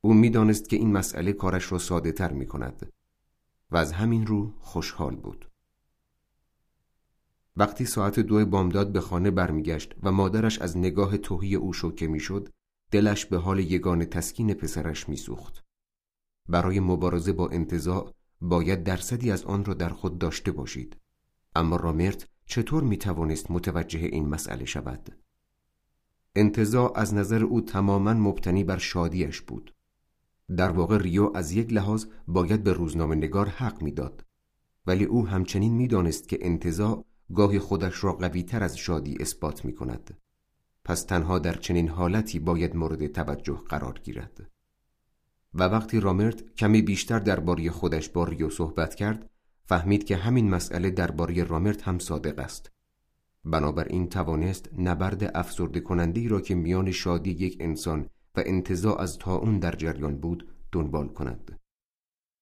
او 0.00 0.14
می‌دانست 0.14 0.68
که 0.68 0.76
این 0.76 0.92
مسئله 0.92 1.32
کارش 1.32 1.72
را 1.72 1.78
ساده 1.78 2.12
تر 2.12 2.32
می 2.32 2.46
کند 2.46 2.92
و 3.70 3.76
از 3.76 3.92
همین 3.92 4.26
رو 4.26 4.52
خوشحال 4.60 5.16
بود. 5.16 5.50
وقتی 7.56 7.84
ساعت 7.84 8.20
دو 8.20 8.46
بامداد 8.46 8.92
به 8.92 9.00
خانه 9.00 9.30
برمیگشت 9.30 9.94
و 10.02 10.12
مادرش 10.12 10.58
از 10.58 10.76
نگاه 10.76 11.16
توهی 11.16 11.54
او 11.54 11.72
شوکه 11.72 12.06
می‌شد 12.06 12.48
دلش 12.90 13.26
به 13.26 13.36
حال 13.36 13.58
یگان 13.58 14.04
تسکین 14.04 14.54
پسرش 14.54 15.08
میسوخت. 15.08 15.65
برای 16.48 16.80
مبارزه 16.80 17.32
با 17.32 17.48
انتظاع 17.48 18.14
باید 18.40 18.84
درصدی 18.84 19.30
از 19.30 19.44
آن 19.44 19.64
را 19.64 19.74
در 19.74 19.88
خود 19.88 20.18
داشته 20.18 20.52
باشید. 20.52 20.96
اما 21.54 21.76
رامرت 21.76 22.28
چطور 22.46 22.82
می 22.82 22.96
توانست 22.96 23.50
متوجه 23.50 23.98
این 23.98 24.28
مسئله 24.28 24.64
شود؟ 24.64 25.16
انتظاع 26.34 26.98
از 26.98 27.14
نظر 27.14 27.44
او 27.44 27.60
تماما 27.60 28.14
مبتنی 28.14 28.64
بر 28.64 28.78
شادیش 28.78 29.40
بود. 29.40 29.74
در 30.56 30.70
واقع 30.70 30.98
ریو 30.98 31.30
از 31.34 31.52
یک 31.52 31.72
لحاظ 31.72 32.04
باید 32.28 32.62
به 32.62 32.72
روزنامه 32.72 33.14
نگار 33.14 33.48
حق 33.48 33.82
می‌داد. 33.82 34.24
ولی 34.86 35.04
او 35.04 35.26
همچنین 35.26 35.74
می‌دانست 35.74 36.28
که 36.28 36.38
انتظاع 36.40 37.04
گاهی 37.34 37.58
خودش 37.58 38.04
را 38.04 38.12
قوی 38.12 38.42
تر 38.42 38.62
از 38.62 38.78
شادی 38.78 39.16
اثبات 39.20 39.64
می 39.64 39.74
کند 39.74 40.16
پس 40.84 41.04
تنها 41.04 41.38
در 41.38 41.54
چنین 41.54 41.88
حالتی 41.88 42.38
باید 42.38 42.76
مورد 42.76 43.06
توجه 43.06 43.60
قرار 43.68 44.00
گیرد. 44.04 44.50
و 45.58 45.62
وقتی 45.62 46.00
رامرت 46.00 46.54
کمی 46.54 46.82
بیشتر 46.82 47.18
درباره 47.18 47.70
خودش 47.70 48.08
با 48.08 48.24
ریو 48.24 48.50
صحبت 48.50 48.94
کرد 48.94 49.30
فهمید 49.64 50.04
که 50.04 50.16
همین 50.16 50.50
مسئله 50.50 50.90
درباره 50.90 51.44
رامرت 51.44 51.82
هم 51.82 51.98
صادق 51.98 52.38
است. 52.38 52.70
بنابراین 53.44 54.08
توانست 54.08 54.70
نبرد 54.78 55.36
افسرده 55.36 55.80
کننده 55.80 56.28
را 56.28 56.40
که 56.40 56.54
میان 56.54 56.90
شادی 56.90 57.30
یک 57.30 57.56
انسان 57.60 58.06
و 58.36 58.42
انتظاع 58.46 59.00
از 59.00 59.18
تا 59.18 59.36
اون 59.36 59.58
در 59.58 59.72
جریان 59.72 60.16
بود 60.16 60.48
دنبال 60.72 61.08
کند. 61.08 61.58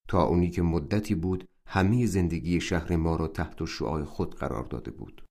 تا 0.09 0.23
اونی 0.23 0.51
که 0.51 0.63
مدتی 0.63 1.15
بود 1.15 1.49
همه 1.67 2.07
زندگی 2.07 2.61
شهر 2.61 2.97
ما 2.97 3.17
را 3.17 3.29
تحت 3.29 3.65
شعاع 3.65 4.05
خود 4.05 4.35
قرار 4.35 4.65
داده 4.65 4.91
بود. 4.91 5.24